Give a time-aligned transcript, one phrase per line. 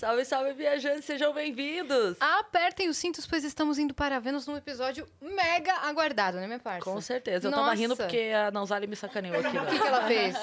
[0.00, 2.16] Salve, salve, viajantes, sejam bem-vindos!
[2.20, 6.80] Apertem os cintos, pois estamos indo para Vênus num episódio mega aguardado, né, minha parça?
[6.80, 7.48] Com certeza.
[7.48, 7.76] Eu tava Nossa.
[7.76, 9.58] rindo porque a Nanzali me sacaneou aqui.
[9.58, 9.70] O né?
[9.70, 10.36] que, que ela fez?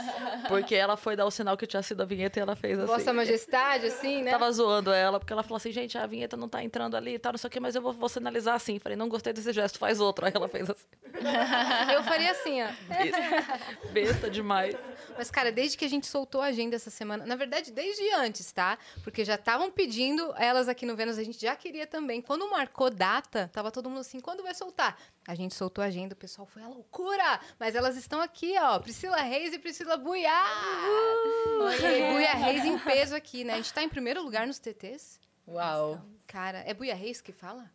[0.48, 2.86] Porque ela foi dar o sinal que tinha sido a vinheta e ela fez assim.
[2.86, 4.30] Vossa Majestade, assim, né?
[4.30, 7.20] Tava zoando ela, porque ela falou assim, gente, a vinheta não tá entrando ali e
[7.20, 8.78] tal, não sei o que, mas eu vou, vou sinalizar assim.
[8.78, 10.24] Falei, não gostei desse gesto, faz outro.
[10.28, 10.86] Aí ela fez assim.
[11.96, 12.68] Eu faria assim, ó.
[12.88, 14.76] Besta, besta demais.
[15.18, 18.52] Mas, cara, desde que a gente soltou a agenda essa semana, na verdade, desde antes,
[18.52, 18.78] tá?
[19.04, 22.22] Porque já estavam pedindo elas aqui no Vênus, a gente já queria também.
[22.22, 24.98] Quando marcou data, tava todo mundo assim, quando vai soltar?
[25.26, 27.40] A gente soltou a agenda, o pessoal foi a loucura!
[27.58, 30.46] Mas elas estão aqui, ó, Priscila Reis e Priscila Buiá!
[31.62, 33.54] Oi, Buia Reis em peso aqui, né?
[33.54, 35.18] A gente tá em primeiro lugar nos TTs.
[35.48, 36.02] Uau.
[36.28, 37.72] Cara, é Buia Reis que fala?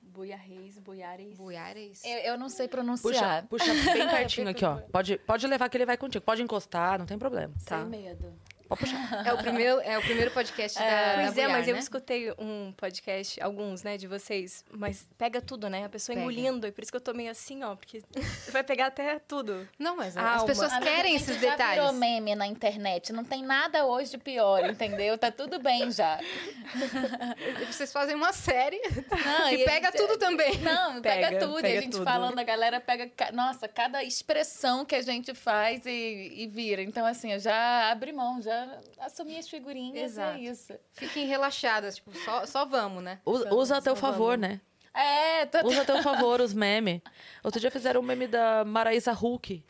[0.00, 1.36] Buia Reis, Buiares.
[1.36, 2.02] Buiares?
[2.02, 3.46] Eu, eu não sei Puxa, pronunciar.
[3.46, 4.76] puxa bem pertinho aqui, ó.
[4.90, 6.24] Pode, pode levar que ele vai contigo.
[6.24, 7.52] Pode encostar, não tem problema.
[7.66, 7.80] Tá.
[7.80, 8.34] Sem medo.
[8.68, 8.98] Pode puxar.
[9.26, 11.80] É o primeiro, é o primeiro podcast da, da Pois é, Buiar, mas eu né?
[11.80, 15.84] escutei um podcast, alguns, né, de vocês, mas pega tudo, né?
[15.84, 16.20] A pessoa Pega.
[16.22, 18.02] engolindo, e por isso que eu tô meio assim, ó, porque
[18.50, 19.68] vai pegar até tudo.
[19.78, 20.34] Não, mas Alma.
[20.34, 21.74] as pessoas querem a gente esses já detalhes.
[21.82, 23.12] virou meme na internet.
[23.12, 25.16] Não tem nada hoje pior, entendeu?
[25.18, 26.18] Tá tudo bem já.
[27.70, 28.80] Vocês fazem uma série
[29.24, 30.58] Não, e pega tudo também.
[30.58, 31.58] Não, pega, Pega, tudo.
[31.58, 32.04] e pega a gente tudo.
[32.04, 33.10] falando, a galera pega.
[33.32, 36.82] Nossa, cada expressão que a gente faz e, e vira.
[36.82, 38.57] Então, assim, eu já abri mão, já
[38.98, 40.12] assumi as figurinhas.
[40.12, 40.38] Exato.
[40.38, 40.72] É isso.
[40.92, 43.20] Fiquem relaxadas, tipo, só, só vamos, né?
[43.24, 44.60] Usa, usa a teu favor, né?
[44.94, 45.66] É, tô...
[45.66, 47.00] Usa a teu favor os memes.
[47.44, 49.62] Outro dia fizeram um meme da Maraísa Hulk.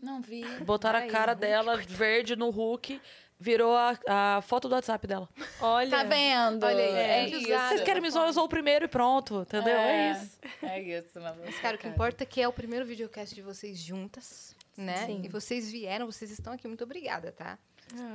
[0.00, 0.44] não vi.
[0.64, 3.00] Botaram a Maraísa cara Hulk, dela verde no Hulk,
[3.38, 5.28] virou a, a foto do WhatsApp dela.
[5.60, 5.90] Olha.
[5.90, 6.64] Tá vendo?
[6.64, 7.68] Olha aí, é gente isso.
[7.68, 9.76] Vocês querem me zoar, eu sou o primeiro e pronto, entendeu?
[9.76, 10.38] É, isso.
[10.62, 13.42] É isso, mas Mas, cara, o que importa é que é o primeiro videocast de
[13.42, 15.06] vocês juntas, né?
[15.06, 15.22] Sim.
[15.24, 16.68] E vocês vieram, vocês estão aqui.
[16.68, 17.58] Muito obrigada, tá?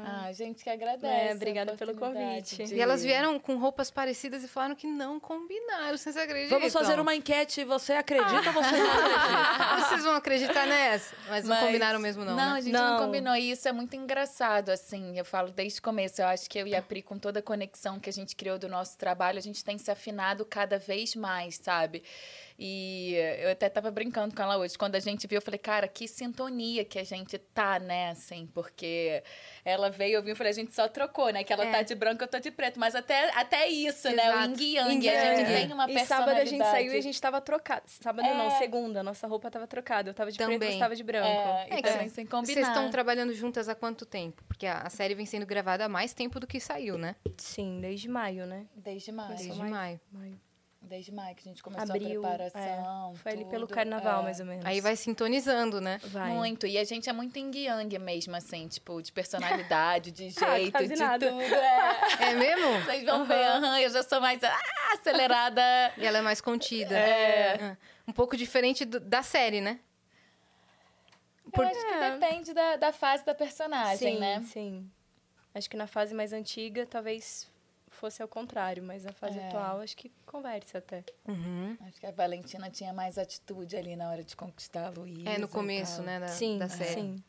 [0.06, 1.06] Ah, a gente que agradece.
[1.30, 2.64] É, obrigada pelo convite.
[2.64, 5.98] de- E elas vieram com roupas parecidas e falaram que não combinaram.
[5.98, 6.58] Vocês acreditam?
[6.60, 7.64] Vamos fazer uma enquete.
[7.66, 9.76] Você acredita ou você não acredita?
[9.90, 11.16] Vocês vão acreditar nessa?
[11.28, 12.58] Mas não Mas- combinaram mesmo, não, Não, né?
[12.58, 12.98] a gente não.
[12.98, 13.06] Não.
[13.06, 13.36] combinou.
[13.36, 15.18] E isso é muito engraçado, assim.
[15.18, 16.22] Eu falo desde o começo.
[16.22, 18.58] Eu acho que eu e a Pri, com toda a conexão que a gente criou
[18.58, 22.04] do nosso trabalho, a gente tem se afinado cada vez mais, sabe?
[22.58, 24.78] E eu até tava brincando com ela hoje.
[24.78, 28.12] Quando a gente viu, eu falei, cara, que sintonia que a gente tá, né?
[28.12, 29.22] Assim, porque
[29.66, 31.44] ela veio, eu vi, eu falei, a gente só trocou, né?
[31.44, 31.72] Que ela É.
[31.72, 32.80] tá de branco, eu tô de preto.
[32.80, 34.26] Mas até, até isso, né?
[34.30, 34.54] Exato.
[34.54, 35.06] O yin yang.
[35.06, 36.08] Yin A gente tem uma E personalidade.
[36.08, 37.84] sábado a gente saiu e a gente tava trocado.
[37.88, 38.58] Sábado não, É.
[38.58, 40.10] segunda, nossa roupa tava trocada.
[40.10, 40.72] Eu tava de preto, Também.
[40.74, 41.28] você tava de branco.
[41.28, 42.54] É, É e também sem combinar.
[42.54, 44.42] Vocês estão trabalhando juntas há quanto tempo?
[44.48, 47.16] Porque a, a série vem sendo gravada há mais tempo do que saiu, né?
[47.38, 48.66] Sim, desde maio, né?
[48.76, 49.30] Desde maio.
[49.36, 49.72] Desde maio.
[49.72, 50.00] maio.
[50.12, 50.40] Maio.
[50.86, 53.14] Desde maio que a gente começou Abril, a preparação.
[53.14, 53.18] é.
[53.18, 54.24] Foi ali pelo tudo, carnaval, é.
[54.24, 54.66] mais ou menos.
[54.66, 56.00] Aí vai sintonizando, né?
[56.06, 56.30] Vai.
[56.32, 56.68] Muito.
[56.68, 60.72] E a gente é muito yin yang mesmo, assim, tipo, de personalidade, de Ah, jeito,
[60.72, 61.28] quase de nada.
[61.30, 61.42] tudo.
[61.42, 62.00] É.
[62.30, 62.82] É mesmo?
[62.86, 64.60] Vocês vão ver, aham, eu já sou mais ah,
[64.94, 65.62] acelerada.
[65.98, 66.96] E ela é mais contida.
[66.98, 67.58] É.
[67.74, 69.80] Ah, Um pouco diferente do- da série, né?
[71.54, 74.44] Eu acho que depende da, da fase da personagem, sim, né?
[74.44, 74.92] sim.
[75.54, 77.48] Acho que na fase mais antiga, talvez
[77.96, 79.48] fosse ao contrário, mas na fase É.
[79.48, 81.04] atual, acho que conversa até.
[81.28, 81.78] Uhum.
[81.88, 85.30] Acho que a Valentina tinha mais atitude ali na hora de conquistar a Luísa.
[85.30, 86.94] É, no começo, né, da, sim, da série.
[86.94, 87.24] sim.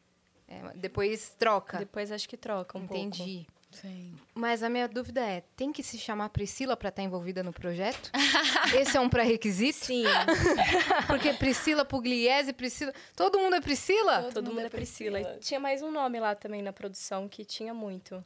[0.48, 1.78] É, depois troca.
[1.78, 3.46] Depois acho que troca um Entendi.
[3.72, 4.14] Sim.
[4.32, 8.10] Mas a minha dúvida é, tem que se chamar Priscila pra estar envolvida no projeto?
[8.80, 9.84] Esse é um pré-requisito?
[9.84, 10.04] Sim,
[11.06, 12.92] Porque Priscila Pugliese, Priscila...
[13.14, 14.22] Todo mundo é Priscila?
[14.22, 15.18] Todo todo mundo mundo é é Priscila.
[15.18, 15.36] Priscila.
[15.36, 18.24] E tinha mais um nome lá também na produção que tinha muito.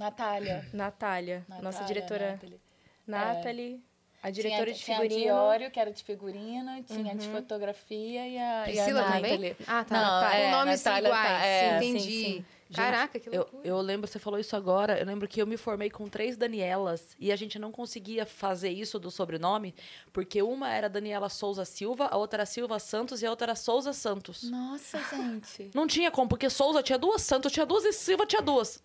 [0.00, 0.66] Natália.
[0.72, 2.30] Natália, nossa Natália, diretora.
[2.32, 2.60] Nathalie.
[3.06, 3.84] Nathalie,
[4.22, 5.24] a diretora tinha, de tinha a figurino.
[5.24, 9.56] Diório, que era de figurino, tinha a de fotografia e a, Priscila e a também?
[9.66, 9.94] Ah, tá.
[9.94, 10.34] Não, tá.
[10.34, 11.28] é, nomes Natália iguais.
[11.28, 12.00] tá, é, entendi.
[12.00, 12.44] sim, sim.
[12.72, 13.66] Caraca, que Eu, loucura.
[13.66, 17.16] eu lembro, você falou isso agora, eu lembro que eu me formei com três Danielas
[17.18, 19.74] e a gente não conseguia fazer isso do sobrenome,
[20.12, 23.54] porque uma era Daniela Souza Silva, a outra era Silva Santos e a outra era
[23.56, 24.44] Souza Santos.
[24.44, 25.70] Nossa, gente.
[25.74, 28.80] Não tinha como, porque Souza tinha duas, Santos tinha duas e Silva tinha duas.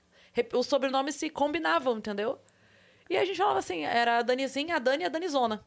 [0.54, 2.40] Os sobrenomes se combinavam, entendeu?
[3.10, 5.64] E a gente falava assim, era a Danizinha, a Dani e a Danizona.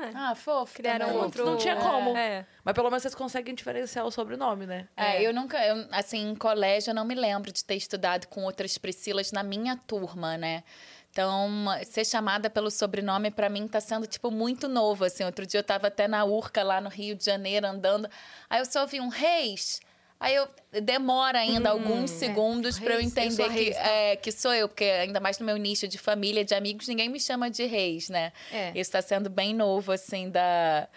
[0.00, 0.10] É.
[0.14, 0.74] Ah, fofo.
[0.74, 1.22] Criaram também.
[1.22, 1.44] outro.
[1.44, 2.16] Não tinha como.
[2.16, 2.46] É.
[2.64, 4.88] Mas pelo menos vocês conseguem diferenciar o sobrenome, né?
[4.96, 8.44] É, eu nunca, eu, assim, em colégio eu não me lembro de ter estudado com
[8.44, 10.62] outras Priscilas na minha turma, né?
[11.10, 15.24] Então, ser chamada pelo sobrenome pra mim tá sendo tipo muito novo, assim.
[15.24, 18.08] Outro dia eu tava até na Urca lá no Rio de Janeiro andando,
[18.48, 19.80] aí eu só ouvi um Reis.
[20.22, 20.48] Aí eu
[20.80, 23.90] demora ainda alguns segundos pra eu Reis, eu entender sou que, tá?
[23.90, 27.08] é, que sou eu, porque ainda mais no meu nicho de família, de amigos, ninguém
[27.08, 28.32] me chama de Reis, né?
[28.52, 28.72] É.
[28.74, 30.88] Isso tá sendo bem novo, assim, da,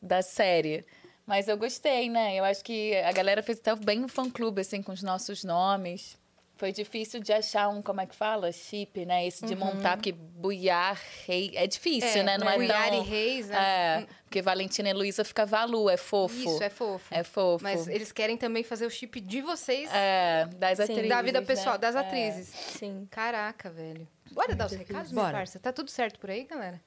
[0.00, 0.84] da série.
[1.26, 2.36] Mas eu gostei, né?
[2.36, 6.16] Eu acho que a galera fez até bem um fã-clube, assim, com os nossos nomes.
[6.56, 8.50] Foi difícil de achar um, como é que fala?
[8.50, 9.26] Chip, né?
[9.26, 11.52] Esse de montar, porque Buiar, Rei...
[11.54, 12.38] É difícil, É, né?
[12.38, 12.54] Não né?
[12.54, 13.02] é Buiar tão...
[13.02, 13.56] e Reis, né?
[13.58, 16.34] É, porque Valentina e Luísa fica Valu, é fofo.
[16.34, 17.14] Isso, é fofo.
[17.14, 17.62] É fofo.
[17.62, 20.84] Mas eles querem também fazer o chip de vocês, É, das Sim.
[20.84, 21.46] atrizes, da vida né?
[21.46, 21.98] pessoal, das É.
[21.98, 22.48] atrizes.
[22.48, 23.06] Sim.
[23.10, 24.08] Caraca, velho.
[24.32, 25.36] Bora dar os recados, minha Bora.
[25.36, 25.58] parça?
[25.58, 26.80] Tá tudo certo por aí, galera?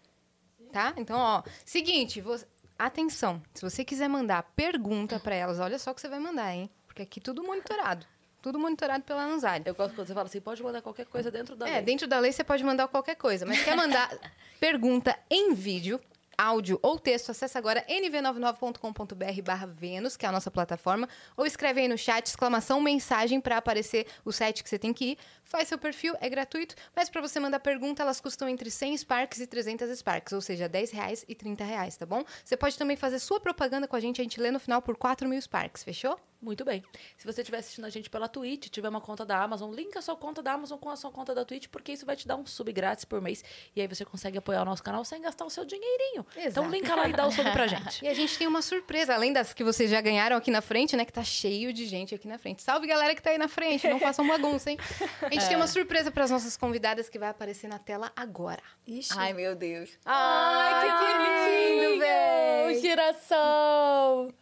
[0.73, 0.93] Tá?
[0.97, 2.45] Então, ó, seguinte, você...
[2.77, 3.39] atenção.
[3.53, 6.69] Se você quiser mandar pergunta pra elas, olha só o que você vai mandar, hein?
[6.87, 8.05] Porque aqui tudo monitorado.
[8.41, 9.63] Tudo monitorado pela Anzari.
[9.65, 11.81] Eu gosto quando você fala assim, pode mandar qualquer coisa dentro da É, lei.
[11.81, 14.09] dentro da lei você pode mandar qualquer coisa, mas quer mandar
[14.59, 15.99] pergunta em vídeo,
[16.37, 21.81] áudio ou texto, acessa agora nv99.com.br barra Vênus, que é a nossa plataforma, ou escreve
[21.81, 25.17] aí no chat, exclamação, mensagem, para aparecer o site que você tem que ir.
[25.49, 29.39] Faz seu perfil, é gratuito, mas para você mandar pergunta, elas custam entre 100 Sparks
[29.39, 32.23] e 300 Sparks, ou seja, 10 reais e 30 reais, tá bom?
[32.45, 34.95] Você pode também fazer sua propaganda com a gente, a gente lê no final por
[34.95, 36.19] 4 mil Sparks, fechou?
[36.41, 36.81] Muito bem.
[37.17, 40.01] Se você estiver assistindo a gente pela Twitch, tiver uma conta da Amazon, linka a
[40.01, 42.37] sua conta da Amazon com a sua conta da Twitch, porque isso vai te dar
[42.37, 43.43] um sub grátis por mês.
[43.75, 46.25] E aí você consegue apoiar o nosso canal sem gastar o seu dinheirinho.
[46.37, 46.49] Exato.
[46.49, 48.05] Então linka lá e dá o sub pra gente.
[48.05, 50.95] E a gente tem uma surpresa, além das que vocês já ganharam aqui na frente,
[50.95, 51.03] né?
[51.03, 52.61] Que tá cheio de gente aqui na frente.
[52.61, 54.77] Salve, galera que tá aí na frente, não façam bagunça, hein?
[55.39, 58.61] A gente tem uma surpresa para as nossas convidadas que vai aparecer na tela agora.
[58.85, 59.13] Ixi.
[59.15, 59.89] Ai, meu Deus.
[60.05, 62.77] Ai, que lindo, velho!
[62.77, 64.33] O girassol!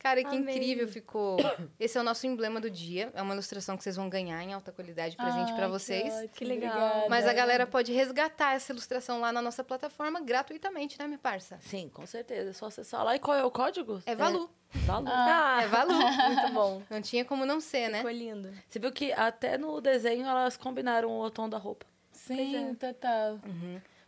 [0.00, 0.54] Cara, que Amei.
[0.56, 1.36] incrível ficou.
[1.78, 3.10] Esse é o nosso emblema do dia.
[3.14, 6.12] É uma ilustração que vocês vão ganhar em alta qualidade presente para vocês.
[6.34, 7.06] Que legal.
[7.10, 11.58] Mas a galera pode resgatar essa ilustração lá na nossa plataforma gratuitamente, né, minha parça?
[11.60, 12.48] Sim, com certeza.
[12.48, 13.14] É só acessar lá.
[13.14, 14.02] E qual é o código?
[14.06, 14.48] É Valu.
[14.72, 15.06] Valu.
[15.10, 15.92] Ah, É Valu.
[16.32, 16.82] muito bom.
[16.88, 17.98] Não tinha como não ser, né?
[17.98, 18.50] Ficou lindo.
[18.70, 21.84] Você viu que até no desenho elas combinaram o tom da roupa.
[22.10, 23.38] Sim, total.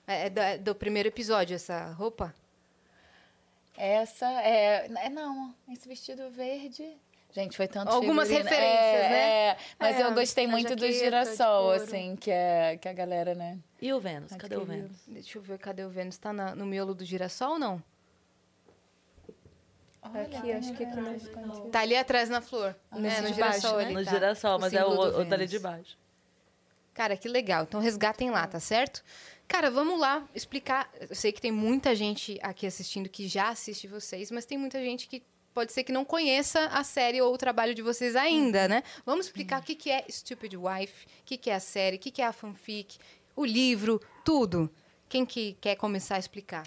[0.06, 2.34] É, é do, é do primeiro episódio essa roupa?
[3.76, 4.86] Essa é.
[5.04, 6.96] é Não, esse vestido verde.
[7.34, 8.50] Gente, foi tanto Algumas figurino.
[8.50, 9.48] referências, É, né?
[9.48, 9.56] é.
[9.78, 13.34] mas É, eu gostei muito do jaqueta de girassol, assim, que, é, que a galera,
[13.34, 13.58] né?
[13.80, 14.32] E o Vênus?
[14.36, 14.64] Cadê o.
[14.66, 14.92] Vênus?
[15.06, 16.18] Deixa eu ver, cadê o Vênus?
[16.18, 17.82] Tá na- no miolo do girassol ou não?
[20.02, 21.70] Aqui, acho que aqui.
[21.70, 22.76] Tá ali atrás na flor.
[22.92, 23.84] Nesse é, no girassol baixo, né?
[23.84, 23.94] ali.
[23.94, 24.10] No tá.
[24.10, 25.50] girassol, mas é o, do o dali Vênus.
[25.50, 25.98] de baixo.
[26.92, 27.62] Cara, que legal.
[27.62, 29.02] Então resgatem lá, tá certo?
[29.52, 30.90] Cara, vamos lá explicar.
[30.98, 34.82] Eu sei que tem muita gente aqui assistindo que já assiste vocês, mas tem muita
[34.82, 35.22] gente que
[35.52, 38.82] pode ser que não conheça a série ou o trabalho de vocês ainda, né?
[39.04, 42.10] Vamos explicar o que, é Stupid Wife, o que, que é a série, o que,
[42.10, 42.96] que é a fanfic,
[43.36, 44.70] o livro, tudo.
[45.06, 46.66] Quem que quer começar a explicar?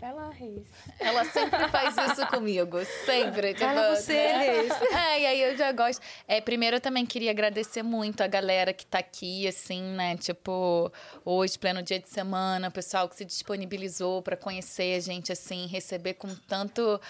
[0.00, 0.68] Ai, vai lá, Reis.
[0.98, 3.54] Ela sempre faz isso comigo, sempre.
[3.54, 4.32] Tipo, Fala você?
[4.32, 4.72] Reis.
[4.72, 6.02] É, e aí eu já gosto.
[6.26, 10.16] É, primeiro eu também queria agradecer muito a galera que tá aqui, assim, né?
[10.16, 10.92] Tipo,
[11.24, 15.66] hoje, pleno dia de semana, o pessoal que se disponibilizou para conhecer a gente, assim,
[15.66, 17.00] receber com tanto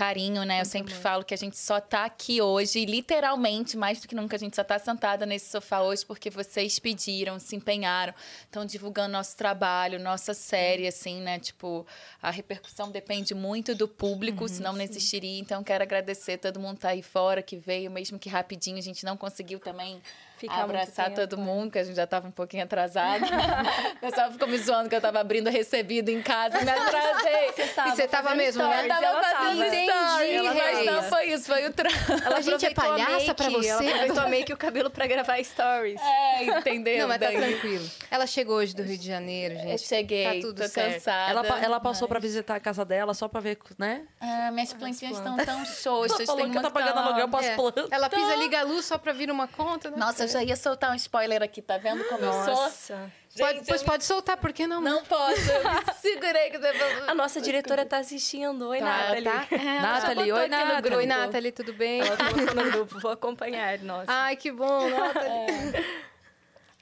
[0.00, 0.62] carinho, né?
[0.62, 4.34] Eu sempre falo que a gente só tá aqui hoje, literalmente, mais do que nunca,
[4.34, 8.14] a gente só tá sentada nesse sofá hoje porque vocês pediram, se empenharam,
[8.44, 11.38] estão divulgando nosso trabalho, nossa série, assim, né?
[11.38, 11.86] Tipo,
[12.22, 15.38] a repercussão depende muito do público, senão não existiria.
[15.38, 18.82] Então, quero agradecer todo mundo que tá aí fora, que veio, mesmo que rapidinho, a
[18.82, 20.00] gente não conseguiu também
[20.40, 21.38] Ficar muito abraçar todo é.
[21.38, 23.22] mundo, que a gente já tava um pouquinho atrasado.
[23.96, 27.48] o pessoal ficou me zoando que eu tava abrindo recebido em casa, me atrasei.
[27.88, 28.84] E você tava mesmo, né?
[28.84, 30.24] Eu tava Ela fazendo tava.
[30.24, 32.12] Entendi, mas não foi isso, foi o trânsito.
[32.24, 33.68] Ela A gente é palhaça pra você?
[33.68, 36.00] Ela aproveitou a make e o cabelo pra gravar stories.
[36.00, 37.00] É, entendeu?
[37.00, 37.90] Não, mas tá Daí tranquilo.
[38.10, 39.72] Ela chegou hoje do Rio de Janeiro, gente.
[39.72, 40.94] Eu cheguei, Tá tudo tô certo.
[40.94, 41.30] cansada.
[41.30, 44.06] Ela, ela passou pra visitar a casa dela só pra ver, né?
[44.20, 47.54] Ah, minhas plantinhas estão tão xoxas, tem que tá muito pagando aluguel pras É.
[47.56, 47.88] plantas.
[47.90, 49.96] Ela pisa, liga a luz só pra vir uma conta, né?
[49.98, 52.54] Nossa, já ia soltar um spoiler aqui, tá vendo como eu sou?
[52.54, 53.12] Nossa.
[53.38, 54.80] Pode, Gente, pois eu pode soltar, por que não?
[54.80, 56.50] Não posso, eu me segurei.
[56.50, 57.08] Que depois...
[57.08, 58.68] A nossa diretora tá assistindo.
[58.68, 59.24] Oi, Tá, Nathalie.
[59.24, 59.46] tá?
[59.54, 60.96] Ela Nathalie, oi, Nathalie.
[60.96, 62.00] Oi, Nathalie, tudo bem?
[62.00, 62.98] Ela colocou no grupo.
[62.98, 64.06] Vou acompanhar, nossa.
[64.10, 65.84] Ai, que bom, Nathalie.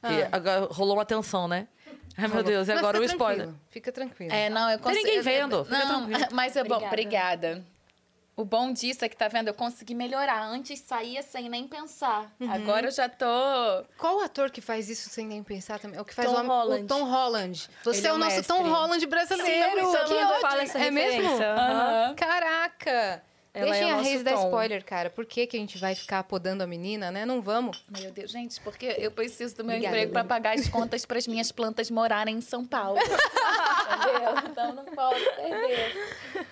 [0.04, 1.66] E agora rolou uma tensão, né?
[2.16, 3.50] Ai, meu Deus, e agora o spoiler.
[3.70, 4.32] Fica tranquilo.
[4.32, 5.04] É, não, eu Tem consigo.
[5.06, 6.86] ninguém vendo, Não, mas é bom, Obrigada.
[7.56, 7.64] obrigada.
[8.38, 9.48] O bom disso é que, tá vendo?
[9.48, 10.44] Eu consegui melhorar.
[10.44, 12.30] Antes saía sem nem pensar.
[12.48, 13.26] Agora eu já tô.
[13.98, 15.98] Qual o ator que faz isso sem nem pensar também?
[15.98, 16.84] É o que faz Tom o, homem- Holland.
[16.84, 17.68] o Tom Holland.
[17.82, 18.62] Você Ele é é o nosso Tom.
[18.62, 19.80] Holland brasileiro.
[19.90, 21.28] Sim, que fala essa É mesmo?
[21.42, 22.14] Aham.
[22.14, 23.24] Caraca!
[23.54, 24.44] Ela Deixem é a Reis dar Tom.
[24.44, 25.10] spoiler, cara.
[25.10, 27.24] Por que, que a gente vai ficar podando a menina, né?
[27.24, 27.84] Não vamos.
[28.00, 31.18] Meu Deus, gente, porque eu preciso do meu Obrigada, emprego para pagar as contas para
[31.18, 32.98] as minhas plantas morarem em São Paulo.
[33.00, 34.50] Entendeu?
[34.50, 35.96] Então não posso perder.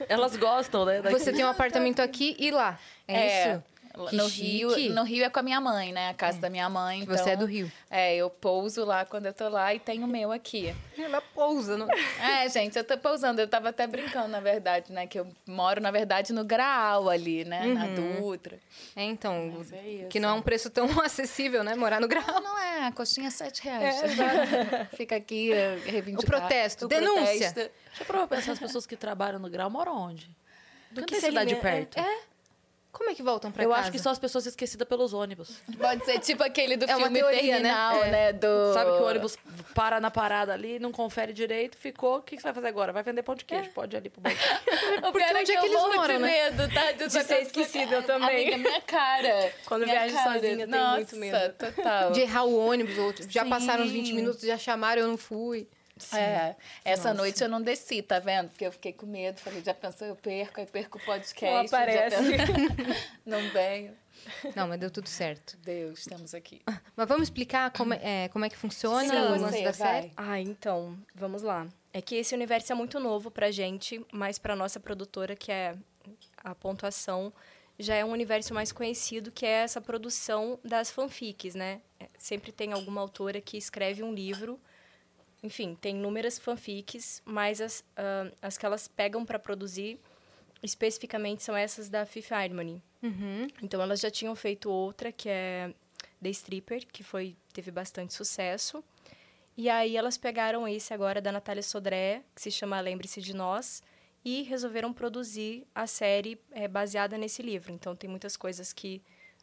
[0.09, 1.03] Elas gostam, né?
[1.03, 1.19] daqui.
[1.19, 2.79] Você tem um apartamento aqui e lá.
[3.07, 3.62] É, isso?
[4.11, 4.43] Que no chique.
[4.76, 6.11] Rio, no Rio é com a minha mãe, né?
[6.11, 7.00] A casa da minha mãe.
[7.00, 7.73] Que você é então, do Rio.
[7.91, 10.75] É, eu pouso lá quando eu tô lá e tenho o meu aqui.
[10.99, 11.76] Ela pousa.
[11.76, 11.88] Não...
[12.21, 13.41] É, gente, eu tô pousando.
[13.41, 15.07] Eu tava até brincando, na verdade, né?
[15.07, 17.65] Que eu moro, na verdade, no Graal ali, né?
[17.67, 18.59] Na Dutra.
[18.95, 19.53] É, então.
[19.57, 20.09] Mas é isso.
[20.09, 21.75] Que não é um preço tão acessível, né?
[21.75, 22.25] Morar no grau.
[22.26, 22.87] Não, não é.
[22.87, 23.97] A coxinha é sete reais.
[24.97, 26.25] Fica aqui eh, reivindicar.
[26.25, 27.23] O protesto, O denúncia.
[27.25, 27.55] protesto.
[27.55, 30.31] Deixa eu provar pensar, as pessoas que trabalham no grau moram onde?
[30.91, 31.99] Do que se cidade alimenta- perto.
[31.99, 32.19] É.
[32.97, 33.83] Como é que voltam pra Eu casa?
[33.83, 35.50] acho que são as pessoas esquecidas pelos ônibus.
[35.79, 37.50] Pode ser tipo aquele do É filme teoria, né?
[37.50, 38.11] Terminal, É.
[38.11, 38.33] né?
[38.33, 38.73] Do...
[38.73, 39.37] Sabe que o ônibus
[39.75, 42.17] para na parada ali, não confere direito, ficou.
[42.17, 42.93] O que que você vai fazer agora?
[42.95, 43.69] Vai vender pão de queijo.
[43.71, 44.37] Pode ir ali pro banco.
[45.12, 46.50] Porque onde é que eles eu morro moram, de né?
[46.50, 46.93] medo, tá?
[46.93, 48.55] De, ser esquecida, eu também.
[48.55, 49.53] Amiga, minha cara.
[49.67, 50.33] Quando minha viajo cara.
[50.33, 51.55] sozinha, tenho Nossa, muito medo.
[51.55, 52.12] total.
[52.12, 53.50] De errar o ônibus, ou já Sim.
[53.50, 55.69] passaram uns 20 minutos, já chamaram, eu não fui.
[56.12, 58.49] É, essa noite eu não desci, tá vendo?
[58.50, 59.38] Porque eu fiquei com medo.
[59.41, 61.55] Falei, já pensou, eu perco, aí perco o podcast.
[61.55, 62.17] Não já aparece.
[63.25, 63.97] não venho.
[64.55, 65.57] Não, mas deu tudo certo.
[65.59, 66.61] Deus, estamos aqui.
[66.95, 69.73] Mas vamos explicar como é, é, como é que funciona Sim, o você, lance da
[69.73, 70.03] vai.
[70.03, 70.12] série?
[70.17, 71.67] Ah, então, vamos lá.
[71.93, 75.75] É que esse universo é muito novo pra gente, mas pra nossa produtora, que é
[76.45, 77.33] a pontuação,
[77.79, 81.81] já é um universo mais conhecido, que é essa produção das fanfics, né?
[81.99, 84.61] É, Sempre tem alguma autora que escreve um livro.
[85.43, 89.99] Enfim, tem inúmeras fanfics, mas as, ah, as que elas pegam pra produzir
[90.62, 92.83] especificamente são essas da Fifth Harmony.
[93.02, 93.47] Uhum.
[93.62, 95.73] Então elas já tinham feito outra que é
[96.23, 98.83] The Stripper, que foi teve bastante sucesso.
[99.57, 103.83] E aí elas pegaram esse agora da Natália Sodré, que se chama Lembre-se de Nós,
[104.25, 107.73] e resolveram produzir a série eh, baseada nesse livro.
[107.73, 109.00] Então tem muitas coisas que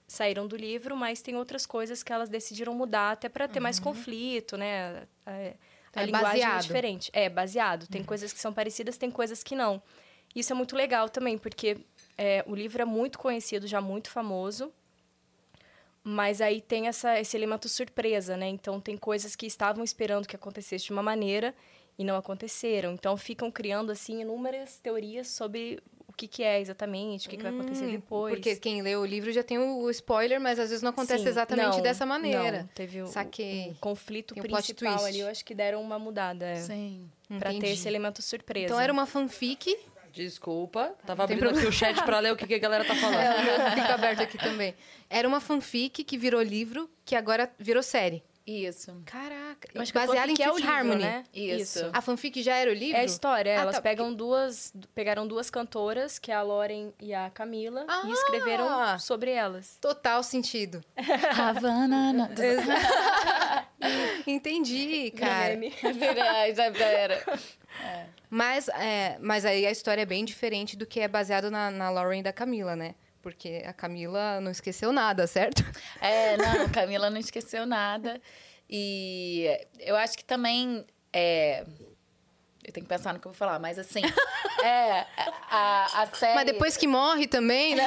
[0.07, 3.79] saíram do livro, mas tem outras coisas que elas decidiram mudar até para ter mais
[3.79, 5.07] conflito, né?
[5.25, 5.53] A-
[5.93, 6.59] Então a é linguagem baseado.
[6.59, 7.11] é diferente.
[7.13, 7.87] É, baseado.
[7.87, 9.81] Tem coisas que são parecidas, tem coisas que não.
[10.35, 11.77] Isso é muito legal também, porque
[12.17, 14.71] é, o livro é muito conhecido, já muito famoso.
[16.03, 18.47] Mas aí tem essa, esse elemento surpresa, né?
[18.47, 21.53] Então tem coisas que estavam esperando que acontecesse de uma maneira
[21.97, 22.93] e não aconteceram.
[22.93, 25.79] Então ficam criando assim inúmeras teorias sobre
[26.13, 28.33] o que, que é exatamente, o que, que vai acontecer depois.
[28.33, 31.23] Hum, Porque quem lê o livro já tem o spoiler, mas às vezes não acontece
[31.23, 32.59] Sim, exatamente não, dessa maneira.
[32.59, 33.71] Não, teve o, Saquei.
[33.71, 35.07] o conflito Tem um principal twist.
[35.07, 36.55] ali, eu acho que deram uma mudada.
[36.57, 37.09] Sim.
[37.39, 37.73] pra ter Entendi.
[37.73, 38.65] esse elemento surpresa.
[38.67, 39.75] Então era uma fanfic.
[40.13, 40.93] Desculpa.
[41.07, 43.19] Tava abrindo aqui o chat pra ler o que, que a galera tá falando.
[43.19, 44.75] É, fica aberto aqui também.
[45.09, 48.23] Era uma fanfic que virou livro, que agora virou série.
[48.45, 49.01] Isso.
[49.05, 49.69] Caraca.
[49.73, 51.01] Eu acho que a baseada em fanfic é o livro, Harmony.
[51.03, 51.23] né?
[51.33, 51.89] Isso.
[51.93, 52.97] A fanfic já era o livro?
[52.97, 53.57] É a história.
[53.57, 57.85] Ah, Elas tá, pegam duas, pegaram duas cantoras, que é a Lauren e a Camila,
[57.87, 58.01] Ah!
[58.05, 59.77] e escreveram sobre elas.
[59.79, 60.83] Total sentido.
[61.39, 62.29] Havana.
[64.27, 65.57] Entendi, cara.
[66.77, 67.23] Já era.
[68.29, 71.89] Mas, é, mas aí a história é bem diferente do que é baseado na, na
[71.89, 72.95] Lauren e da Camila, né?
[73.23, 75.63] Porque a Camila não esqueceu nada, certo?
[76.01, 78.21] É, não, Camila não esqueceu nada.
[78.69, 79.47] E
[79.79, 80.85] eu acho que também.
[81.13, 81.63] É...
[82.65, 84.01] Eu tenho que pensar no que eu vou falar, mas assim.
[84.61, 85.05] é,
[85.49, 86.35] a, a série.
[86.35, 87.85] Mas depois que morre também, né?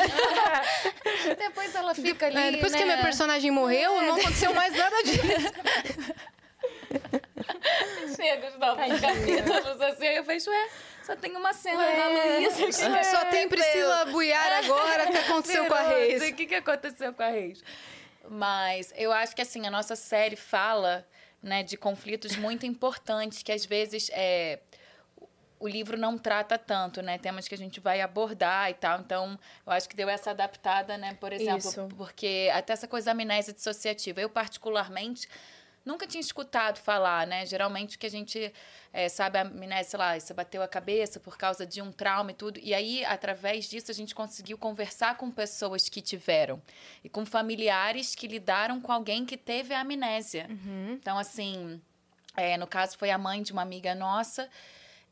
[1.39, 2.37] Depois ela fica ali.
[2.37, 2.93] É, depois que a né?
[2.93, 5.23] minha personagem morreu, não aconteceu mais nada disso.
[8.17, 10.69] Chega os novos capítulos assim, aí eu fecho, ué,
[11.07, 12.67] só tem uma cena da Luísa.
[12.67, 15.09] que- Só tem Priscila Buiar agora.
[15.09, 16.23] O que aconteceu com a Reis?
[16.23, 17.63] O que, que aconteceu com a Reis?
[18.29, 21.07] Mas eu acho que assim, a nossa série fala
[21.43, 24.59] né, de conflitos muito importantes que às vezes é,
[25.61, 27.19] o livro não trata tanto, né?
[27.19, 28.99] Temas que a gente vai abordar e tal.
[29.01, 31.17] Então, eu acho que deu essa adaptada, né?
[31.21, 31.89] Por exemplo, Isso.
[31.97, 34.21] porque até essa coisa da amnésia dissociativa.
[34.21, 35.29] Eu, particularmente,
[35.87, 37.47] nunca tinha escutado falar, né?
[37.47, 38.53] Geralmente o que a gente
[38.93, 42.33] é, sabe, a amnésia, sei lá, você bateu a cabeça por causa de um trauma
[42.33, 42.59] e tudo.
[42.61, 46.61] E aí, através disso, a gente conseguiu conversar com pessoas que tiveram.
[47.05, 50.47] E com familiares que lidaram com alguém que teve a amnésia.
[50.95, 51.81] Então, assim,
[52.37, 54.51] é, no caso, foi a mãe de uma amiga nossa.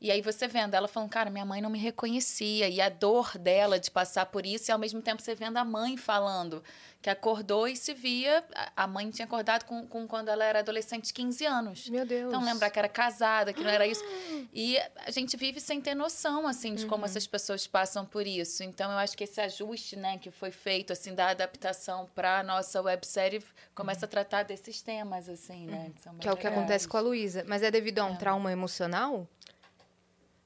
[0.04, 2.68] E aí você vendo ela falando, cara, minha mãe não me reconhecia.
[2.68, 5.64] E a dor dela de passar por isso, e ao mesmo tempo você vendo a
[5.64, 6.62] mãe falando
[7.00, 8.44] que acordou e se via.
[8.76, 11.88] A mãe tinha acordado com, com quando ela era adolescente, 15 anos.
[11.88, 12.28] Meu Deus.
[12.28, 14.02] Então lembrar que era casada, que não era isso.
[14.52, 17.06] E a gente vive sem ter noção, assim, de como Uhum.
[17.06, 18.62] essas pessoas passam por isso.
[18.62, 22.80] Então eu acho que esse ajuste, né, que foi feito, assim, da adaptação para nossa
[22.80, 23.42] websérie,
[23.74, 25.90] começa a tratar desses temas, assim, né?
[25.96, 27.42] Que, Que é o que acontece com a Luísa.
[27.48, 29.26] Mas é devido a um trauma emocional?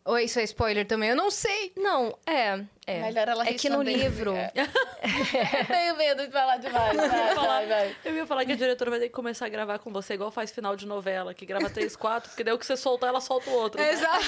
[0.09, 1.11] Ou isso é spoiler também?
[1.11, 1.71] Eu não sei.
[1.77, 2.61] Não, é.
[2.87, 4.35] É, Melhor ela é que no livro.
[4.35, 4.51] É.
[5.61, 6.97] Eu tenho medo de falar demais.
[6.97, 7.97] Vai, vai, vai.
[8.03, 10.31] Eu ia falar que a diretora vai ter que começar a gravar com você, igual
[10.31, 13.21] faz final de novela, que grava três, quatro, porque daí o que você soltar, ela
[13.21, 13.83] solta o outro.
[13.83, 14.25] Exato.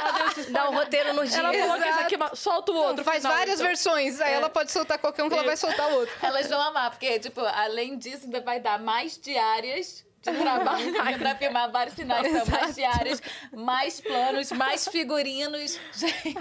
[0.00, 0.84] Ela deu esse Dá o spoiler.
[0.84, 1.38] roteiro no dia.
[1.40, 2.02] Ela falou que Exato.
[2.04, 3.04] aqui, ma- solta o outro.
[3.04, 3.66] Faz final, várias então.
[3.66, 4.18] versões.
[4.22, 6.14] Aí ela pode soltar qualquer um que ela vai soltar o outro.
[6.22, 11.34] Elas vão amar, porque, tipo, além disso, ainda vai dar mais diárias de trabalho pra
[11.34, 15.78] filmar vários finais, mais diárias, mais planos, mais figurinos.
[15.92, 16.32] Gente,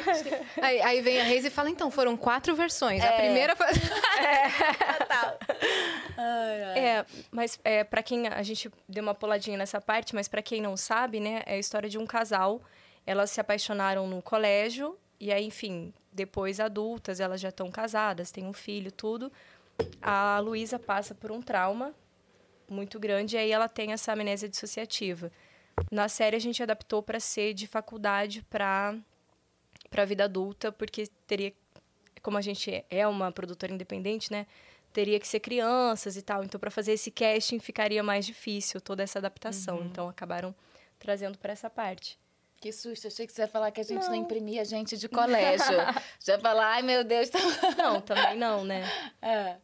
[0.61, 3.03] Aí, aí vem a Reis e fala, então, foram quatro versões.
[3.03, 3.67] A primeira foi...
[5.00, 5.39] total.
[6.17, 6.79] Ai, ai.
[6.79, 10.61] É, mas é, para quem a gente deu uma puladinha nessa parte, mas para quem
[10.61, 12.61] não sabe, né, é a história de um casal.
[13.05, 18.45] Elas se apaixonaram no colégio e aí, enfim, depois adultas, elas já estão casadas, têm
[18.45, 19.31] um filho, tudo.
[20.00, 21.95] A Luísa passa por um trauma
[22.74, 25.32] muito grande e aí ela tem essa amnésia dissociativa.
[25.92, 28.96] Na série a gente adaptou para ser de faculdade para
[29.90, 31.54] para vida adulta, porque teria
[32.22, 34.46] como a gente é uma produtora independente, né?
[34.94, 36.44] Teria que ser crianças e tal.
[36.44, 39.82] Então, para fazer esse casting ficaria mais difícil toda essa adaptação.
[39.84, 40.54] Então, acabaram
[41.00, 42.20] trazendo para essa parte.
[42.62, 45.66] Que susto, achei que você ia falar que a gente não, imprimia gente de colégio.
[46.20, 47.40] Já ia falar, ai meu Deus, tá...
[47.75, 48.84] Não, também não, né?
[49.22, 49.58] É.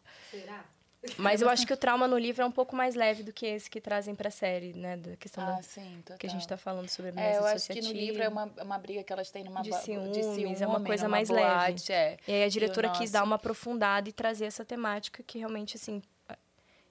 [1.17, 3.45] Mas eu acho que o trauma no livro é um pouco mais leve do que
[3.45, 4.97] esse que trazem para a série, né?
[4.97, 6.17] Da questão Ah, da, sim, total.
[6.17, 8.51] que a gente está falando sobre a É, eu acho que no livro é uma,
[8.57, 11.91] é uma briga que elas têm numa De ciúmes, é uma ciúme, coisa mais boate,
[11.91, 11.93] leve.
[11.93, 12.17] É.
[12.27, 15.75] E aí a diretora quis nosso- dar uma aprofundada e trazer essa temática que realmente,
[15.77, 16.01] assim...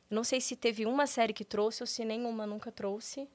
[0.09, 3.29] Não sei se teve uma série que trouxe ou se nenhuma nunca trouxe.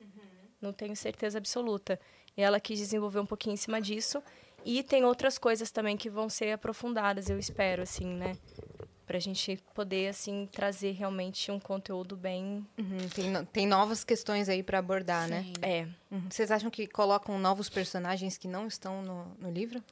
[0.62, 2.00] Não tenho certeza absoluta.
[2.38, 4.24] E ela quis desenvolver um pouquinho em cima disso.
[4.64, 8.38] E tem outras coisas também que vão ser aprofundadas, eu espero, assim, né?
[9.12, 12.66] Pra gente poder, assim, trazer realmente um conteúdo bem...
[12.80, 15.44] Uhum, tem, no- tem novas questões aí pra abordar, né?
[15.44, 15.54] Sim.
[15.62, 16.30] É, Uhum.
[16.30, 19.84] Vocês acham que colocam novos personagens que não estão no, no livro?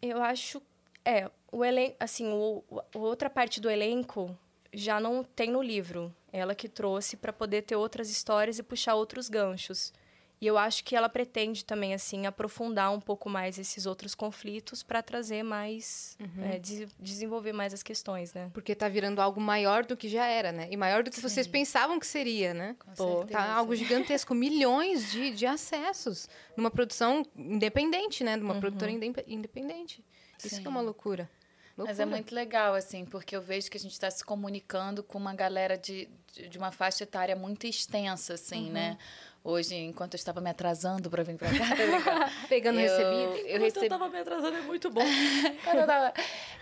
[0.00, 0.62] Eu acho.
[1.04, 1.96] É, o elenco.
[2.00, 4.34] Assim, o, o- a outra parte do elenco
[4.72, 6.10] já não tem no livro.
[6.32, 9.92] Ela que trouxe para poder ter outras histórias e puxar outros ganchos.
[10.40, 14.84] E eu acho que ela pretende também, assim, aprofundar um pouco mais esses outros conflitos
[14.84, 16.16] para trazer mais.
[16.40, 18.48] é, des- desenvolver mais as questões, né?
[18.54, 20.68] Porque tá virando algo maior do que já era, né?
[20.70, 22.76] E maior do que vocês pensavam que seria, né?
[22.78, 23.38] Com Pô, certeza.
[23.38, 28.36] Tá algo gigantesco, milhões de, de acessos numa produção independente, né?
[28.36, 30.04] De uma produtora indep- independente.
[30.38, 30.60] Isso Sim.
[30.62, 31.28] que é uma loucura.
[31.76, 32.06] Mas é Loucura.
[32.16, 35.78] muito legal, assim, porque eu vejo que a gente está se comunicando com uma galera
[35.78, 38.98] de, de, de uma faixa etária muito extensa, assim, né?
[39.44, 43.46] Hoje, enquanto eu estava me atrasando para vir para cá, Pegando eu, recebido.
[43.48, 43.86] eu recebi...
[43.86, 45.00] eu tava me atrasando, é muito bom.
[45.74, 46.12] Eu, tava-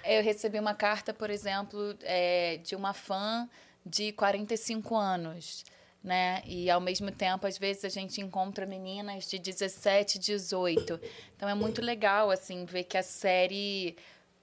[0.04, 3.48] eu recebi uma carta, por exemplo, é, de uma fã
[3.84, 5.64] de 45 anos,
[6.04, 6.42] né?
[6.44, 11.00] E ao mesmo tempo, às vezes a gente encontra meninas de 17, 18.
[11.36, 13.96] Então é muito legal assim ver que a série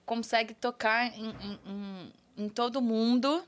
[0.05, 3.43] consegue tocar em, em- em- em todo mundo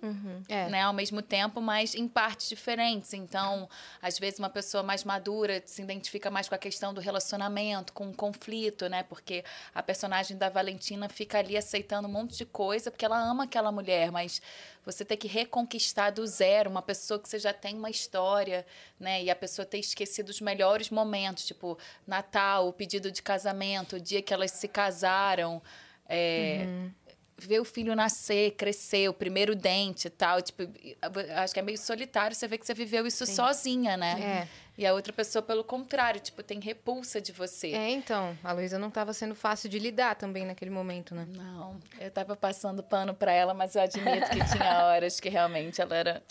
[0.48, 0.70] É.
[0.70, 3.14] né, ao mesmo tempo, mas em partes diferentes.
[3.14, 3.68] Então,
[4.02, 8.10] às vezes uma pessoa mais madura se identifica mais com a questão do relacionamento, com
[8.10, 9.04] o conflito, né?
[9.04, 9.44] Porque
[9.74, 13.72] a personagem da Valentina fica ali aceitando um monte de coisa porque ela ama aquela
[13.72, 14.42] mulher, mas
[14.86, 18.66] você ter que reconquistar do zero uma pessoa que você já tem uma história,
[19.00, 19.24] né?
[19.24, 24.00] E a pessoa ter esquecido os melhores momentos, tipo Natal, o pedido de casamento, o
[24.00, 25.62] dia que elas se casaram.
[26.08, 26.68] É,
[27.38, 30.42] ver o filho nascer, crescer, o primeiro dente e tal.
[30.42, 30.64] Tipo,
[31.38, 34.22] acho que é meio solitário você ver que você viveu isso sozinha, né?
[34.22, 34.66] É.
[34.78, 37.72] E a outra pessoa, pelo contrário, tipo, tem repulsa de você.
[37.72, 41.26] É, então, a Luísa não estava sendo fácil de lidar também naquele momento, né?
[41.30, 45.82] Não, eu tava passando pano pra ela, mas eu admito que tinha horas que realmente
[45.82, 46.24] ela era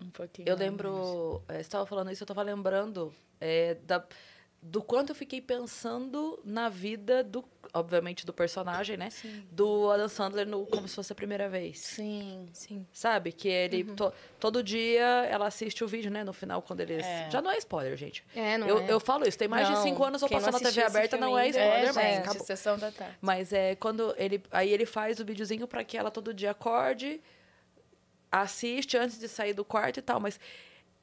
[0.00, 0.48] um pouquinho.
[0.48, 4.04] Eu lembro, eh, você estava falando isso, eu estava lembrando é, da,
[4.60, 7.44] do quanto eu fiquei pensando na vida do,
[7.78, 9.08] obviamente, do personagem, né?
[9.50, 11.78] Do Adam Sandler no, como se fosse a primeira vez.
[11.78, 12.48] Sim.
[12.52, 12.86] Sim.
[12.92, 13.32] Sabe?
[13.32, 16.24] Que ele, to- todo dia, ela assiste o vídeo, né?
[16.24, 17.04] No final, quando eles...
[17.04, 17.28] É.
[17.30, 18.24] Já não é spoiler, gente.
[18.34, 18.92] É, não eu, é.
[18.92, 21.38] eu falo isso, tem mais de Não, cinco anos eu passando na TV aberta, não
[21.38, 22.44] é spoiler, É, mas gente, acabou.
[22.44, 23.16] sessão da tarde.
[23.20, 24.42] Mas é quando ele.
[24.50, 27.20] Aí ele faz o videozinho para que ela todo dia acorde,
[28.30, 30.20] assiste antes de sair do quarto e tal.
[30.20, 30.38] Mas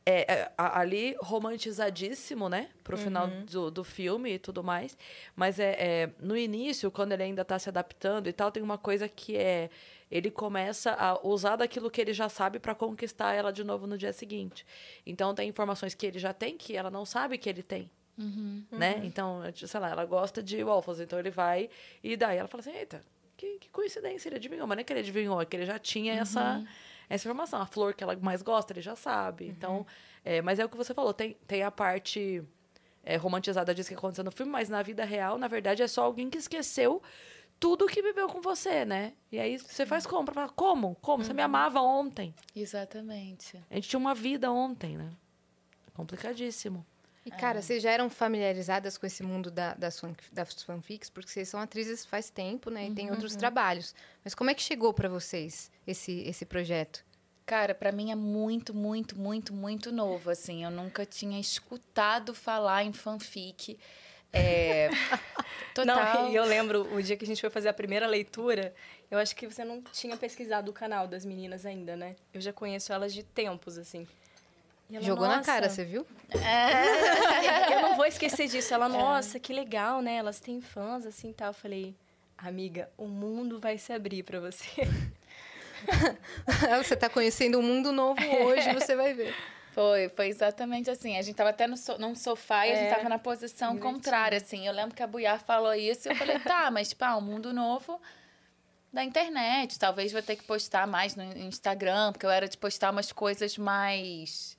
[0.06, 2.70] é, é, a- ali romantizadíssimo, né?
[2.84, 4.98] Pro final do, do filme e tudo mais.
[5.36, 8.78] Mas é, é, no início, quando ele ainda tá se adaptando e tal, tem uma
[8.78, 9.70] coisa que é.
[10.12, 13.98] Ele começa a usar daquilo que ele já sabe para conquistar ela de novo no
[13.98, 14.64] dia seguinte.
[15.08, 17.90] Então tem informações que ele já tem que ela não sabe que ele tem.
[18.72, 19.02] Né?
[19.06, 21.68] Então, sei lá, ela gosta de waffles, então ele vai
[22.04, 23.02] e daí ela fala assim: eita,
[23.36, 24.68] que, que coincidência, ele adivinhou.
[24.68, 26.64] Mas não é que ele adivinhou, é que ele já tinha essa,
[27.10, 27.62] essa informação.
[27.62, 29.48] A flor que ela mais gosta, ele já sabe.
[29.48, 29.86] Então,
[30.24, 32.44] é, mas é o que você falou, tem, tem a parte
[33.04, 36.04] é, romantizada disso que aconteceu no filme, mas na vida real, na verdade, é só
[36.04, 37.02] alguém que esqueceu
[37.60, 39.14] tudo que viveu com você, né?
[39.32, 40.96] E aí você faz compra, fala, como?
[40.96, 41.24] Como?
[41.24, 42.36] Você me amava ontem.
[42.54, 43.58] Exatamente.
[43.70, 45.10] A gente tinha uma vida ontem, né?
[45.94, 46.86] Complicadíssimo.
[47.26, 51.10] E, cara, vocês já eram familiarizadas com esse mundo da, das, fan- das fanfics?
[51.10, 52.88] Porque vocês são atrizes faz tempo, né?
[52.88, 53.96] E tem outros trabalhos.
[54.24, 57.04] Mas como é que chegou pra vocês esse, esse projeto?
[57.46, 60.64] Cara, pra mim é muito, muito, muito, muito novo, assim.
[60.66, 63.78] Eu nunca tinha escutado falar em fanfic.
[64.32, 64.90] É...
[65.74, 66.24] Total.
[66.24, 68.74] Não, e eu lembro o dia que a gente foi fazer a primeira leitura,
[69.10, 72.16] eu acho que você não tinha pesquisado o canal das meninas ainda, né?
[72.34, 74.08] Eu já conheço elas de tempos, assim.
[74.92, 76.06] Ela, Jogou na "Nossa, cara, você viu?
[77.72, 78.74] Eu não vou esquecer disso.
[78.74, 80.16] Ela, nossa, que legal, né?
[80.16, 81.48] Elas têm fãs, assim, e tal.
[81.50, 81.96] Eu falei,
[82.38, 84.88] amiga, o mundo vai se abrir pra você.
[86.84, 89.34] você tá conhecendo um mundo novo hoje, você vai ver.
[89.72, 91.18] Foi, foi exatamente assim.
[91.18, 93.74] A gente tava até no so, num sofá e a gente É, tava na posição
[93.74, 93.94] divertido.
[93.96, 94.68] contrária, assim.
[94.68, 97.22] Eu lembro que a Buiar falou isso e eu falei, tá, mas, tipo, ah, um
[97.22, 98.00] mundo novo
[98.92, 99.80] da internet.
[99.80, 103.58] Talvez vou ter que postar mais no Instagram, porque eu era de postar umas coisas
[103.58, 104.56] mais...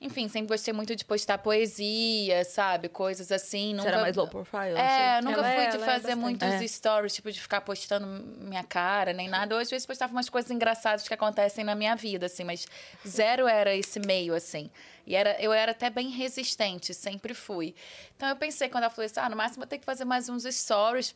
[0.00, 2.88] Enfim, sempre gostei muito de postar poesia, sabe?
[2.88, 3.70] Coisas assim.
[3.70, 3.88] Você Nunca...
[3.88, 4.74] era mais low profile?
[4.76, 5.24] É, assim?
[5.24, 6.16] nunca Ela fui é- de é fazer bastante.
[6.16, 6.66] muitos É.
[6.68, 8.06] stories, tipo, de ficar postando
[8.38, 9.54] minha cara, nem nada.
[9.54, 12.66] Ou às vezes postava umas coisas engraçadas que acontecem na minha vida, assim, mas
[13.06, 14.70] zero era esse meio, assim.
[15.06, 17.74] E era, eu era até bem resistente, sempre fui.
[18.16, 20.28] Então eu pensei, quando ela falou assim, ah, no máximo eu tenho que fazer mais
[20.28, 21.14] uns stories.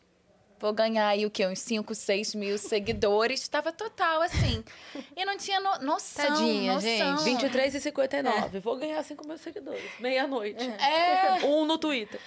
[0.60, 1.46] Vou ganhar aí o quê?
[1.46, 3.48] Uns 5, 6 mil seguidores.
[3.48, 4.62] Tava total assim.
[5.16, 6.26] E não tinha no- noção.
[6.26, 6.90] Tadinha, noção.
[7.18, 7.24] gente.
[7.24, 8.60] 23 e 59.
[8.60, 9.82] Vou ganhar 5 mil seguidores.
[9.98, 10.62] Meia-noite.
[10.62, 11.44] É.
[11.46, 12.20] Um no Twitter.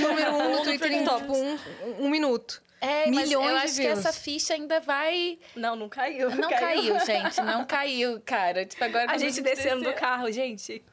[0.00, 1.58] Número um no no Twitter em top um,
[1.98, 2.62] um minuto.
[2.80, 5.38] É, mas Milhões eu acho que essa ficha ainda vai.
[5.56, 6.30] Não, não caiu.
[6.36, 7.40] Não caiu, gente.
[7.40, 8.64] Não caiu, cara.
[8.64, 10.84] Tipo, agora A gente descendo do carro, gente.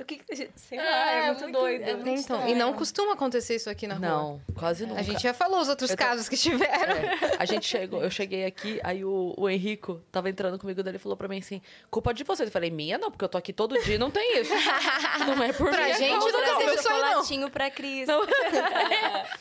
[0.00, 0.48] O que que a.
[0.56, 1.82] Sei lá, É, é, muito, muito- doido.
[1.82, 4.08] é muito Então, e não costuma acontecer isso aqui na rua.
[4.08, 5.00] Não, quase nunca.
[5.00, 6.94] A gente já falou os outros tô- casos que tiveram.
[6.96, 10.92] É, a gente chegou, eu cheguei aqui, aí o, o Henrico tava entrando comigo, daí
[10.92, 11.60] ele falou pra mim assim:
[11.90, 12.48] culpa de vocês.
[12.48, 14.52] Eu falei, minha não, porque eu tô aqui todo dia e não tem isso.
[15.26, 16.58] Não é por Pra minha gente causa, não não.
[16.58, 17.06] teve isso aí, não.
[17.08, 18.08] chocolatinho pra Cris.
[18.08, 18.22] Não.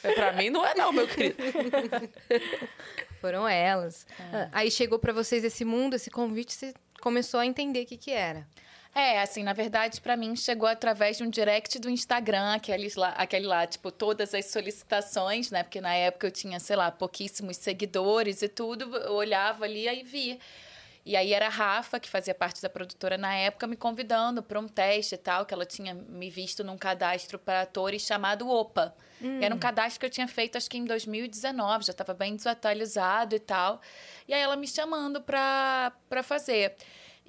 [0.03, 1.35] É, pra mim não é não, meu querido.
[3.21, 4.05] Foram elas.
[4.31, 7.97] Ah, Aí chegou pra vocês esse mundo, esse convite, você começou a entender o que
[7.97, 8.47] que era.
[8.93, 13.09] É, assim, na verdade, pra mim chegou através de um direct do Instagram, aqueles lá,
[13.09, 15.63] aquele lá, tipo, todas as solicitações, né?
[15.63, 20.03] Porque na época eu tinha, sei lá, pouquíssimos seguidores e tudo, eu olhava ali e
[20.03, 20.39] via.
[21.05, 24.59] E aí era a Rafa, que fazia parte da produtora na época, me convidando para
[24.59, 28.93] um teste e tal, que ela tinha me visto num cadastro para atores chamado OPA.
[29.41, 32.35] E Era um cadastro que eu tinha feito, acho que em 2019, já estava bem
[32.35, 33.81] desatualizado e tal.
[34.27, 36.75] E aí ela me chamando para fazer.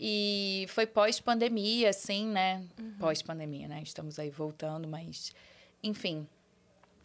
[0.02, 2.62] E foi pós-pandemia, assim, né?
[2.98, 3.82] Pós-pandemia, né?
[3.82, 5.30] Estamos aí voltando, mas...
[5.82, 6.26] Enfim.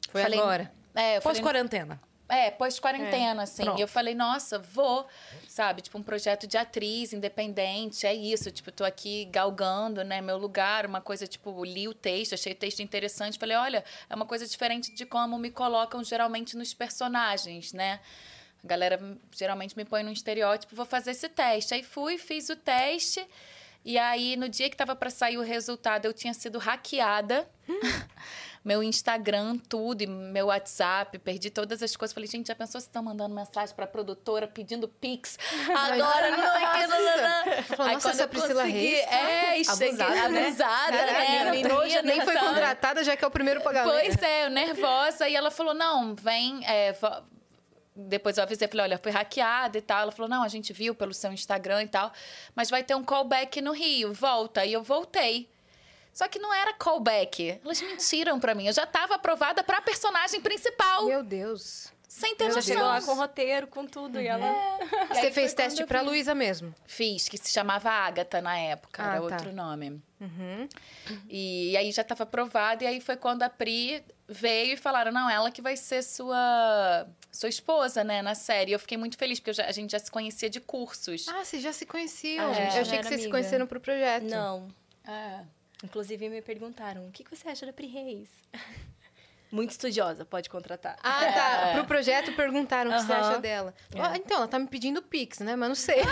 [0.09, 0.71] Foi Falei- agora.
[0.95, 1.99] É, eu falei, Pós-quarentena.
[2.29, 3.63] é, pós-quarentena, assim.
[3.65, 3.77] pronto.
[3.77, 5.05] E eu falei, nossa, vou,
[5.49, 5.81] sabe?
[5.81, 8.49] Tipo, um projeto de atriz independente, é isso.
[8.49, 12.55] Tipo, tô aqui galgando, né, meu lugar, uma coisa, tipo, li o texto, achei o
[12.55, 13.37] texto interessante.
[13.37, 17.99] Falei, olha, é uma coisa diferente de como me colocam geralmente nos personagens, né?
[18.65, 21.75] A galera hum, geralmente me põe num estereótipo, vou fazer esse teste.
[21.75, 23.23] Aí fui, fiz o teste.
[23.85, 27.47] E aí, no dia que tava para sair o resultado, eu tinha sido hackeada.
[28.65, 32.11] meu Instagram, tudo, e meu WhatsApp, perdi todas as coisas.
[32.11, 35.37] Falei, gente, já pensou se estão mandando mensagem pra produtora pedindo Pix?
[35.69, 36.87] Agora não sei o que.
[36.87, 37.85] não, não, não.
[37.85, 40.47] Aí nossa, quando eu Priscila consegui- Reis É, cheguei abusada, né?
[40.47, 41.19] abusada, né?
[41.19, 43.93] menina menina, trouxa, nem foi contratada, já que é o primeiro pagamento.
[43.93, 45.29] Pois é, eu nervosa.
[45.29, 46.65] E ela falou: não, vem.
[46.65, 46.97] é,
[47.95, 50.01] Depois eu avisei, falei, olha, foi hackeada e tal.
[50.01, 52.11] Ela falou, não, a gente viu pelo seu Instagram e tal.
[52.53, 54.65] Mas vai ter um callback no Rio, volta.
[54.65, 55.49] E eu voltei.
[56.13, 57.59] Só que não era callback.
[57.63, 58.67] Elas mentiram pra mim.
[58.67, 61.05] Eu já tava aprovada pra personagem principal.
[61.05, 61.93] Meu Deus.
[62.07, 62.73] Sem ter Ela noção.
[62.73, 64.47] chegou lá com roteiro, com tudo, e ela...
[65.09, 65.99] Você aí fez foi teste pra.
[65.99, 66.73] Luísa mesmo?
[66.85, 69.35] Fiz, que se chamava Ágata na época, Ah, era tá.
[69.35, 70.01] outro nome.
[70.19, 70.67] Uhum.
[71.29, 75.29] E aí já estava aprovado, e aí foi quando a Pri veio e falaram: não,
[75.29, 78.71] ela que vai ser sua, sua esposa, né, na série.
[78.71, 81.27] E eu fiquei muito feliz, porque eu já- a gente já se conhecia de cursos.
[81.27, 82.53] Ah, vocês já se conheciam.
[82.53, 84.23] Gente Eu achei que vocês se conheceram pro projeto.
[84.23, 84.67] Não.
[85.05, 85.41] É.
[85.83, 88.29] Inclusive me perguntaram, o que que você acha da Pri Reis?
[89.51, 90.97] Muito estudiosa, pode contratar.
[91.01, 91.71] Ah, tá.
[91.73, 93.73] Pro projeto perguntaram o que você acha dela.
[93.95, 95.55] Ó, então, ela tá me pedindo Pix, né?
[95.55, 96.01] Mas não sei.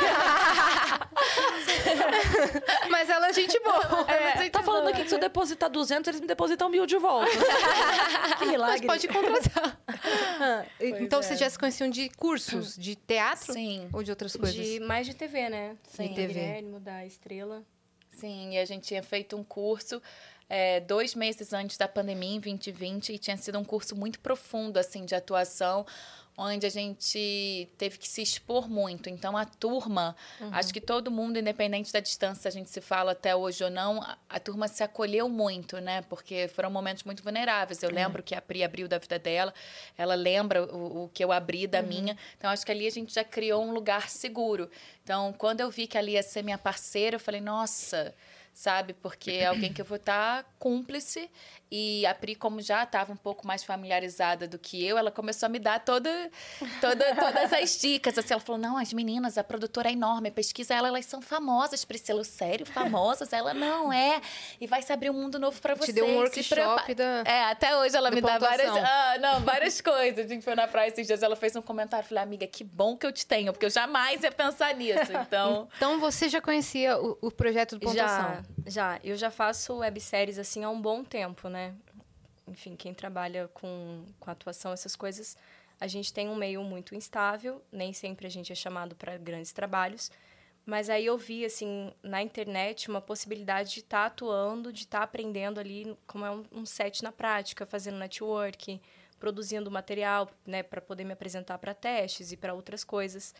[2.89, 4.05] Mas ela é gente boa.
[4.07, 4.93] ela é gente Tá falando boa.
[4.93, 7.29] aqui que se eu depositar 200, eles me depositam mil de volta.
[8.37, 8.87] que Mas milagre.
[8.87, 9.79] pode contratar.
[10.79, 11.23] então, é.
[11.23, 12.77] vocês já se conheciam de cursos?
[12.77, 13.53] De teatro?
[13.53, 13.89] Sim.
[13.91, 14.55] Ou de outras coisas?
[14.55, 15.75] De, mais de TV, né?
[15.83, 16.09] Sim.
[16.09, 16.33] Do TV.
[16.33, 17.63] Guilherme, da Estrela.
[18.11, 20.01] Sim, e a gente tinha feito um curso
[20.49, 24.77] é, dois meses antes da pandemia, em 2020, e tinha sido um curso muito profundo,
[24.77, 25.85] assim, de atuação,
[26.37, 29.09] onde a gente teve que se expor muito.
[29.09, 30.15] Então, a turma,
[30.51, 34.03] acho que todo mundo, independente da distância, a gente se fala até hoje ou não,
[34.27, 36.01] a, turma se acolheu muito, né?
[36.03, 37.83] Porque foram momentos muito vulneráveis.
[37.83, 39.53] Eu lembro que a Pri abriu da vida dela,
[39.97, 42.17] ela lembra o, o que eu abri da minha.
[42.37, 44.69] Então, acho que ali a gente já criou um lugar seguro.
[45.03, 48.13] Então, quando eu vi que ali ia ser minha parceira, eu falei, nossa
[48.53, 48.93] sabe?
[48.93, 51.29] Porque é alguém que eu vou estar cúmplice.
[51.75, 55.47] E a Pri, como já estava um pouco mais familiarizada do que eu, ela começou
[55.47, 56.29] a me dar toda,
[56.79, 58.15] toda, todas as dicas.
[58.15, 61.83] Assim, ela falou: não, as meninas, a produtora é enorme, pesquisa ela, elas são famosas,
[61.83, 63.33] Priscila, sério, famosas?
[63.33, 64.21] Ela não é.
[64.61, 65.95] E vai se abrir um mundo novo para Te vocês.
[65.95, 68.67] deu um workshop da- É, até hoje ela me dá várias.
[68.69, 68.91] pontuação.
[68.93, 70.25] Ah, não, várias coisas.
[70.25, 72.03] A gente foi na praia esses dias, ela fez um comentário.
[72.03, 75.11] Eu Falei, amiga, que bom que eu te tenho, porque eu jamais ia pensar nisso.
[75.23, 75.67] Então.
[75.77, 78.43] Então, você já conhecia o, o projeto do Pontuação?
[78.62, 78.99] Já, já.
[79.03, 81.75] Eu já faço webséries assim há um bom tempo, né?
[82.47, 85.37] Enfim, quem trabalha com, com atuação, essas coisas,
[85.79, 89.51] a gente tem um meio muito instável, nem sempre a gente é chamado para grandes
[89.51, 90.11] trabalhos.
[90.65, 95.59] Mas aí eu vi, assim, na internet, uma possibilidade de estar atuando, de estar aprendendo
[95.59, 98.79] ali, como é um, um set na prática, fazendo network,
[99.19, 103.33] produzindo material, né, para poder me apresentar para testes e para outras coisas.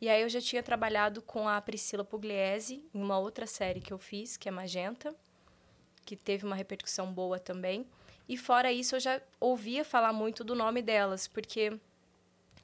[0.00, 3.92] E aí eu já tinha trabalhado com a Priscila Pugliese em uma outra série que
[3.92, 5.14] eu fiz, que é Magenta,
[6.06, 7.86] que teve uma repercussão boa também.
[8.26, 11.78] E fora isso, eu já ouvia falar muito do nome delas, porque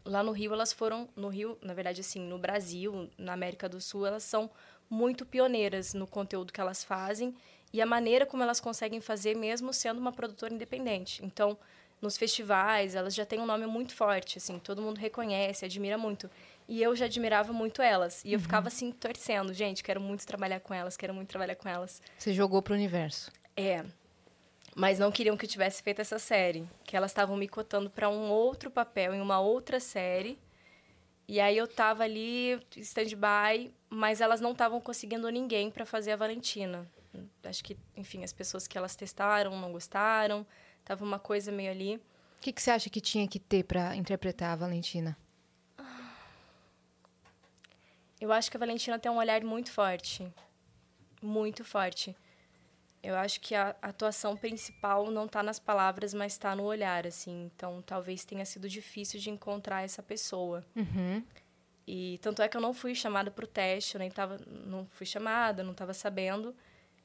[0.04, 3.80] lá no Rio elas foram, no Rio, na verdade assim, no Brasil, na América do
[3.80, 4.50] Sul, elas são
[4.88, 7.34] muito pioneiras no conteúdo que elas fazem
[7.72, 11.22] e a maneira como elas conseguem fazer mesmo sendo uma produtora independente.
[11.24, 11.58] Então,
[12.00, 16.30] nos festivais, elas já têm um nome muito forte, assim, todo mundo reconhece, admira muito.
[16.68, 18.24] E eu já admirava muito elas.
[18.24, 21.68] E eu ficava assim torcendo, gente, quero muito trabalhar com elas, quero muito trabalhar com
[21.68, 22.02] elas.
[22.18, 23.30] Você jogou pro universo.
[23.56, 23.84] É.
[24.74, 28.08] Mas não queriam que eu tivesse feito essa série, que elas estavam me cotando para
[28.08, 30.38] um outro papel em uma outra série.
[31.28, 36.16] E aí eu tava ali stand-by, mas elas não estavam conseguindo ninguém para fazer a
[36.16, 36.86] Valentina.
[37.42, 40.46] Acho que, enfim, as pessoas que elas testaram não gostaram.
[40.84, 41.96] Tava uma coisa meio ali.
[41.96, 45.16] O que, que você acha que tinha que ter pra interpretar a Valentina?
[48.20, 50.26] Eu acho que a Valentina tem um olhar muito forte.
[51.22, 52.16] Muito forte.
[53.02, 57.50] Eu acho que a atuação principal não está nas palavras, mas está no olhar, assim.
[57.54, 60.64] Então, talvez tenha sido difícil de encontrar essa pessoa.
[60.74, 61.22] Uhum.
[61.86, 64.86] E tanto é que eu não fui chamada para o teste, eu nem tava, não
[64.86, 66.54] fui chamada, não estava sabendo.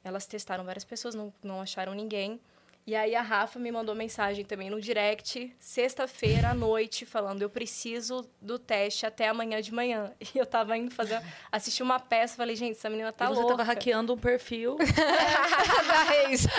[0.02, 2.40] Elas testaram várias pessoas, não, não acharam ninguém.
[2.84, 7.48] E aí a Rafa me mandou mensagem também no direct, sexta-feira à noite, falando: eu
[7.48, 10.12] preciso do teste até amanhã de manhã.
[10.34, 13.40] E eu tava indo fazer, assistir uma peça, falei: gente, essa menina tá e você
[13.40, 13.56] louca.
[13.56, 14.76] tava hackeando um perfil.
[14.78, 16.46] da Reis.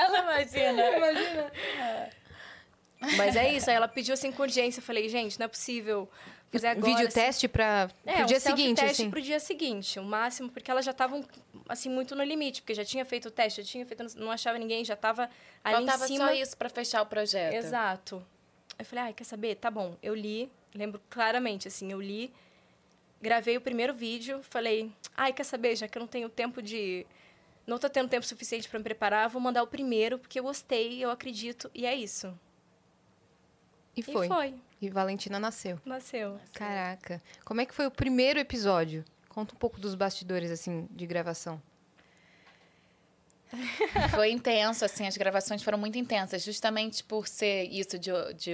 [0.00, 0.96] Ela imagina.
[0.96, 1.52] Imagina.
[3.16, 4.80] Mas é isso, aí ela pediu assim com urgência.
[4.80, 6.08] Eu falei: gente, não é possível
[6.52, 6.86] fazer agora.
[6.86, 7.20] Vídeo assim.
[7.20, 9.10] teste pra, É, um dia seguinte, self-teste assim.
[9.10, 11.24] pro dia seguinte, o máximo, porque elas já estavam,
[11.68, 14.58] assim, muito no limite, porque já tinha feito o teste, já tinha feito, não achava
[14.58, 15.28] ninguém, já tava
[15.62, 16.26] ali Faltava em cima.
[16.28, 17.54] só isso para fechar o projeto.
[17.54, 18.24] Exato.
[18.78, 19.56] Eu falei, ai, quer saber?
[19.56, 19.96] Tá bom.
[20.02, 22.32] Eu li, lembro claramente, assim, eu li,
[23.20, 25.74] gravei o primeiro vídeo, falei, ai, quer saber?
[25.76, 27.04] Já que eu não tenho tempo de.
[27.66, 31.04] Não tô tendo tempo suficiente para me preparar, vou mandar o primeiro, porque eu gostei,
[31.04, 32.32] eu acredito, e é isso.
[33.98, 34.26] E foi.
[34.26, 34.54] E foi.
[34.80, 35.80] E Valentina nasceu.
[35.84, 36.38] Nasceu.
[36.52, 37.20] Caraca.
[37.44, 39.04] Como é que foi o primeiro episódio?
[39.28, 41.60] Conta um pouco dos bastidores, assim, de gravação.
[44.14, 48.52] Foi intenso, assim, as gravações foram muito intensas, justamente por ser isso de, de,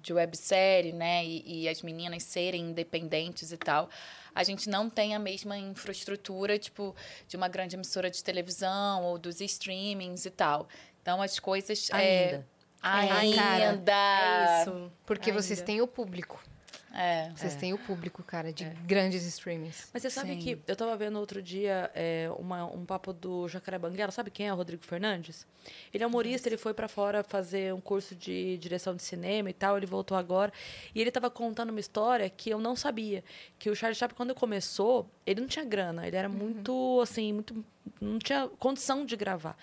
[0.00, 1.24] de websérie, né?
[1.24, 3.90] E, e as meninas serem independentes e tal.
[4.32, 6.94] A gente não tem a mesma infraestrutura, tipo,
[7.26, 10.68] de uma grande emissora de televisão ou dos streamings e tal.
[11.02, 11.90] Então, as coisas...
[11.90, 12.44] é,
[12.82, 13.42] Ainda.
[13.42, 13.92] Ainda!
[13.92, 14.92] É isso.
[15.04, 15.42] Porque Ainda.
[15.42, 16.42] vocês têm o público.
[16.94, 17.30] É.
[17.36, 19.88] Vocês têm o público, cara, de grandes streamings.
[19.92, 20.38] Mas você sabe Sim.
[20.40, 24.10] que eu tava vendo outro dia é, uma- um papo do Jacaré Banguela.
[24.10, 25.46] Sabe quem é o Rodrigo Fernandes?
[25.92, 29.52] Ele é humorista, ele foi pra fora fazer um curso de direção de cinema e
[29.52, 29.76] tal.
[29.76, 30.52] Ele voltou agora.
[30.94, 33.22] E ele tava contando uma história que eu não sabia.
[33.58, 36.06] Que o Charlie Chaplin, quando começou, ele não tinha grana.
[36.06, 37.64] Ele era muito, assim, muito...
[38.00, 39.56] Não tinha condição de gravar.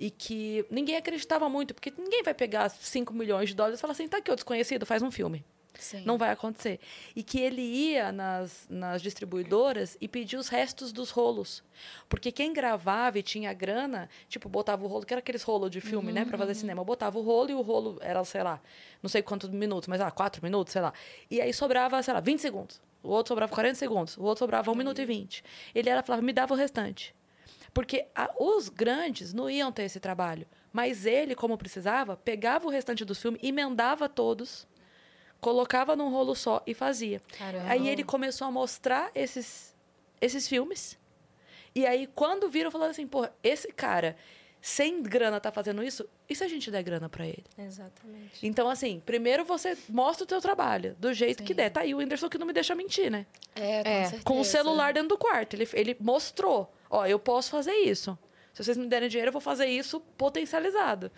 [0.00, 1.74] E que ninguém acreditava muito.
[1.74, 4.86] Porque ninguém vai pegar 5 milhões de dólares e falar assim, tá aqui, o desconhecido,
[4.86, 5.44] faz um filme.
[5.78, 6.02] Sim.
[6.04, 6.80] Não vai acontecer.
[7.14, 11.62] E que ele ia nas, nas distribuidoras e pedia os restos dos rolos.
[12.08, 15.80] Porque quem gravava e tinha grana, tipo, botava o rolo, que era aqueles rolos de
[15.80, 16.82] filme, né, pra fazer cinema.
[16.82, 18.60] Botava o rolo e o rolo era, sei lá,
[19.02, 20.92] não sei quantos minutos, mas ah, quatro minutos, sei lá.
[21.30, 22.80] E aí sobrava, sei lá, 20 segundos.
[23.02, 24.16] O outro sobrava 40 segundos.
[24.18, 25.42] O outro sobrava 1 minuto e 20.
[25.74, 27.14] Ele era, falava, me dava o restante.
[27.72, 30.46] Porque a- os grandes não iam ter esse trabalho.
[30.72, 34.66] Mas ele, como precisava, pegava o restante dos filmes, emendava todos,
[35.40, 37.20] colocava num rolo só e fazia.
[37.38, 37.70] Caramba.
[37.70, 39.74] Aí ele começou a mostrar esses,
[40.20, 40.98] esses filmes.
[41.74, 44.16] E aí, quando viram, falaram assim: pô, esse cara,
[44.60, 47.44] sem grana, tá fazendo isso, e se a gente der grana pra ele?
[47.56, 48.44] Exatamente.
[48.46, 51.56] Então, assim, primeiro você mostra o teu trabalho, do jeito que Sim.
[51.56, 51.70] der.
[51.70, 53.24] Tá aí o Whindersson que não me deixa mentir, né?
[53.54, 54.20] É, com, É.
[54.24, 55.54] Com o celular dentro do quarto.
[55.54, 58.18] Ele, ele mostrou: ó, eu posso fazer isso.
[58.52, 61.10] Se vocês me derem dinheiro, eu vou fazer isso potencializado.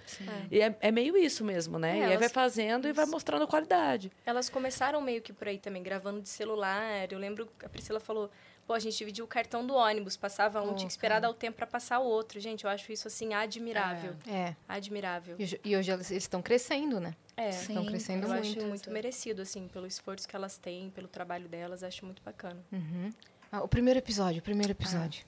[0.50, 1.92] E é, é meio isso mesmo, né?
[1.92, 4.12] É, e aí vai elas- fazendo e vai mostrando qualidade.
[4.24, 7.10] Elas começaram meio que por aí também, gravando de celular.
[7.10, 8.30] Eu lembro que a Priscila falou,
[8.66, 11.20] pô, a gente dividiu o cartão do ônibus, passava um, Pô, tinha que esperar cara.
[11.22, 12.38] dar o tempo para passar o outro.
[12.38, 14.14] Gente, eu acho isso, assim, admirável.
[14.28, 14.54] É.
[14.68, 15.36] Admirável.
[15.38, 17.14] E hoje- E eles eles estão crescendo, né?
[17.34, 18.58] É, Sim, Estão crescendo eu muito.
[18.58, 22.62] acho muito merecido, assim, pelo esforço que elas têm, pelo trabalho delas, acho muito bacana.
[22.70, 23.10] Uhum.
[23.50, 25.24] Ah, o primeiro episódio, o primeiro episódio.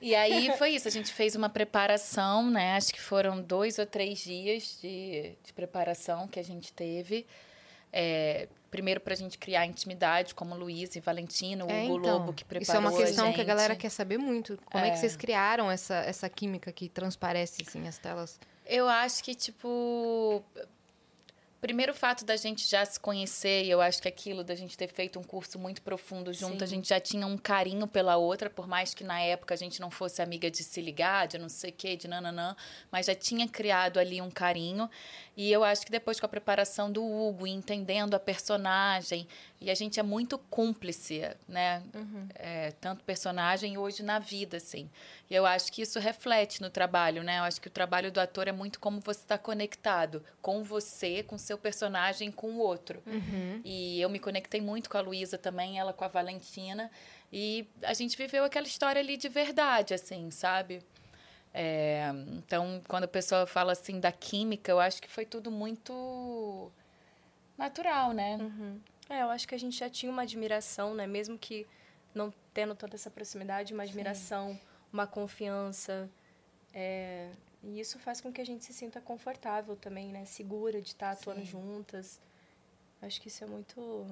[0.00, 2.76] E aí foi isso, a gente fez uma preparação, né?
[2.76, 7.26] Acho que foram dois ou três dias de, de preparação que a gente teve.
[7.92, 12.18] É, primeiro para a gente criar intimidade, como Luiz e Valentino, o É, Hugo então,
[12.18, 14.58] Lobo que preparou isso é uma questão que a galera quer saber muito.
[14.64, 14.98] Como é, que É.
[14.98, 18.38] vocês criaram essa, essa química que transparece, assim, as telas?
[18.66, 20.42] Eu acho que, tipo.
[21.64, 24.76] Primeiro o fato da gente já se conhecer, e eu acho que aquilo da gente
[24.76, 26.74] ter feito um curso muito profundo junto, a Sim.
[26.74, 29.90] gente já tinha um carinho pela outra, por mais que na época a gente não
[29.90, 32.54] fosse amiga de se ligar, de não sei o quê, de nananã,
[32.92, 34.90] mas já tinha criado ali um carinho.
[35.34, 39.26] E eu acho que depois com a preparação do Hugo, entendendo a personagem,
[39.64, 41.82] e a gente é muito cúmplice, né?
[42.34, 44.90] É, tanto personagem hoje na vida, assim.
[45.30, 47.38] E eu acho que isso reflete no trabalho, né?
[47.38, 51.22] Eu acho que o trabalho do ator é muito como você está conectado com você,
[51.22, 53.02] com seu personagem, com o outro.
[53.64, 56.90] E eu me conectei muito com a Luísa também, ela com a Valentina.
[57.32, 60.82] E a gente viveu aquela história ali de verdade, assim, sabe?
[61.54, 66.70] É, então, quando a pessoa fala assim da química, eu acho que foi tudo muito
[67.56, 68.36] natural, né?
[69.08, 71.06] É, eu acho que a gente já tinha uma admiração, né?
[71.06, 71.66] Mesmo que
[72.14, 74.58] não tendo toda essa proximidade, uma admiração,
[74.92, 76.08] uma confiança.
[76.72, 77.30] é,
[77.62, 80.24] E isso faz com que a gente se sinta confortável também, né?
[80.24, 81.46] Segura de estar atuando Sim.
[81.46, 82.20] juntas.
[83.02, 84.06] Acho que isso é muito.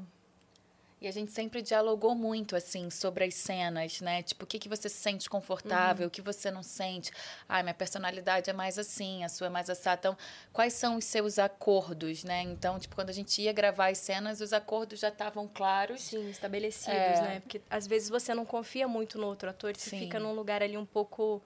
[1.02, 4.22] E a gente sempre dialogou muito, assim, sobre as cenas, né?
[4.22, 7.10] Tipo, o que, que você se sente confortável, o que você não sente.
[7.48, 9.98] Ai, minha personalidade é mais assim, a sua é mais assada.
[9.98, 10.16] Então,
[10.52, 12.42] quais são os seus acordos, né?
[12.42, 16.02] Então, tipo, quando a gente ia gravar as cenas, os acordos já estavam claros.
[16.02, 17.20] Sim, estabelecidos, É.
[17.22, 17.40] né?
[17.40, 19.98] Porque às vezes você não confia muito no outro ator, você Sim.
[19.98, 21.42] fica num lugar ali um pouco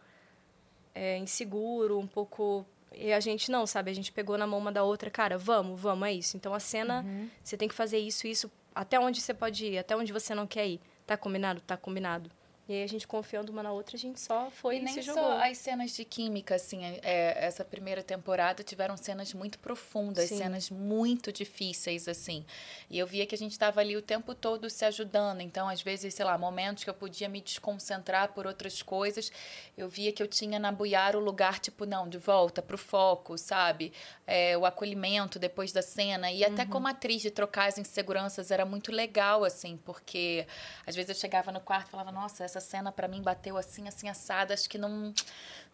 [0.94, 2.66] é, inseguro, um pouco.
[2.92, 3.90] E a gente não, sabe?
[3.90, 6.36] A gente pegou na mão uma da outra, cara, vamos, vamos, é isso.
[6.36, 7.06] Então a cena,
[7.42, 10.46] você tem que fazer isso, isso, até onde você pode ir, até onde você não
[10.46, 10.80] quer ir.
[11.06, 11.62] Tá combinado?
[11.62, 12.30] Tá combinado.
[12.68, 14.94] E aí a gente confiando uma na outra, a gente só foi E e, nem
[14.94, 15.32] se só jogou.
[15.32, 20.38] as cenas de química, assim, é, essa primeira temporada tiveram cenas muito profundas, Sim.
[20.38, 22.44] cenas muito difíceis, assim.
[22.90, 25.42] E eu via que a gente estava ali o tempo todo se ajudando.
[25.42, 29.30] Então, às vezes, sei lá, momentos que eu podia me desconcentrar por outras coisas,
[29.78, 33.38] eu via que eu tinha na Buiar o lugar, tipo, não, de volta pro foco,
[33.38, 33.92] sabe?
[34.26, 36.32] É, o acolhimento depois da cena.
[36.32, 40.44] E até como atriz de trocar as inseguranças era muito legal, assim, porque
[40.84, 43.86] às vezes eu chegava no quarto e falava, nossa, essa cena para mim bateu assim,
[43.88, 45.12] assim, assada, acho que não,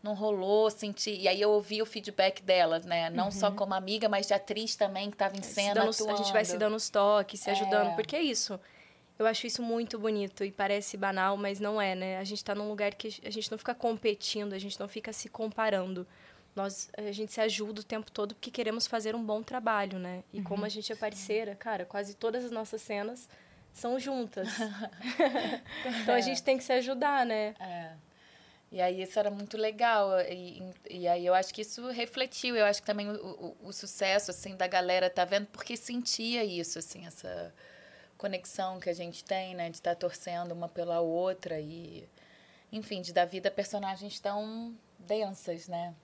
[0.02, 1.10] não rolou, senti.
[1.12, 3.10] E aí eu ouvi o feedback dela, né?
[3.10, 5.74] Não só como amiga, mas de atriz também, que estava em Se cena.
[5.74, 6.58] dando os- a gente vai se atuando.
[6.66, 7.94] dando os toques, se ajudando, É.
[7.94, 8.58] porque é isso.
[9.18, 12.18] Eu acho isso muito bonito e parece banal, mas não é, né?
[12.18, 15.12] A gente tá num lugar que a gente não fica competindo, a gente não fica
[15.12, 16.06] se comparando.
[16.56, 20.22] Nós, a gente se ajuda o tempo todo porque queremos fazer um bom trabalho, né?
[20.32, 23.28] E como a gente é parceira, cara, quase todas as nossas cenas
[23.72, 24.48] são juntas.
[26.02, 27.54] então a gente tem que se ajudar, né?
[27.58, 27.92] É.
[28.70, 30.18] E aí isso era muito legal.
[30.22, 32.56] E, e aí eu acho que isso refletiu.
[32.56, 36.42] Eu acho que também o, o, o sucesso, assim, da galera tá vendo, porque sentia
[36.42, 37.52] isso, assim, essa
[38.16, 39.68] conexão que a gente tem, né?
[39.68, 42.08] De estar tá torcendo uma pela outra e...
[42.70, 45.94] Enfim, de dar vida a personagens tão densas, né?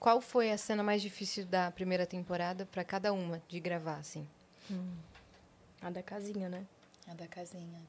[0.00, 4.26] Qual foi a cena mais difícil da primeira temporada para cada uma de gravar, assim?
[4.68, 4.96] Hum.
[5.80, 6.66] A da casinha, né?
[7.06, 7.80] A da casinha.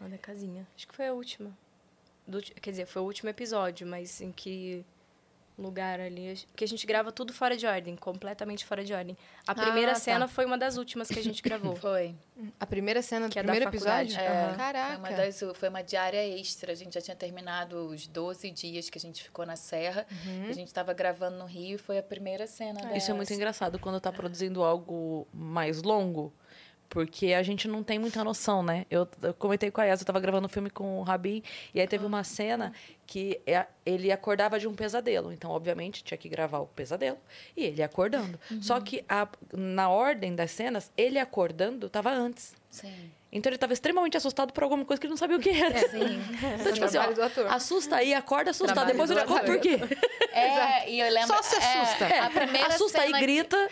[0.00, 0.66] A da casinha.
[0.74, 1.56] Acho que foi a última.
[2.26, 4.84] Do, quer dizer, foi o último episódio, mas em que
[5.60, 6.34] lugar ali.
[6.50, 9.16] Porque a gente grava tudo fora de ordem, completamente fora de ordem.
[9.46, 10.00] A primeira ah, tá.
[10.00, 11.76] cena foi uma das últimas que a gente gravou.
[11.76, 12.14] foi.
[12.58, 14.18] A primeira cena do que é primeiro episódio?
[14.18, 14.56] É, uhum.
[14.56, 15.00] Caraca.
[15.00, 16.72] Foi uma, das, foi uma diária extra.
[16.72, 20.06] A gente já tinha terminado os 12 dias que a gente ficou na Serra.
[20.10, 20.48] Uhum.
[20.48, 22.92] A gente estava gravando no Rio e foi a primeira cena.
[22.92, 22.96] É.
[22.96, 26.32] Isso é muito engraçado quando tá produzindo algo mais longo.
[26.90, 28.84] Porque a gente não tem muita noção, né?
[28.90, 31.40] Eu, eu comentei com a Yas, eu tava gravando um filme com o Rabin,
[31.72, 32.72] e aí teve uma cena
[33.06, 35.32] que é, ele acordava de um pesadelo.
[35.32, 37.18] Então, obviamente, tinha que gravar o pesadelo
[37.56, 38.38] e ele acordando.
[38.50, 38.60] Uhum.
[38.60, 42.54] Só que a, na ordem das cenas, ele acordando tava antes.
[42.68, 43.10] Sim.
[43.32, 45.78] Então ele estava extremamente assustado por alguma coisa que ele não sabia o que era.
[45.78, 46.20] É, sim.
[46.60, 48.74] Então, tipo assim, ó, assusta aí, acorda assustado.
[48.74, 49.78] Trabalho Depois ele acorda por quê?
[50.32, 51.26] É, e eu lembro.
[51.26, 52.04] Só se assusta.
[52.04, 53.68] É, a primeira assusta aí, grita.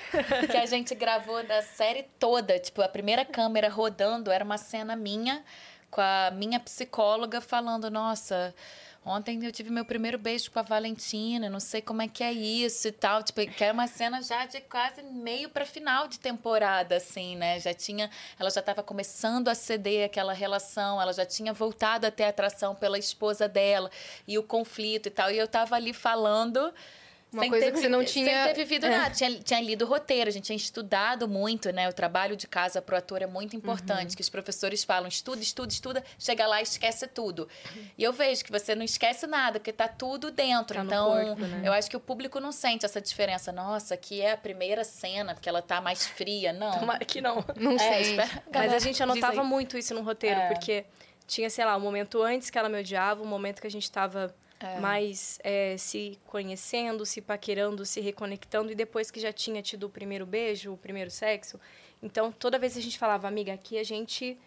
[0.51, 2.59] Que a gente gravou da série toda.
[2.59, 5.45] Tipo, a primeira câmera rodando era uma cena minha
[5.89, 8.53] com a minha psicóloga falando: nossa
[9.09, 12.31] Ontem eu tive meu primeiro beijo com a Valentina, não sei como é que é
[12.31, 13.23] isso e tal.
[13.23, 17.59] Tipo, que era uma cena já de quase meio para final de temporada, assim, né?
[17.59, 18.11] Já tinha.
[18.39, 22.75] Ela já estava começando a ceder aquela relação, ela já tinha voltado a ter atração
[22.75, 23.91] pela esposa dela
[24.27, 25.31] e o conflito e tal.
[25.31, 26.71] E eu estava ali falando
[27.33, 28.45] uma sem coisa ter, que você não tinha.
[28.45, 28.91] Sem ter vivido é.
[28.91, 29.15] nada.
[29.15, 31.89] Tinha, tinha lido o roteiro, a gente tinha estudado muito, né?
[31.89, 34.17] O trabalho de casa pro ator é muito importante, uhum.
[34.17, 37.49] que os professores falam, estuda, estuda, estuda, chega lá e esquece tudo.
[37.97, 40.77] E eu vejo que você não esquece nada, porque tá tudo dentro.
[40.77, 41.63] Tá então, corpo, né?
[41.65, 43.53] eu acho que o público não sente essa diferença.
[43.53, 46.53] Nossa, aqui é a primeira cena, porque ela tá mais fria.
[46.53, 46.79] Não.
[46.79, 47.45] Tomara que não.
[47.57, 48.03] Não é, sei.
[48.13, 48.43] Espera...
[48.53, 50.49] Mas a gente anotava muito isso no roteiro, é.
[50.49, 50.85] porque
[51.27, 53.91] tinha, sei lá, um momento antes que ela me odiava, um momento que a gente
[53.91, 54.81] tava é.
[54.81, 58.73] mais é, se conhecendo, se paquerando, se reconectando.
[58.73, 61.59] E depois que já tinha tido o primeiro beijo, o primeiro sexo.
[62.03, 64.39] Então, toda vez que a gente falava, amiga, aqui a gente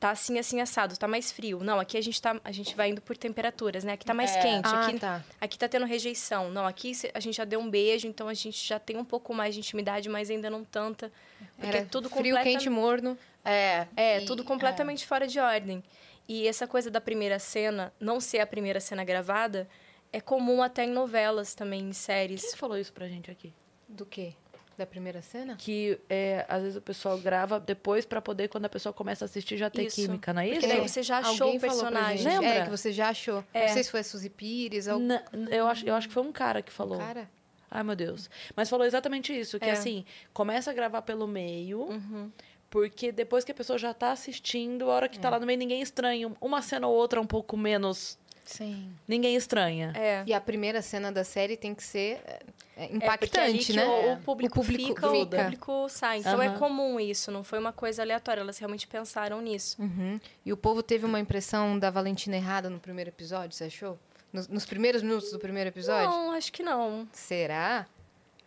[0.00, 1.60] tá assim, assim, assado, tá mais frio.
[1.62, 3.92] Não, aqui a gente, tá, a gente vai indo por temperaturas, né?
[3.92, 4.40] Aqui tá mais é.
[4.40, 5.24] quente, ah, aqui, tá.
[5.38, 6.50] aqui tá tendo rejeição.
[6.50, 9.34] Não, aqui a gente já deu um beijo, então a gente já tem um pouco
[9.34, 11.12] mais de intimidade, mas ainda não tanta.
[11.54, 12.42] Porque Era tudo frio, completa...
[12.44, 13.16] quente, morno.
[13.44, 15.06] É, é, e, tudo completamente é.
[15.06, 15.84] fora de ordem.
[16.28, 19.68] E essa coisa da primeira cena não ser a primeira cena gravada
[20.12, 22.42] é comum até em novelas também, em séries.
[22.42, 23.52] Quem falou isso pra gente aqui?
[23.88, 24.34] Do quê?
[24.76, 25.56] Da primeira cena?
[25.56, 29.26] Que é, às vezes o pessoal grava depois para poder, quando a pessoa começa a
[29.26, 29.96] assistir, já ter isso.
[29.96, 30.60] química, não é isso?
[30.60, 32.26] Porque daí você já achou Alguém o personagem.
[32.26, 32.48] Lembra?
[32.48, 33.44] É, que você já achou.
[33.52, 33.66] É.
[33.66, 34.86] Não sei se foi a Suzy Pires.
[34.86, 34.98] Ou...
[34.98, 36.96] Não, eu, acho, eu acho que foi um cara que falou.
[36.96, 37.28] Um cara?
[37.70, 38.28] Ai, meu Deus.
[38.56, 39.72] Mas falou exatamente isso, que é.
[39.72, 42.32] assim, começa a gravar pelo meio, uhum.
[42.70, 45.30] Porque depois que a pessoa já está assistindo, a hora que está é.
[45.32, 46.30] lá no meio, ninguém estranha.
[46.40, 48.16] Uma cena ou outra um pouco menos.
[48.44, 48.92] Sim.
[49.06, 49.92] Ninguém estranha.
[49.94, 50.22] É.
[50.26, 52.40] E a primeira cena da série tem que ser é,
[52.76, 53.84] é, é impactante, né?
[53.84, 56.18] O, o, público o, público fica, fica, o público sai.
[56.18, 56.42] Então uhum.
[56.42, 58.40] é comum isso, não foi uma coisa aleatória.
[58.40, 59.80] Elas realmente pensaram nisso.
[59.80, 60.20] Uhum.
[60.44, 63.98] E o povo teve uma impressão da Valentina errada no primeiro episódio, você achou?
[64.32, 66.08] Nos, nos primeiros minutos do primeiro episódio?
[66.08, 67.08] Não, acho que não.
[67.12, 67.86] Será?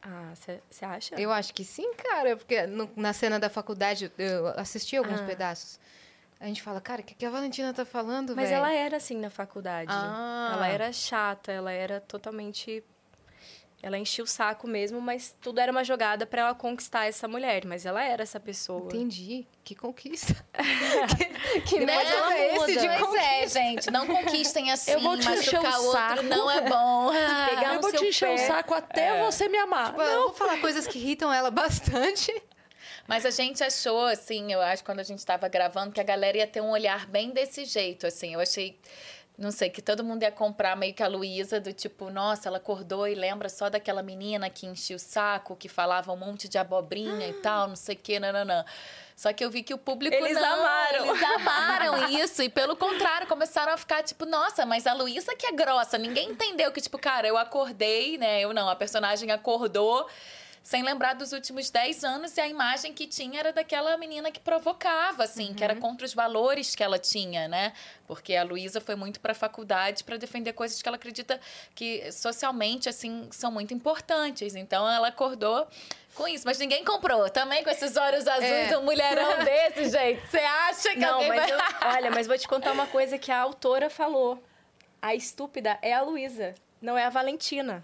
[0.04, 1.16] Ah, você acha?
[1.16, 2.36] Eu acho que sim, cara.
[2.36, 5.26] Porque no, na cena da faculdade, eu assisti alguns ah.
[5.26, 5.80] pedaços.
[6.39, 8.58] A gente fala, cara, o que, que a Valentina tá falando, Mas véio?
[8.58, 9.89] ela era assim na faculdade.
[9.89, 10.51] Ah.
[10.56, 12.84] Ela era chata, ela era totalmente
[13.84, 17.66] ela enchia o saco mesmo, mas tudo era uma jogada para ela conquistar essa mulher.
[17.66, 18.86] Mas ela era essa pessoa.
[18.86, 19.46] Entendi.
[19.62, 20.34] Que conquista.
[21.68, 23.92] que que ela é esse de pois é, gente.
[23.92, 26.24] Não conquistem assim, eu vou te machucar o outro saco.
[26.24, 27.12] não é bom.
[27.50, 28.36] Pegar eu vou te encher pé.
[28.36, 29.26] o saco até é.
[29.26, 29.88] você me amar.
[29.88, 30.06] Tipo, não.
[30.06, 32.34] Eu vou falar coisas que irritam ela bastante.
[33.06, 36.38] Mas a gente achou, assim, eu acho, quando a gente estava gravando, que a galera
[36.38, 38.34] ia ter um olhar bem desse jeito, assim.
[38.34, 38.80] Eu achei
[39.38, 42.58] não sei, que todo mundo ia comprar meio que a Luísa, do tipo, nossa, ela
[42.58, 46.58] acordou e lembra só daquela menina que enchia o saco, que falava um monte de
[46.58, 48.64] abobrinha e tal, não sei o que, nananã.
[49.16, 51.06] Só que eu vi que o público eles não, amaram.
[51.06, 52.42] Eles amaram isso.
[52.44, 55.98] E pelo contrário, começaram a ficar tipo, nossa, mas a Luísa que é grossa.
[55.98, 58.42] Ninguém entendeu que, tipo, cara, eu acordei, né?
[58.42, 60.08] Eu não, a personagem acordou
[60.64, 64.39] sem lembrar dos últimos 10 anos e a imagem que tinha era daquela menina que
[64.39, 65.53] provocava, assim, uhum.
[65.53, 65.82] que era uhum.
[65.82, 67.74] contra os valores que ela tinha, né?
[68.07, 71.38] Porque a Luísa foi muito para a faculdade para defender coisas que ela acredita
[71.76, 74.55] que socialmente, assim, são muito importantes.
[74.55, 75.68] Então ela acordou
[76.16, 77.30] com isso, mas ninguém comprou.
[77.30, 78.78] Também com esses olhos azuis, é.
[78.78, 80.26] um mulherão desse, gente.
[80.28, 81.51] Você acha que Não, alguém mas vai...
[81.51, 81.57] eu,
[81.97, 84.41] olha, mas vou te contar uma coisa que a autora falou.
[85.01, 87.84] a estúpida é a Luísa, não é a Valentina.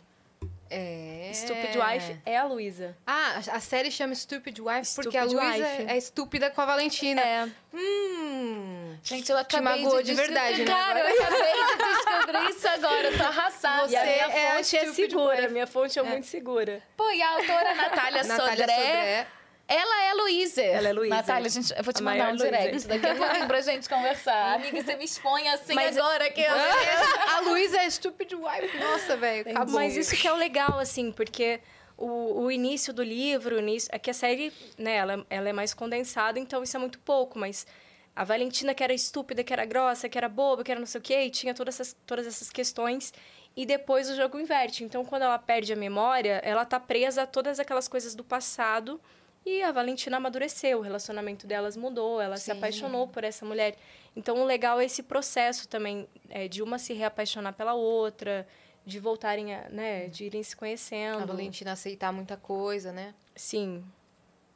[0.70, 1.32] É.
[1.34, 2.96] Stupid Wife é a Luísa.
[3.06, 7.22] Ah, a série chama Stupid Wife porque a Stupid Luísa é estúpida com a Valentina.
[7.22, 7.50] É.
[7.74, 8.96] Hum.
[9.04, 10.66] Gente, eu acabei magoou de, de verdade, né?
[10.66, 13.08] Cara, eu acabei de descobrir isso agora.
[13.08, 13.92] Eu tô arrasada.
[13.92, 15.52] E a Você minha é a fonte é, Stupid segura, Wife.
[15.54, 16.84] minha fonte é, muito segura.
[16.98, 19.28] Pô, e a autora Natália, Natália Sodré, Sodré.
[19.70, 20.62] Ela é Luísa.
[20.62, 21.16] Ela é Luísa.
[21.16, 22.88] Natália, gente, eu vou te A mandar um direct Luísa.
[22.88, 24.56] daqui a pouquinho pra gente conversar.
[24.56, 26.48] Amiga, você me expõe assim Mas- agora que eu...
[27.36, 28.78] a Luísa é Stupid Wife.
[28.80, 29.52] Nossa, velho.
[29.52, 29.76] Acabou.
[29.76, 31.60] Mas isso que é o legal, assim, porque
[31.96, 35.54] o, o início do livro, o início, é que a série, né, ela, ela é
[35.54, 37.68] mais condensada, então isso é muito pouco, mas
[38.16, 41.00] a Valentina que era estúpida, que era grossa, que era boba, que era não sei
[41.00, 43.14] o quê, e tinha todas essas, todas essas questões,
[43.56, 44.84] e depois o jogo inverte.
[44.84, 49.00] Então, quando ela perde a memória, ela tá presa a todas aquelas coisas do passado,
[49.46, 52.52] e a Valentina amadureceu, o relacionamento delas mudou, ela se Sim.
[52.52, 53.76] apaixonou por essa mulher.
[54.16, 58.48] Então, o legal é esse processo também, é, de uma se reapaixonar pela outra,
[58.86, 61.22] de voltarem a, né, de irem se conhecendo.
[61.24, 63.14] A Valentina aceitar muita coisa, né?
[63.36, 63.84] Sim.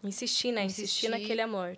[0.03, 0.63] Insistir, né?
[0.65, 1.09] Insistir, Insistir.
[1.09, 1.75] naquele amor.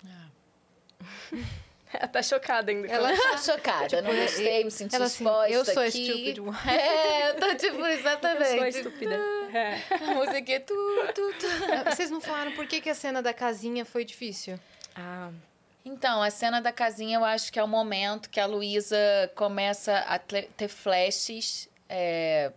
[1.92, 2.88] Ela tá chocada ainda.
[2.88, 6.34] Ela- Tô chocada, não gostei, me senti ela assim, exposta eu sou aqui.
[6.38, 6.68] wife.
[6.68, 8.76] É, eu tô tipo, Eu sou exatamente.
[8.78, 9.16] estúpida.
[9.56, 9.80] É.
[9.90, 10.74] A música aqui, tu,
[11.14, 11.90] tu, tu.
[11.90, 14.58] Vocês não falaram por que, que a cena da casinha foi difícil?
[14.94, 15.30] Ah,
[15.84, 18.96] Então, a cena da casinha, eu acho que é o momento que a Luísa
[19.34, 21.68] começa a ter flashes.
[21.88, 22.52] é,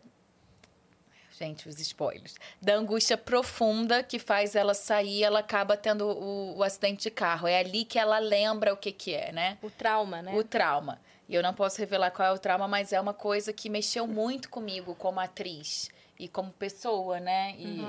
[1.40, 2.36] Gente, os spoilers.
[2.62, 7.48] Da angústia profunda que faz ela sair, ela acaba tendo o, o acidente de carro.
[7.48, 9.58] É ali que ela lembra o que, que é, né?
[9.62, 10.36] o trauma, né?
[10.36, 11.00] O trauma.
[11.30, 14.06] E eu não posso revelar qual é o trauma, mas é uma coisa que mexeu
[14.06, 15.90] muito comigo como atriz.
[16.20, 17.56] E como pessoa, né?
[17.58, 17.82] E,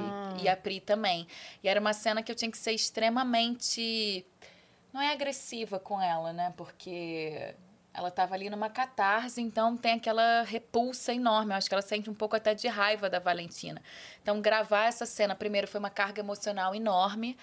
[0.42, 1.26] e a Pri também.
[1.62, 4.24] E era uma cena que eu tinha que ser extremamente.
[4.92, 6.54] Não é agressiva com ela, né?
[6.56, 7.54] Porque
[7.92, 11.52] ela estava ali numa catarse, então tem aquela repulsa enorme.
[11.52, 13.82] Eu acho que ela sente um pouco até de raiva da Valentina.
[14.22, 17.36] Então, gravar essa cena, primeiro, foi uma carga emocional enorme.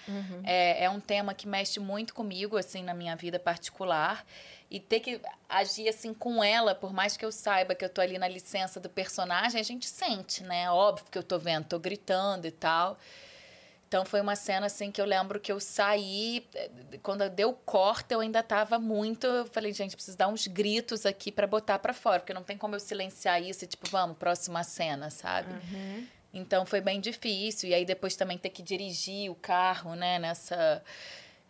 [0.44, 4.24] É, é um tema que mexe muito comigo, assim, na minha vida particular.
[4.70, 8.00] E ter que agir assim com ela, por mais que eu saiba que eu tô
[8.00, 10.70] ali na licença do personagem, a gente sente, né?
[10.70, 12.98] Óbvio que eu tô vendo, tô gritando e tal.
[13.88, 16.70] Então foi uma cena assim que eu lembro que eu saí, eh,
[17.02, 21.32] quando deu corte, eu ainda tava muito, eu falei, gente, preciso dar uns gritos aqui
[21.32, 24.62] pra botar pra fora, porque não tem como eu silenciar isso e tipo, vamos, próxima
[24.62, 25.48] cena, sabe?
[26.34, 30.82] Então foi bem difícil e aí depois também ter que dirigir o carro, né, nessa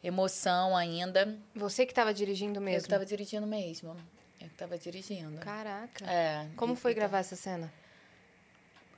[0.03, 1.37] emoção ainda.
[1.55, 2.83] Você que estava dirigindo Eu mesmo?
[2.83, 3.97] que tava dirigindo mesmo.
[4.41, 5.39] Eu que tava dirigindo.
[5.41, 6.05] Caraca.
[6.05, 6.47] É.
[6.57, 7.73] Como foi e- gravar essa cena?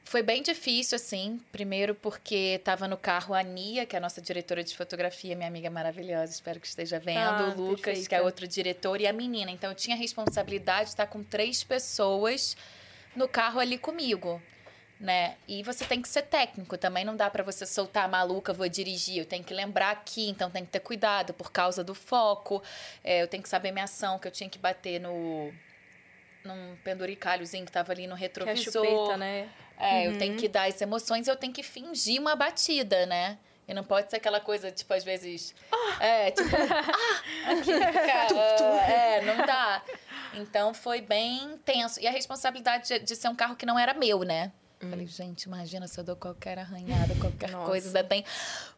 [0.05, 1.41] Foi bem difícil, assim.
[1.53, 5.47] Primeiro porque tava no carro a Nia, que é a nossa diretora de fotografia, minha
[5.47, 7.19] amiga maravilhosa, espero que esteja vendo.
[7.21, 8.09] Ah, o Lucas, perfeita.
[8.09, 9.51] que é outro diretor, e a menina.
[9.53, 12.57] Então eu tinha a responsabilidade de estar com três pessoas
[13.15, 14.43] no carro ali comigo.
[15.01, 15.37] Né?
[15.49, 19.17] E você tem que ser técnico, também não dá pra você soltar maluca, vou dirigir,
[19.17, 22.63] eu tenho que lembrar aqui, então tem que ter cuidado por causa do foco.
[23.03, 25.51] É, eu tenho que saber minha ação, que eu tinha que bater no
[26.45, 28.85] num penduricalhozinho que tava ali no Que é retrovisor.
[28.85, 29.49] chupeta, né?
[29.79, 33.39] É, eu tenho que dar as emoções e eu tenho que fingir uma batida, né?
[33.67, 35.55] E não pode ser aquela coisa, tipo, às vezes.
[36.01, 36.49] É, tipo.
[36.55, 38.35] ah, aqui, fica,
[38.93, 39.83] é, não dá.
[40.35, 42.01] Então foi bem tenso.
[42.01, 44.53] E a responsabilidade de, de ser um carro que não era meu, né?
[44.89, 47.67] Falei, gente, imagina se eu dou qualquer arranhada, qualquer Nossa.
[47.67, 48.25] coisa, ainda tem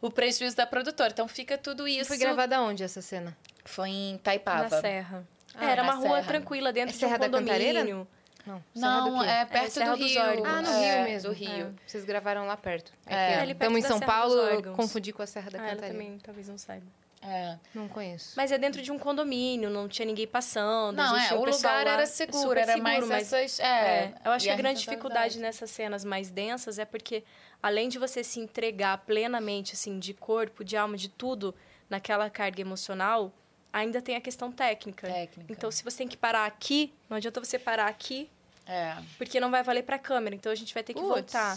[0.01, 1.11] o prejuízo da produtora.
[1.13, 2.09] Então fica tudo isso.
[2.09, 3.37] Foi gravada onde essa cena?
[3.65, 4.69] Foi em Taipava.
[4.69, 5.25] Na Serra.
[5.55, 6.27] Ah, Era na uma rua Serra.
[6.27, 7.81] tranquila dentro É de um Serra da Cantareira?
[7.81, 8.09] condomínio.
[8.45, 9.29] Não, Não, quê?
[9.31, 10.21] é perto Serra do Rio.
[10.21, 10.49] Órgãos.
[10.49, 11.29] Ah, no É, Rio mesmo.
[11.31, 11.67] Do Rio.
[11.69, 12.93] É, Vocês gravaram lá perto.
[13.07, 13.15] É.
[13.35, 15.95] É, Estamos em da São Paulo, confundi com a Serra da Ah, ela Cantareira.
[16.05, 16.87] também talvez não saiba.
[17.23, 17.57] É.
[17.73, 18.33] Não conheço.
[18.37, 20.97] Mas é dentro de um condomínio, não tinha ninguém passando.
[20.97, 23.61] Não, é, um o lugar era seguro, era seguro, mais mas essas.
[23.61, 24.81] É, É, eu acho que a grande responsabilidade.
[24.81, 27.23] dificuldade nessas cenas mais densas é porque,
[27.63, 31.55] além de você se entregar plenamente, assim, de corpo, de alma, de tudo,
[31.89, 33.33] naquela carga emocional,
[33.73, 35.07] ainda tem a questão técnica.
[35.07, 35.53] Técnica.
[35.53, 38.29] Então, se você tem que parar aqui, não adianta você parar aqui,
[38.67, 38.97] É.
[39.17, 40.35] porque não vai valer pra câmera.
[40.35, 41.09] Então, a gente vai ter que Puts.
[41.33, 41.57] voltar.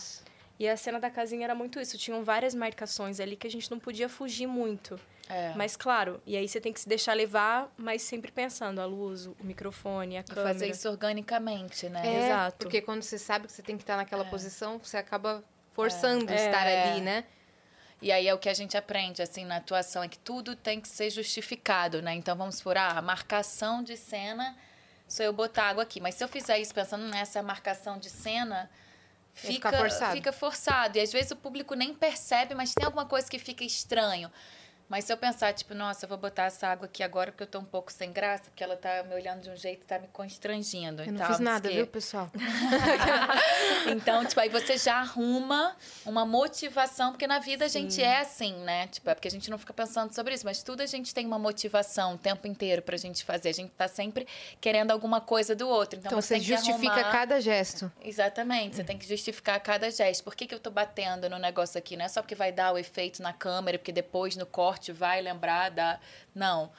[0.58, 1.98] E a cena da casinha era muito isso.
[1.98, 5.00] Tinham várias marcações ali que a gente não podia fugir muito.
[5.28, 5.54] É.
[5.56, 9.26] Mas, claro, e aí você tem que se deixar levar, mas sempre pensando a luz,
[9.26, 10.48] o microfone, a E câmera.
[10.48, 12.02] fazer isso organicamente, né?
[12.06, 12.58] É, Exato.
[12.60, 16.36] Porque quando você sabe que você tem que estar naquela posição, você acaba forçando É.
[16.36, 16.92] estar É.
[16.92, 17.26] ali, né?
[18.02, 20.80] E aí é o que a gente aprende, assim, na atuação, é que tudo tem
[20.80, 22.14] que ser justificado, né?
[22.14, 24.56] Então, vamos por, ah, a marcação de cena,
[25.08, 26.00] só eu botar água aqui.
[26.00, 28.70] Mas se eu fizer isso pensando nessa marcação de cena,
[29.36, 30.14] fica, forçado.
[30.14, 30.98] fica forçado.
[30.98, 34.32] E às vezes o público nem percebe, mas tem alguma coisa que fica estranho.
[34.88, 37.48] Mas se eu pensar, tipo, nossa, eu vou botar essa água aqui agora porque eu
[37.48, 39.98] tô um pouco sem graça, porque ela tá me olhando de um jeito e tá
[39.98, 41.02] me constrangindo.
[41.02, 41.78] Eu não tal, fiz nada, o quê.
[41.78, 42.30] viu, pessoal?
[43.88, 45.76] Então, tipo, aí você já arruma
[46.06, 48.88] uma motivação, porque na vida a gente é assim, né?
[48.88, 51.26] Tipo, é porque a gente não fica pensando sobre isso, mas tudo a gente tem
[51.26, 53.50] uma motivação o tempo inteiro pra gente fazer.
[53.50, 54.28] A gente tá sempre
[54.60, 56.00] querendo alguma coisa do outro.
[56.00, 57.12] Então, Então você você que justifica arrumar...
[57.12, 57.92] cada gesto.
[58.04, 60.24] Exatamente, você tem que justificar cada gesto.
[60.24, 61.96] Por que, que eu tô batendo no negócio aqui?
[61.96, 65.22] Não é só porque vai dar o efeito na câmera, porque depois no corte vai
[65.22, 66.00] lembrar da.
[66.34, 66.72] Não.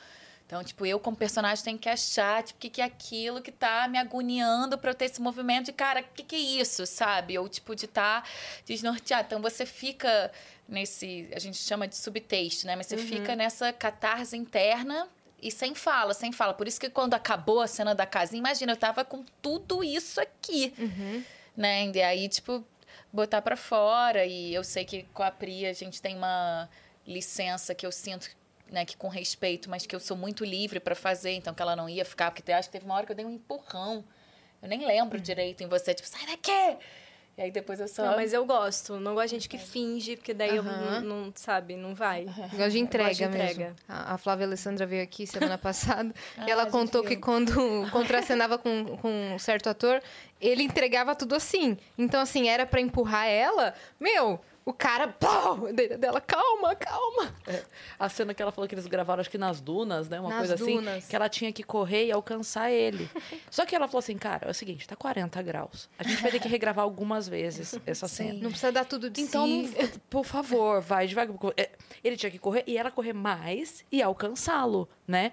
[0.46, 3.50] Então, tipo, eu como personagem tenho que achar, tipo, o que, que é aquilo que
[3.50, 6.86] tá me agoniando pra eu ter esse movimento de, cara, o que, que é isso,
[6.86, 7.36] sabe?
[7.36, 8.28] Ou, tipo, de estar tá
[8.64, 9.26] desnorteado.
[9.26, 10.30] Então, você fica
[10.68, 12.76] nesse, a gente chama de subtexto, né?
[12.76, 15.08] Mas você fica nessa catarse interna
[15.42, 16.54] e sem fala, sem fala.
[16.54, 20.20] Por isso que quando acabou a cena da casinha, imagina, eu tava com tudo isso
[20.20, 20.72] aqui,
[21.56, 21.90] né?
[21.92, 22.64] E aí, tipo,
[23.12, 24.24] botar pra fora.
[24.24, 26.68] E eu sei que com a Pri a gente tem uma
[27.06, 28.28] licença que eu sinto
[28.70, 31.76] né, que com respeito, mas que eu sou muito livre pra fazer, então que ela
[31.76, 34.04] não ia ficar, porque eu acho que teve uma hora que eu dei um empurrão.
[34.60, 36.76] Eu nem lembro direito em você, tipo, sai daqui!
[37.38, 38.02] E aí depois eu só.
[38.06, 38.98] Não, mas eu gosto.
[38.98, 40.70] Não gosto de gente que finge, porque daí Aham.
[40.96, 42.22] eu não, não- sabe, não vai.
[42.52, 43.62] Igual de entrega, gosto de mesmo.
[43.62, 43.76] entrega.
[43.86, 46.14] A, a Flávia Alessandra veio aqui semana passada
[46.46, 47.10] e ela contou viu.
[47.10, 47.52] que quando
[47.92, 50.02] contracenava com, com um certo ator,
[50.40, 51.76] ele entregava tudo assim.
[51.98, 53.74] Então, assim, era pra empurrar ela.
[54.00, 55.08] Meu, o cara.
[55.08, 57.32] Pau, de- dela, calma, calma.
[57.46, 57.62] É,
[57.98, 60.20] a cena que ela falou que eles gravaram, acho que nas dunas, né?
[60.20, 60.96] Uma Nas coisa dunas.
[60.98, 61.08] assim.
[61.08, 63.08] Que ela tinha que correr e alcançar ele.
[63.50, 65.88] Só que ela falou assim, cara, é o seguinte, tá 40 graus.
[65.98, 68.34] A gente vai ter que regravar algumas vezes essa cena.
[68.34, 69.72] Não precisa dar tudo de Então, si.
[69.80, 71.34] não- por favor, vai devagar.
[71.56, 71.70] É,
[72.04, 75.32] Ele tinha que correr e ela correr mais e alcançá-lo, né?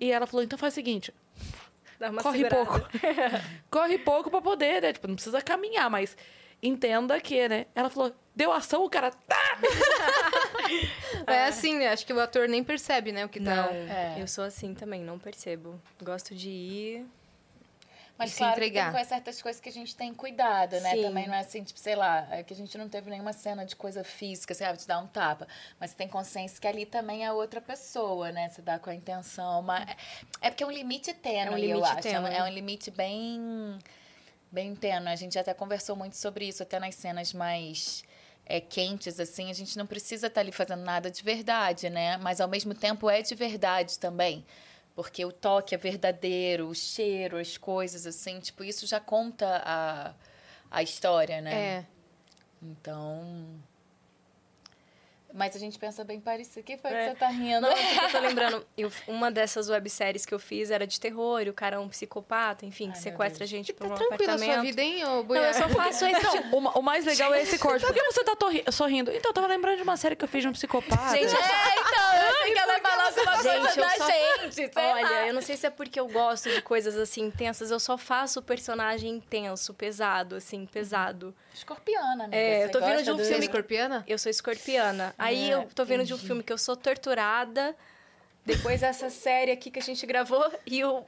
[0.00, 1.12] E ela falou, então faz o seguinte,
[1.98, 2.64] Dá uma corre segurada.
[2.64, 2.88] pouco.
[3.70, 4.92] corre pouco pra poder, né?
[4.92, 6.16] Tipo, não precisa caminhar, mas
[6.62, 7.66] entenda que, né?
[7.74, 9.58] Ela falou, deu ação, o cara tá.
[11.26, 11.88] É assim, né?
[11.88, 13.24] Acho que o ator nem percebe, né?
[13.24, 13.54] O que tá.
[13.54, 14.16] Não, É.
[14.18, 15.80] eu sou assim também, não percebo.
[16.02, 17.06] Gosto de ir.
[18.16, 18.92] Mas E se claro que entregar.
[18.92, 20.90] tem com certas coisas que a gente tem cuidado, né?
[20.90, 21.02] Sim.
[21.02, 23.64] Também não é assim, tipo, sei lá, é que a gente não teve nenhuma cena
[23.64, 25.46] de coisa física, ah, vou te dar um tapa.
[25.78, 28.48] Mas você tem consciência que ali também é outra pessoa, né?
[28.48, 29.60] Você dá com a intenção.
[29.60, 29.86] Uma...
[30.40, 32.08] É porque é um limite tênue, É um eu limite acho.
[32.08, 32.36] É um- tênue.
[32.38, 33.78] É um limite bem,
[34.50, 35.08] bem tênue.
[35.08, 38.04] A gente até conversou muito sobre isso, até nas cenas mais
[38.46, 39.50] é, quentes, assim.
[39.50, 42.16] A gente não precisa estar ali fazendo nada de verdade, né?
[42.18, 44.44] Mas ao mesmo tempo é de verdade também.
[44.94, 50.14] Porque o toque é verdadeiro, o cheiro, as coisas, assim, tipo, isso já conta a,
[50.70, 51.54] a história, né?
[51.54, 51.86] É.
[52.60, 53.46] Então.
[55.32, 56.60] Mas a gente pensa bem parecido.
[56.60, 57.04] O que foi É.
[57.04, 57.60] que você tá rindo?
[57.60, 61.50] Não, eu tô lembrando, eu- uma dessas webséries que eu fiz era de terror, e
[61.50, 64.34] o cara é um psicopata, enfim, Ai, sequestra a gente Tá pra um tranquila a
[64.34, 64.54] apartamento.
[64.54, 67.34] sua vida, hein, ô Não, eu só faço esse tipo Não, o, o mais legal
[67.34, 67.84] é esse corte.
[67.84, 68.36] Por que você tá
[68.72, 69.10] sorrindo?
[69.12, 71.10] Então, eu tava lembrando de uma série que eu fiz de um psicopata.
[71.16, 74.06] Gente, É, então, eu que ela alguma coisa Gente, eu da só-
[74.42, 74.54] gente.
[74.54, 75.26] sei Olha, lá.
[75.28, 78.40] eu não sei se é porque eu gosto de coisas assim intensas, eu só faço
[78.40, 81.34] o personagem intenso, pesado, assim, pesado.
[81.58, 82.36] Escorpiana, né?
[82.36, 84.04] É, eu tô vindo de um do- Você é filme- escorpiana?
[84.06, 85.14] Eu sou escorpiana.
[85.18, 87.74] Aí É, eu tô vendo de um filme que eu sou torturada.
[88.46, 91.04] Depois dessa série aqui que a gente gravou e o,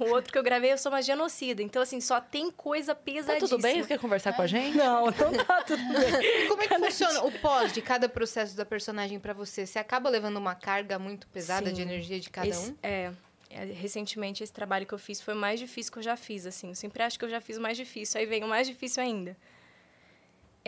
[0.00, 1.62] o outro que eu gravei, eu sou uma genocida.
[1.62, 3.48] Então, assim, só tem coisa Tá pesadíssima.
[3.48, 3.82] tudo bem?
[3.82, 4.74] Você quer conversar com a gente?
[4.76, 6.44] Não, não tá tudo bem.
[6.44, 9.66] E como é que funciona o pós de cada processo da personagem pra você?
[9.66, 11.74] Você acaba levando uma carga muito pesada Sim.
[11.74, 12.76] de energia de cada Esse- um?
[12.82, 13.10] é,
[13.50, 16.46] é, recentemente esse trabalho que eu fiz foi o mais difícil que eu já fiz,
[16.46, 16.68] assim.
[16.70, 19.02] Eu sempre acho que eu já fiz o mais difícil, aí vem o mais difícil
[19.02, 19.36] ainda.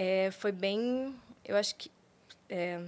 [0.03, 1.91] É, foi bem, eu acho que
[2.49, 2.81] é,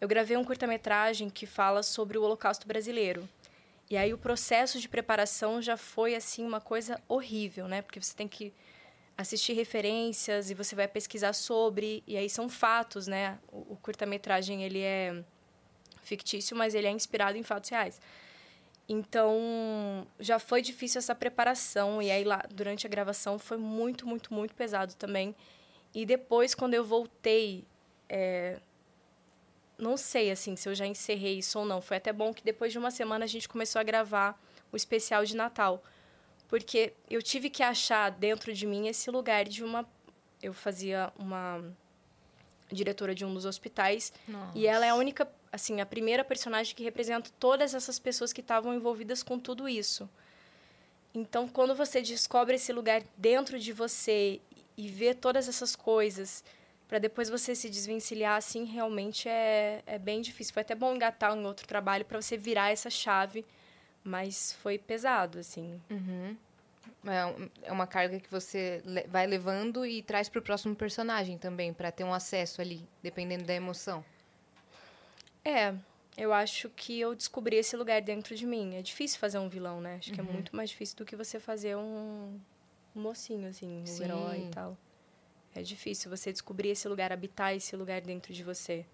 [0.00, 3.28] eu gravei um curta-metragem que fala sobre o Holocausto brasileiro.
[3.90, 7.82] E aí o processo de preparação já foi assim uma coisa horrível, né?
[7.82, 8.54] Porque você tem que
[9.18, 13.38] assistir referências e você vai pesquisar sobre e aí são fatos, né?
[13.52, 15.22] O, o curta-metragem ele é
[16.04, 18.00] fictício, mas ele é inspirado em fatos reais.
[18.88, 24.32] Então, já foi difícil essa preparação e aí lá durante a gravação foi muito, muito,
[24.32, 25.36] muito pesado também.
[25.94, 27.64] E depois quando eu voltei,
[28.08, 28.58] é,
[29.78, 31.80] não sei assim se eu já encerrei isso ou não.
[31.80, 34.40] Foi até bom que depois de uma semana a gente começou a gravar
[34.72, 35.82] o especial de Natal,
[36.48, 39.86] porque eu tive que achar dentro de mim esse lugar de uma
[40.42, 41.64] eu fazia uma
[42.70, 44.12] diretora de um dos hospitais
[44.54, 48.40] e ela é a única, assim, a primeira personagem que representa todas essas pessoas que
[48.40, 50.08] estavam envolvidas com tudo isso.
[51.14, 54.40] Então, quando você descobre esse lugar dentro de você
[54.76, 56.42] e vê todas essas coisas,
[56.88, 60.52] para depois você se desvencilhar, assim, realmente é, é bem difícil.
[60.52, 63.44] Foi até bom engatar em outro trabalho para você virar essa chave,
[64.02, 65.80] mas foi pesado, assim.
[65.90, 66.36] Uhum.
[67.06, 71.72] É, um- é uma carga que você vai levando e traz pro próximo personagem também,
[71.72, 74.04] pra ter um acesso ali, dependendo da emoção.
[75.44, 75.74] É,
[76.16, 78.76] eu acho que eu descobri esse lugar dentro de mim.
[78.76, 79.96] É difícil fazer um vilão, né?
[79.98, 80.28] Acho que Uhum.
[80.28, 82.38] é muito mais difícil do que você fazer um,
[82.94, 84.04] um mocinho, assim, um Sim.
[84.04, 84.76] herói e tal.
[85.54, 88.84] É difícil você descobrir esse lugar, habitar esse lugar dentro de você.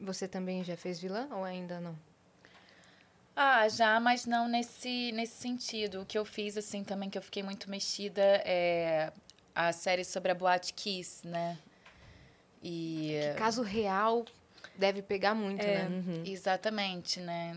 [0.00, 1.96] Você também já fez vilã ou ainda não?
[3.36, 6.02] Ah, já, mas não nesse, nesse sentido.
[6.02, 9.12] O que eu fiz, assim, também, que eu fiquei muito mexida é
[9.54, 11.58] a série sobre a Boate Kiss, né?
[12.62, 13.18] E...
[13.32, 14.24] Que caso real
[14.76, 15.88] deve pegar muito, né?
[16.24, 17.56] Exatamente, né?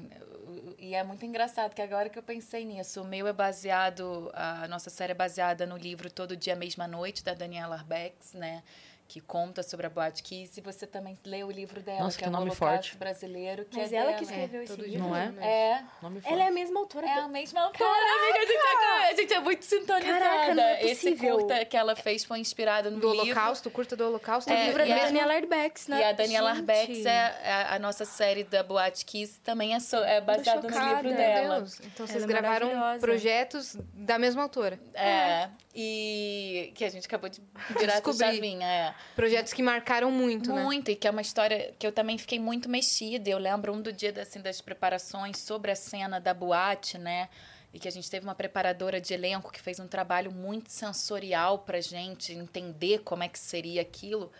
[0.77, 4.67] E é muito engraçado que agora que eu pensei nisso, o meu é baseado, a
[4.67, 8.63] nossa série é baseada no livro Todo Dia Mesma Noite, da Daniela Arbex, né?
[9.07, 10.59] Que conta sobre a Boate Kiss.
[10.59, 12.97] E você também lê o livro dela, Nossa, que, que é o nome Holocausto forte.
[12.97, 14.17] Brasileiro, que Mas é ela dela.
[14.17, 15.07] que escreveu esse todo livro.
[15.07, 15.29] Não é?
[15.31, 15.47] né?
[15.47, 17.07] É, Nome Ela é a mesma autora.
[17.07, 18.37] é a mesma autora, amiga.
[18.37, 20.19] A gente, é, a gente é muito sintonizada.
[20.19, 23.25] Caraca, não é Esse curta que ela fez foi inspirado no Do livro.
[23.27, 24.51] Holocausto, curta do Holocausto.
[24.51, 26.01] O É, livro é da a- Daniela Arbex, né?
[26.01, 26.59] E a Daniela Gente.
[26.59, 27.19] Arbex é
[27.51, 31.55] a, a nossa série da Boate Kiss, também é, so, é baseada no livro dela.
[31.59, 31.79] Deus.
[31.79, 34.77] Então vocês é gravaram projetos da mesma autora.
[34.93, 35.49] É,
[35.79, 37.39] e que a gente acabou de
[37.77, 38.35] virar essa Descobri.
[38.35, 38.95] chavinha, é.
[39.15, 40.63] Projetos que marcaram muito, né?
[40.63, 43.29] Muito, e que é uma história que eu também fiquei muito mexida.
[43.29, 47.29] Eu lembro um do dia assim, das preparações sobre a cena da boate, né?
[47.71, 51.59] E que a gente teve uma preparadora de elenco que fez um trabalho muito sensorial
[51.59, 54.31] pra gente entender como é que seria aquilo.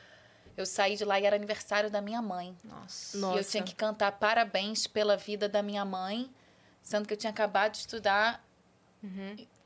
[0.56, 2.58] Eu saí de lá e era aniversário da minha mãe.
[2.64, 3.16] Nossa.
[3.16, 3.44] E eu Nossa.
[3.44, 6.28] tinha que cantar parabéns pela vida da minha mãe,
[6.82, 8.44] sendo que eu tinha acabado de estudar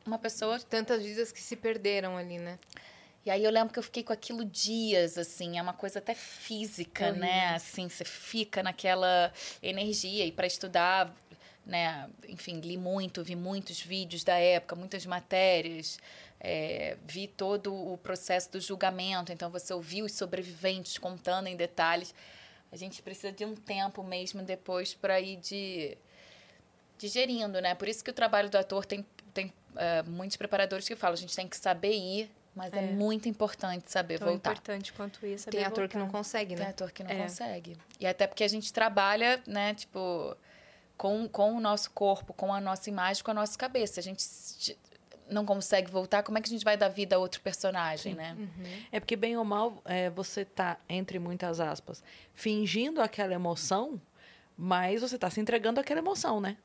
[0.05, 2.57] uma pessoa Tantas vidas que se perderam ali, né?
[3.23, 6.15] e aí eu lembro que eu fiquei com aquilo dias, assim, é uma coisa até
[6.15, 7.49] física, né?
[7.53, 9.31] Assim, você fica naquela
[9.61, 11.15] energia e para estudar,
[11.63, 12.09] né?
[12.27, 15.99] Enfim, li muito, vi muitos vídeos da época, muitas matérias,
[16.39, 19.31] é, vi todo o processo do julgamento.
[19.31, 22.15] Então você ouviu os sobreviventes contando em detalhes.
[22.71, 25.95] A gente precisa de um tempo mesmo depois para ir de
[27.01, 27.73] digerindo, né?
[27.73, 31.17] Por isso que o trabalho do ator tem, tem é, muitos preparadores que falam, a
[31.17, 32.81] gente tem que saber ir, mas é, É.
[32.81, 34.51] muito importante saber Tão voltar.
[34.51, 35.49] importante quanto isso.
[35.49, 36.17] é Tem saber ator que não voltar.
[36.19, 36.69] consegue, Tem né?
[36.69, 37.17] ator que não É.
[37.17, 37.77] consegue.
[37.99, 40.37] E até porque a gente trabalha, né, tipo,
[40.95, 43.99] com, com o nosso corpo, com a nossa imagem, com a nossa cabeça.
[43.99, 44.23] A gente
[45.29, 48.35] não consegue voltar, como é que a gente vai dar vida a outro personagem, né?
[48.91, 53.99] É porque, bem ou mal, é, você tá, entre muitas aspas, fingindo aquela emoção,
[54.57, 56.57] mas você tá se entregando àquela emoção, né?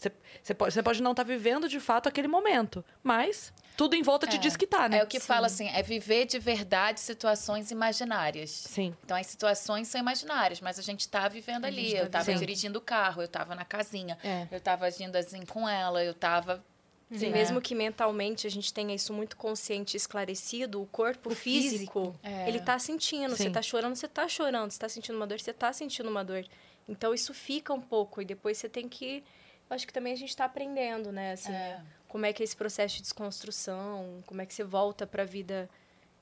[0.00, 4.02] Você, você, pode, você pode não estar vivendo de fato aquele momento, mas tudo em
[4.02, 4.98] volta te diz que tá, né?
[4.98, 8.50] É o que fala assim, é viver de verdade situações imaginárias.
[8.50, 8.96] Sim.
[9.04, 11.92] Então as situações são imaginárias, mas a gente tá vivendo ali.
[11.92, 12.40] tá eu tava vivendo.
[12.40, 14.46] dirigindo o carro, eu tava na casinha, É.
[14.50, 16.64] eu tava agindo assim com ela, eu tava.
[17.12, 17.38] Sim, né?
[17.38, 22.12] mesmo que mentalmente a gente tenha isso muito consciente e esclarecido, o corpo O físico,
[22.12, 22.20] físico.
[22.22, 22.48] É.
[22.48, 23.36] ele tá sentindo.
[23.36, 23.52] Você Sim.
[23.52, 24.70] tá chorando, você tá chorando.
[24.70, 26.44] Você tá sentindo uma dor, você tá sentindo uma dor.
[26.88, 28.22] Então isso fica um pouco.
[28.22, 29.24] E depois você tem que.
[29.70, 31.32] Acho que também a gente tá aprendendo, né?
[31.32, 31.80] Assim, É.
[32.08, 35.70] como é que é esse processo de desconstrução, como é que você volta pra vida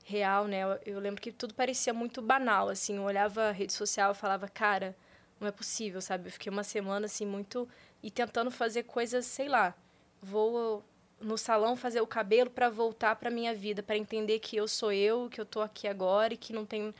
[0.05, 0.61] real, né?
[0.63, 2.97] Eu, eu lembro que tudo parecia muito banal, assim.
[2.97, 4.95] Eu olhava a rede social e falava, cara,
[5.39, 6.27] não é possível, sabe?
[6.27, 7.67] Eu fiquei uma semana, assim, muito...
[8.01, 9.73] E tentando fazer coisas, sei lá,
[10.21, 10.83] vou
[11.19, 14.91] no salão fazer o cabelo para voltar para minha vida, para entender que eu sou
[14.93, 16.93] eu, que eu tô aqui agora e que não tem...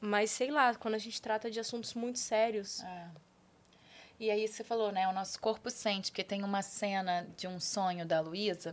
[0.00, 2.82] Mas, sei lá, quando a gente trata de assuntos muito sérios...
[2.82, 3.08] É.
[4.22, 5.08] E aí você falou, né?
[5.08, 8.72] O nosso corpo sente, porque tem uma cena de um sonho da Luísa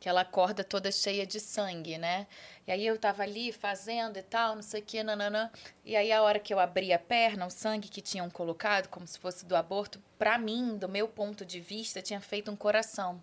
[0.00, 2.26] que ela acorda toda cheia de sangue, né?
[2.66, 5.48] E aí eu tava ali fazendo e tal, não sei o que, nananã.
[5.84, 9.06] E aí a hora que eu abri a perna, o sangue que tinham colocado, como
[9.06, 13.22] se fosse do aborto, pra mim, do meu ponto de vista, tinha feito um coração.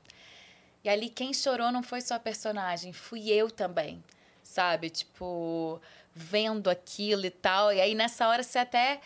[0.86, 4.02] E ali quem chorou não foi só a personagem, fui eu também,
[4.42, 4.90] sabe?
[4.90, 5.82] Tipo,
[6.16, 7.74] vendo aquilo e tal.
[7.74, 9.02] E aí nessa hora você até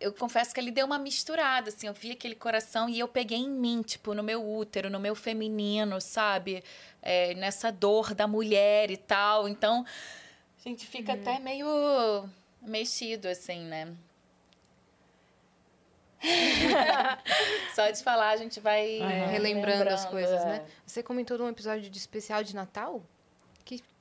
[0.00, 3.38] eu confesso que ele deu uma misturada, assim, eu vi aquele coração e eu peguei
[3.38, 6.62] em mim, tipo, no meu útero, no meu feminino, sabe?
[7.02, 9.48] É, nessa dor da mulher e tal.
[9.48, 9.84] Então,
[10.58, 12.28] a gente fica até meio
[12.62, 13.92] mexido, assim, né?
[17.74, 18.98] Só de falar, a gente vai
[19.30, 20.64] Relembrando as coisas, né?
[20.66, 20.70] é.
[20.86, 23.02] Você comentou de um episódio de especial de Natal?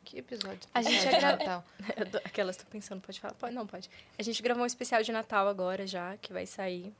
[0.08, 1.66] Que, episódio A gente de é gra- Natal?
[2.24, 3.34] Aquelas tô pensando, pode falar?
[3.34, 3.89] Pode, não, pode.
[4.18, 6.93] A gente gravou um especial de Natal agora já, que vai sair.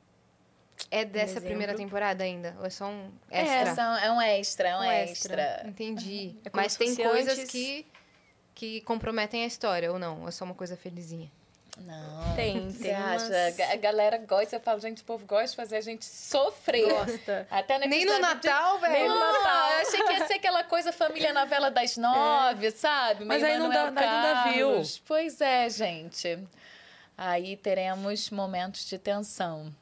[0.90, 1.48] É dessa dezembro.
[1.48, 2.54] primeira temporada ainda?
[2.58, 3.74] Ou é só um É, extra?
[3.74, 5.42] São- é um extra, é um, Um extra.
[5.42, 5.68] extra.
[5.68, 6.36] Entendi.
[6.44, 7.86] É como Mas tem coisas antes- que,
[8.54, 10.20] que comprometem a história, ou não?
[10.22, 11.30] Ou é só uma coisa felizinha?
[11.80, 12.34] Não.
[12.34, 13.24] Tem, Você tem acha?
[13.26, 16.88] umas- A galera gosta, eu falo, gente, o povo gosta de fazer a gente sofrer.
[16.88, 17.46] Gosta.
[17.50, 18.92] Até no Nem no episódio de- Natal, velho!
[18.94, 19.70] Nem no Natal.
[19.72, 23.24] Eu achei que ia ser aquela coisa família novela das nove, sabe?
[23.24, 24.68] Mas aí não Manuel dá- aí não dá view.
[24.70, 24.98] Carlos.
[25.06, 26.38] Pois é, gente.
[27.16, 29.74] Aí teremos momentos de tensão.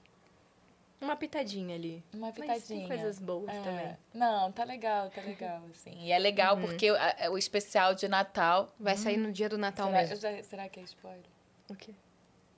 [0.99, 2.03] Uma pitadinha ali.
[2.15, 2.89] Uma Mas tem pitadinha.
[2.89, 3.61] coisas boas É.
[3.61, 3.97] também.
[4.15, 5.93] Não, tá legal, tá legal, assim.
[6.01, 8.73] E é legal porque o, a- o especial de Natal...
[8.81, 10.17] Vai sair no dia do Natal Será, mesmo.
[10.17, 11.21] já- será que é spoiler?
[11.69, 11.93] O quê?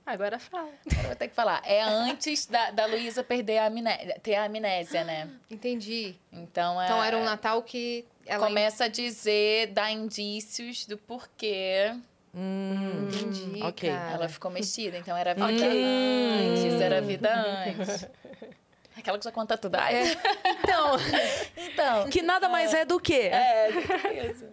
[0.05, 0.71] Agora fala.
[0.87, 1.61] Eu vou ter que falar.
[1.67, 5.29] É antes da, da Luísa perder a amnésia, ter a amnésia, né?
[5.51, 6.17] Entendi.
[6.33, 11.95] Então, é, Então era um Natal que ela começa a dizer, dá indícios do porquê
[12.35, 13.91] Hum, Entendi, ok.
[13.91, 14.13] cara.
[14.13, 14.99] ela ficou mexida.
[14.99, 18.07] Então era vida antes, era vida antes.
[18.97, 19.77] Aquela que já conta tudo.
[19.77, 20.17] Ai,
[20.63, 20.97] Então,
[21.57, 22.11] então.
[22.11, 23.15] Que nada mais é do que.
[23.15, 23.71] É,
[24.31, 24.47] isso.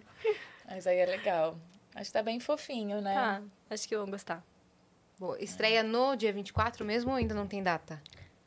[0.67, 1.57] Mas aí é legal.
[1.95, 3.13] Acho que tá bem fofinho, né?
[3.13, 4.43] Tá, acho que vou gostar.
[5.17, 8.01] Boa, estreia no dia 24 mesmo ou ainda não tem data?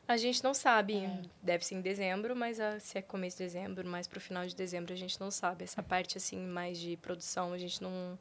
[0.07, 1.07] A gente não sabe.
[1.41, 4.55] Deve ser em dezembro, mas ah, se é começo de dezembro, mais pro final de
[4.55, 5.63] dezembro, a gente não sabe.
[5.63, 8.17] Essa parte, assim, mais de produção, a gente não,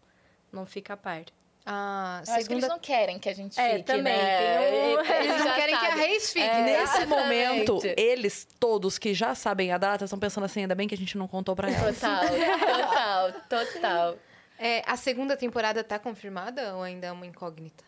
[0.52, 1.22] não fica a par.
[1.64, 2.68] A Eu Acho que eles segunda.
[2.68, 4.58] não querem que a gente É, fique, também, né?
[4.60, 5.94] um- Eles não querem que a.
[5.94, 6.46] Reis fique.
[6.46, 6.54] É.
[6.54, 6.62] né?
[6.62, 7.08] Nesse Exatamente.
[7.08, 10.98] momento, eles todos que já sabem a data estão pensando assim, ainda bem que a
[10.98, 11.98] gente não contou pra elas.
[12.00, 14.18] Total, total, total.
[14.58, 17.84] É, a segunda temporada tá confirmada ou ainda é uma incógnita?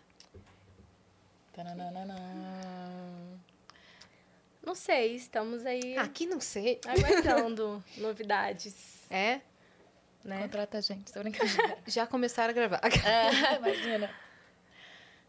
[1.53, 2.17] Tananana.
[4.65, 6.81] Não sei, estamos aí Aqui não sei.
[6.87, 9.41] aguardando novidades, É?
[10.25, 10.43] né?
[10.43, 11.51] Contrata a gente, tô brincando.
[11.87, 12.81] Já começaram a gravar.
[13.05, 14.11] É, imagina.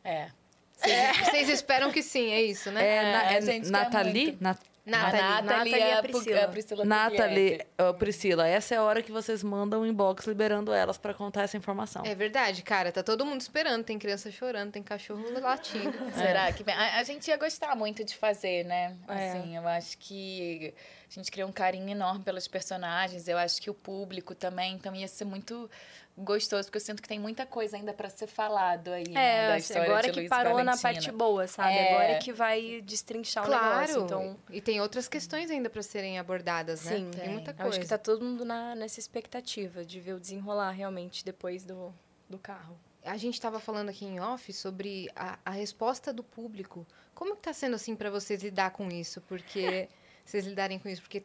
[0.04, 0.30] É.
[0.76, 2.86] Vocês, vocês esperam que sim, é isso, né?
[2.86, 4.38] É, na, é gente quer Nathalie?
[4.86, 5.22] Na, Nathalie.
[5.22, 6.44] Nathalie Nathalie a Priscila.
[6.44, 10.74] a Priscila Nathalie, ó, Priscila, essa é a hora que vocês mandam um inbox liberando
[10.74, 12.04] elas pra contar essa informação.
[12.04, 12.92] É verdade, cara.
[12.92, 13.84] Tá todo mundo esperando.
[13.84, 15.94] Tem criança chorando, tem cachorro latindo.
[16.16, 16.70] Será que?
[16.70, 18.98] A, a gente ia gostar muito de fazer, né?
[19.08, 19.30] É.
[19.30, 20.74] Assim, eu acho que
[21.12, 23.28] a gente criou um carinho enorme pelos personagens.
[23.28, 25.70] Eu acho que o público também, então ia ser muito
[26.18, 29.47] gostoso, porque eu sinto que tem muita coisa ainda pra ser falado aí, né?
[29.47, 30.82] Da É, história agora de que Luiz parou na Valentina.
[30.82, 31.74] parte boa, sabe?
[31.74, 31.93] É.
[31.95, 33.95] Agora que vai destrinchar o negócio.
[33.95, 34.03] Claro.
[34.05, 36.97] Então, E tem outras questões ainda pra serem abordadas, né?
[36.97, 37.30] Sim, tem, tem.
[37.34, 37.70] muita coisa.
[37.70, 41.93] acho que tá todo mundo na, nessa expectativa de ver o desenrolar realmente depois do,
[42.30, 42.78] do carro.
[43.03, 46.86] A gente estava falando aqui em off sobre a, a resposta do público.
[47.16, 49.20] Como que tá sendo assim para vocês lidar com isso?
[49.22, 49.89] Porque
[50.26, 51.24] vocês lidarem com isso, porque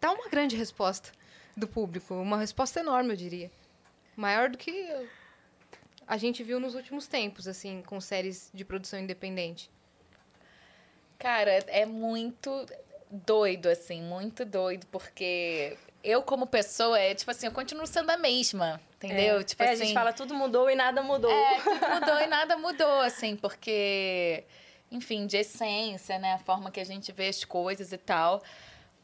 [0.00, 1.12] tá uma grande resposta
[1.56, 3.50] do público, uma resposta enorme, eu diria.
[4.16, 5.08] Maior do que
[6.06, 9.70] a gente viu nos últimos tempos, assim, com séries de produção independente.
[11.18, 12.66] Cara, é muito
[13.10, 18.16] doido, assim, muito doido, porque eu, como pessoa, é tipo assim, eu continuo sendo a
[18.16, 19.38] mesma, entendeu?
[19.38, 19.82] É, tipo é, assim.
[19.82, 21.30] a gente fala tudo mudou e nada mudou.
[21.30, 24.44] É, tudo mudou e nada mudou, assim, porque,
[24.92, 26.34] enfim, de essência, né?
[26.34, 28.42] A forma que a gente vê as coisas e tal.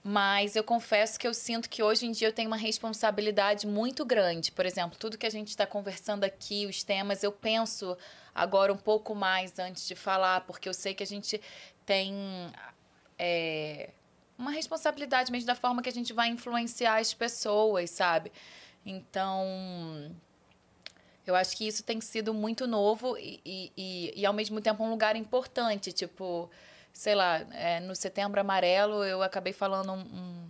[0.04, 4.04] Mas eu confesso que eu sinto que hoje em dia eu tenho uma responsabilidade muito
[4.04, 4.52] grande.
[4.52, 7.96] Por exemplo, tudo que a gente está conversando aqui, os temas, eu penso
[8.34, 11.40] agora um pouco mais antes de falar, porque eu sei que a gente
[11.84, 12.14] tem
[13.18, 13.90] é,
[14.38, 18.30] uma responsabilidade mesmo da forma que a gente vai influenciar as pessoas, sabe?
[18.86, 19.44] Então,
[21.30, 24.82] eu acho que isso tem sido muito novo e, e, e, e, ao mesmo tempo,
[24.82, 25.92] um lugar importante.
[25.92, 26.50] Tipo,
[26.92, 30.48] sei lá, é, no Setembro Amarelo eu acabei falando um, um,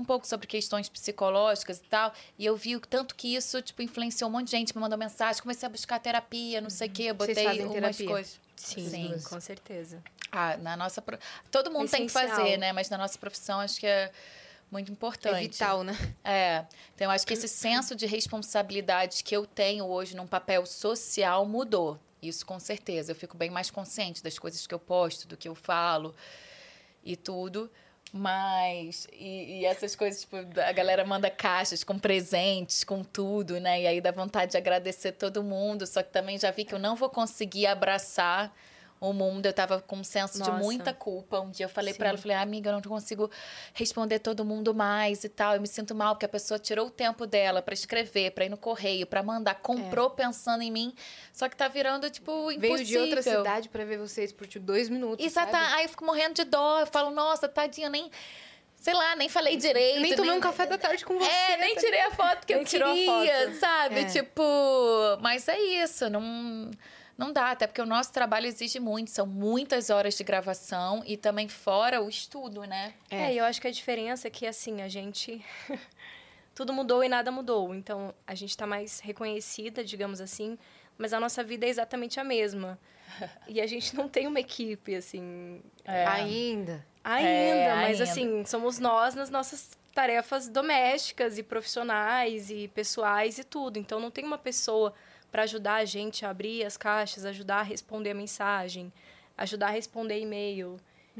[0.00, 2.12] um, pouco sobre questões psicológicas e tal.
[2.38, 4.98] E eu vi o tanto que isso, tipo, influenciou um monte de gente, me mandou
[4.98, 8.06] mensagem, comecei a buscar terapia, não sei o quê, botei Vocês fazem umas terapia?
[8.06, 8.40] coisas.
[8.56, 9.20] Sim, Sim.
[9.28, 10.02] com certeza.
[10.30, 11.02] Ah, na nossa.
[11.02, 11.18] pro-
[11.50, 12.36] Todo mundo tem que Essencial.
[12.36, 12.72] fazer, né?
[12.72, 14.10] Mas na nossa profissão acho que é
[14.74, 15.36] muito importante.
[15.36, 15.96] É vital, né?
[16.24, 16.64] É.
[16.94, 21.46] Então, eu acho que esse senso de responsabilidade que eu tenho hoje num papel social
[21.46, 21.98] mudou.
[22.20, 23.12] Isso com certeza.
[23.12, 26.14] Eu fico bem mais consciente das coisas que eu posto, do que eu falo
[27.04, 27.70] e tudo.
[28.12, 29.06] Mas.
[29.12, 33.82] E, e essas coisas, tipo, a galera manda caixas com presentes, com tudo, né?
[33.82, 35.86] E aí dá vontade de agradecer todo mundo.
[35.86, 38.52] Só que também já vi que eu não vou conseguir abraçar
[39.00, 39.46] o mundo.
[39.46, 40.62] Eu tava com um senso de Nossa.
[40.62, 41.40] muita culpa.
[41.40, 42.10] Um dia eu falei pra Sim.
[42.10, 43.30] ela, falei, ah, amiga, eu não consigo
[43.72, 45.54] responder todo mundo mais e tal.
[45.54, 48.48] Eu me sinto mal porque a pessoa tirou o tempo dela pra escrever, pra ir
[48.48, 50.94] no correio, pra mandar, comprou pensando em mim.
[51.32, 52.76] Só que tá virando, tipo, impossível.
[52.76, 55.24] Veio de outra cidade pra ver vocês por tipo, dois minutos.
[55.24, 55.52] Exato.
[55.52, 55.74] sabe?
[55.74, 56.80] Aí eu fico morrendo de dó.
[56.80, 58.10] Eu falo, nossa, tadinha, nem.
[58.76, 60.00] Sei lá, nem falei direito.
[60.00, 61.30] Nem tomei um café da tarde com você.
[61.30, 64.00] É, nem tá tirei a foto que Nem eu queria, sabe?
[64.00, 64.04] É.
[64.04, 64.42] Tipo,
[65.22, 66.70] mas é isso, não
[67.16, 71.16] não dá, até porque o nosso trabalho exige muito, são muitas horas de gravação e
[71.16, 72.94] também fora o estudo, né?
[73.10, 75.44] É, e eu acho que a diferença é que, assim, a gente.
[76.54, 77.74] Tudo mudou e nada mudou.
[77.74, 80.56] Então, a gente tá mais reconhecida, digamos assim,
[80.96, 82.78] mas a nossa vida é exatamente a mesma.
[83.46, 85.62] E a gente não tem uma equipe, assim.
[85.84, 86.04] É.
[86.06, 86.84] Ainda.
[87.04, 88.04] Ainda, É, mas ainda.
[88.04, 93.78] assim, somos nós nas nossas tarefas domésticas e profissionais e pessoais e tudo.
[93.78, 94.92] Então, não tem uma pessoa
[95.34, 98.92] para ajudar a gente a abrir as caixas, ajudar a responder a mensagem,
[99.36, 100.78] ajudar a responder e-mail.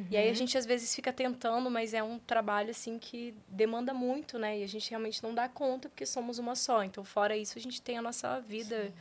[0.08, 3.92] E aí a gente às vezes fica tentando, mas é um trabalho assim que demanda
[3.92, 4.60] muito, né?
[4.60, 6.84] E a gente realmente não dá conta porque somos uma só.
[6.84, 8.92] Então, fora isso, a gente tem a nossa vida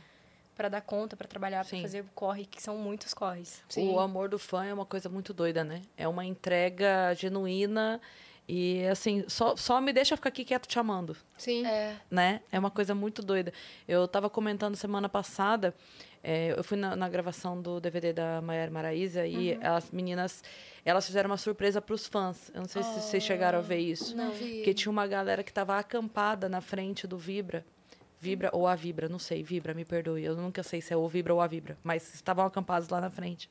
[0.56, 1.82] para dar conta, para trabalhar, para Sim.
[1.82, 3.62] fazer corre, que são muitos corres.
[3.76, 5.82] O amor do fã é uma coisa muito doida, né?
[5.96, 8.00] É uma entrega genuína
[8.46, 11.66] e, assim, só, só me deixa ficar aqui quieto te amando, Sim.
[11.66, 11.96] É.
[12.10, 12.40] né?
[12.52, 13.52] É uma coisa muito doida.
[13.88, 15.74] Eu tava comentando semana passada,
[16.22, 20.42] é, eu fui na, na gravação do DVD da Maiara Maraíza e as meninas,
[20.84, 22.50] elas fizeram uma surpresa pros fãs.
[22.54, 24.16] Eu não sei se vocês chegaram a ver isso.
[24.16, 24.56] Não vi.
[24.56, 27.64] Porque tinha uma galera que tava acampada na frente do Vibra.
[28.18, 30.24] Vibra ou a Vibra, não sei, Vibra, me perdoe.
[30.24, 33.10] Eu nunca sei se é o Vibra ou a Vibra, mas estavam acampados lá na
[33.10, 33.50] frente.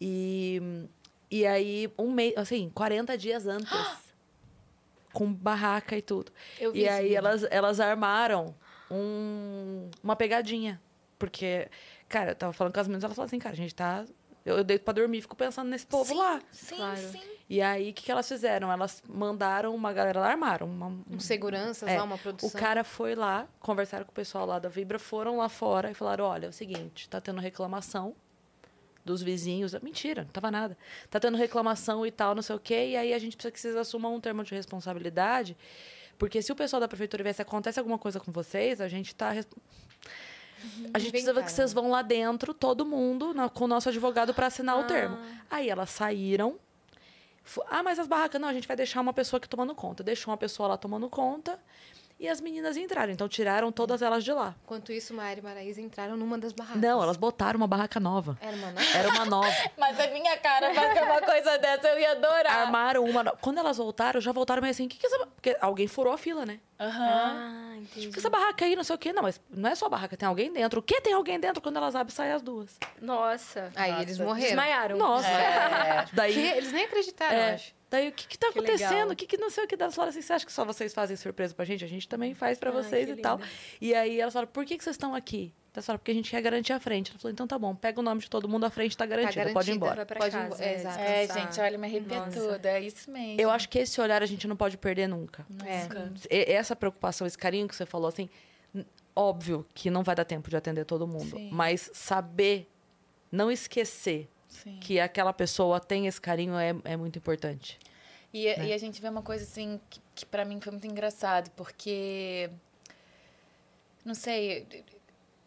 [0.00, 0.86] E,
[1.28, 3.68] e aí, um mês, assim, 40 dias antes,
[5.16, 6.30] com barraca e tudo.
[6.74, 8.54] E aí elas, elas armaram
[8.90, 10.80] um, uma pegadinha.
[11.18, 11.68] Porque,
[12.08, 14.04] cara, eu tava falando com as meninas, elas falaram assim, cara, a gente tá.
[14.44, 16.40] Eu, eu deito pra dormir e fico pensando nesse povo lá.
[16.50, 16.96] Sim, Claro.
[16.98, 17.20] sim.
[17.48, 18.70] E aí, o que, que elas fizeram?
[18.70, 20.66] Elas mandaram uma galera lá, armaram.
[20.66, 22.50] Uma, Um seguranças É, lá, uma produção.
[22.50, 25.94] o cara foi lá, conversaram com o pessoal lá da Vibra, foram lá fora e
[25.94, 28.14] falaram: olha, é o seguinte, tá tendo reclamação
[29.06, 29.72] dos vizinhos.
[29.82, 30.76] Mentira, não tava nada.
[31.08, 32.88] Tá tendo reclamação e tal, não sei o quê.
[32.90, 35.56] E aí a gente precisa que vocês assumam um termo de responsabilidade.
[36.18, 39.14] Porque se o pessoal da prefeitura vier, se acontece alguma coisa com vocês, a gente
[39.14, 39.30] tá.
[39.30, 39.46] res-
[40.92, 44.34] A gente precisa que vocês vão lá dentro, todo mundo, na- com o nosso advogado
[44.34, 45.16] para assinar o termo.
[45.50, 46.58] Aí elas saíram.
[47.70, 50.02] Ah, mas as barracas, não, a gente vai deixar uma pessoa aqui tomando conta.
[50.02, 51.60] Deixou uma pessoa lá tomando conta.
[52.18, 53.12] E as meninas entraram.
[53.12, 54.54] Então tiraram todas elas de lá.
[54.64, 56.80] Enquanto isso, Maíra e Maraísa entraram numa das barracas.
[56.80, 58.38] Não, elas botaram uma barraca nova.
[58.40, 59.52] Era uma Era uma nova.
[59.76, 62.46] Mas a minha cara fazer uma coisa dessa, eu ia adorar.
[62.62, 63.22] Armaram uma.
[63.22, 64.86] no- Quando elas voltaram, já voltaram meio assim.
[64.86, 65.18] O que, que é essa.
[65.18, 66.58] ba-" Porque alguém furou a fila, né?
[66.80, 67.04] Aham.
[67.06, 68.08] Ah, entendi.
[68.08, 69.12] O que essa barraca aí, não sei o quê.
[69.12, 70.80] Não, mas não é só barraca, tem alguém dentro.
[70.80, 71.60] O que tem alguém dentro?
[71.60, 72.78] Quando elas abrem, saem as duas.
[73.00, 73.70] Nossa.
[73.76, 74.02] Aí Nossa.
[74.02, 74.46] eles morreram.
[74.48, 74.96] Desmaiaram.
[74.96, 75.28] Nossa.
[76.08, 76.38] Que Daí.
[76.56, 77.75] eles nem acreditaram, É, eu acho.
[77.90, 78.90] Daí o que que tá Que acontecendo?
[78.92, 79.10] legal.
[79.10, 80.92] O que que não sei o que das falaram assim, você acha que só vocês
[80.94, 81.84] fazem surpresa pra gente?
[81.84, 83.36] A gente também faz pra Ai, vocês e tal.
[83.36, 83.48] linda.
[83.80, 85.52] E aí elas falaram, por que que vocês estão aqui?
[85.74, 87.10] Elas falaram, porque a gente quer garantir a frente.
[87.10, 89.52] Ela falou, então tá bom, pega o nome de todo mundo, a frente tá garantida,
[89.52, 89.96] pode ir embora.
[89.96, 90.46] Vai pra Pode ir casa.
[90.46, 90.72] embora, é.
[90.72, 91.42] É, descansar.
[91.52, 92.40] gente, olha, me arrepia Nossa.
[92.40, 92.64] tudo.
[92.66, 93.38] É isso mesmo.
[93.40, 95.46] Eu acho que esse olhar a gente não pode perder nunca.
[95.66, 95.82] É.
[95.82, 96.12] Nunca.
[96.30, 98.26] E- Essa preocupação, esse carinho que você falou, assim,
[99.14, 101.36] óbvio que não vai dar tempo de atender todo mundo.
[101.36, 101.50] Sim.
[101.52, 102.66] Mas saber,
[103.30, 104.28] não esquecer
[104.62, 104.78] Sim.
[104.80, 107.78] que aquela pessoa tem esse carinho é, é muito importante.
[108.32, 111.50] E, e a gente vê uma coisa assim que, que para mim foi muito engraçado,
[111.56, 112.50] porque
[114.04, 114.66] não sei,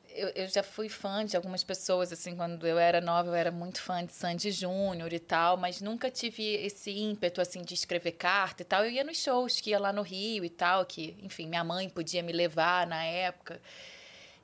[0.09, 3.51] eu, eu já fui fã de algumas pessoas assim quando eu era nova, eu era
[3.51, 8.13] muito fã de Sandy Júnior e tal, mas nunca tive esse ímpeto assim de escrever
[8.13, 8.83] carta e tal.
[8.83, 11.89] Eu ia nos shows que ia lá no Rio e tal, que, enfim, minha mãe
[11.89, 13.61] podia me levar na época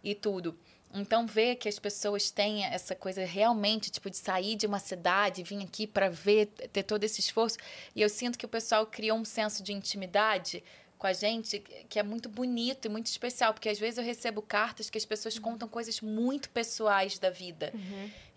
[0.04, 0.58] e tudo.
[0.96, 5.44] Então, ver que as pessoas têm essa coisa realmente, tipo, de sair de uma cidade,
[5.44, 7.58] vir aqui para ver, ter todo esse esforço.
[7.96, 10.64] E eu sinto que o pessoal criou um senso de intimidade
[10.98, 13.54] com a gente que é muito bonito e muito especial.
[13.54, 17.74] Porque às vezes eu recebo cartas que as pessoas contam coisas muito pessoais da vida.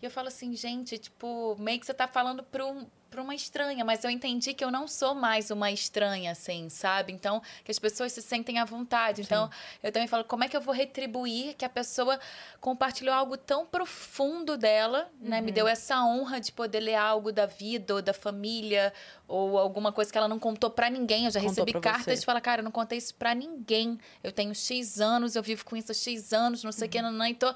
[0.03, 3.35] E eu falo assim, gente, tipo, meio que você tá falando para um, pra uma
[3.35, 7.13] estranha, mas eu entendi que eu não sou mais uma estranha, assim, sabe?
[7.13, 9.23] Então, que as pessoas se sentem à vontade.
[9.23, 9.51] Então,
[9.83, 12.19] eu também falo, como é que eu vou retribuir que a pessoa
[12.61, 15.39] compartilhou algo tão profundo dela, né?
[15.39, 15.45] Uhum.
[15.45, 18.93] Me deu essa honra de poder ler algo da vida ou da família
[19.27, 21.27] ou alguma coisa que ela não contou pra ninguém.
[21.27, 23.99] Eu já Contou recebi cartas de falar, cara, eu não contei isso pra ninguém.
[24.25, 26.99] Eu tenho X anos, eu vivo com isso há X anos, não sei o que,
[26.99, 27.05] Uhum.
[27.05, 27.53] não, não, e tô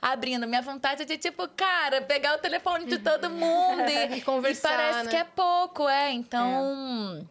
[0.00, 0.46] abrindo.
[0.46, 4.72] Minha vontade é de, tipo, cara, pegar o telefone de todo mundo e, E conversar,
[4.74, 5.10] e parece né?
[5.10, 6.12] que é pouco, é.
[6.12, 7.26] Então.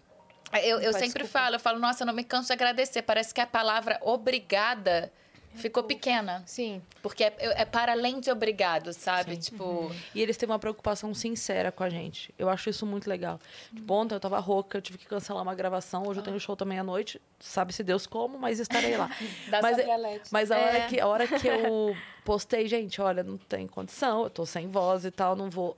[0.61, 1.27] Eu, eu Opa, sempre desculpa.
[1.27, 3.01] falo, eu falo, nossa, eu não me canso de agradecer.
[3.01, 5.11] Parece que a palavra obrigada
[5.55, 6.43] ficou pequena.
[6.45, 6.81] Sim.
[7.01, 9.37] Porque é, é para além de obrigado, sabe?
[9.37, 9.91] Tipo.
[10.13, 12.33] E eles têm uma preocupação sincera com a gente.
[12.37, 13.39] Eu acho isso muito legal.
[13.73, 16.07] Tipo, ontem eu tava rouca, eu tive que cancelar uma gravação.
[16.07, 17.21] Hoje eu tenho show também à noite.
[17.39, 19.09] Sabe-se Deus como, mas estarei lá.
[19.49, 20.21] Dá mas, LED.
[20.31, 20.65] mas a, É.
[20.67, 24.67] hora que, a hora que eu postei, gente, olha, não tem condição, eu tô sem
[24.67, 25.77] voz e tal, não vou.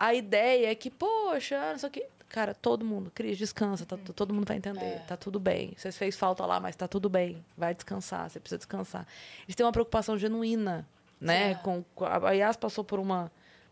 [0.00, 2.06] A ideia é que, poxa, não sei o que.
[2.30, 5.72] Cara, todo mundo, Cris, descansa, tá, todo mundo vai entender, tá tudo bem.
[5.76, 7.44] Você fez falta lá, mas tá tudo bem.
[7.58, 9.06] Vai descansar, você precisa descansar.
[9.44, 10.88] Eles têm uma preocupação genuína,
[11.20, 11.56] né?
[11.56, 13.30] Com, com- a Yas passou por uma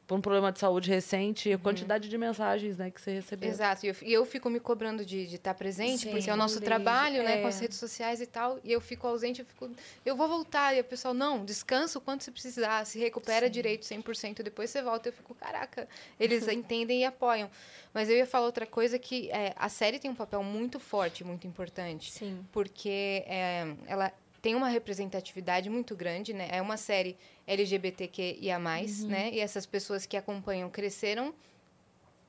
[0.08, 3.50] por um problema de saúde recente e a quantidade de mensagens, né, que você recebeu.
[3.50, 3.84] Exato.
[3.84, 6.10] E eu, eu fico me cobrando de estar presente, Sim.
[6.10, 7.42] porque é o nosso trabalho, né, é.
[7.42, 8.58] com as redes sociais e tal.
[8.64, 9.70] E eu fico ausente, eu fico.
[10.06, 10.74] Eu vou voltar.
[10.74, 14.80] E o pessoal, não, descansa o quanto você precisar, se recupera direito 100%, depois você
[14.80, 15.10] volta.
[15.10, 15.86] Eu fico, caraca,
[16.18, 17.50] eles entendem e apoiam.
[17.92, 21.22] Mas eu ia falar outra coisa que é, a série tem um papel muito forte,
[21.22, 22.10] muito importante.
[22.10, 22.42] Sim.
[22.50, 26.48] Porque é, ela tem uma representatividade muito grande, né?
[26.50, 27.16] É uma série
[27.46, 29.08] LGBTQIA+, Uhum.
[29.08, 29.30] né?
[29.32, 31.34] E essas pessoas que acompanham cresceram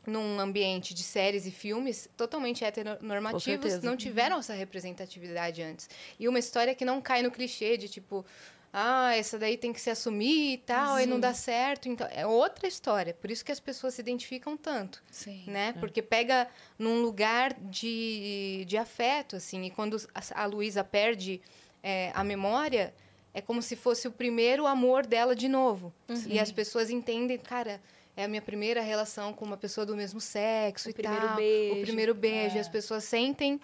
[0.07, 5.89] num ambiente de séries e filmes totalmente heteronormativos, não tiveram essa representatividade antes.
[6.19, 8.25] E uma história que não cai no clichê de tipo,
[8.73, 11.89] ah, essa daí tem que se assumir e tal, e não dá certo.
[11.89, 13.13] Então, é outra história.
[13.13, 15.43] Por isso que as pessoas se identificam tanto Sim.
[15.47, 15.73] né?
[15.79, 16.47] Porque pega
[16.77, 19.63] num lugar de, de afeto, assim.
[19.65, 21.41] E quando a, a Luísa perde
[21.83, 22.93] é, a memória,
[23.33, 25.93] é como se fosse o primeiro amor dela de novo.
[26.27, 27.79] E as pessoas entendem, cara,
[28.17, 31.35] é a minha primeira relação com uma pessoa do mesmo sexo O e primeiro tal.
[31.37, 31.75] beijo.
[31.79, 32.55] O primeiro beijo.
[32.57, 33.59] E as pessoas sentem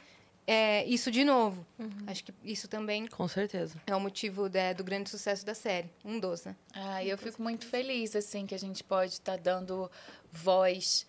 [0.48, 1.66] é, isso de novo.
[2.06, 3.76] Acho que isso também Com certeza.
[3.88, 5.90] é o motivo da- do grande sucesso da série.
[6.06, 6.56] Um dos, né?
[6.74, 9.90] Ah, eu fico muito feliz, assim, que a gente pode estar dando
[10.32, 11.06] voz,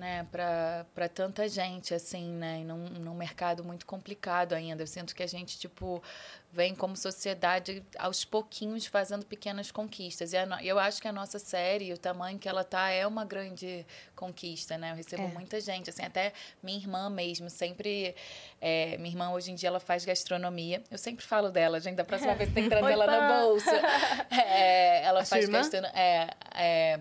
[0.00, 4.82] né, para tanta gente, assim, né, num, num mercado muito complicado ainda.
[4.82, 6.02] Eu sinto que a gente, tipo,
[6.50, 10.32] vem como sociedade aos pouquinhos fazendo pequenas conquistas.
[10.32, 13.24] E a eu acho que a nossa série, o tamanho que ela tá, é uma
[13.26, 13.86] grande
[14.16, 14.90] conquista, né?
[14.92, 15.28] Eu recebo É.
[15.28, 16.32] muita gente, assim, até
[16.62, 18.14] minha irmã mesmo, sempre...
[18.60, 20.82] é, minha irmã, hoje em dia, ela faz gastronomia.
[20.90, 23.70] Eu sempre falo dela, gente, da próxima vez tem que trazer ela na bolsa.
[24.30, 25.92] É, ela A faz gastronomia.
[26.00, 27.00] É, é,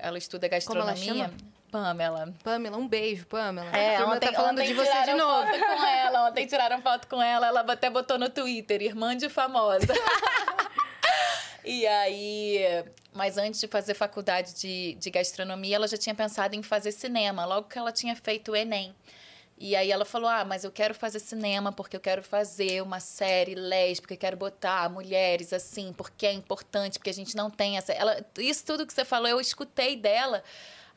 [0.00, 1.26] ela estuda Como ela gastronomia.
[1.26, 1.55] chama?
[1.76, 2.34] Pamela.
[2.42, 3.70] Pamela, um beijo, Pamela.
[3.76, 5.46] É, ontem, tá falando ontem de você de tiraram novo.
[5.46, 6.28] foto com ela.
[6.28, 7.46] Ontem tiraram foto com ela.
[7.48, 9.92] Ela até botou no Twitter, irmã de famosa.
[11.64, 12.84] e aí...
[13.12, 17.44] Mas antes de fazer faculdade de, de gastronomia, ela já tinha pensado em fazer cinema.
[17.44, 18.94] Logo que ela tinha feito o Enem.
[19.58, 23.00] E aí ela falou: Ah, mas eu quero fazer cinema porque eu quero fazer uma
[23.00, 27.78] série lésbica, eu quero botar mulheres assim, porque é importante, porque a gente não tem
[27.78, 27.90] essa.
[27.94, 30.44] Ela, isso tudo que você falou, eu escutei dela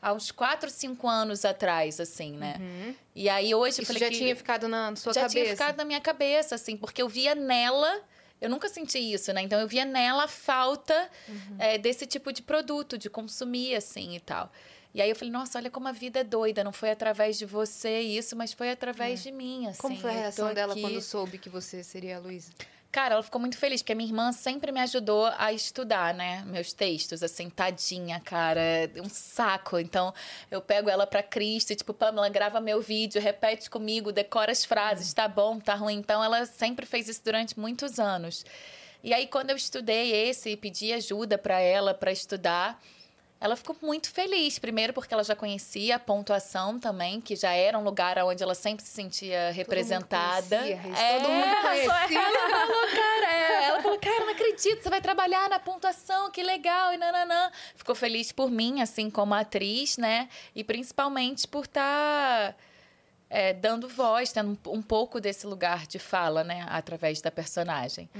[0.02, 2.94] há uns 4, 5 anos atrás, assim, né?
[3.14, 5.34] E aí hoje eu Isso falei já que tinha ficado na sua já cabeça.
[5.44, 8.00] tinha ficado na minha cabeça, assim, porque eu via nela.
[8.40, 9.42] Eu nunca senti isso, né?
[9.42, 11.56] Então eu via nela a falta Uhum.
[11.58, 14.50] eh, desse tipo de produto, de consumir, assim e tal.
[14.94, 16.64] E aí eu falei, nossa, olha como a vida é doida.
[16.64, 19.78] Não foi através de você isso, mas foi através de mim, assim.
[19.78, 19.82] É.
[19.82, 20.80] Como foi a Eu reação dela aqui.
[20.82, 22.50] quando soube que você seria a Luísa?
[22.92, 26.42] Cara, ela ficou muito feliz, porque a minha irmã sempre me ajudou a estudar, né?
[26.46, 28.60] Meus textos, assim, tadinha, cara.
[28.60, 29.78] É um saco.
[29.78, 30.12] Então,
[30.50, 34.64] eu pego ela pra Cristo, e, tipo, Pamela, grava meu vídeo, repete comigo, decora as
[34.64, 35.98] frases, tá bom, tá ruim.
[35.98, 38.44] Então, ela sempre fez isso durante muitos anos.
[39.04, 42.82] E aí, quando eu estudei esse e pedi ajuda pra ela pra estudar,
[43.40, 44.58] ela ficou muito feliz.
[44.58, 48.54] Primeiro, porque ela já conhecia a pontuação também, que já era um lugar onde ela
[48.54, 50.58] sempre se sentia representada.
[50.58, 52.20] Todo mundo conhecia, É, Todo mundo conhecia.
[52.20, 56.42] ela falou, cara, é, ela falou, cara, não acredito, você vai trabalhar na pontuação, que
[56.42, 57.50] legal, e nananã.
[57.74, 60.28] Ficou feliz por mim, assim, como atriz, né?
[60.54, 62.54] E principalmente por estar
[63.60, 66.66] dando voz, tendo um, um pouco desse lugar de fala, né?
[66.68, 68.10] Através da personagem.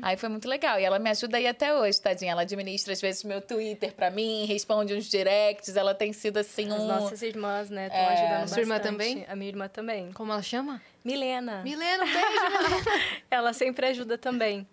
[0.00, 0.78] Aí foi muito legal.
[0.78, 2.32] E ela me ajuda aí até hoje, tadinha.
[2.32, 5.76] Ela administra, às vezes, meu Twitter pra mim, responde uns directs.
[5.76, 6.86] Ela tem sido, assim, As um...
[6.86, 8.06] nossas irmãs, né, estão É.
[8.12, 8.92] ajudando Sua irmã bastante.
[8.92, 9.26] também?
[9.28, 10.12] A minha irmã também.
[10.12, 10.80] Como ela chama?
[11.04, 11.62] Milena.
[11.62, 12.84] Milena, um beijo.
[13.30, 14.66] Ela sempre ajuda também.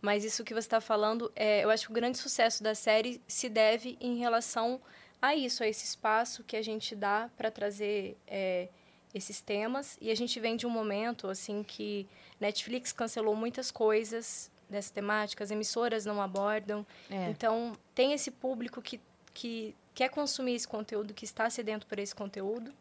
[0.00, 3.20] Mas isso que você está falando, é, eu acho que o grande sucesso da série
[3.26, 4.80] se deve em relação
[5.20, 8.68] a isso, a esse espaço que a gente dá para trazer é,
[9.14, 9.96] esses temas.
[10.00, 12.06] E a gente vem de um momento assim que
[12.38, 16.86] Netflix cancelou muitas coisas dessa temática, as emissoras não abordam.
[17.10, 17.28] É.
[17.28, 19.00] Então, tem esse público que,
[19.34, 22.72] que quer consumir esse conteúdo, que está sedento por esse conteúdo.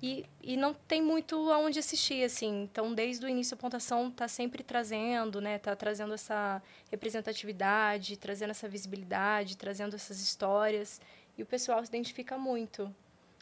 [0.00, 2.64] E, e não tem muito aonde assistir, assim.
[2.64, 5.58] Então, desde o início, a pontuação está sempre trazendo, né?
[5.58, 11.00] Tá trazendo essa representatividade, trazendo essa visibilidade, trazendo essas histórias.
[11.38, 12.92] E o pessoal se identifica muito.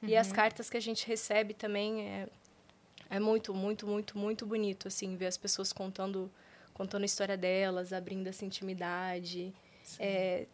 [0.02, 2.28] E as cartas que a gente recebe também é,
[3.10, 5.16] é muito, muito, muito, muito bonito, assim.
[5.16, 6.30] Ver as pessoas contando,
[6.72, 9.52] contando a história delas, abrindo essa intimidade.
[9.98, 10.46] É,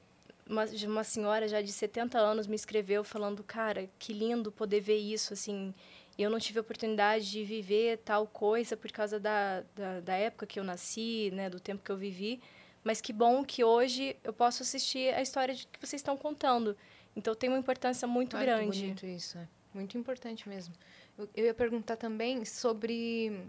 [0.49, 4.97] uma, uma senhora já de 70 anos me escreveu falando, cara, que lindo poder ver
[4.97, 5.75] isso, assim.
[6.19, 10.59] Eu não tive oportunidade de viver tal coisa por causa da, da, da época que
[10.59, 12.41] eu nasci, né, do tempo que eu vivi.
[12.83, 16.77] Mas que bom que hoje eu posso assistir a história de, que vocês estão contando.
[17.17, 18.81] Então tem uma importância muito Olha que grande.
[18.81, 19.49] bonito isso, é.
[19.73, 20.75] Muito importante mesmo.
[21.19, 23.49] Eu, eu ia perguntar também sobre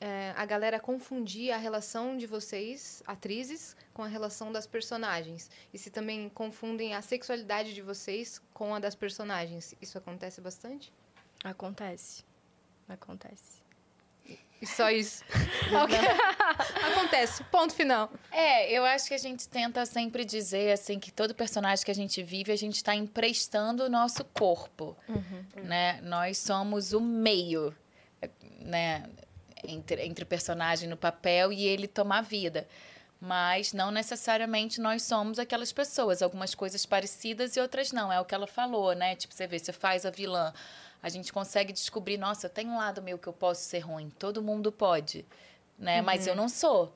[0.00, 5.50] é, a galera confundir a relação de vocês, atrizes, com a relação das personagens.
[5.72, 9.74] E se também confundem a sexualidade de vocês com a das personagens.
[9.82, 10.92] Isso acontece bastante?
[11.44, 12.24] Acontece.
[12.88, 13.57] Acontece.
[14.60, 15.24] E só isso.
[16.92, 17.44] Acontece.
[17.44, 18.10] Ponto final.
[18.32, 21.94] É, eu acho que a gente tenta sempre dizer assim que todo personagem que a
[21.94, 24.96] gente vive, a gente está emprestando o nosso corpo,
[25.62, 26.00] né?
[26.02, 27.72] Nós somos o meio,
[28.60, 29.04] né?
[29.64, 32.66] entre, entre o personagem no papel e ele tomar vida.
[33.20, 36.22] Mas não necessariamente nós somos aquelas pessoas.
[36.22, 38.12] Algumas coisas parecidas e outras não.
[38.12, 39.16] É o que ela falou, né?
[39.16, 40.52] Tipo, você vê, você faz a vilã.
[41.02, 44.10] A gente consegue descobrir, nossa, tem um lado meu que eu posso ser ruim.
[44.18, 45.24] Todo mundo pode,
[45.78, 46.00] né?
[46.00, 46.06] Uhum.
[46.06, 46.92] Mas eu não sou.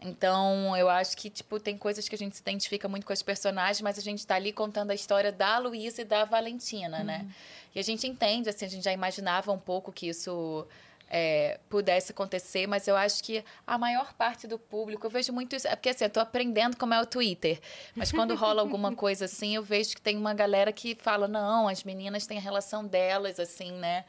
[0.00, 3.22] Então, eu acho que, tipo, tem coisas que a gente se identifica muito com as
[3.22, 7.18] personagens, mas a gente está ali contando a história da Luísa e da Valentina, né?
[7.18, 7.26] uhum.
[7.26, 7.34] né?
[7.74, 10.66] E a gente entende, assim, a gente já imaginava um pouco que isso
[11.10, 15.56] é, pudesse acontecer, mas eu acho que a maior parte do público, eu vejo muito
[15.56, 17.60] isso, é porque assim, eu tô aprendendo como é o Twitter,
[17.94, 21.68] mas quando rola alguma coisa assim, eu vejo que tem uma galera que fala, não,
[21.68, 24.04] as meninas têm a relação delas, assim, né?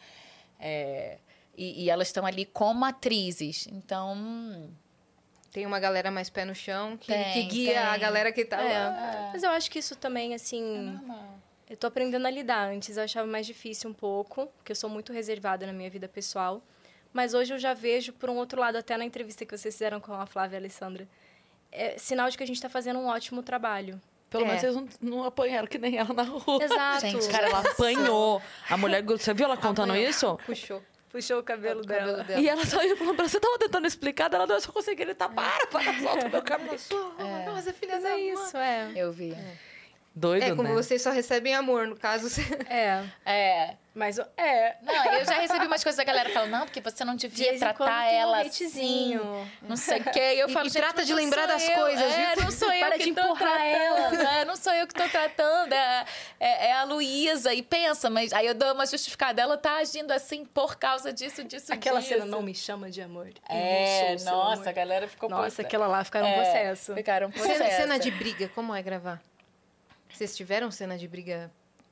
[0.59, 1.17] É,
[1.57, 4.69] e, e, elas estão ali como atrizes, então...
[5.51, 7.77] Tem uma galera mais pé no chão que, tem, que guia tem.
[7.79, 8.77] a galera que tá é.
[8.77, 9.29] lá.
[9.33, 10.95] Mas eu acho que isso também, assim...
[11.09, 11.39] É
[11.69, 12.71] eu tô aprendendo a lidar.
[12.71, 16.07] Antes eu achava mais difícil um pouco, porque eu sou muito reservada na minha vida
[16.07, 16.63] pessoal.
[17.13, 19.99] Mas hoje eu já vejo, por um outro lado, até na entrevista que vocês fizeram
[19.99, 21.07] com a Flávia e a Alessandra,
[21.71, 23.99] é sinal de que a gente está fazendo um ótimo trabalho.
[24.29, 24.47] Pelo é.
[24.47, 26.63] menos vocês não, não, apanharam que nem ela na rua.
[26.63, 27.01] Exato.
[27.01, 28.41] Gente, cara, ela apanhou.
[28.69, 30.09] A mulher, você viu ela contando Apanhou.
[30.09, 30.39] isso?
[30.45, 30.83] Puxou.
[31.09, 31.99] Puxou o cabelo, o dela.
[32.01, 32.39] cabelo dela.
[32.39, 35.01] E ela só ia falando pra você, tava tentando explicar, ela não, eu só consegui
[35.01, 36.75] ele tá, para, para, solta o meu cabelo.
[37.17, 37.45] É.
[37.45, 38.91] Nossa, filha Mas é isso, é.
[38.95, 39.31] Eu vi.
[39.33, 39.57] É.
[40.15, 40.73] Doido, É, como né?
[40.73, 42.27] vocês só recebem amor, no caso.
[42.69, 43.03] É.
[43.25, 43.75] É.
[43.95, 44.77] Mas é.
[44.81, 47.59] Não, eu já recebi umas coisas da galera falando, não, porque você não devia De
[47.59, 49.19] tratar ela um assim.
[49.61, 50.35] Não sei o quê.
[50.35, 51.75] E eu E- falo, e trata de lembrar das eu.
[51.75, 52.43] coisas, É, viu?
[52.45, 54.21] não sou eu Para que de tô empurrar tratando.
[54.27, 55.73] É, não sou eu que tô tratando.
[55.73, 56.05] É,
[56.39, 57.53] é, é a Luísa.
[57.53, 59.41] E pensa, mas aí eu dou uma justificada.
[59.41, 62.13] Ela tá agindo assim por causa disso, disso, Aquela disso.
[62.13, 63.29] cena não me chama de amor.
[63.49, 64.67] É, nossa, amor.
[64.69, 66.93] a galera ficou Nossa, posta- aquela lá ficaram um É, processo.
[66.95, 67.77] Ficaram Cena, possessa.
[67.77, 69.19] cena de briga, como é gravar?
[70.19, 71.49] Vocês tiveram cena de briga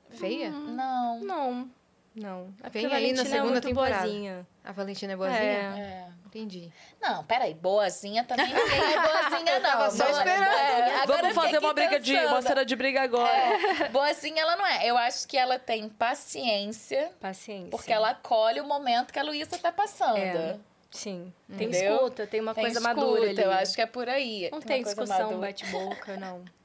[0.10, 0.50] feia?
[0.50, 1.22] Não.
[1.22, 1.70] Não,
[2.14, 2.54] não.
[2.62, 4.02] É Vem a aí na Valentina é segunda muito temporada.
[4.04, 4.48] boazinha.
[4.66, 5.40] A Valentina é boazinha?
[5.40, 5.80] É.
[5.80, 6.08] É.
[6.26, 6.70] Entendi.
[7.02, 9.62] Não, peraí, boazinha também ninguém é boazinha, não.
[9.62, 10.44] tava só esperando.
[10.44, 12.18] É, agora eu Vamos fazer uma briga de.
[12.18, 13.32] Uma cena de briga agora.
[13.34, 14.86] É, boazinha ela não é.
[14.86, 17.70] Eu acho que ela tem paciência, Paciência.
[17.72, 20.18] porque ela acolhe o momento que a Luísa tá passando.
[20.18, 20.58] É.
[20.92, 21.32] Sim.
[21.58, 21.96] Tem Entendeu?
[21.96, 23.42] escuta, tem uma Tem coisa escuta, madura ali.
[23.42, 24.50] eu acho que é por aí.
[24.52, 26.44] Não tem coisa discussão, bate-boca, não.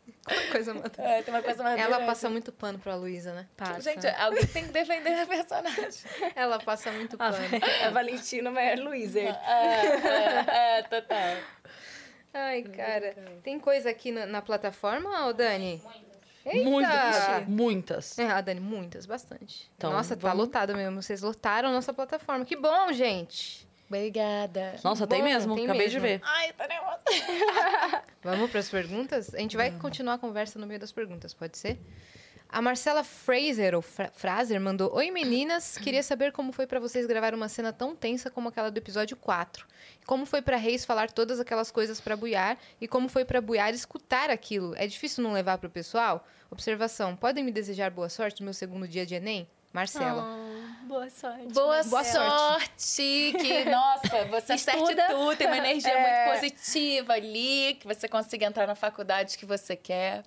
[0.53, 1.09] Coisa madura.
[1.09, 1.83] É, tem uma coisa madura.
[1.83, 3.47] Ela passa muito pano pra Luísa, né?
[3.57, 3.81] Passa.
[3.81, 5.93] Gente, alguém tem que defender a personagem.
[6.37, 7.37] Ela passa muito a, pano.
[7.87, 9.21] a Valentina Maior Luísa.
[9.21, 11.37] é, é, é, total.
[12.35, 13.15] Ai, cara.
[13.43, 15.83] Tem coisa aqui na, na plataforma, ô Dani?
[16.47, 16.69] Eita!
[16.69, 17.47] Muitas.
[17.49, 18.19] Muitas.
[18.19, 19.71] É, ah, Dani, muitas, bastante.
[19.77, 21.01] Então, Nossa, tá vamos- lotado mesmo.
[21.03, 22.45] Vocês lotaram a nossa plataforma.
[22.45, 23.69] Que bom, gente.
[23.97, 24.77] Obrigada.
[24.83, 25.55] Nossa, tem Bom, mesmo.
[25.55, 26.01] tem Acabei mesmo.
[26.01, 26.21] de ver.
[26.25, 27.03] Ai, tô nervosa.
[28.25, 29.35] Vamos para as perguntas?
[29.35, 31.79] A gente vai continuar a conversa no meio das perguntas, pode ser?
[32.49, 37.07] A Marcela Fraser, ou Fra Fraser, mandou: Oi meninas, queria saber como foi para vocês
[37.07, 39.67] gravar uma cena tão tensa como aquela do episódio 4.
[40.07, 43.75] Como foi para Reis falar todas aquelas coisas para Buiar e como foi para Buiar
[43.75, 44.75] escutar aquilo?
[44.77, 46.27] É difícil não levar para o pessoal?
[46.51, 49.49] Observação: podem me desejar boa sorte no meu segundo dia de Enem?
[49.73, 50.23] Marcela.
[50.23, 51.47] Ah, boa sorte.
[51.53, 53.33] Boa, Boa sorte.
[53.41, 54.79] Que, nossa, você acerte
[55.09, 55.37] tudo.
[55.37, 56.25] Tem uma energia É.
[56.27, 57.77] muito positiva ali.
[57.81, 60.23] Que você consiga entrar na faculdade que você quer.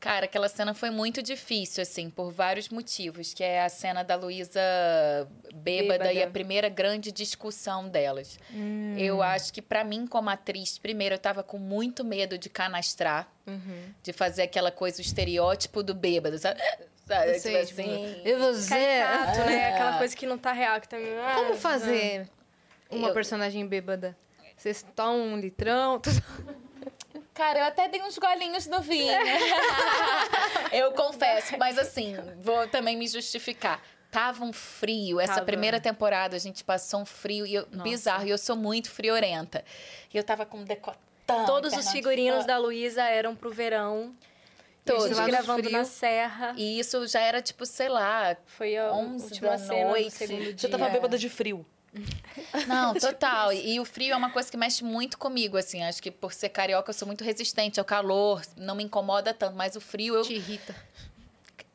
[0.00, 3.34] Cara, aquela cena foi muito difícil, assim, por vários motivos.
[3.34, 4.60] Que é a cena da Luísa
[5.54, 6.12] bêbada, Bêbada.
[6.12, 8.38] e a primeira grande discussão delas.
[8.96, 13.26] Eu acho que, pra mim, como atriz, primeiro, eu tava com muito medo de canastrar.
[14.02, 16.60] De fazer aquela coisa, o estereótipo do bêbado, sabe?
[17.08, 18.22] Sabe, Eu sei, tipo tipo, assim...
[18.24, 18.68] e você?
[18.68, 19.72] Caricato, né?
[19.74, 20.96] Aquela coisa que não tá real, que tá...
[20.96, 22.28] Ah, Como fazer
[22.90, 24.16] uma Eu- personagem bêbada?
[24.56, 26.00] Vocês tomam um litrão?
[27.32, 29.12] Cara, eu até dei uns golinhos no vinho.
[30.72, 33.80] eu confesso, mas assim, vou também me justificar.
[34.10, 35.20] Tava um frio.
[35.20, 35.46] Essa Tava.
[35.46, 38.26] primeira temporada a gente passou um frio e eu- bizarro.
[38.26, 39.64] E eu sou muito friorenta.
[40.12, 40.98] E eu tava com um decotão.
[41.46, 44.14] Todos os figurinos da Luísa eram pro verão.
[44.96, 45.18] Todos.
[45.18, 45.72] A gente gravando frio.
[45.78, 46.54] na serra.
[46.56, 48.36] E isso já era tipo, sei lá.
[48.46, 50.04] Foi a 11 última da cena noite.
[50.06, 50.58] do segundo dia.
[50.58, 51.64] Você tava bêbada de frio.
[52.68, 53.52] Não, total.
[53.52, 55.82] E, e o frio é uma coisa que mexe muito comigo, assim.
[55.82, 58.42] Acho que por ser carioca eu sou muito resistente ao calor.
[58.56, 59.56] Não me incomoda tanto.
[59.56, 60.22] Mas o frio eu.
[60.22, 60.74] Te irrita.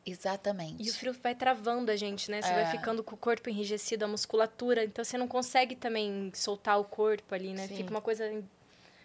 [0.06, 0.82] Exatamente.
[0.86, 2.42] E o frio vai travando a gente, né?
[2.42, 2.62] Você É.
[2.62, 4.84] vai ficando com o corpo enrijecido, a musculatura.
[4.84, 7.66] Então você não consegue também soltar o corpo ali, né?
[7.68, 7.76] Sim.
[7.76, 8.30] Fica uma coisa.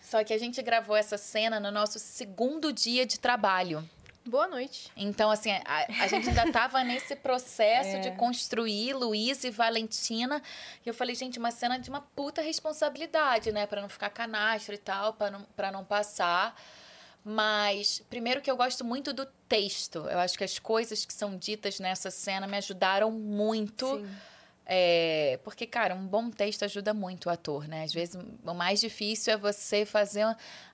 [0.01, 3.87] Só que a gente gravou essa cena no nosso segundo dia de trabalho.
[4.29, 4.91] Boa noite.
[4.95, 7.99] Então, assim, a, a gente ainda tava nesse processo É.
[7.99, 10.41] de construir Luísa e Valentina.
[10.85, 13.65] E eu falei, gente, uma cena de uma puta responsabilidade, né?
[13.65, 16.55] Pra não ficar canastra e tal, pra não, pra não passar.
[17.25, 20.07] Mas, primeiro que eu gosto muito do texto.
[20.09, 23.85] Eu acho que as coisas que são ditas nessa cena me ajudaram muito.
[23.97, 24.09] Sim.
[24.71, 27.83] É, porque, cara, um bom texto ajuda muito o ator, né?
[27.85, 28.15] Às vezes
[28.45, 30.23] o mais difícil é você fazer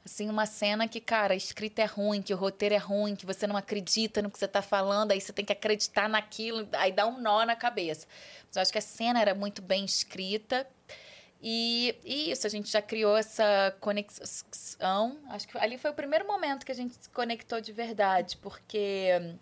[0.03, 3.25] assim, uma cena que, cara, a escrita é ruim, que o roteiro é ruim, que
[3.25, 6.91] você não acredita no que você tá falando, aí você tem que acreditar naquilo, aí
[6.91, 8.05] dá um nó na cabeça.
[8.47, 10.67] Mas eu acho que a cena era muito bem escrita.
[11.41, 15.19] E, e isso, a gente já criou essa conexão.
[15.29, 19.37] Acho que ali foi o primeiro momento que a gente se conectou de verdade, porque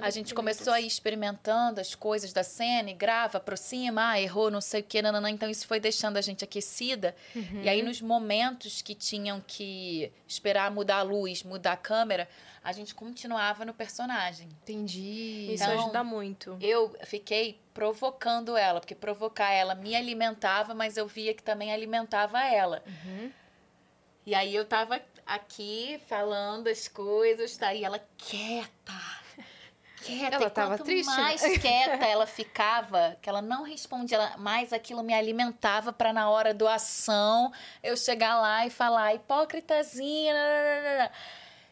[0.00, 4.50] a gente começou a ir experimentando as coisas da cena e grava, aproxima, ah, errou,
[4.50, 5.30] não sei o que, nananã.
[5.30, 7.14] Então isso foi deixando a gente aquecida.
[7.34, 7.62] Uhum.
[7.62, 12.28] E aí nos momentos que tinham que esperar mudar a luz, mudar a câmera,
[12.62, 14.48] a gente continuava no personagem.
[14.62, 15.52] Entendi.
[15.52, 16.58] Isso então, ajuda muito.
[16.60, 22.42] Eu fiquei provocando ela, porque provocar ela me alimentava, mas eu via que também alimentava
[22.44, 22.82] ela.
[22.86, 23.32] Uhum.
[24.26, 27.74] E aí eu tava aqui falando as coisas, tá?
[27.74, 28.92] E ela quieta
[30.02, 30.36] quieta.
[30.36, 31.06] Ela estava triste.
[31.06, 36.52] mais quieta ela ficava, que ela não respondia mais, aquilo me alimentava para na hora
[36.52, 37.52] do ação
[37.82, 40.34] eu chegar lá e falar hipócritazinha.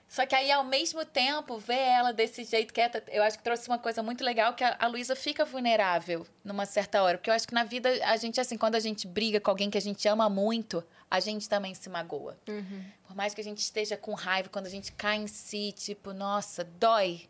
[0.08, 3.68] Só que aí, ao mesmo tempo, ver ela desse jeito quieta, eu acho que trouxe
[3.68, 7.18] uma coisa muito legal, que a, a Luísa fica vulnerável numa certa hora.
[7.18, 9.68] Porque eu acho que na vida, a gente, assim, quando a gente briga com alguém
[9.68, 12.38] que a gente ama muito, a gente também se magoa.
[12.48, 12.84] Uhum.
[13.06, 16.14] Por mais que a gente esteja com raiva, quando a gente cai em si, tipo,
[16.14, 17.28] nossa, dói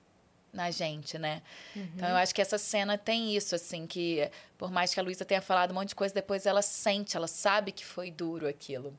[0.53, 1.43] na gente, né?
[1.75, 1.89] Uhum.
[1.95, 5.25] Então eu acho que essa cena tem isso, assim, que por mais que a Luísa
[5.25, 8.97] tenha falado um monte de coisa, depois ela sente, ela sabe que foi duro aquilo.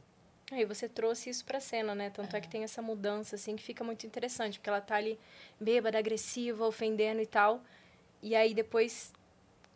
[0.51, 2.09] Aí você trouxe isso pra cena, né?
[2.09, 2.39] Tanto é.
[2.39, 2.41] é.
[2.41, 5.19] que tem essa mudança, assim, que fica muito interessante, porque ela tá ali
[5.59, 7.61] bêbada, agressiva, ofendendo e tal.
[8.21, 9.13] E aí depois,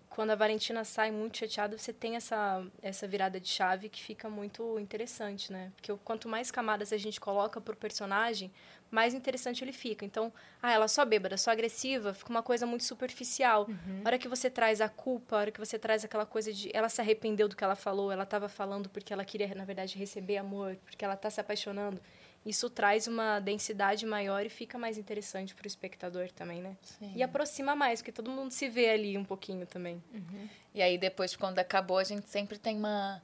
[0.09, 4.29] quando a Valentina sai muito chateada, você tem essa, essa virada de chave que fica
[4.29, 5.71] muito interessante, né?
[5.75, 8.51] Porque quanto mais camadas a gente coloca pro personagem,
[8.93, 10.05] mais interessante ele fica.
[10.05, 13.65] Então, ah, ela só bêbada, só agressiva, fica uma coisa muito superficial.
[13.67, 14.01] Uhum.
[14.05, 16.69] A hora que você traz a culpa, a hora que você traz aquela coisa de
[16.73, 19.97] ela se arrependeu do que ela falou, ela estava falando porque ela queria, na verdade,
[19.97, 21.99] receber amor, porque ela está se apaixonando.
[22.45, 26.77] Isso traz uma densidade maior e fica mais interessante para o espectador também, né?
[26.81, 27.13] Sim.
[27.15, 30.03] E aproxima mais, porque todo mundo se vê ali um pouquinho também.
[30.13, 30.47] Uhum.
[30.75, 33.21] E aí, depois, quando acabou, a gente sempre tem uma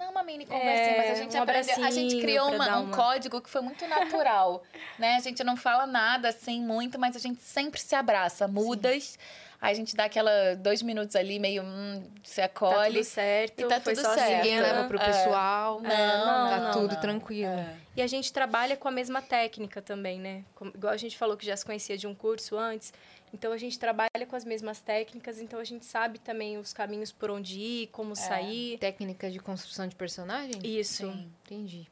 [0.00, 2.90] não uma mini conversinha, é, mas a gente um aprendeu, a gente criou uma, um
[2.90, 4.62] código que foi muito natural,
[4.98, 5.16] né?
[5.16, 9.04] A gente não fala nada assim muito, mas a gente sempre se abraça, mudas.
[9.04, 9.18] Sim.
[9.60, 12.74] Aí a gente dá aquela dois minutos ali, meio hum, se acolhe.
[12.74, 13.60] Tá tudo certo.
[13.60, 14.36] E tá tudo certo.
[14.36, 15.04] Ninguém leva pro é.
[15.04, 15.82] pessoal.
[15.84, 15.88] É.
[15.88, 17.00] Não, não, tá não, tudo não.
[17.00, 17.52] tranquilo.
[17.52, 17.76] É.
[17.94, 20.44] E a gente trabalha com a mesma técnica também, né?
[20.54, 22.90] Como, igual a gente falou que já se conhecia de um curso antes.
[23.32, 27.12] Então a gente trabalha com as mesmas técnicas, então a gente sabe também os caminhos
[27.12, 28.16] por onde ir, como é.
[28.16, 28.78] sair.
[28.78, 30.60] Técnica de construção de personagem?
[30.64, 31.10] Isso.
[31.10, 31.32] Sim.
[31.44, 31.88] Entendi.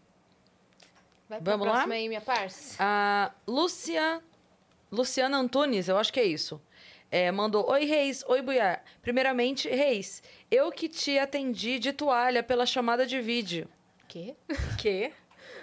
[1.29, 1.85] Vai Vamos lá?
[1.85, 2.77] aí, minha parça.
[2.79, 4.23] A Lúcia...
[4.91, 6.61] Luciana Antunes, eu acho que é isso.
[7.11, 8.25] É, mandou: Oi, Reis.
[8.27, 8.83] Oi, Buiar.
[9.03, 13.69] Primeiramente, Reis, eu que te atendi de toalha pela chamada de vídeo.
[14.07, 14.35] Que?
[14.79, 15.13] Que?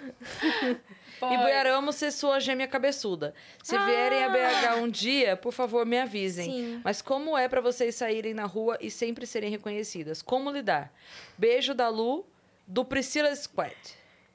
[1.22, 3.34] E Buiaramos ser sua gêmea cabeçuda.
[3.62, 3.86] Se ah.
[3.86, 6.44] vierem a BH um dia, por favor, me avisem.
[6.44, 6.80] Sim.
[6.84, 10.20] Mas como é para vocês saírem na rua e sempre serem reconhecidas?
[10.22, 10.92] Como lidar?
[11.38, 12.26] Beijo da Lu,
[12.66, 13.74] do Priscila Squad.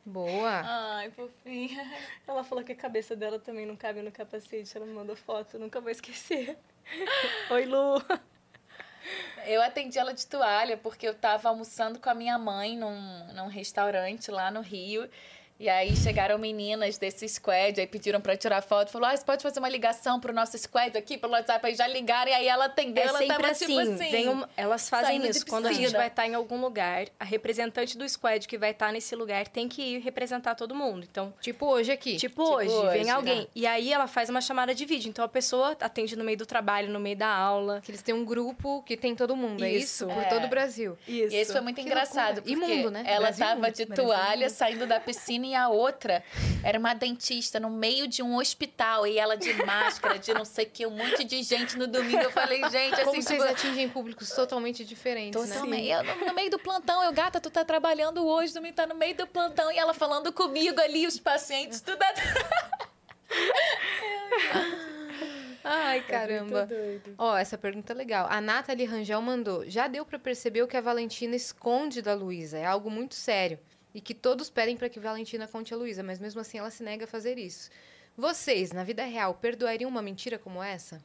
[0.06, 0.62] Boa.
[0.66, 1.92] Ai, fofinha.
[2.28, 4.76] Ela falou que a cabeça dela também não cabe no capacete.
[4.76, 6.58] Ela me mandou foto, nunca vou esquecer.
[7.52, 8.02] Oi, Lu.
[9.46, 13.48] Eu atendi ela de toalha porque eu estava almoçando com a minha mãe num, num
[13.48, 15.10] restaurante lá no Rio.
[15.62, 19.44] E aí chegaram meninas desse squad, aí pediram para tirar foto, falou: "Ah, você pode
[19.44, 22.32] fazer uma ligação pro nosso squad aqui pelo WhatsApp aí já ligaram".
[22.32, 24.28] E aí ela atendeu, é ela sempre tava assim, tipo assim.
[24.28, 27.96] Um, elas fazem isso quando a gente vai estar tá em algum lugar, a representante
[27.96, 31.06] do squad que vai estar tá nesse lugar tem que ir representar todo mundo.
[31.08, 32.16] Então, tipo hoje aqui.
[32.16, 33.42] Tipo, tipo hoje, hoje, vem alguém.
[33.42, 33.48] Né?
[33.54, 35.10] E aí ela faz uma chamada de vídeo.
[35.10, 37.82] Então a pessoa atende no meio do trabalho, no meio da aula.
[37.82, 40.10] Que eles têm um grupo que tem todo mundo, é isso?
[40.10, 40.14] É.
[40.16, 40.98] Por todo o Brasil.
[41.08, 41.36] Isso.
[41.36, 42.58] E isso foi muito que engraçado, loucura.
[42.58, 43.04] porque mundo, né?
[43.06, 46.24] ela Brasil, tava de Brasil, toalha saindo da piscina e a outra
[46.64, 50.66] era uma dentista no meio de um hospital e ela de máscara, de não sei
[50.66, 52.22] o que, um monte de gente no domingo.
[52.22, 53.04] Eu falei, gente, assim.
[53.04, 55.56] Como vocês tipo, atingem públicos totalmente diferentes, né?
[55.56, 55.90] totalmente.
[55.90, 56.16] né?
[56.22, 59.16] Eu, no meio do plantão, eu, gata, tu tá trabalhando hoje, domingo tá no meio
[59.16, 62.02] do plantão e ela falando comigo ali, os pacientes, tudo.
[65.64, 66.68] Ai, é caramba.
[67.18, 68.26] Ó, oh, essa pergunta é legal.
[68.30, 72.58] A Nathalie Rangel mandou: Já deu para perceber o que a Valentina esconde da Luísa?
[72.58, 73.60] É algo muito sério
[73.94, 76.84] e que todos pedem para que Valentina conte a Luísa, mas mesmo assim ela se
[76.84, 77.70] nega a fazer isso.
[78.18, 81.02] Vocês, na vida real, perdoariam uma mentira como essa?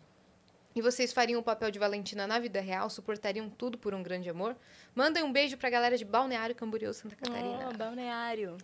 [0.75, 2.91] E vocês fariam o papel de Valentina na vida real?
[2.91, 4.57] Suportariam tudo por um grande amor?
[4.95, 7.71] Mandem um beijo pra galera de Balneário Camboriú, Santa Catarina.
[7.73, 8.59] Oh, Balneário.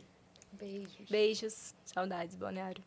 [0.52, 1.08] Beijos.
[1.08, 1.74] Beijos.
[1.84, 2.82] Saudades, Balneário.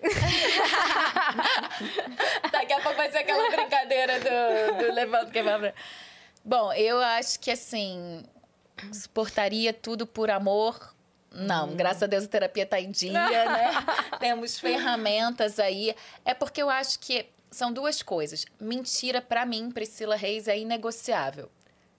[2.50, 5.74] Daqui a pouco vai ser aquela brincadeira do, do levando que vai.
[6.42, 8.24] Bom, eu acho que assim,
[8.92, 10.94] suportaria tudo por amor.
[11.32, 11.76] Não, hum.
[11.76, 13.72] graças a Deus a terapia está em dia, né?
[14.18, 15.94] Temos ferramentas aí.
[16.24, 18.44] É porque eu acho que são duas coisas.
[18.60, 21.50] Mentira, para mim, Priscila Reis, é inegociável.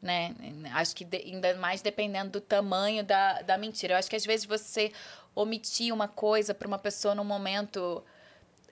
[0.02, 0.34] Né?
[0.74, 3.94] Acho que de, ainda mais dependendo do tamanho da, da mentira.
[3.94, 4.92] Eu acho que às vezes você
[5.36, 8.04] omitir uma coisa para uma pessoa num momento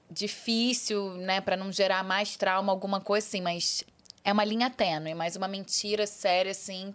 [0.10, 3.84] difícil, né, para não gerar mais trauma, alguma coisa assim, mas
[4.24, 6.94] é uma linha tênue, mas uma mentira séria assim,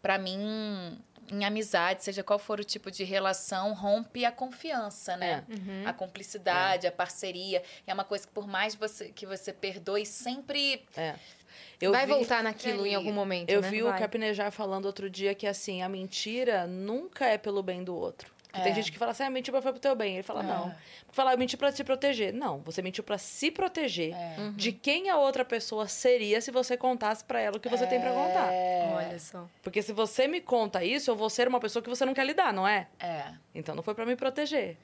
[0.00, 0.98] para mim,
[1.30, 5.44] em amizade, seja qual for o tipo de relação, rompe a confiança, né?
[5.48, 5.54] É.
[5.54, 5.88] Uhum.
[5.88, 6.88] A cumplicidade, é.
[6.88, 7.62] a parceria.
[7.86, 10.84] É uma coisa que por mais você, que você perdoe, sempre...
[10.96, 11.14] É.
[11.80, 13.70] Eu Vai vi, voltar naquilo em algum momento, Eu né?
[13.70, 13.94] vi Vai.
[13.94, 18.32] o Capinejar falando outro dia que, assim, a mentira nunca é pelo bem do outro.
[18.60, 18.64] É.
[18.64, 20.14] Tem gente que fala assim, ah, mentiu pra foi pro teu bem.
[20.14, 20.46] Ele fala, é.
[20.46, 20.74] não.
[21.10, 22.32] Fala, eu menti pra te proteger.
[22.32, 24.34] Não, você mentiu pra se proteger é.
[24.38, 24.52] uhum.
[24.52, 28.00] de quem a outra pessoa seria se você contasse para ela o que você tem
[28.00, 28.52] para contar.
[28.52, 28.92] É.
[28.94, 29.48] Olha só.
[29.62, 32.26] Porque se você me conta isso, eu vou ser uma pessoa que você não quer
[32.26, 32.88] lidar, não é?
[32.98, 33.32] É.
[33.54, 34.76] Então não foi para me proteger.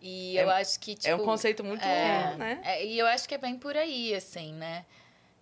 [0.00, 1.08] E eu acho que, tipo...
[1.08, 2.60] É um tipo, conceito muito, é, né?
[2.64, 4.84] É, e eu acho que é bem por aí, assim, né?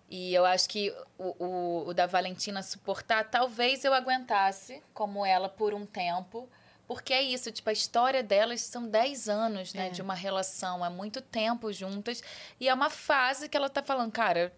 [0.07, 5.49] E eu acho que o, o, o da Valentina suportar, talvez eu aguentasse como ela
[5.49, 6.49] por um tempo
[6.93, 9.89] porque é isso, tipo, a história delas são 10 anos, né, é.
[9.91, 12.21] de uma relação, é muito tempo juntas.
[12.59, 14.51] E é uma fase que ela tá falando, cara,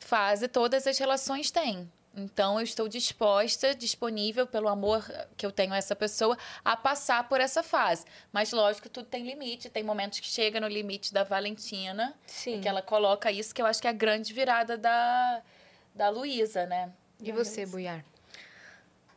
[0.00, 1.88] fase todas as relações têm.
[2.16, 7.28] Então, eu estou disposta, disponível pelo amor que eu tenho a essa pessoa, a passar
[7.28, 8.06] por essa fase.
[8.32, 9.70] Mas, lógico, tudo tem limite.
[9.70, 12.12] Tem momentos que chega no limite da Valentina.
[12.26, 12.60] Sim.
[12.60, 15.42] que ela coloca isso, que eu acho que é a grande virada da,
[15.94, 16.92] da Luísa, né?
[17.22, 18.04] E você, Buiar?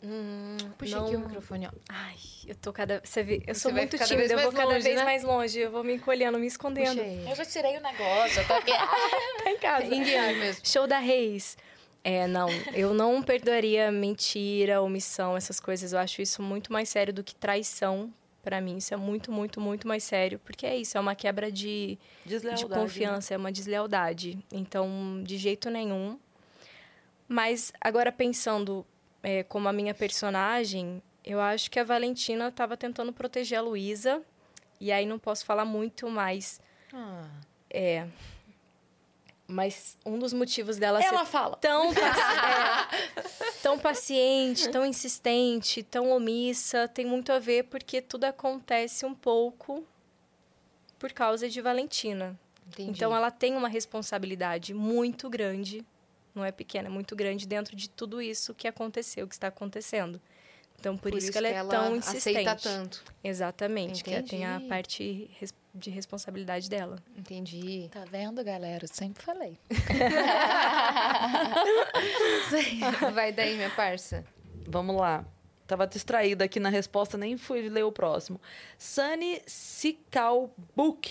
[0.04, 1.08] Hum, Puxa não...
[1.08, 1.72] aqui o microfone, ó.
[1.90, 2.16] Ai,
[2.48, 3.02] eu tô cada.
[3.04, 5.04] Você vê, eu Você sou muito tímida, eu vou cada longe, vez né?
[5.04, 5.60] mais longe.
[5.60, 7.02] Eu vou me encolhendo, me escondendo.
[7.02, 8.72] Eu já tirei o negócio, eu tô aqui.
[9.44, 9.86] tá em casa.
[9.86, 10.66] Indiano mesmo.
[10.66, 11.58] Show da Reis.
[12.04, 15.92] É, não, eu não perdoaria mentira, omissão, essas coisas.
[15.92, 18.14] Eu acho isso muito mais sério do que traição.
[18.44, 20.38] Para mim, isso é muito, muito, muito mais sério.
[20.38, 22.54] Porque é isso, é uma quebra de, de né?
[22.70, 24.38] confiança, é uma deslealdade.
[24.52, 26.20] Então, de jeito nenhum.
[27.28, 28.86] Mas, agora pensando
[29.26, 34.22] é, como a minha personagem, eu acho que a Valentina estava tentando proteger a Luísa.
[34.80, 36.62] E aí não posso falar muito mais.
[36.94, 37.28] Ah.
[37.68, 38.08] É.
[39.48, 41.56] Mas um dos motivos dela Ela ser fala.
[41.58, 43.22] Tão, é,
[43.64, 49.84] tão paciente, tão insistente, tão omissa, tem muito a ver porque tudo acontece um pouco
[51.00, 52.40] por causa de Valentina.
[52.68, 52.92] Entendi.
[52.92, 55.84] Então ela tem uma responsabilidade muito grande
[56.36, 60.22] não é pequena, é muito grande dentro de tudo isso que aconteceu, que está acontecendo.
[60.80, 62.48] Então, por, por isso, isso, que ela é ela tão insistente.
[62.48, 63.04] Aceita tanto.
[63.24, 64.24] Exatamente, Entendi.
[64.24, 65.30] que tem a parte
[65.74, 66.98] de responsabilidade dela.
[67.18, 67.90] Entendi.
[67.92, 68.86] Tá vendo, galera?
[68.86, 69.58] Eu sempre falei.
[73.14, 74.24] Vai daí, minha parça.
[74.68, 75.26] Vamos lá.
[75.68, 78.40] Tava distraída aqui na resposta, nem fui ler o próximo.
[78.78, 81.10] Sunny Sicalbook.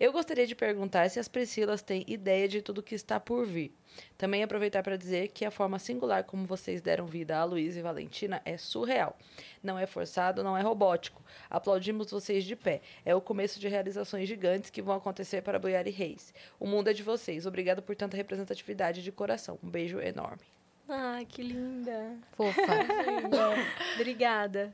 [0.00, 3.72] Eu gostaria de perguntar se as Priscilas têm ideia de tudo que está por vir.
[4.16, 7.82] Também aproveitar para dizer que a forma singular como vocês deram vida a Luiz e
[7.82, 9.18] Valentina é surreal.
[9.60, 11.20] Não é forçado, não é robótico.
[11.50, 12.80] Aplaudimos vocês de pé.
[13.04, 16.32] É o começo de realizações gigantes que vão acontecer para Boiari Reis.
[16.60, 17.44] O mundo é de vocês.
[17.44, 19.58] Obrigado por tanta representatividade de coração.
[19.64, 20.42] Um beijo enorme.
[20.88, 22.16] Ai, que linda.
[22.36, 22.62] Fofa.
[23.96, 24.72] Obrigada.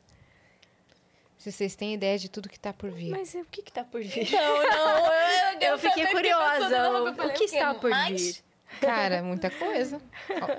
[1.45, 3.11] Se vocês têm ideia de tudo que está por vir.
[3.11, 4.33] Mas o que está por vir?
[4.33, 5.07] Não, não.
[5.07, 6.91] Eu, eu, eu fiquei curiosa.
[7.23, 8.43] O que está por vir?
[8.81, 10.01] Cara, muita coisa.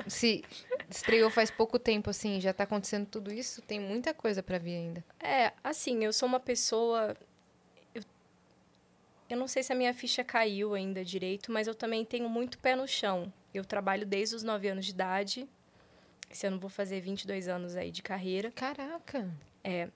[0.06, 0.46] Se
[0.88, 4.76] estreou faz pouco tempo, assim, já tá acontecendo tudo isso, tem muita coisa para vir
[4.76, 5.04] ainda.
[5.20, 7.18] É, assim, eu sou uma pessoa.
[7.96, 8.04] Eu,
[9.32, 12.60] eu não sei se a minha ficha caiu ainda direito, mas eu também tenho muito
[12.60, 13.34] pé no chão.
[13.52, 15.50] Eu trabalho desde os 9 anos de idade.
[16.30, 18.52] Esse ano vou fazer 22 anos aí de carreira.
[18.52, 19.28] Caraca!
[19.64, 19.90] É.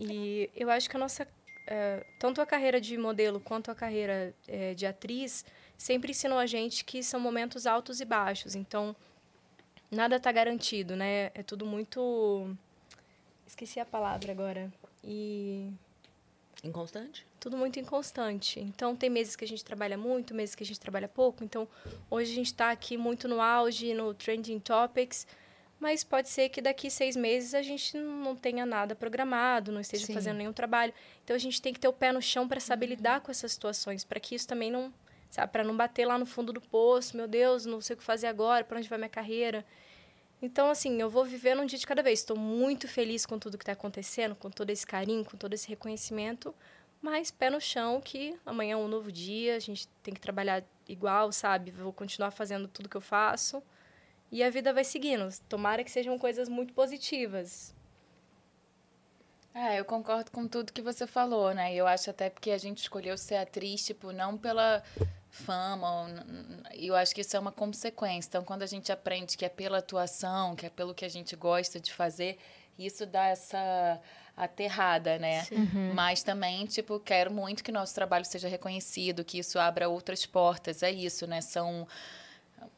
[0.00, 1.28] E eu acho que a nossa.
[1.66, 5.44] É, tanto a carreira de modelo quanto a carreira é, de atriz
[5.76, 8.54] sempre ensinou a gente que são momentos altos e baixos.
[8.54, 8.96] Então,
[9.90, 11.30] nada está garantido, né?
[11.34, 12.56] É tudo muito.
[13.46, 14.72] Esqueci a palavra agora.
[15.04, 15.70] E.
[16.64, 17.26] Inconstante?
[17.38, 18.60] Tudo muito inconstante.
[18.60, 21.44] Então, tem meses que a gente trabalha muito, meses que a gente trabalha pouco.
[21.44, 21.68] Então,
[22.10, 25.26] hoje a gente está aqui muito no auge, no Trending Topics.
[25.80, 30.06] Mas pode ser que daqui seis meses a gente não tenha nada programado, não esteja
[30.06, 30.12] Sim.
[30.12, 30.92] fazendo nenhum trabalho.
[31.24, 32.90] Então, a gente tem que ter o pé no chão para saber uhum.
[32.90, 34.92] lidar com essas situações, para que isso também não
[35.30, 35.52] sabe?
[35.52, 38.26] Para não bater lá no fundo do poço, meu Deus, não sei o que fazer
[38.26, 39.64] agora, para onde vai minha carreira.
[40.42, 42.20] Então, assim, eu vou vivendo um dia de cada vez.
[42.20, 45.68] Estou muito feliz com tudo que está acontecendo, com todo esse carinho, com todo esse
[45.68, 46.54] reconhecimento,
[47.00, 50.62] Mas pé no chão que amanhã é um novo dia, a gente tem que trabalhar
[50.88, 51.70] igual, sabe?
[51.70, 53.62] Vou continuar fazendo tudo que eu faço.
[54.30, 55.28] E a vida vai seguindo.
[55.48, 57.74] Tomara que sejam coisas muito positivas.
[59.52, 61.74] É, eu concordo com tudo que você falou, né?
[61.74, 64.82] Eu acho até porque a gente escolheu ser atriz, tipo, não pela
[65.28, 66.06] fama,
[66.74, 68.28] e eu acho que isso é uma consequência.
[68.28, 71.34] Então, quando a gente aprende que é pela atuação, que é pelo que a gente
[71.34, 72.38] gosta de fazer,
[72.78, 74.00] isso dá essa
[74.36, 75.46] aterrada, né?
[75.50, 75.94] Uhum.
[75.94, 80.82] Mas também, tipo, quero muito que nosso trabalho seja reconhecido, que isso abra outras portas.
[80.82, 81.40] É isso, né?
[81.40, 81.86] São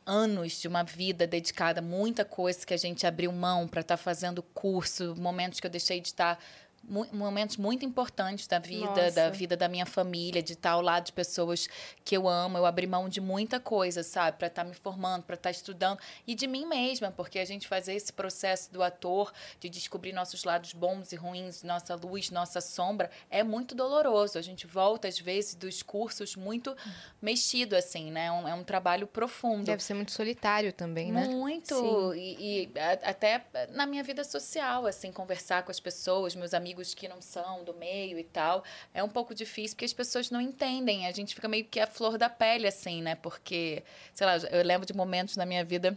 [0.04, 4.02] anos de uma vida dedicada, muita coisa que a gente abriu mão para estar tá
[4.02, 6.42] fazendo curso, momentos que eu deixei de estar tá
[6.84, 9.10] momentos muito importantes da vida, Nossa.
[9.10, 11.68] da vida da minha família, de estar ao lado de pessoas
[12.04, 12.58] que eu amo.
[12.58, 14.38] Eu abri mão de muita coisa, sabe?
[14.38, 15.98] Para estar tá me formando, para estar tá estudando.
[16.26, 20.44] E de mim mesma, porque a gente fazer esse processo do ator, de descobrir nossos
[20.44, 24.38] lados bons e ruins, nossa luz, nossa sombra, é muito doloroso.
[24.38, 26.76] A gente volta, às vezes, dos cursos muito
[27.20, 28.26] mexido, assim, né?
[28.26, 29.64] É um, é um trabalho profundo.
[29.64, 31.26] Deve ser muito solitário também, né?
[31.28, 32.14] Muito.
[32.14, 32.72] E, e
[33.02, 37.20] até na minha vida social, assim, conversar com as pessoas, meus amigos amigos que não
[37.20, 41.06] são do meio e tal, é um pouco difícil porque as pessoas não entendem.
[41.06, 43.14] A gente fica meio que a flor da pele, assim, né?
[43.14, 43.82] Porque,
[44.14, 45.96] sei lá, eu lembro de momentos na minha vida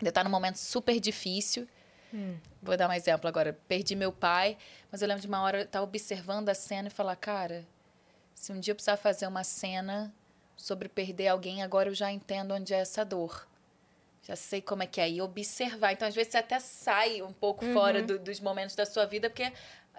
[0.00, 1.68] de estar num momento super difícil.
[2.14, 2.36] Hum.
[2.62, 3.58] Vou dar um exemplo agora.
[3.66, 4.56] Perdi meu pai,
[4.90, 7.66] mas eu lembro de uma hora estar observando a cena e falar, cara,
[8.34, 10.14] se um dia eu precisar fazer uma cena
[10.56, 13.48] sobre perder alguém, agora eu já entendo onde é essa dor
[14.28, 15.10] já sei como é que é.
[15.10, 15.92] E observar.
[15.92, 17.72] Então, às vezes, você até sai um pouco uhum.
[17.72, 19.50] fora do, dos momentos da sua vida, porque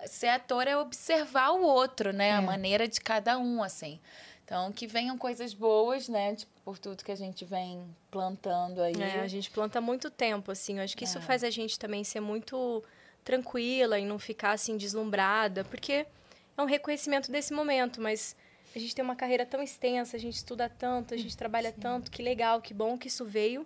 [0.05, 2.29] ser ator é observar o outro, né?
[2.29, 2.33] É.
[2.33, 3.99] A maneira de cada um, assim.
[4.43, 6.35] Então, que venham coisas boas, né?
[6.35, 8.93] Tipo, por tudo que a gente vem plantando aí.
[8.99, 10.77] É, a gente planta muito tempo, assim.
[10.77, 11.07] Eu acho que é.
[11.07, 12.83] isso faz a gente também ser muito
[13.23, 15.63] tranquila e não ficar, assim, deslumbrada.
[15.63, 16.05] Porque
[16.57, 18.35] é um reconhecimento desse momento, mas...
[18.75, 21.79] A gente tem uma carreira tão extensa, a gente estuda tanto, a gente trabalha Sim.
[21.79, 23.65] tanto, que legal, que bom que isso veio.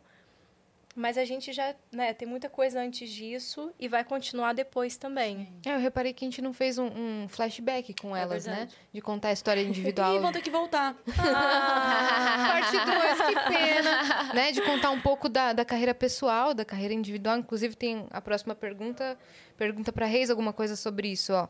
[0.95, 5.51] Mas a gente já, né, tem muita coisa antes disso e vai continuar depois também.
[5.65, 8.67] É, eu reparei que a gente não fez um, um flashback com é elas, né?
[8.93, 10.17] De contar a história individual.
[10.17, 10.95] Ih, vão ter que voltar.
[11.35, 14.33] Ah, parte 2, que pena.
[14.33, 14.51] né?
[14.51, 17.37] De contar um pouco da, da carreira pessoal, da carreira individual.
[17.37, 19.17] Inclusive, tem a próxima pergunta.
[19.57, 21.47] Pergunta para Reis alguma coisa sobre isso, ó.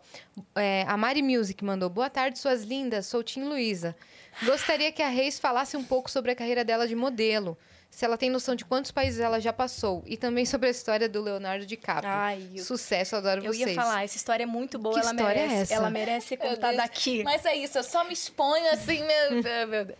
[0.56, 3.06] É, a Mari Music mandou: Boa tarde, suas lindas.
[3.07, 3.95] Sou Tim Luiza.
[4.44, 7.57] Gostaria que a Reis falasse um pouco sobre a carreira dela de modelo
[7.94, 10.02] se ela tem noção de quantos países ela já passou.
[10.07, 12.10] E também sobre a história do Leonardo DiCaprio.
[12.11, 12.64] Ai, eu...
[12.64, 13.61] Sucesso, adoro eu vocês.
[13.61, 15.56] Eu ia falar, essa história é muito boa, que ela história merece.
[15.56, 15.74] É essa?
[15.76, 17.24] Ela merece ser contada aqui.
[17.24, 19.99] Mas é isso, eu só me exponho assim, meu, meu Deus.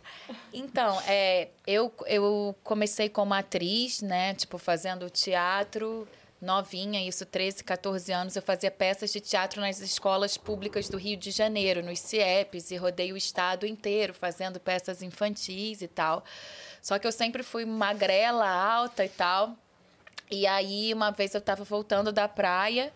[0.52, 4.34] Então, é, eu, eu comecei como atriz, né?
[4.34, 6.08] Tipo, fazendo teatro
[6.42, 11.16] novinha, isso 13, 14 anos, eu fazia peças de teatro nas escolas públicas do Rio
[11.16, 16.24] de Janeiro, nos CIEPs, e rodei o estado inteiro fazendo peças infantis e tal.
[16.84, 19.56] Só que eu sempre fui magrela, alta e tal.
[20.30, 22.92] E aí, uma vez eu tava voltando da praia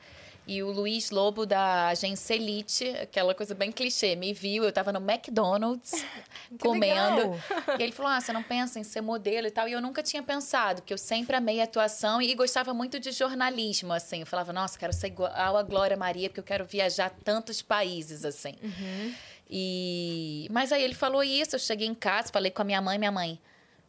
[0.46, 4.92] e o Luiz Lobo da agência Elite, aquela coisa bem clichê, me viu, eu tava
[4.92, 6.06] no McDonald's
[6.60, 7.32] comendo.
[7.32, 7.80] Legal.
[7.80, 9.70] E ele falou: Ah, você não pensa em ser modelo e tal.
[9.70, 13.94] E eu nunca tinha pensado, porque eu sempre amei atuação e gostava muito de jornalismo,
[13.94, 14.20] assim.
[14.20, 18.26] Eu falava, nossa, quero ser igual a Glória Maria, porque eu quero viajar tantos países,
[18.26, 18.56] assim.
[18.62, 19.14] Uhum.
[19.50, 20.46] E...
[20.52, 23.12] Mas aí ele falou isso, eu cheguei em casa, falei com a minha mãe, minha
[23.12, 23.40] mãe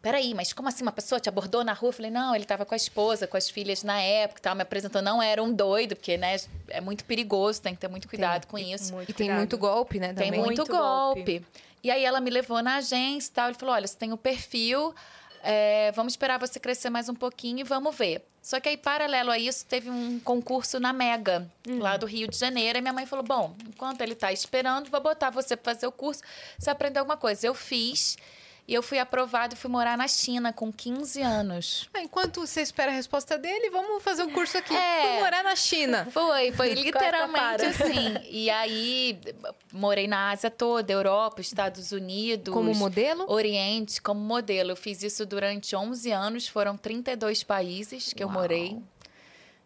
[0.02, 1.88] peraí, mas como assim uma pessoa te abordou na rua?
[1.88, 4.62] Eu falei, não, ele estava com a esposa, com as filhas na época, tal, me
[4.62, 6.36] apresentou, não era um doido, porque, né,
[6.68, 8.94] é muito perigoso, tem que ter muito cuidado tem, com isso.
[9.08, 10.30] e tem muito golpe, né, também.
[10.30, 11.38] Tem muito, muito golpe.
[11.38, 11.46] golpe.
[11.82, 14.14] E aí ela me levou na agência e tal, ele falou, olha, você tem o
[14.14, 14.94] um perfil,
[15.42, 18.24] é, vamos esperar você crescer mais um pouquinho e vamos ver.
[18.42, 21.80] Só que aí, paralelo a isso, teve um concurso na Mega, uhum.
[21.80, 22.78] lá do Rio de Janeiro.
[22.78, 25.92] E minha mãe falou: Bom, enquanto ele está esperando, vou botar você para fazer o
[25.92, 26.22] curso,
[26.58, 27.46] você aprender alguma coisa.
[27.46, 28.16] Eu fiz.
[28.68, 31.88] E eu fui aprovado e fui morar na China com 15 anos.
[31.94, 34.76] Ah, enquanto você espera a resposta dele, vamos fazer um curso aqui.
[34.76, 36.06] É, fui morar na China.
[36.10, 38.18] Foi, foi literalmente assim.
[38.28, 39.18] E aí,
[39.72, 42.52] morei na Ásia toda, Europa, Estados Unidos.
[42.52, 43.24] Como modelo?
[43.32, 44.72] Oriente, como modelo.
[44.72, 48.34] Eu fiz isso durante 11 anos, foram 32 países que Uau.
[48.34, 48.78] eu morei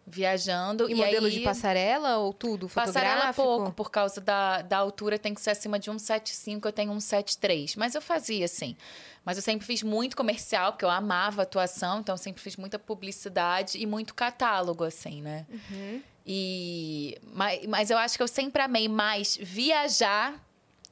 [0.06, 0.88] viajando.
[0.88, 2.68] E, e modelo aí, de passarela ou tudo?
[2.68, 6.92] Passarela pouco, por causa da, da altura tem que ser acima de 1,75, eu tenho
[6.92, 7.74] 1,73.
[7.76, 8.76] Mas eu fazia, assim.
[9.24, 12.78] Mas eu sempre fiz muito comercial, porque eu amava atuação, então eu sempre fiz muita
[12.78, 15.46] publicidade e muito catálogo, assim, né?
[15.48, 16.02] Uhum.
[16.26, 20.34] E, mas, mas eu acho que eu sempre amei mais viajar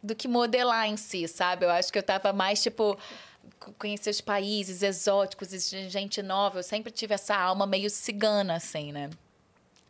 [0.03, 1.67] do que modelar em si, sabe?
[1.67, 2.99] Eu acho que eu tava mais, tipo
[3.79, 6.59] conhecer os países exóticos, gente nova.
[6.59, 9.11] Eu sempre tive essa alma meio cigana, assim, né?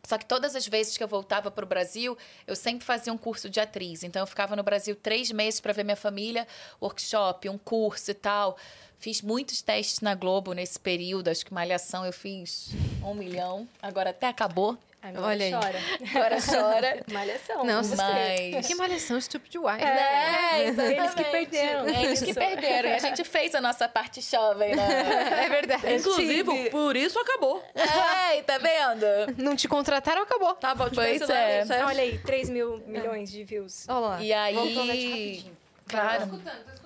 [0.03, 2.17] Só que todas as vezes que eu voltava para o Brasil,
[2.47, 4.03] eu sempre fazia um curso de atriz.
[4.03, 6.47] Então eu ficava no Brasil três meses para ver minha família,
[6.81, 8.57] workshop, um curso e tal.
[9.01, 11.27] Fiz muitos testes na Globo nesse período.
[11.29, 12.69] Acho que Malhação eu fiz
[13.03, 13.67] um milhão.
[13.81, 14.77] Agora até acabou.
[15.01, 15.51] Agora Olha aí.
[15.51, 15.79] chora.
[16.13, 17.03] Agora chora.
[17.11, 17.65] Malhação.
[17.65, 17.95] Não, você.
[17.95, 18.67] Mas.
[18.67, 19.83] Que malhação Stupid Wife.
[19.83, 20.99] É, exatamente.
[20.99, 21.85] Eles que perderam.
[21.87, 22.89] É, eles que perderam.
[22.89, 25.45] E a gente fez a nossa parte jovem, né?
[25.45, 25.95] É verdade.
[25.95, 27.63] Inclusive, por isso acabou.
[27.73, 29.41] É, tá vendo?
[29.41, 30.53] Não te contrataram, acabou.
[30.53, 31.65] Tá bom, Pois tipo, é.
[31.65, 31.87] certo.
[31.87, 33.85] Olha aí, 3 mil milhões de views.
[33.89, 34.21] Olha lá.
[34.21, 34.53] E aí.
[34.53, 35.53] Voltou rapidinho.
[35.87, 36.27] Claro.
[36.27, 36.80] Tô escutando, tô escutando.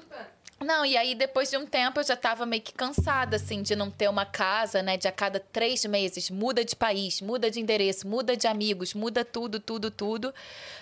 [0.66, 3.76] Não, e aí depois de um tempo eu já tava meio que cansada, assim, de
[3.76, 4.98] não ter uma casa, né?
[4.98, 9.24] De a cada três meses muda de país, muda de endereço, muda de amigos, muda
[9.24, 10.34] tudo, tudo, tudo.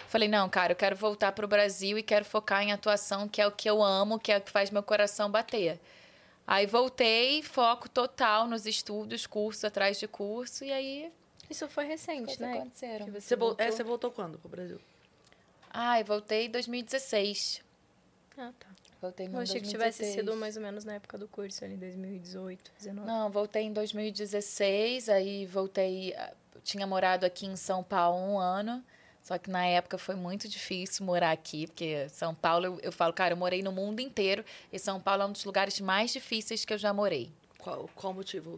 [0.07, 3.45] Falei, não, cara, eu quero voltar pro Brasil e quero focar em atuação, que é
[3.47, 5.77] o que eu amo, que é o que faz meu coração bater.
[6.47, 11.11] Aí voltei, foco total nos estudos, curso atrás de curso, e aí
[11.49, 12.53] Isso foi recente, né?
[12.53, 13.05] aconteceram.
[13.05, 13.65] Que Você, vol- voltou.
[13.65, 14.79] é, você voltou quando pro Brasil?
[15.69, 17.61] Ai, voltei em 2016.
[18.37, 18.67] Ah, tá.
[19.03, 19.95] Voltei no Eu achei que 2016.
[19.97, 23.05] tivesse sido mais ou menos na época do curso, ali, 2018, 19.
[23.05, 26.13] Não, voltei em 2016, aí voltei.
[26.15, 28.81] ah, eu Tinha morado aqui em São Paulo um ano,
[29.21, 33.11] só que na época foi muito difícil morar aqui, porque São Paulo, eu, eu falo,
[33.11, 36.63] cara, eu morei no mundo inteiro e São Paulo é um dos lugares mais difíceis
[36.63, 37.29] que eu já morei.
[37.57, 38.57] Qual, qual o motivo?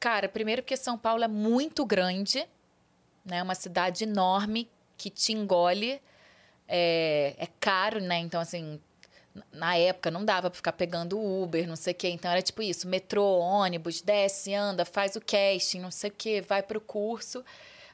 [0.00, 2.48] Cara, primeiro porque São Paulo é muito grande,
[3.22, 3.42] né?
[3.42, 6.00] Uma cidade enorme que te engole.
[6.66, 8.16] É, é caro, né?
[8.18, 8.80] Então, assim,
[9.52, 12.08] na época não dava pra ficar pegando Uber, não sei o quê.
[12.08, 16.40] Então era tipo isso: metrô, ônibus, desce, anda, faz o casting, não sei o quê,
[16.46, 17.44] vai pro curso.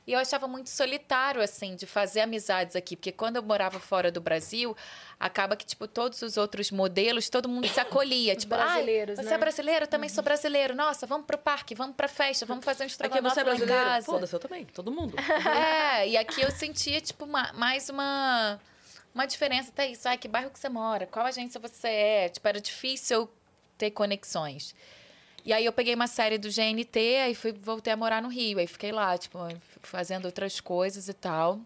[0.05, 2.97] E eu achava muito solitário, assim, de fazer amizades aqui.
[2.97, 4.77] Porque quando eu morava fora do Brasil,
[5.19, 8.35] acaba que, tipo, todos os outros modelos, todo mundo se acolhia.
[8.37, 9.37] tipo, brasileiros, "Ai, você né?
[9.37, 9.85] é brasileiro?
[9.85, 10.75] Eu também sou brasileiro.
[10.75, 13.51] Nossa, vamos pro parque, vamos pra festa, vamos fazer um Aqui estrogonofe você é lá
[13.55, 13.85] em brasileiro?
[13.85, 14.07] casa.
[14.07, 14.65] Foda-se, eu também.
[14.65, 15.15] Todo mundo.
[15.57, 18.59] É, e aqui eu sentia, tipo, ma- mais uma,
[19.15, 19.71] uma diferença.
[19.71, 21.07] Até isso, ai, que bairro que você mora?
[21.07, 22.29] Qual agência você é?
[22.29, 23.29] Tipo, era difícil
[23.79, 24.75] ter conexões.
[25.45, 28.59] E aí eu peguei uma série do GNT, aí fui, voltei a morar no Rio.
[28.59, 29.39] Aí fiquei lá, tipo,
[29.81, 31.59] fazendo outras coisas e tal.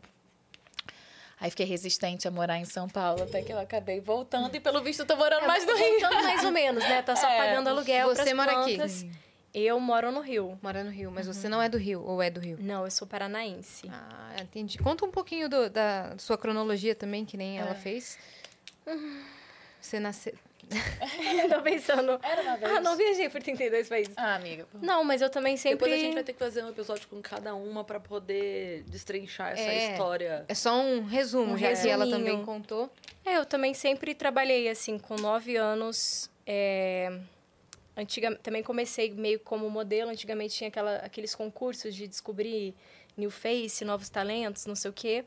[1.38, 4.54] Aí fiquei resistente a morar em São Paulo, até que eu acabei voltando.
[4.56, 6.00] E pelo visto eu tô morando mais no Rio.
[6.00, 7.02] Mais ou menos, né?
[7.02, 7.36] Tá só É.
[7.36, 8.78] pagando aluguel Você mora aqui?
[9.58, 10.58] Eu moro no Rio.
[10.62, 12.58] Mora no Rio, mas você não é do Rio, ou é do Rio?
[12.60, 13.88] Não, eu sou paranaense.
[13.90, 14.76] Ah, entendi.
[14.76, 18.18] Conta um pouquinho do- da sua cronologia também, que nem ela fez.
[19.80, 20.34] Você nasceu.
[21.48, 22.18] Tô pensando.
[22.22, 22.72] Era uma vez.
[22.72, 24.12] Ah, não viajei por 32 países.
[24.16, 24.66] Ah, amiga.
[24.82, 25.78] Não, mas eu também sempre.
[25.78, 29.52] Depois a gente vai ter que fazer um episódio com cada uma pra poder destrinchar
[29.52, 29.92] essa É.
[29.92, 30.44] história.
[30.48, 32.90] É só um resumo, Um já que ela também contou.
[33.24, 36.28] É, eu também sempre trabalhei assim, com nove anos.
[36.44, 37.16] É...
[37.96, 38.36] Antiga...
[38.36, 40.10] Também comecei meio como modelo.
[40.10, 40.96] Antigamente tinha aquela...
[40.96, 42.74] aqueles concursos de descobrir
[43.16, 45.24] new face, novos talentos, não sei o quê.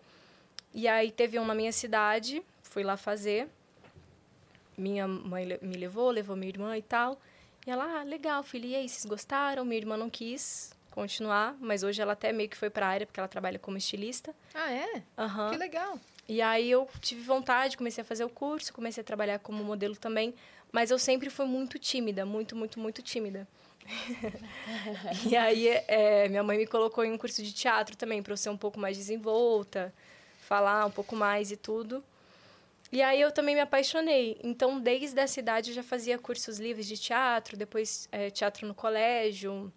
[0.73, 3.47] E aí teve um na minha cidade, fui lá fazer.
[4.77, 7.19] Minha mãe me levou, levou minha irmã e tal.
[7.65, 9.65] E ela, ah, legal, filha, e aí, vocês gostaram?
[9.65, 13.19] Minha irmã não quis continuar, mas hoje ela até meio que foi pra área, porque
[13.19, 14.33] ela trabalha como estilista.
[14.53, 15.03] Ah, é?
[15.17, 15.51] Aham.
[15.51, 15.99] Que legal.
[16.27, 19.95] E aí eu tive vontade, comecei a fazer o curso, comecei a trabalhar como modelo
[19.95, 20.33] também,
[20.71, 23.47] mas eu sempre fui muito tímida, muito, muito, muito tímida.
[25.25, 28.37] e aí é, minha mãe me colocou em um curso de teatro também, para eu
[28.37, 29.93] ser um pouco mais desenvolta,
[30.41, 32.03] falar um pouco mais e tudo.
[32.91, 34.39] E aí eu também me apaixonei.
[34.43, 38.73] Então, desde essa idade eu já fazia cursos livres de teatro, depois é, teatro no
[38.73, 39.71] colégio,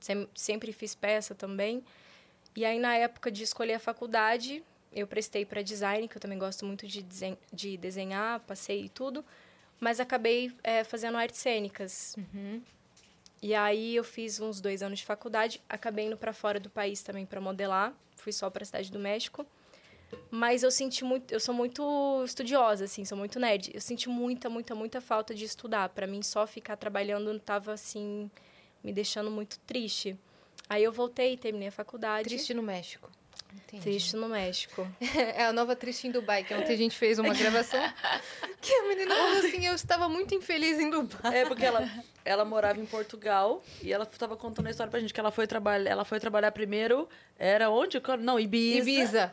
[0.00, 1.84] sem- sempre fiz peça também.
[2.56, 4.62] E aí, na época de escolher a faculdade,
[4.92, 8.88] eu prestei para design, que eu também gosto muito de, desen- de desenhar, passei e
[8.88, 9.24] tudo.
[9.78, 12.16] Mas acabei é, fazendo artes cênicas.
[13.42, 15.60] E aí, eu fiz uns dois anos de faculdade.
[15.68, 17.92] Acabei indo para fora do país também para modelar.
[18.16, 19.46] Fui só para a cidade do México.
[20.30, 21.32] Mas eu senti muito...
[21.32, 23.04] Eu sou muito estudiosa, assim.
[23.04, 23.70] Sou muito nerd.
[23.74, 25.90] Eu senti muita, muita, muita falta de estudar.
[25.90, 28.30] Para mim, só ficar trabalhando tava, assim...
[28.82, 30.16] Me deixando muito triste.
[30.68, 32.28] Aí eu voltei, terminei a faculdade.
[32.28, 33.10] Triste no México.
[33.56, 33.82] Entendi.
[33.82, 34.86] Triste no México.
[35.36, 37.80] É a nova Triste em Dubai, que ontem a gente fez uma gravação.
[38.60, 41.38] que a menina falou assim: eu estava muito infeliz em Dubai.
[41.40, 41.88] É, porque ela,
[42.24, 45.46] ela morava em Portugal e ela estava contando a história pra gente que ela foi
[45.46, 47.08] trabalhar, ela foi trabalhar primeiro,
[47.38, 48.00] era onde?
[48.20, 48.78] Não, Ibiza.
[48.90, 49.32] Ibiza.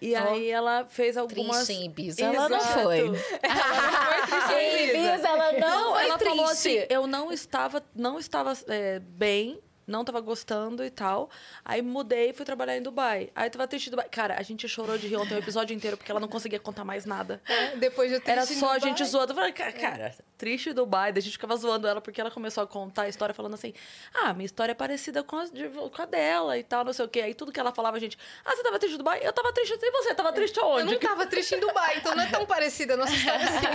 [0.00, 3.00] E aí ela fez algumas Triste em Ibiza, ela não foi.
[3.00, 6.86] Em Ibiza, ela não Não, foi ela falou assim, triste.
[6.92, 11.30] eu não estava, não estava é, bem não tava gostando e tal.
[11.64, 13.30] Aí mudei e fui trabalhar em Dubai.
[13.34, 14.06] Aí tava triste em Dubai.
[14.08, 16.84] Cara, a gente chorou de rir ontem o episódio inteiro porque ela não conseguia contar
[16.84, 17.40] mais nada.
[17.48, 19.32] É, depois de Era só a gente zoando.
[19.32, 21.12] Eu falei, "Ca- cara, triste Dubai.
[21.12, 23.74] Daí a gente ficava zoando ela porque ela começou a contar a história falando assim:
[24.14, 27.04] ah, minha história é parecida com a, de- com a dela e tal, não sei
[27.04, 27.20] o quê.
[27.20, 29.20] Aí tudo que ela falava, a gente, ah, você tava triste em Dubai?
[29.22, 29.76] Eu tava triste.
[29.82, 30.14] E você?
[30.14, 30.92] Tava triste Eu aonde?
[30.92, 33.66] não tava triste em Dubai, então não é tão parecida a nossa história assim.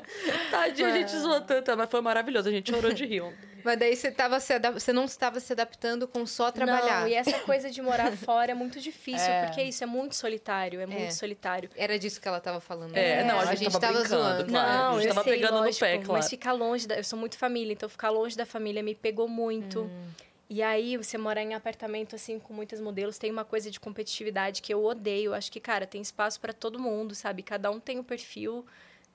[0.50, 2.48] Tadinha, a gente zoou tanto, mas foi maravilhoso.
[2.48, 3.54] A gente chorou de rir ontem.
[3.64, 7.00] Mas daí você, tava se adap- você não estava se adaptando com só trabalhar.
[7.00, 9.46] Não, e essa coisa de morar fora é muito difícil, É.
[9.46, 11.10] porque isso é muito solitário, é muito É.
[11.10, 11.70] solitário.
[11.74, 12.94] Era disso que ela tava falando.
[12.94, 13.24] É, né?
[13.24, 14.44] não, a gente tava brincando, zoando.
[14.52, 14.68] claro.
[14.70, 16.20] Não, a gente eu tava sei, pegando no lógico, pé, claro.
[16.20, 19.28] Mas ficar longe, da, eu sou muito família, então ficar longe da família me pegou
[19.28, 19.82] muito.
[19.82, 20.10] Hum.
[20.48, 24.60] E aí, você morar em apartamento, assim, com muitos modelos, tem uma coisa de competitividade
[24.60, 25.32] que eu odeio.
[25.32, 27.42] Acho que, cara, tem espaço pra todo mundo, sabe?
[27.42, 28.64] Cada um tem o perfil,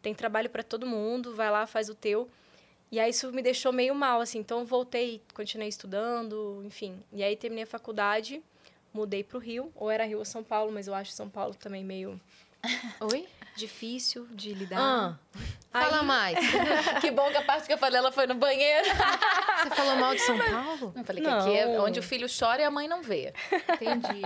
[0.02, 2.28] tem trabalho pra todo mundo, vai lá, faz o teu.
[2.92, 4.40] E aí, isso me deixou meio mal, assim.
[4.40, 7.00] Então, eu voltei, continuei estudando, enfim.
[7.14, 8.42] E aí, terminei a faculdade,
[8.92, 9.72] mudei pro Rio.
[9.76, 12.20] Ou era Rio ou São Paulo, mas eu acho São Paulo também meio
[13.00, 13.28] Oi?
[13.60, 14.80] Difícil de lidar.
[14.80, 15.16] Ah,
[15.72, 16.38] fala mais.
[17.02, 18.88] Que bom que a parte que eu falei, ela foi no banheiro.
[19.64, 20.94] Você falou mal de São Paulo?
[20.96, 23.34] Eu falei que aqui é onde o filho chora e a mãe não vê.
[23.74, 24.22] Entendi.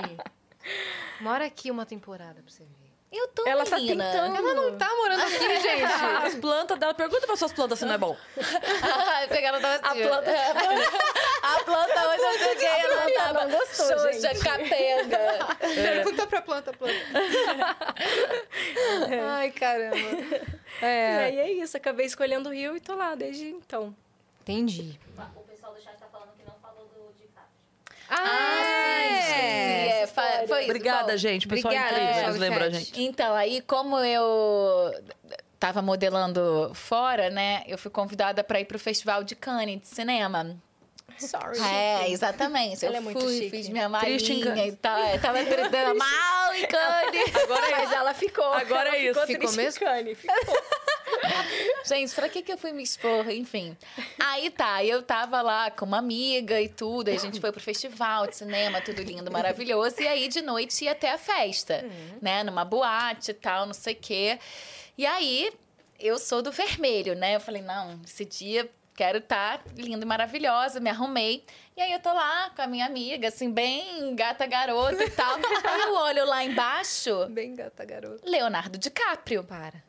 [1.20, 2.83] Mora aqui uma temporada pra você ver.
[3.16, 4.04] Eu tô, Ela tá menina.
[4.12, 4.36] tentando.
[4.38, 5.84] Ela não tá morando aqui, gente.
[6.26, 8.18] As plantas dela, pergunta pra suas plantas se não é bom.
[8.82, 9.68] Ai, pegaram assim.
[9.84, 10.32] A planta-
[11.44, 14.40] a planta hoje eu joguei, ela Ela tava não gostou, xoxa, gente.
[14.40, 15.20] capenga.
[15.60, 16.94] Pergunta pra planta, planta.
[19.38, 19.96] Ai, caramba.
[19.98, 21.18] E É.
[21.26, 23.96] aí é isso, acabei escolhendo o Rio e tô lá desde então.
[24.42, 25.00] Entendi.
[25.36, 27.98] O pessoal do chat tá falando que não falou do DiCaprio.
[28.16, 30.08] Ah, é, é.
[30.08, 30.70] fa- foi isso.
[30.70, 31.48] Obrigada, Bom, gente.
[31.48, 33.02] Pessoal Obrigada, incrível, do lembram a gente.
[33.04, 34.94] Então, aí como eu
[35.60, 40.56] tava modelando fora, né, eu fui convidada para ir pro Festival de Cannes de cinema.
[41.18, 41.60] Sorry.
[41.62, 42.84] É, exatamente.
[42.84, 43.50] Ela eu é muito fui, chique.
[43.52, 43.88] fiz minha
[44.56, 44.74] Cannes.
[44.74, 44.98] e tal.
[44.98, 47.36] é, Tava gritando mal em Cannes.
[47.36, 48.52] Agora é Mas ela ficou.
[48.52, 49.20] Agora ela é isso.
[49.28, 49.86] Ficou, mesmo?
[49.86, 50.36] em Cannes, ficou.
[51.86, 53.30] Gente, pra que que eu fui me expor?
[53.30, 53.78] Enfim.
[54.20, 57.10] Aí tá, eu tava lá com uma amiga e tudo.
[57.10, 60.02] Aí a gente foi pro festival de cinema, tudo lindo, maravilhoso.
[60.02, 61.86] E aí de noite ia até a festa,
[62.22, 62.44] né?
[62.44, 64.40] Numa boate e tal, não sei o quê.
[64.98, 65.52] E aí
[66.00, 67.36] eu sou do vermelho, né?
[67.36, 71.44] Eu falei, não, esse dia quero estar linda e maravilhosa, me arrumei.
[71.76, 75.36] E aí eu tô lá com a minha amiga, assim, bem gata garota e tal.
[75.64, 78.30] aí eu olho lá embaixo, Bem gata, garota.
[78.30, 79.44] Leonardo DiCaprio.
[79.44, 79.84] Para.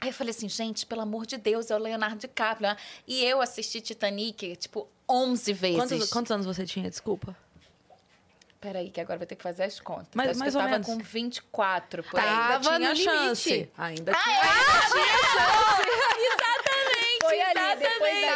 [0.00, 2.68] Aí eu falei assim, gente, pelo amor de Deus, é o Leonardo DiCaprio.
[2.68, 2.76] né?
[3.06, 5.76] E eu assisti Titanic, tipo, 11 vezes.
[5.76, 6.88] Quantos, quantos anos você tinha?
[6.88, 7.36] Desculpa.
[8.60, 10.08] Peraí, que agora vou ter que fazer as contas.
[10.14, 10.86] Mas- Acho mais que eu ou tava menos.
[10.86, 12.26] com 24, por aí.
[12.26, 13.50] Tava Ainda tinha no chance.
[13.50, 13.72] limite.
[13.78, 16.17] Ainda Ah, tinha Exatamente!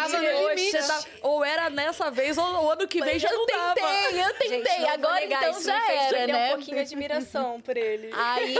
[0.09, 3.39] Da Tava no tá- Ou era nessa vez, ou o ano que vem já eu
[3.39, 3.74] não dava.
[3.74, 4.49] tentei, eu tentei.
[4.49, 6.47] Gente, não vou agora negar, então isso já era, né?
[6.47, 8.11] um pouquinho de admiração por ele.
[8.16, 8.57] Aí,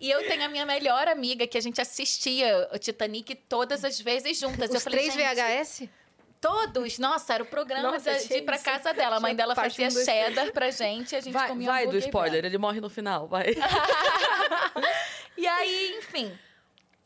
[0.00, 4.00] e eu tenho a minha melhor amiga que a gente assistia o Titanic todas as
[4.00, 4.70] vezes juntas.
[4.70, 5.88] eu Os falei, três VHS?
[6.40, 6.98] Todos.
[6.98, 9.16] Nossa, era o programa Nossa, de, de ir pra casa dela.
[9.16, 11.96] A mãe dela fazia um, cheddar pra gente e a gente Vai, comia vai do
[11.98, 13.54] spoiler, ele morre no final, vai.
[15.36, 16.36] E aí, enfim.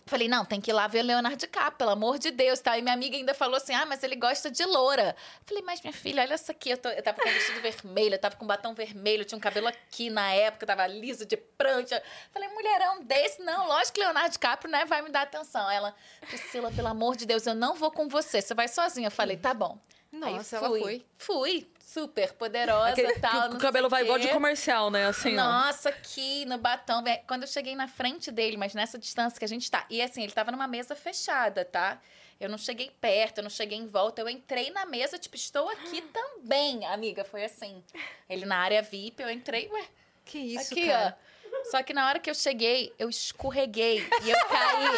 [0.08, 2.78] Falei, não, tem que ir lá ver Leonardo DiCaprio, pelo amor de Deus, tá?
[2.78, 5.16] E minha amiga ainda falou assim, ah, mas ele gosta de loura.
[5.44, 8.14] Falei, mas minha filha, olha essa aqui, eu, tô- eu tava com um vestido vermelho,
[8.14, 12.00] eu tava com batom vermelho, tinha um cabelo aqui na época, tava liso de prancha.
[12.32, 15.68] Falei, mulherão desse, não, lógico que Leonardo DiCaprio, né, vai me dar atenção.
[15.68, 19.08] Ela, Priscila, pelo amor de Deus, eu não vou com você, você vai sozinha.
[19.08, 19.76] Eu falei, tá bom.
[20.22, 20.80] Aí Nossa, ela fui.
[20.80, 21.06] foi.
[21.18, 23.48] Fui, super poderosa Aquele, e tal.
[23.51, 25.06] que o- cabelo vai igual de comercial, né?
[25.06, 25.43] Assim, ó.
[25.44, 27.02] Nossa, aqui no batom.
[27.02, 29.86] Vé, Quando eu cheguei na frente dele, mas nessa distância que a gente tá.
[29.89, 31.98] E assim, ele tava numa mesa fechada, tá?
[32.39, 34.20] Eu não cheguei perto, eu não cheguei em volta.
[34.20, 37.24] Eu entrei na mesa, tipo, estou aqui também, amiga.
[37.24, 37.82] Foi assim.
[38.28, 39.85] Ele na área VIP, eu entrei, ué,
[40.24, 41.16] Que isso, aqui, cara.
[41.23, 41.45] ó.
[41.70, 44.88] Só que na hora que eu cheguei, eu escorreguei e eu caí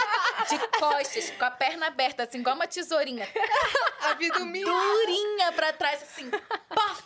[0.50, 3.28] de costas, com a perna aberta, assim, igual uma tesourinha
[4.02, 4.70] A vida humilde.
[4.70, 6.30] durinha pra trás, assim,
[6.68, 7.02] pof!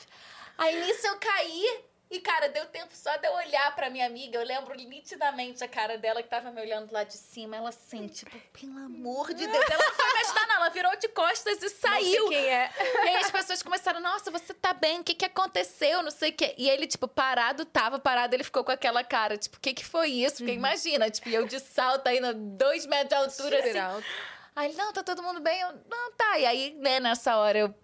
[0.59, 1.81] Aí nisso eu caí
[2.13, 4.39] e, cara, deu tempo só de eu olhar pra minha amiga.
[4.39, 7.57] Eu lembro nitidamente a cara dela que tava me olhando lá de cima.
[7.57, 9.71] Ela assim, tipo, pelo amor de Deus.
[9.71, 10.57] Ela não foi me ajudar, não.
[10.57, 12.29] Ela virou de costas e Não saiu.
[12.29, 12.71] sei quem é.
[12.79, 15.01] E aí as pessoas começaram, nossa, você tá bem?
[15.01, 16.03] O que que aconteceu?
[16.03, 16.55] Não sei o quê.
[16.59, 19.85] E ele, tipo, parado, tava parado, ele ficou com aquela cara, tipo, o que que
[19.85, 20.37] foi isso?
[20.39, 23.79] Porque imagina, tipo, eu de salto aí, dois metros de altura, Super assim.
[23.79, 24.07] alto.
[24.55, 25.59] Aí ele, não, tá todo mundo bem?
[25.61, 26.39] Eu, não, tá.
[26.39, 27.75] E aí, né, nessa hora eu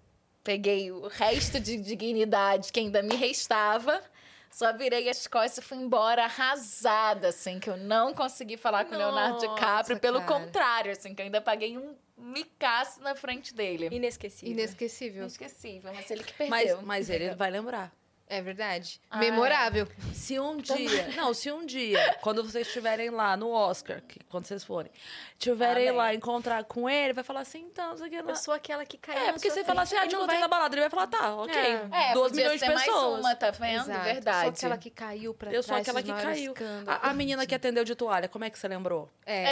[0.45, 4.03] peguei o resto de dignidade que ainda me restava,
[4.51, 8.95] Só virei as costas e fui embora arrasada, assim, que eu não consegui falar com
[8.95, 9.99] o Leonardo DiCaprio.
[10.01, 10.41] Pelo cara.
[10.41, 13.89] contrário, assim, que eu ainda paguei um micaço na frente dele.
[13.93, 14.53] Inesquecível.
[14.53, 15.23] Inesquecível.
[15.23, 16.77] Inesquecível, mas ele que perdeu.
[16.77, 17.93] Mas, mas ele vai lembrar.
[18.31, 19.01] É verdade.
[19.11, 19.89] Ah, Memorável.
[20.13, 21.09] Se um dia.
[21.17, 24.93] Não, se um dia, quando vocês estiverem lá no Oscar, que, quando vocês forem,
[25.39, 25.99] tiverem Amém.
[25.99, 28.99] lá encontrar com ele, vai falar assim, então, isso aqui não Eu sou aquela que
[28.99, 30.49] caiu É, na porque sua você fala assim, ah, te não encontrei vai...
[30.49, 30.75] na balada.
[30.75, 31.55] Ele vai falar, tá, ok.
[31.57, 31.89] É.
[32.11, 32.87] É, Duas milhões de pessoas.
[32.87, 33.91] mais uma, tá vendo?
[33.91, 34.05] Exato.
[34.05, 34.39] Verdade.
[34.39, 36.55] Eu sou aquela que caiu pra Eu sou aquela que caiu.
[36.87, 39.09] A, a menina que atendeu de toalha, como é que você lembrou?
[39.25, 39.49] É.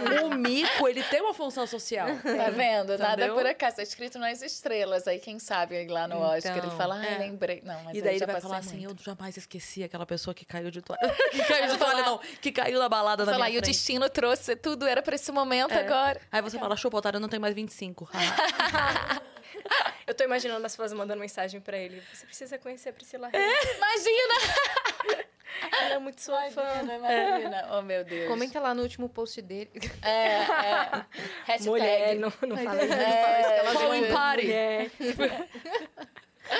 [0.24, 2.06] O mico, ele tem uma função social.
[2.22, 2.96] Tá vendo?
[2.98, 3.34] Nada Entendeu?
[3.34, 3.76] por acaso.
[3.76, 5.06] Tá escrito nas estrelas.
[5.08, 7.18] Aí, quem sabe, lá no Oscar, ele Então, fala, ai, é.
[7.18, 7.62] lembrei.
[7.64, 9.00] Não, mas E aí daí já ele vai falar assim, muito.
[9.00, 11.00] eu jamais esqueci aquela pessoa que caiu de toalha.
[11.30, 12.18] que caiu de toalha, não.
[12.40, 15.72] Que caiu na balada Falar, minha e o destino trouxe tudo, era pra esse momento
[15.72, 15.80] É.
[15.80, 16.20] agora.
[16.30, 18.08] Aí você fala, chupa, otário, não tem mais 25.
[20.06, 22.02] Eu tô imaginando as pessoas mandando mensagem pra ele.
[22.12, 23.76] Você precisa conhecer a Priscila Reis.
[23.76, 25.24] Imagina!
[25.72, 26.62] Ela é muito sua fã.
[26.82, 27.68] Imagina, imagina.
[27.78, 28.28] Oh, meu Deus.
[28.28, 29.70] Comenta lá no último post dele.
[30.02, 31.06] É, é.
[31.44, 31.68] Hashtag.
[31.68, 32.92] Mulher, não, não fala isso.
[32.94, 34.42] É, Following party.
[34.46, 34.90] Mulher.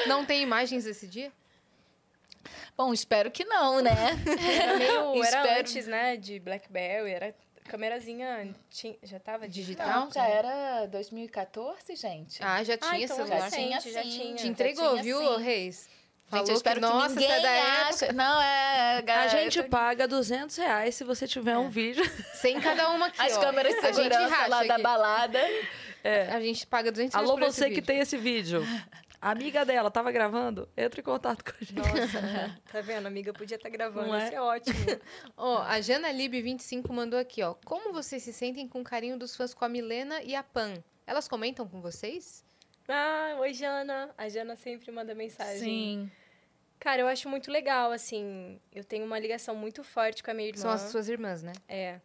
[0.07, 1.33] Não tem imagens desse dia?
[2.77, 3.91] Bom, espero que não, né?
[4.63, 5.23] Era meio...
[5.23, 5.61] Era Espero.
[5.61, 7.11] antes, né, de Blackberry.
[7.11, 7.35] Era
[7.65, 8.55] câmerazinha...
[8.71, 9.87] Tinha, já tava digital?
[10.07, 12.43] Não, já era 2014, gente.
[12.43, 13.41] Ah, já tinha então celular.
[13.41, 14.35] já tinha, já tinha.
[14.35, 15.43] Te Já entregou, tinha, viu, sim.
[15.43, 15.89] Reis?
[16.31, 18.13] Gente, Falou eu espero que, nossa, ninguém você é da época.
[18.13, 18.99] Não, é...
[18.99, 22.05] A galera, gente eu tô- paga 200 reais se você tiver um vídeo.
[22.35, 23.41] Sem cada uma aqui, As ó.
[23.41, 24.83] câmeras de A gente segurança lá da aqui.
[24.83, 25.41] balada.
[26.33, 27.87] A gente paga 200 reais Alô, você que vídeo.
[27.87, 28.63] tem esse vídeo.
[29.21, 31.75] A amiga dela tava gravando, entra em contato com a gente.
[31.75, 33.07] Nossa, tá vendo?
[33.07, 34.07] Amiga, podia estar gravando.
[34.07, 34.27] Não é?
[34.29, 34.79] Isso é ótimo.
[35.37, 37.55] Ó, a Jana Lib 25 mandou aqui, ó.
[37.65, 40.75] Como vocês se sentem com o carinho dos fãs com a Milena e a Pan?
[41.07, 42.45] Elas comentam com vocês?
[42.89, 44.11] Ah, oi, Jana.
[44.17, 45.59] A Jana sempre manda mensagem.
[45.61, 46.11] Sim.
[46.81, 48.59] Cara, eu acho muito legal, assim.
[48.75, 50.63] Eu tenho uma ligação muito forte com a minha irmã.
[50.63, 51.53] São as suas irmãs, né?
[51.69, 52.01] É.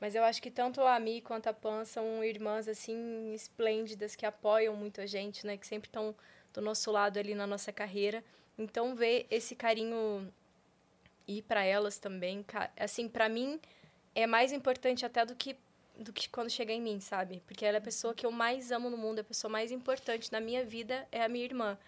[0.00, 4.24] Mas eu acho que tanto a Mi quanto a Pan são irmãs, assim, esplêndidas, que
[4.24, 5.56] apoiam muito a gente, né?
[5.56, 6.14] Que sempre estão
[6.54, 8.22] do nosso lado ali na nossa carreira.
[8.56, 10.32] Então, ver esse carinho
[11.26, 12.44] ir para elas também,
[12.78, 13.60] assim, para mim
[14.14, 15.56] é mais importante até do que
[15.96, 17.42] do que quando chega em mim, sabe?
[17.46, 20.32] Porque ela é a pessoa que eu mais amo no mundo, a pessoa mais importante
[20.32, 21.78] na minha vida é a minha irmã.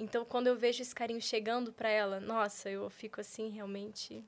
[0.00, 4.24] Então, quando eu vejo esse carinho chegando para ela, nossa, eu fico assim realmente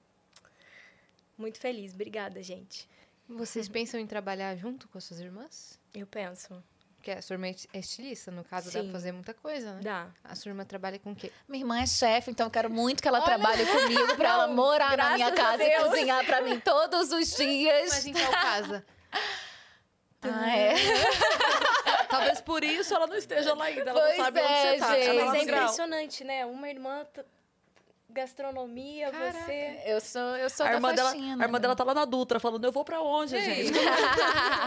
[1.39, 1.95] muito feliz.
[1.95, 2.87] Obrigada, gente.
[3.27, 5.79] Vocês pensam em trabalhar junto com as suas irmãs?
[5.95, 6.63] Eu penso.
[6.97, 8.83] Porque a sua irmã é estilista, no caso, dá Sim.
[8.85, 9.81] pra fazer muita coisa, né?
[9.83, 10.11] Dá.
[10.23, 11.33] A sua irmã trabalha com o quê?
[11.49, 14.55] Minha irmã é chefe, então eu quero muito que ela trabalhe comigo pra ela Não,
[14.55, 15.89] morar na minha casa e Deus.
[15.89, 17.89] cozinhar pra mim todos os dias.
[17.89, 18.85] Mas em qual casa?
[20.23, 20.75] Ah, é.
[22.13, 23.91] Talvez por isso ela não esteja lá ainda.
[23.91, 24.95] Ela Pois não sabe é, onde você tá.
[24.95, 25.21] gente.
[25.25, 26.47] Mas é impressionante, né?
[26.47, 27.25] Uma irmã t-
[28.11, 29.81] gastronomia, você.
[29.87, 31.43] Eu sou, eu sou A da irmã, dela, faxina.
[31.43, 33.73] a irmã dela tá lá na Dutra, falando, eu vou pra onde, gente?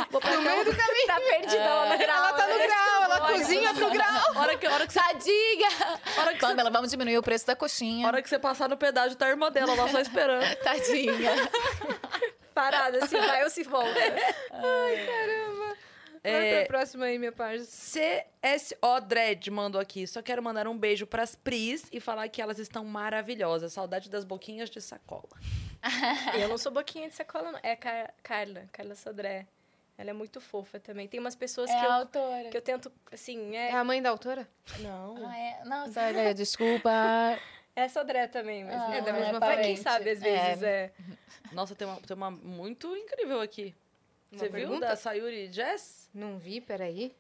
[0.10, 0.66] vou pra cá.
[1.06, 2.18] Tá perdida lá no grau.
[2.18, 2.66] Ela tá no né?
[2.68, 4.24] grau, ela cozinha pro grau.
[4.36, 5.70] Hora que, hora que, você, Tadinha!
[6.18, 8.08] hora que, você, Pamela, vamos diminuir o preço da coxinha.
[8.08, 10.44] hora que você passar no pedágio, tá a irmã dela lá só esperando.
[10.64, 11.32] Tadinha.
[12.54, 13.94] Parada, se vai ou se volta.
[13.94, 15.06] Vai
[16.30, 18.00] É, pra próxima aí, minha parça.
[18.44, 20.06] CSO Dread mandou aqui.
[20.08, 23.74] Só quero mandar um beijo pras Pris e falar que elas estão maravilhosas.
[23.74, 25.30] Saudade das boquinhas de sacola.
[26.40, 27.60] Eu não sou boquinha de sacola, não.
[27.62, 29.48] É a Car- Carla, Carla Sodré.
[29.98, 31.08] Ela é muito fofa também.
[31.08, 32.50] Tem umas pessoas É que, a eu, autora.
[32.50, 33.72] que eu tento, assim, É é...
[33.72, 34.48] a mãe da autora?
[34.80, 35.26] Não.
[35.26, 35.64] Ah, é?
[35.64, 36.92] Nossa, olha, desculpa.
[37.78, 38.82] É Sodré também, mas...
[38.82, 39.38] Ah, é da é mesma.
[39.38, 40.94] Mas quem sabe, às vezes, é...
[41.52, 43.76] Nossa, tem uma, tem uma muito incrível aqui.
[44.38, 44.88] Você viu pergunta?
[44.88, 46.10] da Sayuri Jess?
[46.14, 47.16] Não vi, peraí.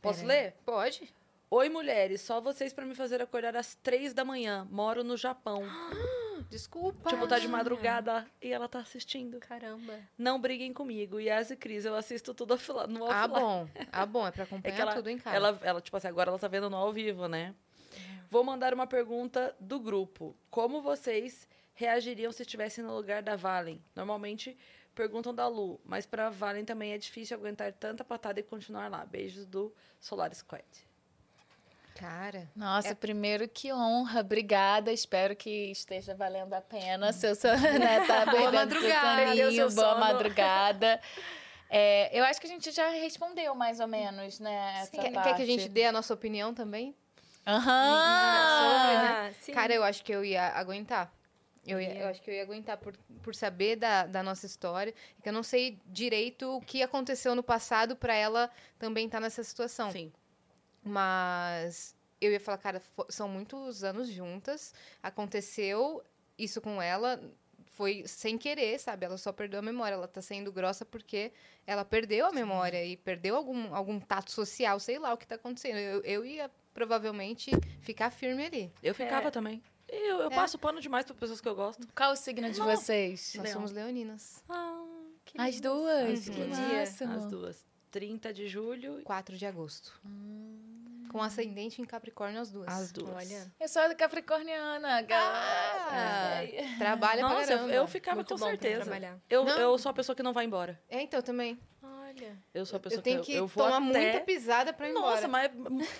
[0.00, 0.42] Posso Peraí.
[0.44, 0.54] ler?
[0.64, 1.14] Pode.
[1.50, 2.20] Oi, mulheres.
[2.22, 4.66] Só vocês pra me fazer acordar às três da manhã.
[4.70, 5.62] Moro no Japão.
[6.50, 7.08] Desculpa.
[7.10, 9.38] Tipo, tá de madrugada e ela tá assistindo.
[9.38, 9.98] Caramba.
[10.18, 11.20] Não briguem comigo.
[11.20, 12.54] Yas e Cris, eu assisto tudo
[12.88, 13.08] no offline.
[13.12, 13.68] Ah, bom.
[13.92, 14.26] Ah, bom.
[14.26, 15.36] É pra É acompanhar que ela, tudo em casa.
[15.36, 17.54] ela, ela, tipo assim, agora ela tá vendo no ao vivo, né?
[18.30, 20.34] Vou mandar uma pergunta do grupo.
[20.50, 23.82] Como vocês reagiriam se estivessem no lugar da Valen?
[23.94, 24.56] Normalmente
[24.94, 29.04] perguntam da Lu, mas pra Valen também é difícil aguentar tanta patada e continuar lá.
[29.04, 30.64] Beijos do Solar Squad.
[31.94, 32.50] Cara.
[32.56, 34.90] Nossa, primeiro que honra, obrigada.
[34.92, 37.12] Espero que esteja valendo a pena.
[37.12, 39.26] Seu sono, né, tá Boa madrugada.
[39.26, 40.00] seu soninho, seu boa sono.
[40.00, 41.00] madrugada.
[41.74, 44.80] É, eu acho que a gente já respondeu mais ou menos, né?
[44.82, 46.94] Essa Quer, quer que a gente dê a nossa opinião também?
[47.46, 47.64] Aham!
[47.66, 49.54] Ah, sim.
[49.54, 51.10] Cara, eu acho que eu ia aguentar.
[51.66, 54.92] Eu, ia- eu acho que eu ia aguentar por, por saber da, da nossa história.
[55.22, 59.44] Que eu não sei direito o que aconteceu no passado pra ela também estar nessa
[59.44, 59.90] situação.
[59.92, 60.12] Sim.
[60.84, 66.02] Mas eu ia falar, cara, são muitos anos juntas, aconteceu
[66.38, 67.20] isso com ela,
[67.64, 69.06] foi sem querer, sabe?
[69.06, 71.32] Ela só perdeu a memória, ela tá sendo grossa porque
[71.66, 75.36] ela perdeu a memória e perdeu algum, algum tato social, sei lá o que tá
[75.36, 75.76] acontecendo.
[75.78, 78.72] Eu, eu ia provavelmente ficar firme ali.
[78.82, 79.62] Eu ficava também.
[79.94, 80.34] Eu, eu É.
[80.34, 81.86] passo pano demais para pessoas que eu gosto.
[81.94, 83.34] Qual o signo de vocês?
[83.36, 83.54] Nós Leão.
[83.54, 84.42] somos leoninas.
[85.36, 86.26] As duas?
[86.28, 86.34] Uhum.
[86.34, 86.82] Que Dia.
[86.82, 87.64] As duas.
[87.90, 89.92] 30 de julho e 4 de agosto.
[91.10, 92.66] Com ascendente em Capricórnio as duas.
[92.68, 93.14] as duas.
[93.14, 93.52] Olha.
[93.60, 96.78] Eu sou capricorniana, Ah, galera.
[96.78, 97.74] trabalha pra Nossa, eu, caramba.
[97.74, 98.80] eu ficava Muito com pra certeza.
[98.84, 99.18] trabalhar.
[99.28, 99.58] Eu, Não.
[99.58, 100.80] eu sou a pessoa que não vai embora.
[100.88, 101.60] É, então, também.
[102.16, 102.36] Olha.
[102.54, 104.00] Eu sou a pessoa Eu tenho que, que eu, eu vou tomar até...
[104.12, 105.28] muita pisada pra ir Nossa, embora.
[105.28, 105.54] mas é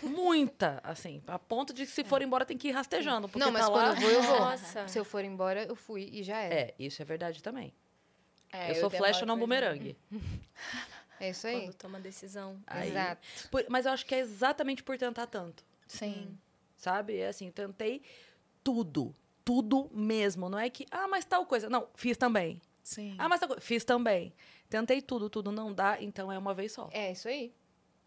[0.09, 3.28] mu- muita, assim, a ponto de que se for embora tem que ir rastejando.
[3.28, 3.94] Porque Não, mas tá quando lá...
[3.94, 4.39] eu vou, eu vou.
[4.40, 4.89] Nossa.
[4.89, 6.55] Se eu for embora, eu fui e já era.
[6.55, 7.72] É, isso é verdade também.
[8.52, 9.97] É, eu sou flecha, não bumerangue.
[11.18, 11.62] É isso aí.
[11.62, 12.60] Quando toma decisão.
[12.66, 13.22] Aí- Exato.
[13.51, 16.36] Por- mas eu acho que é exatamente por tentar tanto, Sim.
[16.76, 17.16] sabe?
[17.16, 18.02] É assim, tentei
[18.62, 19.14] tudo.
[19.44, 20.48] Tudo mesmo.
[20.48, 21.68] Não é que, ah, mas tal coisa.
[21.70, 22.60] Não, fiz também.
[22.82, 23.14] Sim.
[23.18, 23.60] Ah, mas tal coisa.
[23.62, 24.32] Fiz também.
[24.73, 26.89] Tentei tudo, tudo não dá, então é uma vez só.
[26.93, 27.53] É isso aí.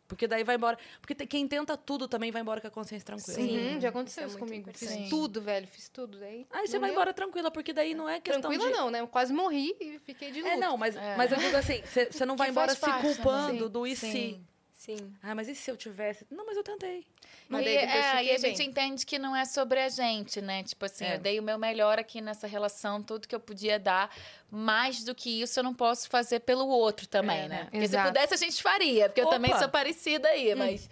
[0.08, 0.78] Porque daí vai embora.
[1.00, 3.40] Porque te- quem tenta tudo também vai embora com a consciência tranquila.
[3.40, 4.70] Uhum, já aconteceu Isso isso é comigo.
[4.74, 5.10] Fiz importante.
[5.10, 5.68] tudo, velho.
[5.68, 6.20] Fiz tudo.
[6.20, 8.78] Daí, Aí você vai embora tranquila, porque daí não é questão Tranquila de...
[8.78, 9.00] não, né?
[9.02, 10.54] Eu quase morri e fiquei de luto.
[10.54, 11.16] É, não, mas, É.
[11.16, 13.70] mas eu digo assim, você não vai Que embora se parte culpando também.
[13.70, 14.12] do e Sim.
[14.12, 14.40] se.
[14.86, 15.14] Sim.
[15.24, 16.28] Ah, mas e se eu tivesse?
[16.30, 17.06] Não, mas eu tentei.
[17.50, 18.68] Mas e, daí é, e a gente bem.
[18.70, 20.62] entende que não é sobre a gente, né?
[20.64, 21.16] Tipo assim, É.
[21.16, 24.16] eu dei o meu melhor aqui nessa relação, tudo que eu podia dar.
[24.52, 27.58] Mais do que isso, eu não posso fazer pelo outro também, É, né?
[27.64, 27.68] né?
[27.72, 29.10] Porque se pudesse, a gente faria.
[29.10, 29.60] Porque eu também Opa!
[29.60, 30.90] sou parecida aí, mas...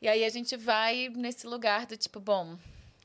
[0.00, 2.56] E aí, a gente vai nesse lugar do tipo, bom...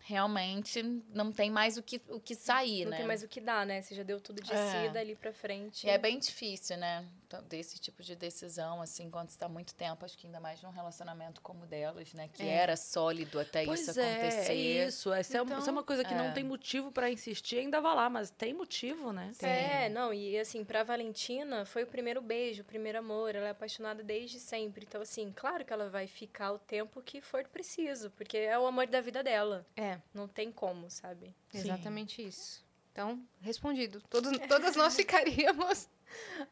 [0.07, 0.83] Realmente,
[1.15, 2.97] não tem mais o que, o que sair, Não né?
[2.97, 3.81] tem mais o que dar, né?
[3.81, 4.83] Você já deu tudo de É.
[4.85, 5.87] si dali pra frente.
[5.87, 7.03] E é bem difícil, né?
[7.37, 10.69] Então, Desse tipo de decisão, assim, quando está muito tempo, acho que ainda mais num
[10.69, 12.27] relacionamento como o delas, né?
[12.27, 12.47] Que É.
[12.55, 14.51] era sólido até pois isso é, acontecer.
[14.51, 14.55] é
[14.87, 15.13] isso.
[15.13, 16.17] Essa é uma- essa é uma coisa que é.
[16.17, 19.31] não tem motivo pra insistir, ainda vai lá, mas tem motivo, né?
[19.41, 23.51] É, não, e assim, pra Valentina foi o primeiro beijo, o primeiro amor, ela é
[23.51, 24.85] apaixonada desde sempre.
[24.87, 28.65] Então, assim, claro que ela vai ficar o tempo que for preciso, porque é o
[28.65, 29.65] amor da vida dela.
[29.75, 31.33] É, Não tem como, sabe?
[31.53, 32.63] exatamente isso.
[32.91, 34.01] Então, respondido.
[34.09, 35.89] Todos, todas nós ficaríamos.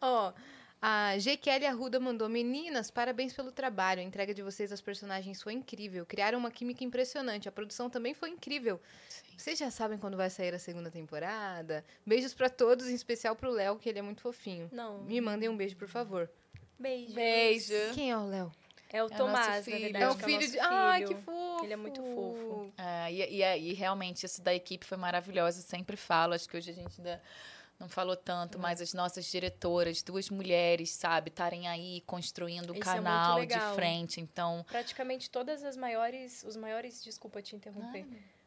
[0.01, 0.33] Ó,
[0.85, 1.37] a G.
[1.37, 4.01] Kelly Arruda mandou: Meninas, parabéns pelo trabalho.
[4.01, 6.05] A entrega de vocês aos personagens foi incrível.
[6.05, 7.47] Criaram uma química impressionante.
[7.47, 8.81] A produção também foi incrível.
[9.37, 11.85] Vocês já sabem quando vai sair a segunda temporada?
[12.05, 14.67] Beijos pra todos, em especial pro Léo, que ele é muito fofinho.
[14.73, 14.97] Não.
[15.03, 16.29] Me mandem um beijo, por favor.
[16.77, 17.13] Beijo.
[17.13, 17.93] Beijo.
[17.93, 18.51] Quem é o Léo?
[18.89, 19.79] É o nosso Tomás, na filho.
[19.79, 20.03] verdade.
[20.03, 20.59] É o que filho nosso de.
[20.59, 21.63] Ai, que fofo!
[21.63, 22.73] Ele é muito fofo.
[22.77, 26.57] É, e, e, e realmente isso da equipe foi maravilhoso, eu sempre falo, acho que
[26.57, 27.21] hoje a gente ainda
[27.83, 32.79] não falou tanto, mas as nossas diretoras, duas mulheres, sabe, estarem aí construindo o é
[32.79, 33.75] canal de legal.
[33.75, 34.65] frente, então...
[34.69, 38.05] Praticamente todas as maiores, os maiores, desculpa te interromper,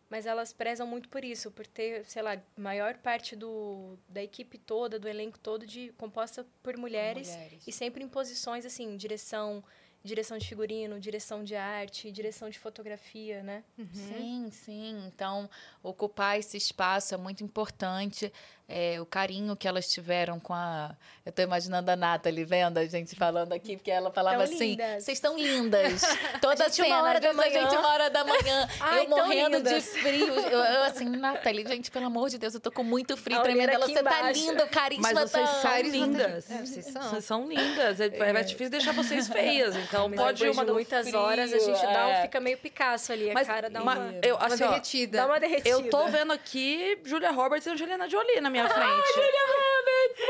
[0.08, 4.56] mas elas prezam muito por isso, por ter, sei lá, maior parte do, da equipe
[4.56, 7.62] toda, do elenco todo, de composta por mulheres, mulheres.
[7.66, 9.62] e sempre em posições assim, direção,
[10.06, 13.62] direção de figurino, direção de arte, direção de fotografia, né?
[13.92, 15.04] Sim, sim.
[15.06, 15.50] Então,
[15.82, 18.32] ocupar esse espaço é muito importante.
[18.68, 20.96] É, o carinho que elas tiveram com a.
[21.24, 24.76] Eu tô imaginando a Nathalie vendo a gente falando aqui, porque ela falava Tão assim:
[24.76, 26.02] vocês estão lindas.
[26.40, 27.78] Toda A gente, uma cena, hora às vezes da a gente manhã.
[27.78, 28.68] uma hora da manhã.
[28.80, 30.34] Ai, eu morrendo de frio.
[30.34, 33.42] Eu, eu assim, Nathalie, gente, pelo amor de Deus, eu tô com muito frio A
[33.42, 33.70] tremendo.
[33.70, 35.62] Ela, você tá linda, o carisma Mas vocês tá.
[35.62, 36.50] são lindas.
[36.50, 37.02] É, vocês são.
[37.02, 38.00] Vocês são lindas.
[38.00, 39.76] É, é difícil deixar vocês feias.
[39.96, 42.22] Então Mas pode uma de muitas frio, horas a gente dá é.
[42.22, 45.18] fica meio Picasso ali, a Mas, cara dá ma- uma, eu, Uma assim, ó, derretida.
[45.18, 45.68] dá uma derretida.
[45.70, 48.86] eu tô vendo aqui Julia Roberts e Angelina Jolie na minha frente.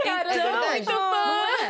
[0.05, 0.85] Cara, Então, é verdade.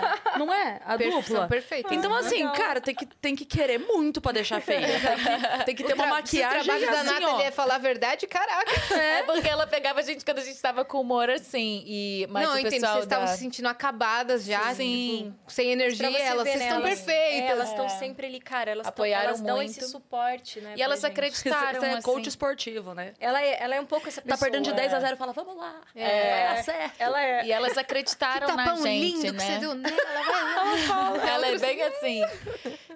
[0.01, 0.39] Não é?
[0.39, 0.81] Não é?
[0.85, 1.23] A dupla?
[1.23, 1.93] São perfeitos.
[1.93, 4.87] Então, assim, cara, tem que, tem que querer muito pra deixar feia.
[4.97, 5.17] Tem
[5.57, 7.79] que, tem que ter uma se o maquiagem trabalho da assim, Nathalie é falar a
[7.79, 8.95] verdade, caraca.
[8.95, 11.83] É porque ela pegava a gente quando a gente tava com humor assim.
[11.87, 12.87] E, mas não, o eu entendo.
[12.87, 15.35] Vocês estavam da- se sentindo acabadas já, Sim.
[15.37, 16.11] tipo, sem energia.
[16.11, 17.41] Você Elas, ver, vocês né, estão elas- perfeitas.
[17.41, 17.89] É, elas estão É.
[17.91, 18.71] sempre ali, cara.
[18.71, 19.71] Elas, tão- Apoiaram elas dão muito.
[19.71, 20.75] esse suporte, né?
[20.77, 21.11] E elas gente.
[21.13, 22.03] acreditaram, Você é assim.
[22.03, 23.13] coach esportivo, né?
[23.21, 24.39] Ela é, ela é um pouco essa pessoa.
[24.39, 25.01] Tá perdendo de 10 a é.
[25.01, 25.75] 0 fala, vamos lá.
[25.95, 26.31] É.
[26.47, 26.95] Vai dar certo.
[26.99, 27.45] Ela é.
[27.47, 29.39] E elas Que acreditaram na tapão gente, lindo que né?
[29.55, 31.29] você deu vai lá.
[31.29, 32.23] Ela é bem assim.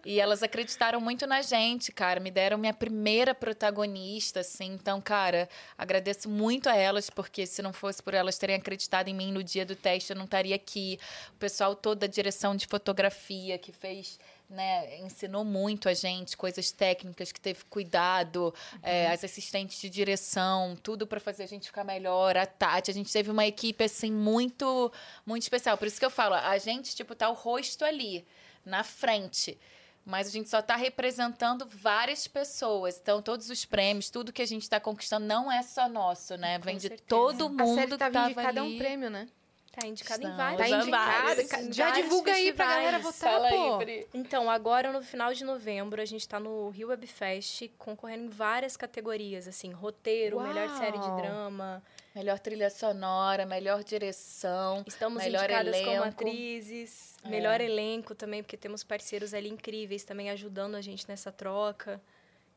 [0.05, 2.21] E elas acreditaram muito na gente, cara.
[2.21, 4.73] Me deram minha primeira protagonista, assim.
[4.73, 9.15] Então, cara, agradeço muito a elas, porque se não fosse por elas terem acreditado em
[9.15, 10.99] mim no dia do teste, eu não estaria aqui.
[11.35, 14.19] O pessoal todo da direção de fotografia que fez.
[14.51, 18.53] Né, ensinou muito a gente, coisas técnicas, que teve cuidado,
[18.83, 22.95] é, as assistentes de direção, tudo para fazer a gente ficar melhor, a Tati, a
[22.95, 24.91] gente teve uma equipe assim muito
[25.25, 25.79] muito especial.
[25.79, 28.27] Por isso que eu falo, a gente tipo tá o rosto ali,
[28.65, 29.57] na frente.
[30.05, 32.99] Mas a gente só está representando várias pessoas.
[33.01, 36.59] Então, todos os prêmios, tudo que a gente está conquistando não é só nosso, né?
[36.59, 38.75] Vem de todo A mundo série que tava indicada a ali.
[38.75, 39.29] um prêmio, né?
[39.73, 40.37] Tá indicado em Estamos.
[40.37, 40.59] vários.
[40.59, 41.23] Tá Usando indicada.
[41.23, 43.75] vários, em Já divulga aí pra galera votar, Fala pô.
[43.79, 44.09] aí, Pri.
[44.13, 48.29] Então, agora no final de novembro, a gente tá no Rio Web Fest concorrendo em
[48.29, 51.17] várias categorias, assim, roteiro, melhor série de Uau.
[51.21, 51.83] drama.
[52.13, 54.83] Melhor trilha sonora, melhor direção.
[54.85, 56.05] Estamos Melhor indicadas como elenco.
[56.09, 57.29] atrizes, É.
[57.29, 62.01] melhor elenco também, porque temos parceiros ali incríveis também ajudando a gente nessa troca.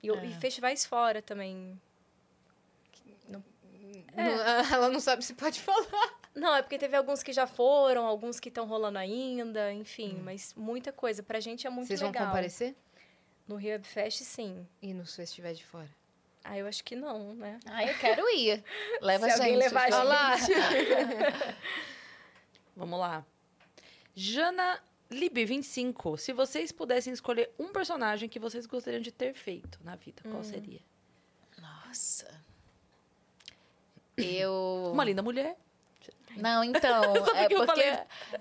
[0.02, 0.26] E, É.
[0.26, 1.80] e festivais fora também.
[3.30, 3.44] Não-
[4.74, 6.23] Ela não sabe se pode falar.
[6.36, 10.54] Não, é porque teve alguns que já foram, alguns que estão rolando ainda, enfim, mas
[10.56, 11.22] muita coisa.
[11.22, 12.26] Pra gente é muito Vocês vão legal.
[12.28, 12.76] comparecer?
[13.48, 14.68] No Rio Web Fest, sim.
[14.82, 15.90] E nos festivais de fora?
[16.44, 17.60] Ah, eu acho que não, né?
[17.66, 18.64] Ah, eu quero ir.
[19.02, 19.56] Leva Se a gente.
[19.58, 20.36] levar a Olha lá.
[22.76, 23.26] Vamos lá.
[24.16, 24.82] Jana
[25.12, 26.18] Libi, 25.
[26.18, 30.32] Se vocês pudessem escolher um personagem que vocês gostariam de ter feito na vida, Hum.
[30.32, 30.80] qual seria?
[31.62, 32.42] Nossa.
[34.18, 34.92] Eu.
[34.94, 35.58] Uma linda mulher.
[36.38, 37.04] Não, então.
[37.36, 38.00] é, que eu porque,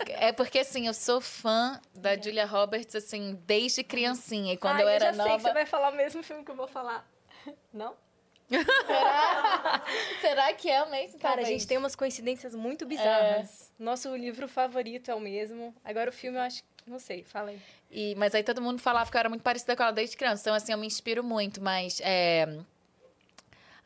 [0.09, 4.53] é porque, assim, eu sou fã da Julia Roberts, assim, desde criancinha.
[4.55, 5.43] E quando Ah, eu era já sei que nova.
[5.43, 7.07] você vai falar o mesmo filme que eu vou falar.
[7.73, 7.95] Não?
[8.87, 9.83] Será?
[10.21, 11.19] Será que é o mesmo?
[11.19, 11.49] Cara, a Talvez.
[11.49, 13.73] gente tem umas coincidências muito bizarras.
[13.79, 15.75] Nosso livro favorito é o mesmo.
[15.85, 16.63] Agora o filme eu acho.
[16.87, 17.61] Não sei, fala aí.
[17.91, 20.43] E, mas aí todo mundo falava que eu era muito parecida com ela desde criança.
[20.43, 22.01] Então, assim, eu me inspiro muito, mas.
[22.05, 22.59] É...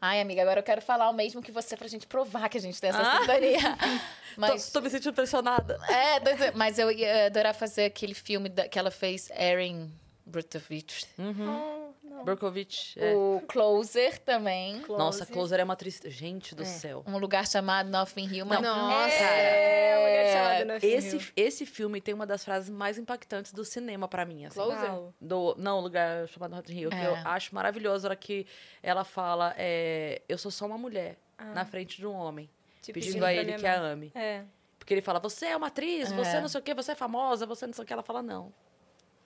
[0.01, 2.61] Ai, amiga, agora eu quero falar o mesmo que você pra gente provar que a
[2.61, 3.21] gente tem essa Ah.
[3.21, 3.59] sintonia.
[4.37, 4.67] Mas...
[4.71, 5.79] Tô, tô me sentindo pressionada.
[5.89, 9.91] É, mas eu ia adorar fazer aquele filme da- que ela fez, Erin
[10.27, 11.07] Brutovich.
[11.17, 11.86] Não, não.
[12.25, 12.99] Berkovich.
[12.99, 13.15] é.
[13.15, 14.83] O Closer também.
[14.89, 16.01] Nossa, Closer é uma atriz.
[16.07, 17.03] Gente do céu.
[17.07, 18.47] Um lugar chamado Nothing Hill.
[18.47, 19.15] Mas Nossa.
[19.15, 21.23] É, mulher chamada Nothing Esse, Hill.
[21.37, 24.45] esse filme tem uma das frases mais impactantes do cinema pra mim.
[24.47, 24.55] Assim.
[24.61, 24.91] Closer?
[25.21, 27.07] Do, não, o lugar chamado Notting Hill, que É.
[27.07, 28.07] eu acho maravilhoso.
[28.07, 28.47] A hora que
[28.83, 31.17] ela fala, é, eu sou só uma mulher
[31.55, 32.49] na frente de um homem,
[32.81, 34.11] Te pedindo a ele que a ame.
[34.15, 34.43] É.
[34.79, 36.15] Porque ele fala, você é uma atriz, É.
[36.15, 37.93] você não sei o quê, você é famosa, você não sei o que.
[37.93, 38.53] Ela fala, não.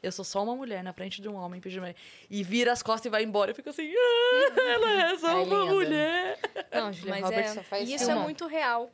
[0.02, 1.84] Eu sou só uma mulher na frente de um homem pedindo.
[1.86, 1.94] a-
[2.30, 3.50] E vira as costas e vai embora.
[3.50, 5.74] Eu fico assim, ah, ela é só É uma linda.
[5.74, 6.38] mulher.
[6.72, 8.90] Não, Julia Mas Roberts é, só faz e isso é muito real.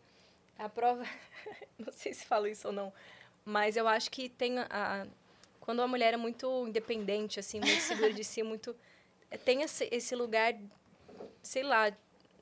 [0.59, 1.05] A prova,
[1.79, 2.93] não sei se falo isso ou não,
[3.45, 5.07] mas eu acho que tem a,
[5.61, 8.75] quando a mulher é muito independente, assim, muito segura de si, muito
[9.45, 10.55] tem esse, esse lugar,
[11.43, 11.93] sei lá,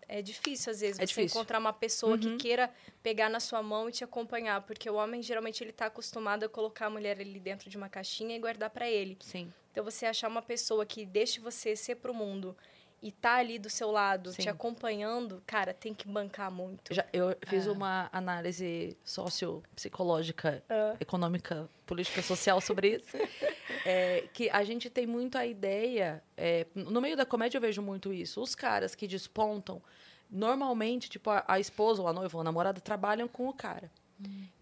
[0.08, 1.36] é difícil às vezes É você difícil.
[1.38, 2.38] encontrar uma pessoa que Uhum.
[2.38, 2.70] queira
[3.02, 6.48] pegar na sua mão e te acompanhar, porque o homem geralmente ele tá acostumado a
[6.48, 9.16] colocar a mulher ali dentro de uma caixinha e guardar para ele.
[9.20, 9.52] Sim.
[9.72, 12.56] Então você achar uma pessoa que deixe você ser pro mundo
[13.04, 14.42] e tá ali do seu lado, Sim.
[14.42, 16.94] te acompanhando, cara, tem que bancar muito.
[16.94, 17.36] Já, eu É.
[17.46, 20.96] fiz uma análise sociopsicológica, Ah.
[20.98, 23.16] econômica, política social sobre isso.
[23.86, 26.22] É, que a gente tem muito a ideia.
[26.38, 28.40] é, no meio da comédia eu vejo muito isso.
[28.40, 29.82] Os caras que despontam,
[30.30, 33.90] normalmente, tipo, a, a esposa ou a noiva ou a namorada trabalham com o cara.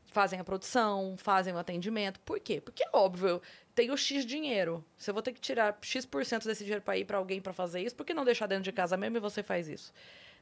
[0.06, 2.18] Fazem a produção, fazem o atendimento.
[2.20, 2.60] Por quê?
[2.60, 3.40] Porque, óbvio,
[3.74, 4.84] tem o X dinheiro.
[4.96, 7.80] Se eu vou ter que tirar X% desse dinheiro para ir para alguém para fazer
[7.80, 9.92] isso, por que não deixar dentro de casa mesmo e você faz isso?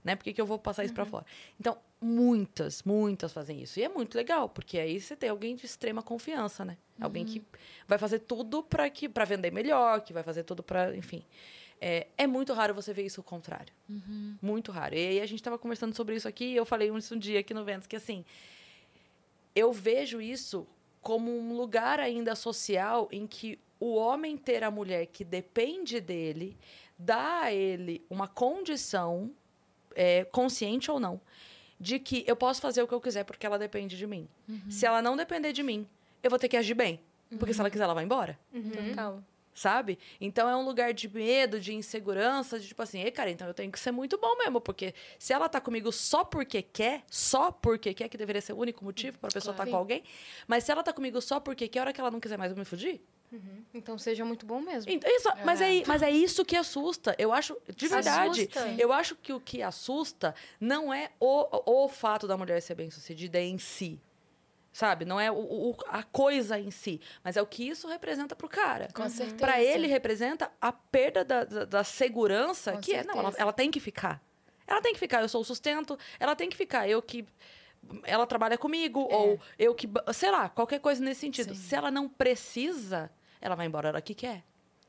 [0.03, 0.17] Né?
[0.17, 1.27] Por que, que eu vou passar isso para fora?
[1.59, 3.79] Então, muitas, muitas fazem isso.
[3.79, 6.79] E é muito legal, porque aí você tem alguém de extrema confiança, né?
[6.99, 7.43] Alguém que
[7.87, 11.23] vai fazer tudo para que para vender melhor, que vai fazer tudo para, enfim.
[11.81, 13.73] É, é muito raro você ver isso ao contrário.
[14.41, 14.95] Muito raro.
[14.95, 17.41] E aí a gente estava conversando sobre isso aqui, e eu falei isso um dia
[17.41, 18.25] aqui no Vênus, que assim,
[19.55, 20.67] eu vejo isso
[21.01, 26.57] como um lugar ainda social em que o homem ter a mulher que depende dele
[26.99, 29.31] dá a ele uma condição,
[29.95, 31.21] é, consciente ou não,
[31.79, 34.29] de que eu posso fazer o que eu quiser porque ela depende de mim.
[34.69, 35.87] Se ela não depender de mim,
[36.23, 37.01] eu vou ter que agir bem.
[37.39, 38.39] Porque se ela quiser, ela vai embora
[38.91, 39.23] Total.
[39.55, 39.99] Sabe?
[40.21, 43.55] Então é um lugar de medo, de insegurança, de tipo assim, ei, cara, então eu
[43.55, 47.51] tenho que ser muito bom mesmo, porque se ela tá comigo só porque quer, só
[47.53, 49.71] porque quer, que deveria ser o único motivo pra pessoa estar Claro.
[49.73, 50.03] com alguém,
[50.47, 52.51] mas se ela tá comigo só porque quer, a hora que ela não quiser mais
[52.53, 53.01] eu me fugir.
[53.73, 54.91] Então seja muito bom mesmo.
[54.91, 57.15] Então, isso- mas, é, mas é isso que assusta.
[57.17, 58.75] Eu acho, de verdade, Assusta.
[58.77, 63.39] eu acho que o que assusta não é o, o fato da mulher ser bem-sucedida
[63.41, 64.01] em si.
[64.73, 65.05] Sabe?
[65.05, 68.49] Não é o, o- a coisa em si, mas é o que isso representa pro
[68.49, 68.89] cara.
[68.95, 69.37] Com certeza.
[69.39, 73.43] Pra ele representa a perda da, da, da segurança, Com que é, não, ela, certeza.
[73.43, 74.23] ela tem que ficar.
[74.67, 77.27] Ela tem que ficar, eu sou o sustento, ela tem que ficar, eu que
[78.05, 81.53] ela trabalha comigo ou eu que, sei lá, qualquer coisa nesse sentido.
[81.55, 81.61] Sim.
[81.61, 83.11] Se ela não precisa,
[83.41, 84.45] ela vai embora a hora que quer.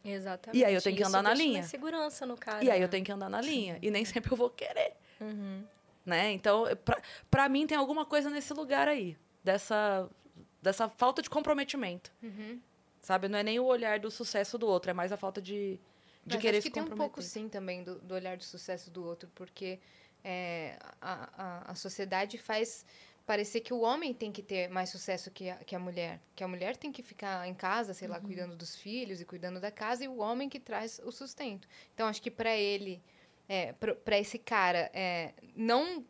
[0.05, 0.59] Exatamente.
[0.61, 1.63] E aí eu tenho que Isso andar na deixa uma linha.
[1.63, 2.63] segurança no cara.
[2.63, 2.87] E aí eu né?
[2.87, 3.79] tenho que andar na linha.
[3.81, 4.93] E nem sempre eu vou querer.
[5.19, 5.63] Uhum.
[6.05, 6.31] Né?
[6.31, 9.17] Então, pra, pra mim, tem alguma coisa nesse lugar aí.
[9.43, 10.09] Dessa,
[10.61, 12.11] dessa falta de comprometimento.
[13.01, 13.27] sabe?
[13.27, 15.79] Não é nem o olhar do sucesso do outro, é mais a falta de,
[16.25, 17.09] de Mas querer acho que se tem um comprometer.
[17.15, 19.79] pouco sim também do, do olhar do sucesso do outro, porque
[20.23, 21.29] é, a,
[21.67, 22.85] a, a sociedade faz
[23.25, 26.19] parecer que o homem tem que ter mais sucesso que a, que a mulher.
[26.35, 28.23] Que a mulher tem que ficar em casa, sei lá, Uhum.
[28.23, 31.67] cuidando dos filhos e cuidando da casa, e o homem que traz o sustento.
[31.95, 33.01] Então, acho que para ele,
[33.49, 36.05] é, para esse cara, é, não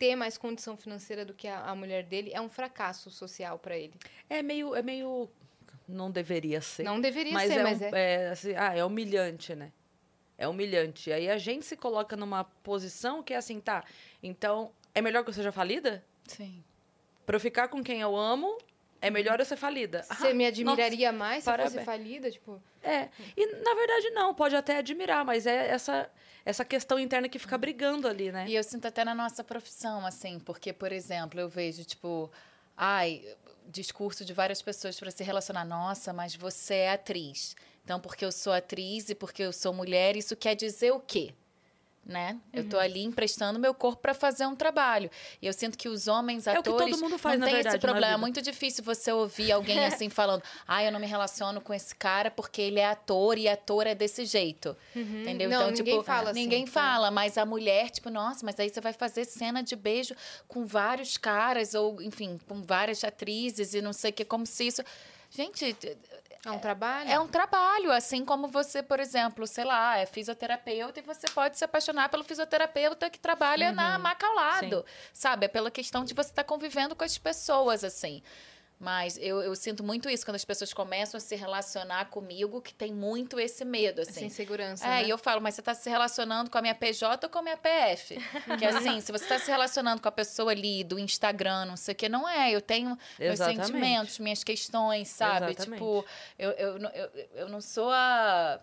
[0.00, 3.76] ter mais condição financeira do que a, a mulher dele é um fracasso social para
[3.76, 3.92] ele.
[4.30, 5.28] É meio, é meio.
[5.86, 6.84] Não deveria ser.
[6.84, 7.90] Não deveria mas ser, é, mas um- é.
[8.14, 9.70] é assim, ah, é humilhante, né?
[10.38, 11.12] É humilhante.
[11.12, 13.84] Aí a gente se coloca numa posição que é assim, tá.
[14.22, 16.02] Então, é melhor que eu seja falida?
[16.26, 16.64] Sim.
[17.26, 18.56] Pra eu ficar com quem eu amo,
[19.00, 20.02] é melhor eu ser falida.
[20.02, 21.84] Você Ah, me admiraria mais se eu fosse parabéns.
[21.84, 22.30] falida?
[22.30, 23.08] Tipo, É.
[23.36, 26.10] E na verdade não, pode até admirar, mas é essa
[26.42, 28.46] essa questão interna que fica brigando ali, né?
[28.48, 32.30] E eu sinto até na nossa profissão, assim, porque, por exemplo, eu vejo, tipo,
[32.74, 33.22] ai,
[33.68, 35.66] discurso de várias pessoas para se relacionar.
[35.66, 37.54] Nossa, mas você é atriz.
[37.84, 41.34] Então, porque eu sou atriz e porque eu sou mulher, isso quer dizer o quê?
[42.04, 42.38] Né?
[42.52, 45.10] Eu tô ali emprestando meu corpo para fazer um trabalho.
[45.40, 47.54] E eu sinto que os homens É o que atores todo mundo faz, não tem
[47.54, 48.14] verdade, esse problema.
[48.14, 51.94] É muito difícil você ouvir alguém assim falando: "Ah, eu não me relaciono com esse
[51.94, 54.76] cara porque ele é ator e ator é desse jeito".
[54.96, 55.50] Entendeu?
[55.50, 56.72] Não, então, ninguém tipo, fala assim, ninguém tá.
[56.72, 60.14] fala, mas a mulher, tipo, nossa, mas aí você vai fazer cena de beijo
[60.48, 64.66] com vários caras ou, enfim, com várias atrizes e não sei o que, como se
[64.66, 64.82] isso
[65.30, 65.76] Gente,
[66.44, 67.10] é um trabalho?
[67.10, 71.58] é um trabalho, assim como você, por exemplo, sei lá, é fisioterapeuta e você pode
[71.58, 75.46] se apaixonar pelo fisioterapeuta que trabalha na maca ao lado, sabe?
[75.46, 78.22] É pela questão de você estar convivendo com as pessoas, assim.
[78.80, 82.72] Mas eu, eu sinto muito isso quando as pessoas começam a se relacionar comigo, que
[82.72, 84.12] tem muito esse medo, assim.
[84.12, 85.04] Essa insegurança, É, né?
[85.04, 87.42] e eu falo, mas você está se relacionando com a minha PJ ou com a
[87.42, 88.16] minha PF?
[88.58, 91.92] que assim, se você está se relacionando com a pessoa ali do Instagram, não sei
[91.92, 92.50] o que, não é.
[92.50, 93.66] Eu tenho meus Exatamente.
[93.66, 95.50] sentimentos, minhas questões, sabe?
[95.50, 95.72] Exatamente.
[95.72, 96.04] Tipo,
[96.38, 98.60] eu, eu, eu, eu não sou a.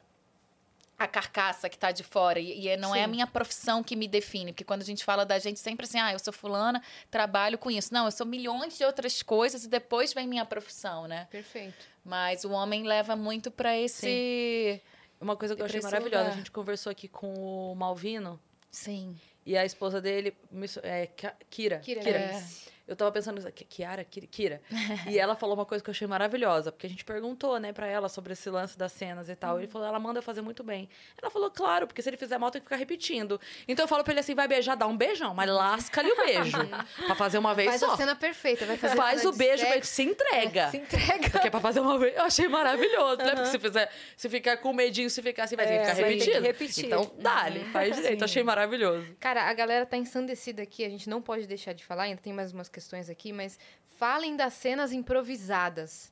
[1.00, 2.40] A carcaça que tá de fora.
[2.40, 3.12] E, e não é a Sim.
[3.12, 4.52] minha profissão que me define.
[4.52, 7.70] Porque quando a gente fala da gente, sempre assim, ah, eu sou fulana, trabalho com
[7.70, 7.94] isso.
[7.94, 11.28] Não, eu sou milhões de outras coisas e depois vem minha profissão, né?
[11.30, 11.86] Perfeito.
[12.04, 14.82] Mas o homem leva muito pra esse.
[15.22, 16.38] Uma coisa que eu achei maravilhosa, a lugar.
[16.38, 17.34] gente conversou aqui com
[17.72, 18.40] o Malvino
[18.72, 19.16] Sim.
[19.46, 20.36] e a esposa dele,
[20.84, 21.80] é, Ka- Kira.
[21.80, 22.44] Kira, É.
[22.88, 24.62] Eu tava pensando Kiara, Kira,
[25.10, 27.86] e ela falou uma coisa que eu achei maravilhosa, porque a gente perguntou, né, pra
[27.86, 29.58] ela sobre esse lance das cenas e tal.
[29.60, 30.88] Ele falou, ela manda eu fazer muito bem.
[31.22, 33.40] Ela falou, claro, porque se ele fizer mal, tem que ficar repetindo.
[33.68, 36.58] Então eu falo pra ele assim, vai beijar, dá um beijão, mas lasca-lhe o beijo.
[37.06, 37.92] pra fazer uma vez Faz só.
[37.94, 38.66] a cena perfeita.
[38.66, 39.94] Vai fazer Faz o beijo, sexo.
[39.94, 40.72] se entrega.
[40.72, 41.30] Se entrega.
[41.30, 42.16] Porque é pra fazer uma vez.
[42.16, 43.32] Eu achei maravilhoso, né?
[43.36, 45.96] Porque se fizer, se ficar com medinho, se ficar assim, vai ter que É, ficar
[45.96, 46.42] ter que repetindo.
[46.44, 46.86] repetir.
[46.86, 48.24] Então, dá-lhe, faz direito.
[48.24, 49.06] Achei maravilhoso.
[49.20, 52.32] Cara, a galera tá ensandecida aqui, a gente não pode deixar de falar, ainda tem
[52.32, 53.58] mais umas questões aqui, mas
[53.98, 56.12] falem das cenas improvisadas.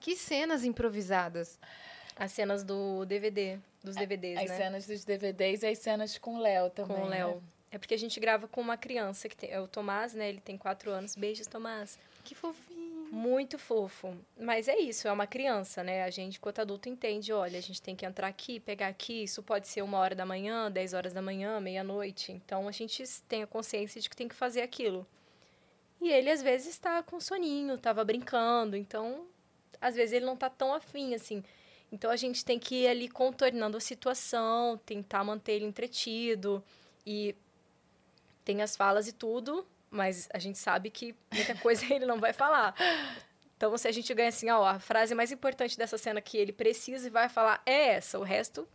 [0.00, 1.58] Que cenas improvisadas?
[2.16, 4.56] As cenas do DVD, dos DVDs, As né?
[4.56, 6.96] cenas dos DVDs e as cenas com o Léo também.
[6.96, 7.34] com o Léo.
[7.36, 7.42] né?
[7.72, 10.28] É porque a gente grava com uma criança que tem, é o Tomás, né?
[10.28, 11.14] Ele tem quatro anos.
[11.16, 11.98] Beijos, Tomás.
[12.22, 13.08] Que fofinho.
[13.12, 14.16] Muito fofo.
[14.38, 16.02] Mas é isso, é uma criança, né?
[16.04, 19.42] A gente, enquanto adulto, entende, olha, a gente tem que entrar aqui, pegar aqui, isso
[19.42, 22.32] pode ser uma hora da manhã, dez horas da manhã, meia-noite.
[22.32, 25.06] Então a gente tem a consciência de que tem que fazer aquilo.
[26.04, 29.26] E ele, às vezes, está com soninho, tava brincando, então,
[29.80, 31.42] às vezes, ele não tá tão afim, assim.
[31.94, 36.62] Então a gente tem que ir ali contornando a situação, tentar manter ele entretido.
[37.06, 37.36] E
[38.44, 42.32] tem as falas e tudo, mas a gente sabe que muita coisa ele não vai
[42.32, 42.74] falar.
[43.56, 46.52] Então, se a gente ganha assim, ó, a frase mais importante dessa cena que ele
[46.52, 48.68] precisa e vai falar é essa, o resto.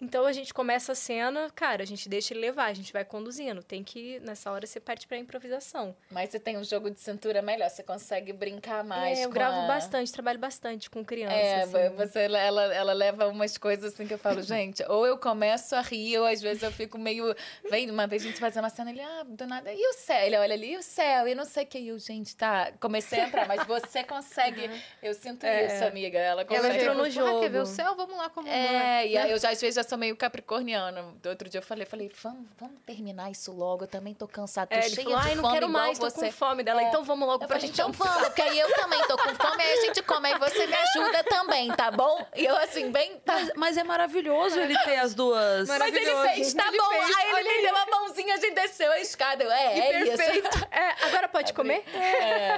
[0.00, 3.04] Então a gente começa a cena, cara, a gente deixa ele levar, a gente vai
[3.04, 3.62] conduzindo.
[3.62, 5.96] Tem que, nessa hora, você parte pra improvisação.
[6.10, 9.18] Mas você tem um jogo de cintura melhor, você consegue brincar mais.
[9.18, 11.34] é, eu com gravo a- bastante, trabalho bastante com criança.
[11.34, 11.96] É, assim.
[11.96, 15.80] você, ela, ela leva umas coisas assim que eu falo, gente, ou eu começo a
[15.80, 17.34] rir, ou às vezes eu fico meio.
[17.70, 20.26] Vem, uma vez a gente fazendo uma cena, ele, ah, do nada, e o céu?
[20.26, 21.26] Ele olha ali, e o céu?
[21.26, 22.70] E não sei o que, e eu, gente, tá.
[22.80, 24.70] Comecei a entrar, mas você consegue.
[25.02, 25.66] Eu sinto É.
[25.66, 26.18] isso, amiga.
[26.18, 26.78] Ela Ela consegue.
[26.78, 27.94] entrou no perguntou, "Ah, Quer ver o jogo." céu?
[27.94, 31.02] Vamos lá como É, e aí eu já às vezes já sou meio capricorniana.
[31.22, 34.68] Do outro dia eu falei, falei, vamos, vamos terminar isso logo, eu também tô cansada,
[34.68, 36.26] tô É, ele cheia falou, de ai, não fome quero mais, tô você.
[36.26, 36.82] com fome dela.
[36.82, 36.88] É.
[36.88, 39.34] Então vamos logo Eu pra falei, gente então vamos, que aí eu também tô com
[39.34, 42.26] fome, aí a gente come, aí você me ajuda também, tá bom?
[42.34, 43.16] E eu assim, bem...
[43.20, 43.34] Tá.
[43.34, 45.68] Mas, mas é maravilhoso ele ter as duas.
[45.68, 46.22] Mas ele Maravilhoso.
[46.34, 46.88] fez, tá Ele bom.
[46.90, 49.44] fez, aí ele me deu a mãozinha, a gente desceu a escada.
[49.44, 50.22] Eu, é, é isso.
[50.70, 51.84] É, agora pode comer?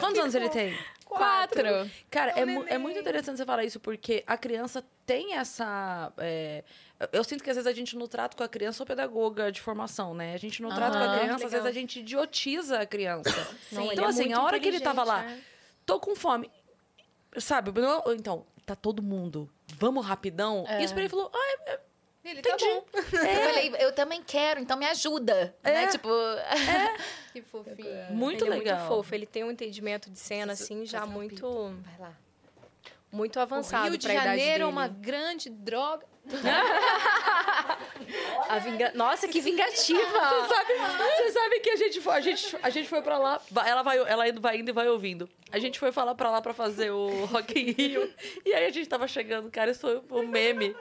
[0.00, 0.76] Quantos anos ele tem?
[1.04, 1.90] Quatro.
[2.10, 6.12] Cara, é, é muito interessante você falar isso, porque a criança tem essa.
[6.18, 6.62] é,
[7.12, 9.60] eu sinto que às vezes a gente não trata com a criança ou pedagoga de
[9.60, 10.34] formação, né?
[10.34, 11.50] A gente não trata com a criança, às Legal.
[11.50, 13.30] vezes a gente idiotiza a criança.
[13.72, 15.46] Ele então, é assim, muito a hora que ele tava lá, inteligente,
[15.86, 16.50] tô com fome.
[17.38, 20.64] sabe, não- então, tá todo mundo, vamos rapidão.
[20.78, 21.80] E isso pra ele falou, ah, é-
[22.24, 22.64] Ele tá Entendi.
[22.74, 22.84] bom.
[23.16, 25.54] Eu falei, eu também quero, então me ajuda.
[25.62, 25.86] Né?
[25.86, 26.08] Tipo,
[27.32, 27.86] Que fofinho.
[27.88, 28.74] é muito ele legal.
[28.74, 32.12] é muito fofo, ele tem um entendimento de cena, assim, já muito, Vai lá.
[33.10, 34.64] muito O avançado Rio de pra idade Janeiro é dele.
[34.64, 36.04] uma grande droga.
[38.58, 38.92] Vinga...
[38.94, 40.00] Nossa, que vingativa!
[40.00, 40.72] Você sabe,
[41.16, 43.98] você sabe que a gente foi, a gente, a gente foi pra lá, ela vai,
[43.98, 45.28] ela indo, vai indo e vai ouvindo.
[45.52, 48.12] A gente foi falar pra lá pra fazer o Rock in Rio.
[48.44, 50.74] E aí a gente tava chegando, cara, isso foi um meme.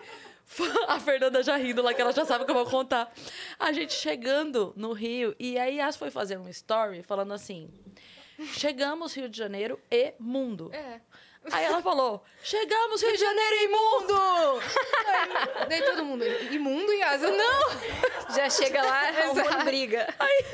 [0.88, 3.14] A Fernanda já rindo lá, que ela já sabe o que eu vou contar.
[3.60, 7.70] A gente chegando no Rio, e aí Yas foi fazer um story falando assim:
[8.54, 10.72] Chegamos Rio de Janeiro e mundo.
[10.74, 11.02] É.
[11.52, 14.62] Aí ela falou: Chegamos Rio de Janeiro e mundo!
[15.70, 17.30] Daí todo mundo, imundo e asa.
[17.30, 18.36] Não!
[18.36, 20.08] Já chega lá, é uma briga.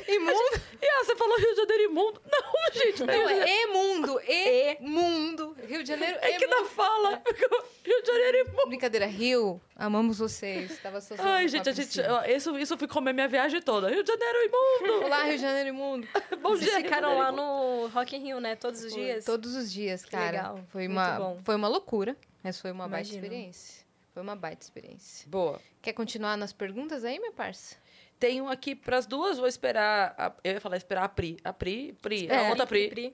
[0.07, 0.61] Imundo.
[0.81, 2.21] E ah, você falou Rio de Janeiro imundo?
[2.31, 3.63] Não, gente, Não, Rio de Janeiro- é.
[3.63, 5.57] E mundo.
[5.67, 6.63] Rio de Janeiro É que emundo.
[6.63, 8.67] na fala ficou Rio de Janeiro imundo.
[8.67, 10.79] Brincadeira, Rio, amamos vocês.
[10.81, 13.89] Tava só Ai, gente, a gente, isso, isso ficou a minha viagem toda.
[13.89, 15.05] Rio de Janeiro imundo!
[15.05, 16.07] Olá, Rio de Janeiro imundo.
[16.41, 18.55] Bom Vocês dia, ficaram lá no Rock in Rio, né?
[18.55, 19.25] Todos os dias.
[19.25, 20.25] Todos os dias, Que cara.
[20.31, 20.59] legal.
[20.69, 21.39] Foi Muito uma, bom.
[21.43, 23.23] foi uma loucura, mas foi uma baita Imagino.
[23.25, 23.83] experiência.
[24.13, 25.27] Foi uma baita experiência.
[25.29, 25.59] Boa.
[25.81, 27.75] Quer continuar nas perguntas aí, minha parça?
[28.19, 30.13] Tenho aqui pras duas, vou esperar.
[30.17, 31.37] a- eu ia falar esperar a Pri.
[31.43, 32.89] A Pri, Pri, a É, outra Pri.
[32.89, 33.13] Pri.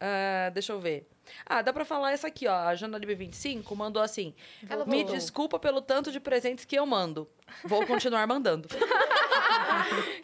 [0.00, 1.08] Ah, deixa eu ver.
[1.46, 2.54] Ah, dá pra falar essa aqui, ó.
[2.54, 4.34] A Jana Libre 25 mandou assim:
[4.68, 5.14] Ela Me voltou.
[5.14, 7.28] desculpa pelo tanto de presentes que eu mando.
[7.64, 8.68] Vou continuar mandando.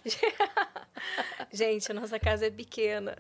[1.53, 3.17] Gente, a nossa casa é pequena.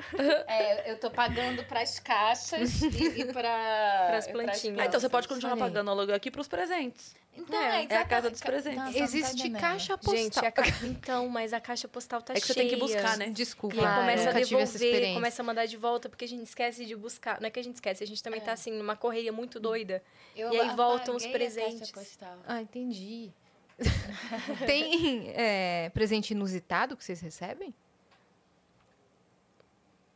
[0.46, 4.06] é, eu tô pagando pras caixas e, e pra...
[4.10, 4.78] Pras e plantinhas.
[4.78, 5.58] Ah, então você pode continuar aí.
[5.60, 7.14] pagando o aluguel aqui pros presentes.
[7.36, 8.78] Então, É, é a casa dos presentes.
[8.78, 9.60] Nossa, tá Existe entendendo.
[9.60, 10.16] caixa postal.
[10.16, 10.62] Gente, a ca...
[10.84, 12.68] então, mas a caixa postal tá É que você cheia.
[12.68, 13.28] tem que buscar, né?
[13.28, 16.84] Desculpa, E aí começa a devolver, começa a mandar de volta, porque a gente esquece
[16.84, 17.40] de buscar.
[17.40, 20.02] Não é que a gente esquece, a gente também tá assim, numa correria muito doida.
[20.36, 21.90] Eu E aí voltam os apaguei a caixa presentes.
[21.92, 22.36] postal.
[22.46, 23.32] Ah, entendi.
[24.66, 27.74] Tem é, presente inusitado que vocês recebem?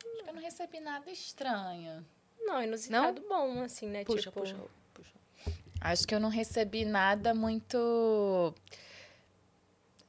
[0.05, 2.07] Acho que eu não recebi nada estranho.
[2.41, 4.05] Não, inusitado bom, assim, né?
[4.05, 4.57] Puxa, tipo, puxa,
[4.93, 5.13] puxa.
[5.81, 8.55] Acho que eu não recebi nada muito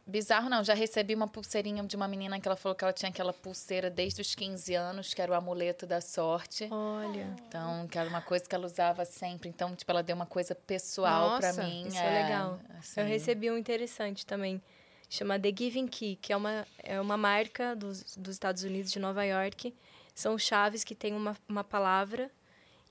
[0.05, 0.63] bizarro, não.
[0.63, 3.89] Já recebi uma pulseirinha de uma menina que ela falou que ela tinha aquela pulseira
[3.89, 6.67] desde os 15 anos, que era o amuleto da sorte.
[6.71, 9.49] Olha, Então, que era uma coisa que ela usava sempre.
[9.49, 11.87] Então, tipo, ela deu uma coisa pessoal Nossa, mim.
[11.87, 12.59] isso é, legal.
[12.79, 12.99] assim.
[12.99, 14.61] Eu recebi um interessante também.
[15.09, 18.99] Chama The Giving Key, que é uma, é uma marca dos, dos Estados Unidos, de
[18.99, 19.73] Nova York.
[20.13, 22.31] São chaves que tem uma, uma palavra.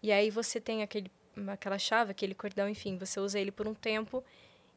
[0.03, 1.11] E aí você tem aquele,
[1.49, 2.97] aquela chave, aquele cordão, enfim.
[2.99, 4.23] Você usa ele por um tempo.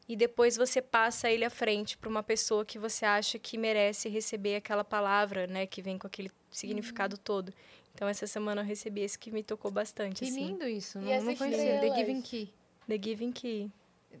[0.08, 4.08] E depois você passa ele à frente para uma pessoa que você acha que merece
[4.08, 5.66] receber aquela palavra, né?
[5.66, 7.22] Que vem com aquele significado Uhum.
[7.22, 7.52] todo.
[7.94, 10.46] Então, essa semana eu recebi esse que me tocou bastante, Que assim.
[10.46, 10.98] lindo isso.
[10.98, 11.80] E Não, não conhecia.
[11.80, 11.94] The?
[11.96, 12.54] Giving Key.
[12.88, 13.70] The Giving Key.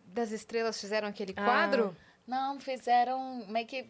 [0.06, 1.96] Das estrelas fizeram aquele Ah, quadro?
[2.26, 3.86] Não, fizeram meio que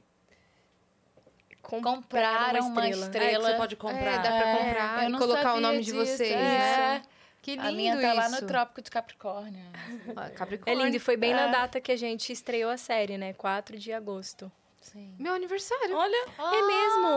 [1.61, 3.45] Com- compraram uma É, estrela.
[3.47, 3.99] que você pode comprar.
[4.01, 6.37] É, dá pra comprar eu e não colocar o nome de disso, vocês, é.
[6.37, 7.03] né?
[7.43, 8.41] Que lindo A minha tá lá isso.
[8.41, 9.65] no Trópico de Capricórnio.
[10.17, 10.85] Ah, É Capricórnio.
[10.85, 11.51] lindo, e foi bem na É.
[11.53, 13.33] data que a gente estreou a série, né?
[13.33, 14.51] 4 de agosto.
[14.83, 15.15] Sim.
[15.19, 15.95] Meu aniversário.
[15.97, 17.09] Olha, É mesmo?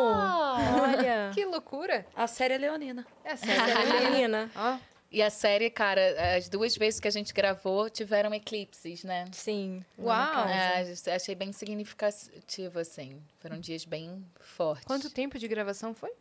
[0.84, 1.31] Olha.
[1.35, 2.06] Que loucura.
[2.15, 3.06] a série é leonina.
[3.23, 3.53] É Essa sério.
[4.11, 4.52] menina.
[4.56, 4.77] Ó,
[5.11, 6.02] E a série, cara,
[6.38, 9.26] as duas vezes que a gente gravou tiveram eclipses, né?
[9.34, 9.84] Sim.
[9.99, 10.07] Uau.
[10.15, 10.49] lá.
[10.49, 13.22] É, achei bem significativo, assim.
[13.39, 14.85] Foram dias bem fortes.
[14.85, 16.11] quanto tempo de gravação foi?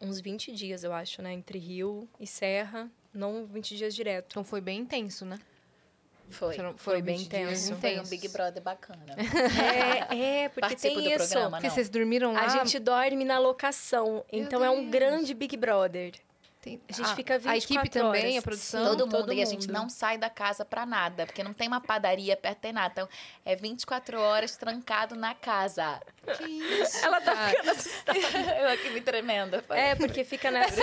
[0.00, 1.32] Uns 20 dias, eu acho, né?
[1.32, 2.90] Entre Rio e Serra.
[3.12, 4.26] Não 20 dias direto.
[4.30, 5.38] Então foi bem intenso, né?
[6.30, 6.54] Foi.
[6.54, 7.80] Foram- Foi bem 20 dias intenso.
[7.80, 8.04] Foi um.
[8.08, 9.04] Big Brother bacana.
[10.10, 11.16] É, é porque Participo tem isso.
[11.28, 12.44] programa, Porque vocês dormiram lá?
[12.44, 14.24] A gente dorme na locação.
[14.32, 14.90] Então é um Deus.
[14.90, 16.12] grande Big Brother.
[16.62, 18.36] Tem- A gente Ah, fica 24 A equipe também, horas.
[18.36, 18.84] a produção?
[18.84, 19.32] Todo, todo mundo.
[19.32, 19.72] E a gente mundo.
[19.72, 22.92] não sai da casa pra nada, porque não tem uma padaria perto, tem nada.
[22.92, 23.08] Então,
[23.46, 25.98] é 24 horas trancado na casa.
[26.36, 27.48] Que isso, Ela tá cara.
[27.48, 28.18] ficando assustada.
[28.60, 29.64] Eu aqui me tremendo.
[29.70, 30.82] É, porque fica nessa.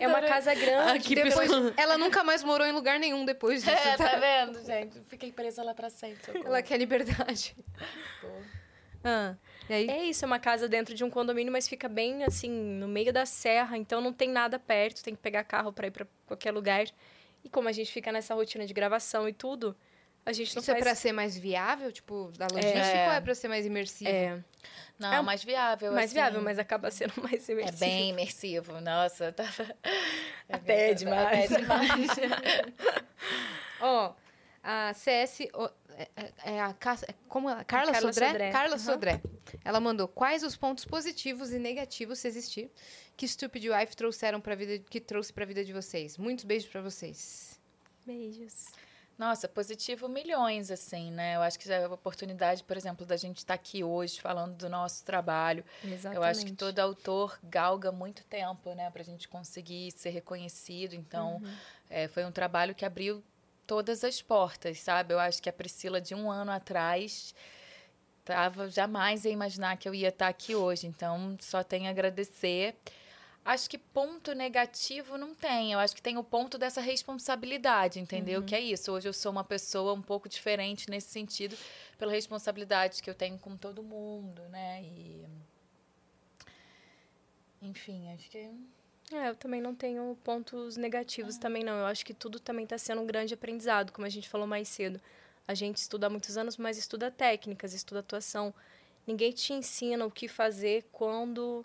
[0.00, 1.14] é uma casa grande.
[1.14, 1.74] Depois, piscando.
[1.76, 3.70] ela nunca mais morou em lugar nenhum depois disso.
[3.76, 4.08] É, tá?
[4.10, 4.98] tá vendo, gente?
[5.08, 6.42] Fiquei presa lá pra sempre.
[6.44, 7.54] Ela quer liberdade.
[9.04, 9.88] Ah, e aí?
[9.88, 13.12] É isso, é uma casa dentro de um condomínio, mas fica bem assim, no meio
[13.12, 16.50] da serra, então não tem nada perto, tem que pegar carro para ir para qualquer
[16.52, 16.84] lugar.
[17.44, 19.76] E como a gente fica nessa rotina de gravação e tudo,
[20.24, 23.08] a gente não Isso é faz pra ser mais viável, tipo, da logística É.
[23.08, 24.08] ou é pra ser mais imersivo?
[24.10, 24.38] é,
[24.98, 25.90] Não, É mais viável.
[25.92, 26.14] mais assim.
[26.14, 27.78] viável, mas acaba sendo mais É imersivo.
[27.80, 28.80] bem imersivo.
[28.80, 29.74] Nossa, tava.
[30.48, 31.50] Até demais.
[31.50, 32.10] Até demais.
[33.80, 34.14] Ó,
[34.62, 35.40] a CS...
[35.96, 36.70] é, é- é a
[37.08, 37.64] é como ela?
[37.64, 38.28] Carla, Carla Sodré?
[38.28, 38.50] Sodré.
[38.50, 38.78] Carla Uhum.
[38.78, 39.22] Sodré.
[39.64, 42.70] Ela mandou quais os pontos positivos e negativos, se existir,
[43.16, 46.16] que Stupid Wife trouxeram para vida, que trouxe para a vida de vocês.
[46.18, 47.60] Muitos beijos para vocês.
[48.06, 48.66] Beijos.
[49.18, 51.36] Nossa, positivo milhões, assim, né?
[51.36, 55.04] Eu acho que a oportunidade, por exemplo, da gente estar aqui hoje falando do nosso
[55.04, 55.64] trabalho.
[55.84, 56.16] Exatamente.
[56.16, 58.90] Eu acho que todo autor galga muito tempo, né?
[58.90, 60.94] Pra gente conseguir ser reconhecido.
[60.94, 61.40] Então,
[61.88, 63.22] é, foi um trabalho que abriu
[63.66, 65.14] todas as portas, sabe?
[65.14, 67.34] Eu acho que a Priscila, de um ano atrás,
[68.24, 70.86] tava jamais a imaginar que eu ia estar aqui hoje.
[70.86, 72.76] Então, só tenho a agradecer.
[73.44, 75.72] Acho que ponto negativo não tem.
[75.72, 78.44] Eu acho que tem o ponto dessa responsabilidade, entendeu?
[78.44, 78.92] Que é isso.
[78.92, 81.56] Hoje eu sou uma pessoa um pouco diferente nesse sentido,
[81.98, 84.82] pela responsabilidade que eu tenho com todo mundo, né?
[84.84, 85.26] E.
[87.60, 88.48] Enfim, acho que.
[89.10, 91.78] É, eu também não tenho pontos negativos também não.
[91.78, 94.68] Eu acho que tudo também está sendo um grande aprendizado, como a gente falou mais
[94.68, 95.00] cedo.
[95.46, 98.54] A gente estuda há muitos anos, mas estuda técnicas, estuda atuação.
[99.06, 101.64] Ninguém te ensina o que fazer quando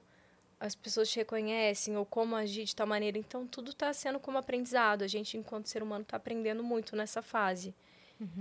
[0.59, 3.18] as pessoas te reconhecem ou como agir de tal maneira.
[3.18, 5.03] Então, tudo está sendo como aprendizado.
[5.03, 7.73] A gente, enquanto ser humano, está aprendendo muito nessa fase.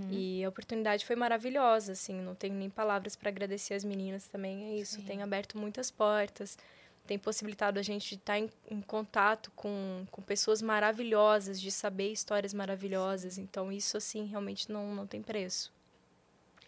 [0.09, 2.19] E a oportunidade foi maravilhosa, assim.
[2.19, 4.65] Não tenho nem palavras para agradecer as meninas também.
[4.65, 4.99] É isso.
[5.03, 6.57] Tem aberto muitas portas.
[7.07, 12.53] Tem possibilitado a gente estar em, em contato com, com pessoas maravilhosas, de saber histórias
[12.53, 13.37] maravilhosas.
[13.37, 15.71] Então, isso, assim, realmente não, não tem preço.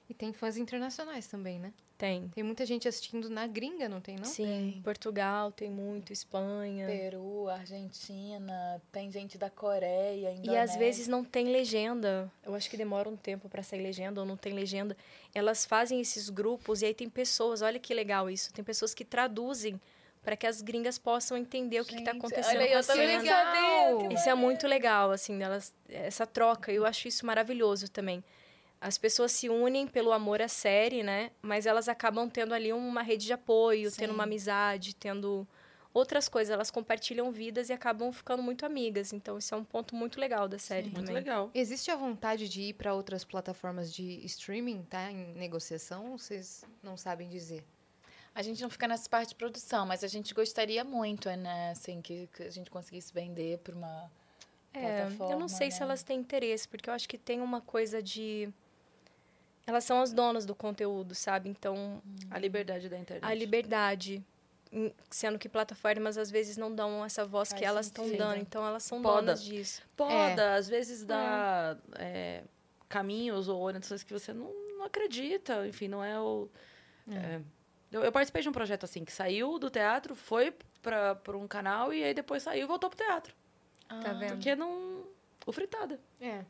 [0.10, 1.72] E tem fãs internacionais também, né?
[1.96, 2.30] Tem.
[2.30, 4.24] Tem muita gente assistindo na gringa, não tem, não?
[4.24, 6.88] Sim, Portugal tem muito, Espanha.
[6.88, 10.64] Peru, Argentina, tem gente da Coreia, E Indonésia.
[10.64, 12.32] às vezes não tem legenda.
[12.44, 14.96] Eu acho que demora um tempo para sair legenda ou não tem legenda.
[15.36, 19.04] Elas fazem esses grupos e aí tem pessoas, olha que legal isso, tem pessoas que
[19.04, 19.80] traduzem
[20.22, 24.08] para que as gringas possam entender o que está acontecendo olha com a cena.
[24.08, 26.72] que Isso é muito legal, assim, elas, essa troca.
[26.72, 28.24] Eu acho isso maravilhoso também.
[28.82, 31.32] As pessoas se unem pelo amor à série, né?
[31.42, 35.46] Mas elas acabam tendo ali uma rede de apoio, tendo uma amizade, tendo
[35.94, 36.54] outras coisas.
[36.54, 39.12] Elas compartilham vidas e acabam ficando muito amigas.
[39.12, 41.16] Então, isso é um ponto muito legal da série Muito também.
[41.16, 41.52] legal.
[41.54, 45.12] Existe a vontade de ir para outras plataformas de streaming, tá?
[45.12, 47.66] Em negociação, vocês não sabem dizer?
[48.34, 51.72] A gente não fica nessa parte de produção, mas a gente gostaria muito, né?
[51.72, 54.10] Assim, que, que a gente conseguisse vender para uma
[54.74, 55.34] É, plataforma.
[55.34, 55.86] eu não sei se né?
[55.86, 58.50] elas têm interesse, porque eu acho que tem uma coisa de.
[59.68, 61.50] Elas são as donas do conteúdo, sabe?
[61.50, 62.02] Então,
[62.32, 63.30] A liberdade da internet.
[63.30, 64.24] a liberdade.
[65.10, 68.40] Sendo que plataformas às vezes não dão essa voz que Faz elas estão dando.
[68.40, 69.22] Então, elas são Poda.
[69.22, 69.82] donas disso.
[69.98, 72.44] Poda, às vezes dá é,
[72.88, 75.68] caminhos ou orientações que você não, não acredita.
[75.68, 76.48] Enfim, não é o.
[77.12, 77.42] é.
[77.92, 81.94] Eu, eu participei de um projeto assim, que saiu do teatro, foi para um canal
[81.94, 83.34] e aí depois saiu e voltou pro teatro.
[83.88, 84.32] Tá vendo?
[84.34, 85.04] Porque não.
[85.46, 86.00] O Fritada.
[86.22, 86.44] É.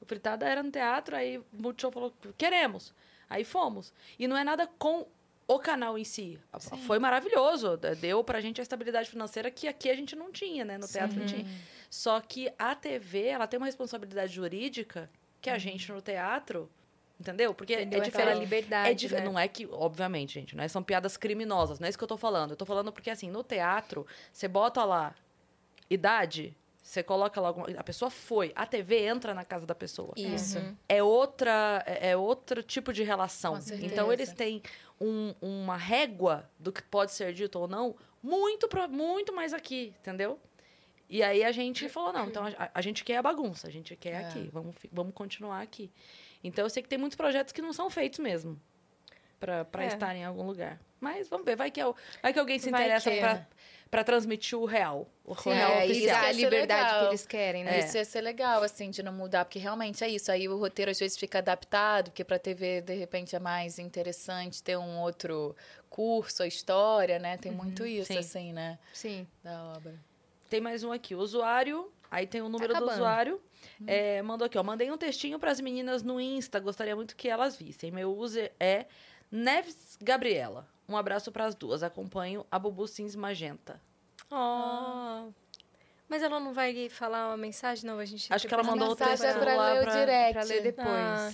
[0.00, 2.94] O Fritada era no teatro, aí o Multishow falou, queremos.
[3.28, 3.92] Aí fomos.
[4.18, 5.06] E não é nada com
[5.48, 6.38] o canal em si.
[6.86, 7.76] Foi maravilhoso.
[7.76, 10.78] d- Deu pra gente a estabilidade financeira que aqui a gente não tinha, né?
[10.78, 11.44] No teatro não tinha.
[11.90, 15.10] Só que a TV, ela tem uma responsabilidade jurídica
[15.40, 16.70] que a gente no teatro,
[17.20, 17.52] entendeu?
[17.54, 18.02] Porque Entendeu?
[18.02, 18.40] é Aquela diferente.
[18.44, 19.20] liberdade, É dif- né?
[19.24, 22.08] Não é que, obviamente, gente, não é, são piadas criminosas, não é isso que eu
[22.08, 22.50] tô falando.
[22.52, 25.14] Eu tô falando porque, assim, no teatro, você bota lá
[25.90, 27.66] idade, você coloca lá alguma...
[27.76, 28.52] A pessoa foi.
[28.54, 30.12] A TV entra na casa da pessoa.
[30.16, 30.58] Isso.
[30.88, 33.54] É outra é é outro tipo de relação.
[33.56, 33.92] Com certeza.
[33.92, 34.62] Então, eles têm
[35.00, 39.94] um- uma régua do que pode ser dito ou não muito, pro- muito mais aqui,
[40.00, 40.38] entendeu?
[41.10, 43.96] E aí a gente falou, não, então a, a gente quer a bagunça, a gente
[43.96, 44.26] quer É.
[44.26, 45.90] aqui, vamos, vamos continuar aqui.
[46.42, 48.60] Então eu sei que tem muitos projetos que não são feitos mesmo
[49.40, 49.86] pra pra É.
[49.88, 50.78] estar em algum lugar.
[51.00, 51.84] Mas vamos ver, vai que, é
[52.22, 53.46] vai que alguém se interessa que- pra,
[53.88, 55.08] pra transmitir o real.
[55.24, 56.14] O Sim, real é, e oficial.
[56.16, 57.00] dar a ia ser liberdade legal.
[57.02, 57.78] que eles querem, né?
[57.78, 60.32] Isso ia ser legal, assim, de não mudar, porque realmente é isso.
[60.32, 64.60] Aí o roteiro às vezes fica adaptado, porque pra TV, de repente, é mais interessante
[64.62, 65.54] ter um outro
[65.88, 67.36] curso, a história, né?
[67.36, 68.18] Tem muito isso, sim.
[68.18, 68.76] assim, né?
[68.92, 69.24] Sim.
[69.44, 69.94] Da obra.
[70.50, 71.14] Tem mais um aqui.
[71.14, 72.92] O usuário, aí tem o número do acabando.
[72.94, 73.40] usuário.
[73.86, 74.62] É, mandou aqui, ó.
[74.62, 76.58] Mandei um textinho para as meninas no Insta.
[76.60, 77.90] Gostaria muito que elas vissem.
[77.90, 78.86] Meu user é
[79.30, 80.66] Neves Gabriela.
[80.88, 81.82] Um abraço para as duas.
[81.82, 83.80] Acompanho a Bubu Sims Magenta.
[84.30, 85.30] Oh.
[86.08, 87.98] Mas ela não vai falar uma mensagem, não?
[87.98, 90.32] A gente Acho que ela mandou o texto é pra lá ler o pra- direct.
[90.32, 90.88] Pra ler depois.
[90.88, 91.32] Ah,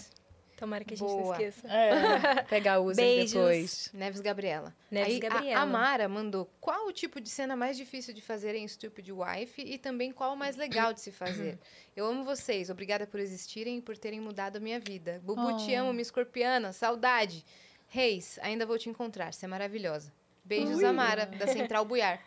[0.64, 1.34] Tomara que a gente não Boa.
[1.34, 1.68] esqueça.
[1.68, 3.32] É, pegar o user Beijos.
[3.32, 3.90] depois.
[3.92, 4.74] Neves Gabriela.
[4.90, 5.60] Neves Aí, a- Gabriela.
[5.60, 9.60] A Mara mandou qual o tipo de cena mais difícil de fazer em Stupid Wife
[9.62, 11.58] e também qual o mais legal de se fazer.
[11.94, 15.20] Eu amo vocês, obrigada por existirem e por terem mudado a minha vida.
[15.22, 15.80] Bubu, te Oh.
[15.82, 17.44] amo, minha escorpiana, saudade.
[17.88, 20.12] Reis, ainda vou te encontrar, você é maravilhosa.
[20.44, 22.20] Beijos, Amara, da Central Buiar.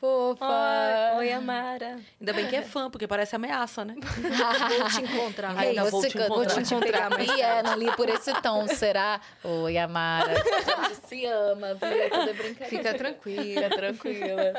[0.00, 1.16] Fofa.
[1.18, 1.98] Oi, Amara.
[2.18, 3.94] Ainda bem que é fã, porque parece ameaça, né?
[4.00, 5.54] Vou te encontrar.
[5.56, 6.28] Ai, ainda vou te encontrar.
[6.28, 7.20] Vou te encontrar.
[7.20, 9.20] E é, não li por esse tom, será?
[9.44, 10.32] Oi, Amara.
[10.32, 11.88] A gente se ama, viu?
[11.88, 12.68] É Tudo brincadeira.
[12.68, 13.68] Fica tranquila.
[13.70, 14.52] Tranquila.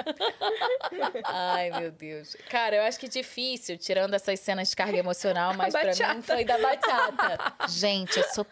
[1.24, 2.36] Ai, meu Deus.
[2.50, 6.46] Cara, eu acho que difícil, tirando essas cenas de carga emocional, mas pra mim foi
[6.46, 7.68] da bachata.
[7.68, 8.46] Gente, eu sou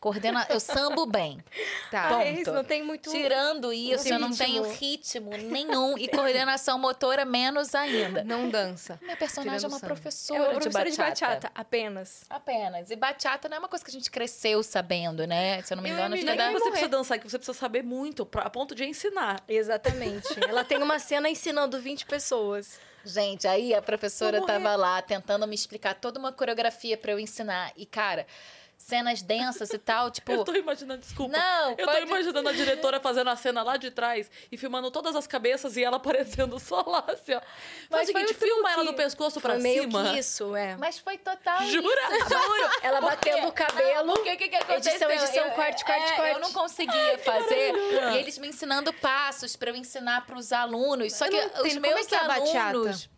[0.00, 0.46] coordena...
[0.48, 1.42] Eu sambo bem.
[1.90, 2.08] Tá.
[2.08, 2.22] Ponto.
[2.22, 3.10] É isso, não tem muito...
[3.10, 8.22] Tirando isso, eu não tenho ritmo nenhum e coordenação motora menos ainda.
[8.24, 8.98] Não dança.
[9.02, 9.92] Minha personagem é Tirando uma samba.
[9.92, 11.50] É professora, uma professora de, bachata.
[11.54, 12.24] apenas.
[12.28, 12.90] Apenas.
[12.90, 15.62] E bachata não é uma coisa que a gente cresceu sabendo, né?
[15.62, 16.48] Se eu não me Eu engano, é é da...
[16.48, 19.42] que você precisa dançar, é que você precisa saber muito, pra- a ponto de ensinar.
[19.48, 20.28] Exatamente.
[20.48, 22.78] Ela tem uma cena ensinando 20 pessoas.
[23.04, 27.72] Gente, aí a professora tava lá tentando me explicar toda uma coreografia pra eu ensinar.
[27.76, 28.26] E, cara,
[28.78, 30.30] cenas densas e tal, tipo.
[30.32, 31.36] Eu tô imaginando, desculpa.
[31.36, 34.90] Não, eu tô pode- imaginando a diretora fazendo a cena lá de trás e filmando
[34.90, 37.40] todas as cabeças e ela aparecendo só lá, assim, ó.
[37.40, 37.48] Faz
[37.90, 40.10] Mas o foi seguinte, o filma ela do pescoço pra Foi meio cima.
[40.12, 40.76] que isso, é.
[40.76, 41.60] Mas foi total.
[41.66, 42.16] Jura?
[42.16, 42.70] Isso, juro.
[42.82, 44.12] Ela batendo o cabelo.
[44.14, 44.92] O que, que aconteceu?
[44.92, 46.32] edição, edição, Eu- corte, corte, é, corte.
[46.34, 47.74] Eu não conseguia fazer.
[48.14, 51.12] E eles me ensinando passos pra eu ensinar pros alunos.
[51.14, 52.18] Só que não os meus é que é
[52.58, 53.08] alunos.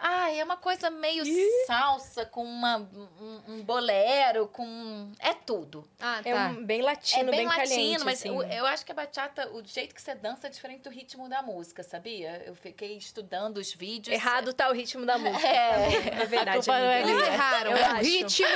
[0.00, 1.24] Ai, é uma coisa meio
[1.66, 5.10] salsa, com uma, um, um bolero, com.
[5.18, 5.84] É tudo.
[6.00, 6.46] Ah, É tá.
[6.56, 8.30] um bem latino, é bem, latino, caliente, mas assim.
[8.30, 11.28] o- eu acho que a bachata, o jeito que você dança é diferente do ritmo
[11.28, 12.42] da música, sabia?
[12.46, 14.14] Eu fiquei estudando os vídeos.
[14.14, 15.46] Errado tá o ritmo da música.
[15.48, 15.88] É,
[16.22, 17.10] É verdade, A é amiga.
[17.18, 17.70] Eles erraram.
[17.72, 18.02] Eu é o acho.
[18.02, 18.46] ritmo.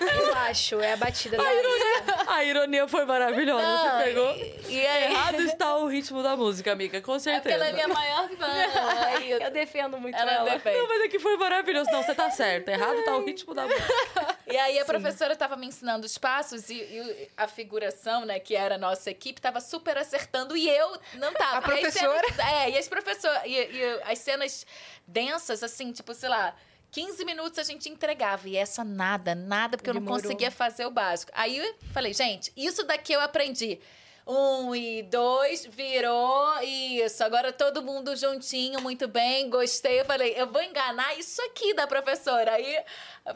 [0.00, 2.24] Eu acho, é a batida da música.
[2.32, 3.62] A ironia foi maravilhosa.
[3.66, 4.36] Não, você pegou.
[4.68, 7.54] E aí, Errado está o ritmo da música, amiga, com é porque certeza.
[7.56, 8.46] ela é minha maior fã.
[9.16, 10.50] Aí eu- Eu defendo muito ela ela.
[10.50, 10.91] defende.
[10.94, 11.90] Mas é que foi maravilhoso.
[11.90, 12.68] Não, você tá certo.
[12.68, 14.36] Errado tá o ritmo da música.
[14.46, 18.54] E aí a professora estava me ensinando os passos e, e a figuração, né, que
[18.54, 21.66] era a nossa equipe, estava super acertando e eu não tava.
[21.66, 22.28] A E as professora?
[22.34, 23.42] cenas- é, e as professoras.
[23.46, 24.66] E, e as cenas
[25.06, 26.54] densas, assim, tipo, sei lá.
[26.90, 28.46] 15 minutos a gente entregava.
[28.46, 30.22] E essa nada, nada, porque eu não Demorou.
[30.22, 31.32] conseguia fazer o básico.
[31.34, 33.80] Aí eu falei, gente, isso daqui eu aprendi.
[34.26, 37.24] Um e dois, virou, isso.
[37.24, 40.00] Agora todo mundo juntinho, muito bem, gostei.
[40.00, 42.52] Eu falei, eu vou enganar isso aqui da professora.
[42.52, 42.78] Aí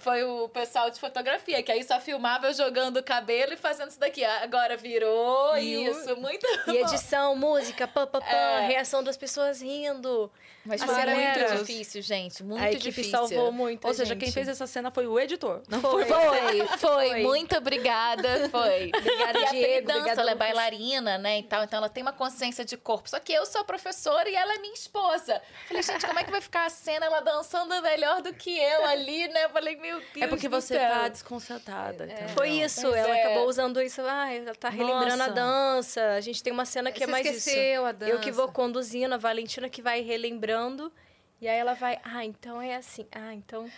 [0.00, 3.90] foi o pessoal de fotografia, que aí só filmava eu jogando o cabelo e fazendo
[3.90, 4.24] isso daqui.
[4.24, 8.66] Agora virou, E o- isso, muito E edição, música, pã, pã, pã, É.
[8.66, 10.30] reação das pessoas rindo.
[10.68, 12.42] Mas A foi muito difícil, gente.
[12.42, 13.12] Muito a equipe difícil.
[13.12, 13.84] salvou muito.
[13.84, 14.24] Ou a seja, gente.
[14.24, 15.62] quem fez essa cena foi o editor.
[15.68, 16.04] Não Foi.
[16.04, 16.16] foi.
[16.16, 17.22] Foi, foi, Foi.
[17.22, 18.90] Muito obrigada, foi.
[18.96, 21.62] Obrigada, e Diego, dança, obrigada, ela é bailarina, né, e tal.
[21.62, 23.08] Então ela tem uma consciência de corpo.
[23.08, 25.40] Só que eu sou a professora e ela é minha esposa.
[25.68, 28.84] Falei, gente, como é que vai ficar a cena ela dançando melhor do que eu
[28.86, 29.48] ali, né?
[29.50, 30.90] Falei, meu Deus É porque do você céu.
[30.90, 32.04] tá desconcertada.
[32.06, 32.28] entendeu?
[32.30, 33.24] Foi isso, Pois ela é.
[33.24, 34.02] acabou usando isso.
[34.02, 35.32] Ah, ela tá relembrando a Nossa.
[35.32, 36.08] dança.
[36.14, 37.84] A gente tem uma cena que é Você mais esqueceu isso.
[37.84, 38.12] a dança.
[38.12, 40.92] Eu que vou conduzindo, a Valentina que vai relembrando.
[41.40, 43.06] E aí ela vai, ah, então é assim.
[43.12, 43.70] Ah, então.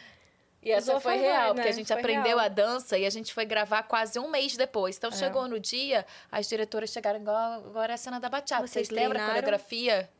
[0.62, 1.54] E essa a foi favor, real, né?
[1.54, 2.40] porque a gente Foi aprendeu real.
[2.40, 4.96] a dança e a gente foi gravar quase um mês depois.
[4.96, 4.98] É.
[4.98, 8.66] Então chegou no dia, as diretoras chegaram igual agora é a cena da bachata.
[8.66, 10.10] Vocês Vocês lembram a coreografia?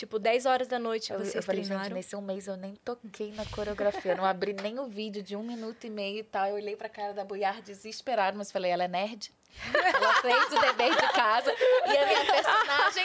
[0.00, 1.94] Tipo, 10 horas da noite Eu, vocês eu falei, gente, treinaram.
[1.94, 4.14] nesse um mês eu nem toquei na coreografia.
[4.14, 6.46] Não abri nem o vídeo de um minuto e meio e tal.
[6.46, 9.30] Eu olhei pra cara da Buiar desesperada, mas falei, ela é nerd?
[9.74, 11.52] Ela fez o dever de casa.
[11.52, 13.04] E a minha personagem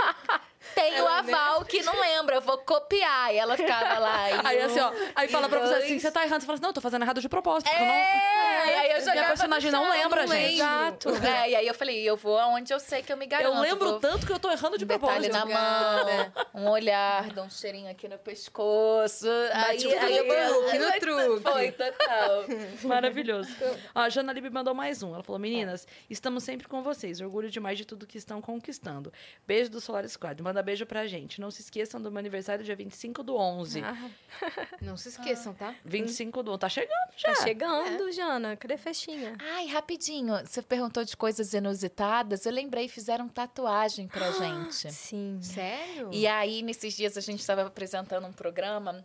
[0.74, 2.36] tem o aval que não lembra.
[2.36, 3.34] Eu vou copiar.
[3.34, 4.16] E ela ficava lá.
[4.26, 6.42] E Aí assim, ó, aí fala pra você assim, você tá errado.
[6.42, 7.70] Você fala assim, não, eu tô fazendo errado de propósito.
[7.70, 7.94] porque eu não...
[7.94, 10.56] É, aí eu jogava Minha personagem não lembra, não gente.
[10.56, 11.10] Exato.
[11.24, 13.56] É, e aí eu falei, eu vou aonde eu sei que eu me garanto.
[13.56, 14.00] Eu lembro vou...
[14.00, 15.34] tanto que eu tô errando de Um detalhe propósito.
[15.34, 19.28] na mão, um olhar, dá um cheirinho aqui no pescoço.
[19.54, 21.44] Aí, o aí eu truque, no truque.
[21.44, 22.46] Foi, total.
[22.84, 23.50] Maravilhoso.
[23.94, 25.14] Ó, a Jana Lib mandou mais um.
[25.14, 27.22] Ela falou: Meninas, estamos sempre com vocês.
[27.22, 29.12] Orgulho demais de tudo que estão conquistando.
[29.46, 30.42] Beijo do Solar Squad.
[30.42, 31.40] Manda beijo pra gente.
[31.42, 33.82] Não se esqueçam do meu aniversário, dia 25 do 11.
[34.82, 35.76] Não se esqueçam, tá?
[35.84, 36.60] 25 do 11.
[36.60, 37.34] Tá chegando já.
[37.34, 38.56] Tá chegando, Jana.
[38.56, 39.36] Cadê a festinha?
[39.40, 42.46] Ai, rapidinho, você perguntou de coisas inusitadas.
[42.46, 44.92] Eu lembrei, fizeram tatuagem pra gente.
[44.92, 45.40] Sim.
[45.42, 46.10] Sério?
[46.12, 49.04] E aí, nesses dias, a gente estava apresentando um programa.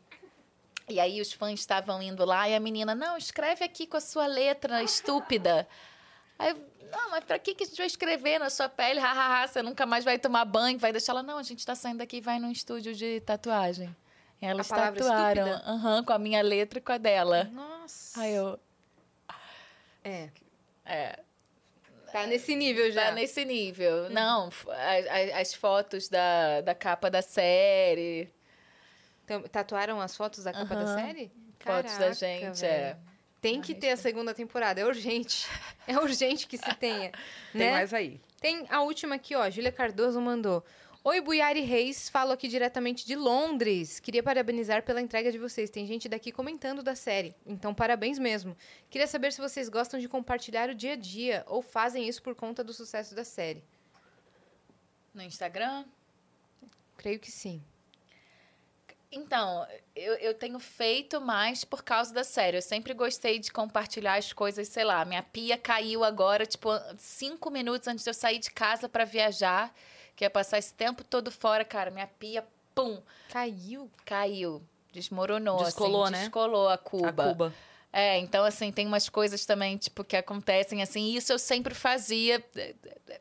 [0.88, 4.00] E aí, os fãs estavam indo lá e a menina, não, escreve aqui com a
[4.00, 5.68] sua letra estúpida.
[6.40, 8.98] Aí, eu, não, mas pra que, que a gente vai escrever na sua pele?
[8.98, 11.22] Hahaha, você nunca mais vai tomar banho, vai deixar ela.
[11.22, 13.94] Não, a gente tá saindo daqui e vai num estúdio de tatuagem.
[14.42, 15.46] E elas tatuaram.
[15.66, 17.44] Aham, com a minha letra e com a dela.
[17.44, 18.20] Nossa.
[18.20, 18.58] Aí eu.
[20.02, 20.30] É.
[20.84, 21.18] É,
[22.10, 23.04] Tá nesse nível já.
[23.06, 24.10] Tá nesse nível.
[24.10, 28.28] Não, f- a- a- as fotos da, da capa da série.
[29.24, 30.96] Então, tatuaram as fotos da capa da Aham.
[31.06, 31.30] série?
[31.60, 32.64] Fotos da Caraca, gente, velho.
[32.72, 32.96] é.
[33.40, 35.48] Tem que ter a segunda temporada, é urgente.
[35.86, 37.10] É urgente que se tenha.
[37.50, 37.72] Tem né?
[37.72, 38.20] mais aí.
[38.40, 39.50] Tem a última aqui, ó.
[39.50, 40.64] Júlia Cardoso mandou.
[41.02, 43.98] Oi, Buiari Reis, falo aqui diretamente de Londres.
[43.98, 45.68] Queria parabenizar pela entrega de vocês.
[45.68, 48.54] Tem gente daqui comentando da série, então parabéns mesmo.
[48.88, 52.34] Queria saber se vocês gostam de compartilhar o dia a dia ou fazem isso por
[52.34, 53.64] conta do sucesso da série.
[55.12, 55.86] No Instagram?
[56.98, 57.60] Creio que sim.
[59.12, 59.66] Então,
[59.96, 62.56] eu, eu tenho feito mais por causa da série.
[62.58, 65.04] Eu sempre gostei de compartilhar as coisas, sei lá.
[65.04, 69.74] Minha pia caiu agora, tipo, cinco minutos antes de eu sair de casa para viajar.
[70.14, 71.90] Que ia passar esse tempo todo fora, cara.
[71.90, 73.00] Minha pia, pum,
[73.30, 73.90] Caiu?
[74.04, 74.62] caiu.
[74.92, 76.12] Desmoronou, Descolou, assim.
[76.12, 76.20] né?
[76.20, 77.08] Descolou a cuba.
[77.08, 77.54] A Cuba.
[77.92, 82.44] É, então, assim, tem umas coisas também, tipo, que acontecem, assim, isso eu sempre fazia
[82.54, 82.74] eh,
[83.08, 83.20] eh,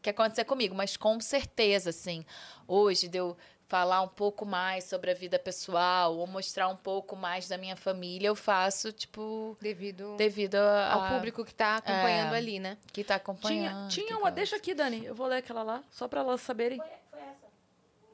[0.00, 2.24] que acontecer comigo, mas com certeza, assim,
[2.68, 3.36] hoje de eu
[3.68, 7.76] falar um pouco mais sobre a vida pessoal ou mostrar um pouco mais da minha
[7.76, 12.38] família, eu faço, tipo, Devido devido a, ao público que tá acompanhando É.
[12.38, 12.78] ali, né?
[12.92, 13.88] que tá Tinha, acompanhando.
[13.90, 14.34] tinha que uma, gosta.
[14.36, 15.04] deixa aqui, Dani.
[15.04, 16.78] Eu vou ler aquela lá, só pra elas saberem.
[16.78, 17.46] Foi, foi essa.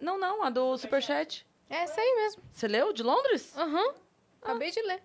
[0.01, 1.47] Não, não, a do Superchat.
[1.69, 2.43] É essa aí mesmo.
[2.53, 2.93] Você leu?
[2.93, 3.57] De Londres?
[3.57, 3.95] Aham.
[4.41, 5.03] Acabei de ler.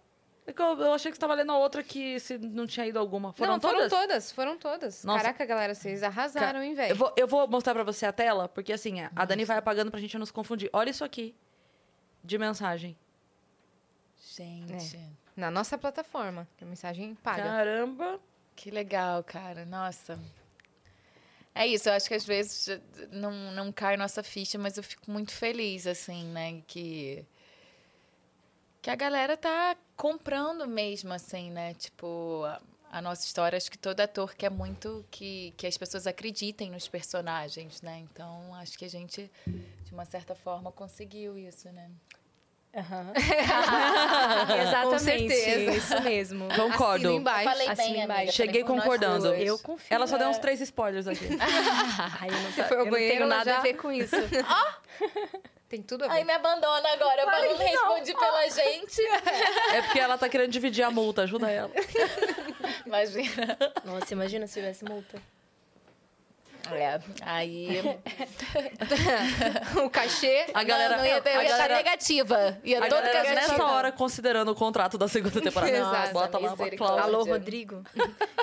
[0.48, 2.88] É que Eu, eu achei que você tava lendo a outra que se não tinha
[2.88, 3.34] ido alguma.
[3.34, 3.90] Foram Não, todas?
[3.91, 5.03] foram todas, foram todas.
[5.03, 5.22] Nossa.
[5.24, 6.95] Caraca, galera, vocês arrasaram, hein, Eu velho?
[6.95, 9.99] vou, eu vou mostrar pra você a tela, porque assim, a Dani vai apagando pra
[9.99, 10.69] gente não se confundir.
[10.72, 11.36] Olha isso aqui.
[12.24, 12.98] De mensagem.
[14.36, 14.99] Gente,
[15.36, 17.44] Na nossa plataforma, que a mensagem paga.
[17.44, 18.19] Caramba.
[18.56, 19.65] que legal, cara.
[19.65, 20.18] Nossa.
[21.53, 22.80] É isso, eu acho que às vezes
[23.11, 26.61] não, não cai nossa ficha, mas eu fico muito feliz, assim, né?
[26.68, 27.26] Que,
[28.88, 31.73] que a galera tá comprando mesmo, assim, né?
[31.73, 36.07] Tipo, a, a nossa história, acho que todo ator quer muito que, que as pessoas
[36.07, 37.99] acreditem nos personagens, né?
[38.09, 41.91] Então, acho que a gente, de uma certa forma, conseguiu isso, né?
[42.73, 43.11] Aham.
[44.47, 45.03] Com Exatamente.
[45.03, 45.72] certeza.
[45.76, 46.47] Isso mesmo.
[46.55, 47.11] Concordo.
[47.11, 47.43] Embaixo.
[47.43, 48.31] Falei bem, embaixo.
[48.31, 49.34] Cheguei concordando.
[49.34, 49.93] Eu confio.
[49.93, 50.39] Ela só deu uns é.
[50.39, 51.27] três spoilers aqui.
[52.22, 54.15] Ai, eu não, eu banheiro, não tenho nada já- a ver com isso.
[55.69, 56.14] Tem tudo a ver.
[56.14, 59.02] Ai, me abandona agora, eu não respondi pela gente.
[59.73, 61.72] É porque ela tá querendo dividir a multa, ajuda ela.
[62.85, 63.57] Imagina.
[63.84, 65.22] Nossa, imagina se tivesse multa.
[66.76, 67.80] É, aí.
[69.84, 70.45] o cachê.
[70.53, 72.60] A galera, não, não ia, ter- a ia estar galera, negativa.
[72.64, 75.72] Ia a todo galera caso nessa hora considerando o contrato da segunda temporada.
[75.77, 77.02] Exato, Bota lá uma cláusula.
[77.02, 77.23] Alô.
[77.26, 77.84] Rodrigo?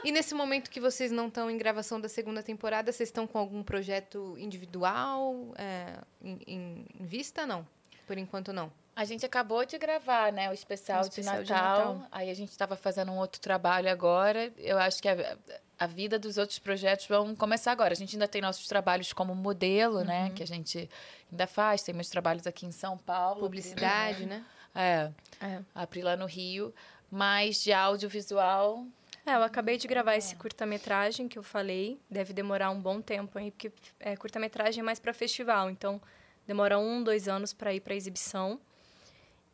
[0.02, 3.38] E nesse momento que vocês não estão em gravação da segunda temporada, vocês estão com
[3.38, 7.46] algum projeto individual é, em, em- vista?
[7.46, 7.66] Não.
[8.06, 8.70] Por enquanto, não.
[8.96, 11.94] A gente acabou de gravar, né, o especial, O especial de, de Natal.
[11.94, 12.08] Natal.
[12.12, 14.52] Aí a gente estava fazendo um outro trabalho agora.
[14.56, 15.36] Eu acho que a,
[15.78, 17.92] a vida dos outros projetos vão começar agora.
[17.92, 20.30] A gente ainda tem nossos trabalhos como modelo, né, Uhum.
[20.34, 20.88] que a gente
[21.30, 21.82] ainda faz.
[21.82, 23.40] Tem meus trabalhos aqui em São Paulo.
[23.40, 24.44] Publicidade, né?
[24.74, 25.10] É,
[25.40, 25.60] É.
[25.74, 26.72] a Pri lá no Rio.
[27.10, 28.84] Mas de audiovisual,
[29.26, 31.98] É, eu acabei de gravar esse curta-metragem que eu falei.
[32.10, 35.70] Deve demorar um bom tempo aí, porque é, curta-metragem é mais para festival.
[35.70, 35.98] Então,
[36.46, 38.60] demora um, dois anos para ir para exibição.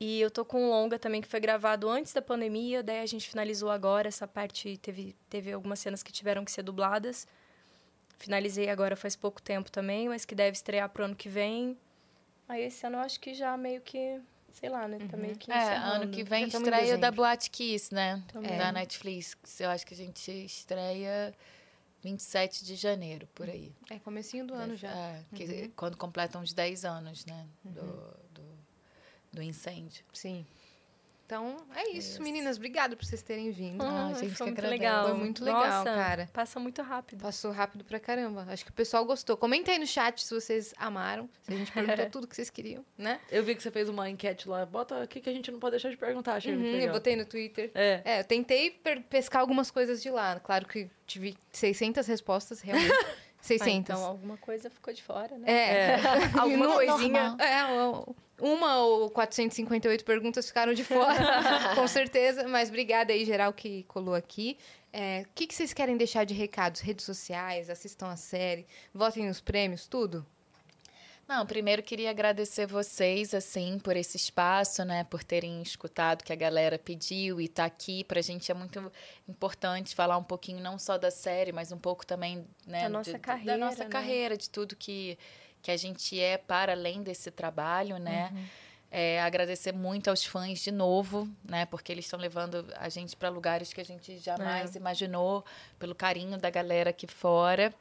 [0.02, 2.82] E eu tô com um longa também que foi gravado antes da pandemia.
[2.82, 4.08] Daí a gente finalizou agora.
[4.08, 7.28] Essa parte teve, teve algumas cenas que tiveram que ser dubladas.
[8.18, 11.76] Finalizei agora faz pouco tempo também, mas que deve estrear pro ano que vem.
[12.48, 14.18] Aí esse ano eu acho que já meio que,
[14.52, 14.98] sei lá, né?
[15.10, 17.10] Tá meio que É, ano que vem estreia da.
[17.10, 18.22] Boate Kiss, né?
[18.32, 18.56] Também.
[18.58, 19.36] Da Netflix.
[19.60, 21.34] Eu acho que a gente estreia
[22.02, 23.70] 27 de janeiro, por aí.
[23.90, 24.90] É comecinho do ano já.
[24.90, 27.46] É, que- quando completam os 10 anos, né?
[27.64, 28.16] Do, do,
[29.32, 30.04] do incêndio.
[30.12, 30.46] Sim.
[31.26, 32.56] Então, é isso, meninas.
[32.56, 33.80] Obrigada por vocês terem vindo.
[33.84, 34.68] Ah, Ah, gente, foi muito agradece.
[34.82, 35.04] legal.
[35.10, 36.28] Foi muito legal, Nossa, cara.
[36.32, 37.20] Passa muito rápido.
[37.22, 38.44] Passou rápido pra caramba.
[38.48, 39.36] Acho que o pessoal gostou.
[39.36, 41.30] Comenta aí no chat se vocês amaram.
[41.42, 43.20] Se a gente perguntou tudo que vocês queriam, né?
[43.30, 44.66] Eu vi que você fez uma enquete lá.
[44.66, 46.34] Bota o que, que a gente não pode deixar de perguntar.
[46.34, 46.88] Achei muito Uhum, legal.
[46.88, 47.70] eu botei no Twitter.
[47.76, 48.02] É.
[48.04, 48.72] É, eu tentei
[49.08, 50.40] pescar algumas coisas de lá.
[50.40, 52.90] Claro que tive 600 respostas, realmente.
[53.40, 53.66] 600.
[53.68, 55.50] Ah, então alguma coisa ficou de fora, né?
[55.50, 55.96] É.
[56.38, 57.36] Alguma Não- coisinha.
[57.38, 61.14] É, uma ou 458 perguntas ficaram de fora,
[61.74, 62.46] com certeza.
[62.48, 64.56] Mas obrigada aí, geral, que colou aqui.
[64.92, 66.80] É, O que, que vocês querem deixar de recados?
[66.80, 70.26] Redes sociais, assistam a série, votem nos prêmios, tudo?
[71.30, 75.04] Não, primeiro queria agradecer vocês, assim, por esse espaço, né?
[75.04, 78.02] Por terem escutado o que a galera pediu e tá aqui.
[78.02, 78.90] Pra gente é muito
[79.28, 82.82] importante falar um pouquinho não só da série, mas um pouco também, né?
[82.82, 83.90] Da nossa carreira, Da nossa né?
[83.90, 85.16] carreira, de tudo que,
[85.62, 88.32] que a gente é para além desse trabalho, né?
[88.90, 91.64] É, agradecer muito aos fãs de novo, né?
[91.64, 95.44] Porque eles estão levando a gente para lugares que a gente jamais imaginou,
[95.78, 97.72] pelo carinho da galera aqui fora.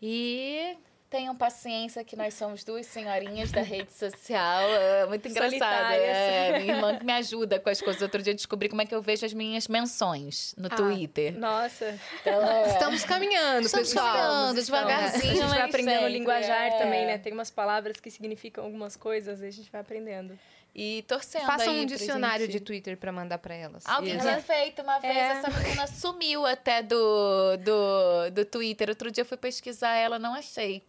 [0.00, 0.78] E
[1.10, 4.62] Tenham paciência que nós somos duas senhorinhas da rede social.
[4.70, 5.92] É muito engraçado.
[5.92, 8.00] É, minha irmã que me ajuda com as coisas.
[8.00, 11.36] Outro dia eu descobri como é que eu vejo as minhas menções no Ah, Twitter.
[11.36, 14.06] Nossa, Então, é, Estamos caminhando, Estamos pessoal.
[14.06, 14.82] caminhando, estamos.
[14.86, 15.32] devagarzinho.
[15.32, 16.70] a gente vai aprendendo sempre, linguajar é.
[16.78, 17.18] também, né?
[17.18, 20.38] Tem umas palavras que significam algumas coisas e a gente vai aprendendo.
[20.72, 23.84] E torcendo Faça aí um dicionário gente- de Twitter pra mandar pra elas.
[23.84, 25.20] Alguém tinha feito uma vez, É.
[25.32, 28.88] essa menina sumiu até do, do, do Twitter.
[28.90, 30.84] Outro dia eu fui pesquisar ela, não achei.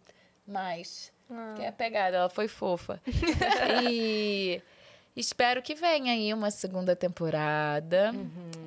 [0.51, 1.11] Mas,
[1.55, 3.01] que é pegada, ela foi fofa.
[3.89, 4.61] e
[5.15, 8.13] espero que venha aí uma segunda temporada.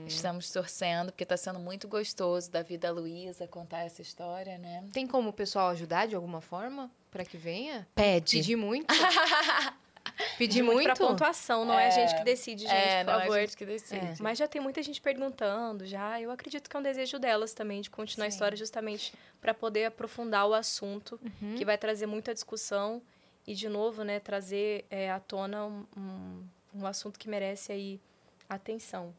[0.06, 4.84] Estamos torcendo, porque tá sendo muito gostoso da vida Luísa contar essa história, né?
[4.92, 7.86] Tem como o pessoal ajudar de alguma forma pra que venha?
[7.94, 8.38] Pede.
[8.38, 8.86] Pedir muito?
[10.38, 10.86] Pedir Muito muito?
[10.86, 13.36] pra pontuação, não é, a gente que decide, gente, é, por não, favor.
[13.36, 14.22] a gente que decide.
[14.22, 16.20] Mas já tem muita gente perguntando, já.
[16.20, 18.34] Eu acredito que é um desejo delas também de continuar a Sim.
[18.34, 21.20] história justamente para poder aprofundar o assunto,
[21.56, 23.02] que vai trazer muita discussão
[23.46, 26.44] e de novo, né, trazer é, à tona um, um,
[26.76, 28.00] um assunto que merece aí
[28.48, 29.14] atenção.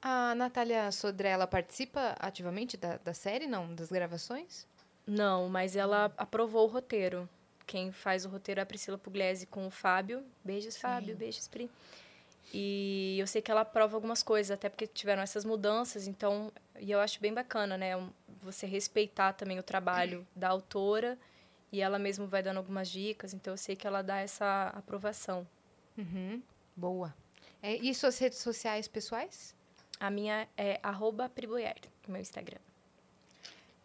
[0.00, 3.74] A Natália Sodré, ela participa ativamente da, da série, não?
[3.74, 4.66] Das gravações?
[5.06, 7.28] Não, mas ela aprovou o roteiro.
[7.66, 10.24] Quem faz o roteiro é a Priscila Pugliese com o Fábio.
[10.44, 11.16] Beijos, Fábio.
[11.16, 11.70] Beijos, Pri.
[12.52, 16.52] E eu sei que ela aprova algumas coisas, até porque tiveram essas mudanças, então...
[16.78, 17.92] E eu acho bem bacana, né?
[18.42, 21.18] Você respeitar também o trabalho da autora
[21.72, 25.46] e ela mesma vai dando algumas dicas, então eu sei que ela dá essa aprovação.
[25.98, 26.40] Uhum.
[26.76, 27.14] Boa.
[27.60, 29.54] É, e suas redes sociais pessoais?
[29.98, 31.76] A minha é arroba Priboyer,
[32.06, 32.60] meu Instagram.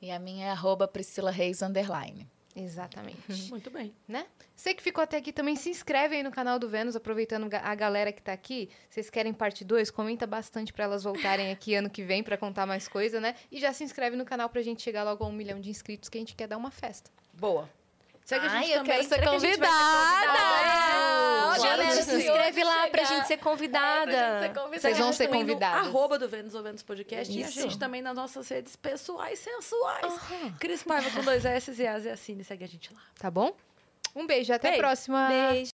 [0.01, 2.27] E a minha é arroba Priscila Reis, underline.
[2.64, 3.18] Exatamente.
[3.50, 3.94] Muito bem.
[4.08, 4.26] né?
[4.56, 7.76] Você que ficou até aqui também se inscreve aí no canal do Vênus, aproveitando a
[7.76, 8.70] galera que tá aqui.
[8.90, 9.90] Vocês querem parte 2?
[9.90, 13.36] Comenta bastante pra elas voltarem aqui ano que vem pra contar mais coisa, né?
[13.52, 16.10] E já se inscreve no canal pra gente chegar logo a um milhão de inscritos
[16.10, 17.10] que a gente quer dar uma festa.
[17.34, 17.70] Boa.
[18.30, 18.91] Segue a Ai, gente eu também.
[18.91, 19.67] quero ser Será gente convidada!
[19.67, 21.58] convidada?
[21.58, 23.16] Galera, Gente, se inscreve lá pra chegar.
[23.17, 24.53] gente ser convidada.
[24.72, 25.88] Vocês vão ser também no convidados.
[25.88, 27.35] Arroba do Vênus ou Vênus Podcast.
[27.35, 27.59] E a Isso.
[27.59, 30.14] gente também nas nossas redes pessoais sensuais.
[30.59, 32.43] Cris Paiva com dois S e As e assine.
[32.43, 33.01] Segue a gente lá.
[33.19, 33.51] Tá bom?
[34.16, 35.27] Um beijo, até a próxima.
[35.27, 35.72] Beijo.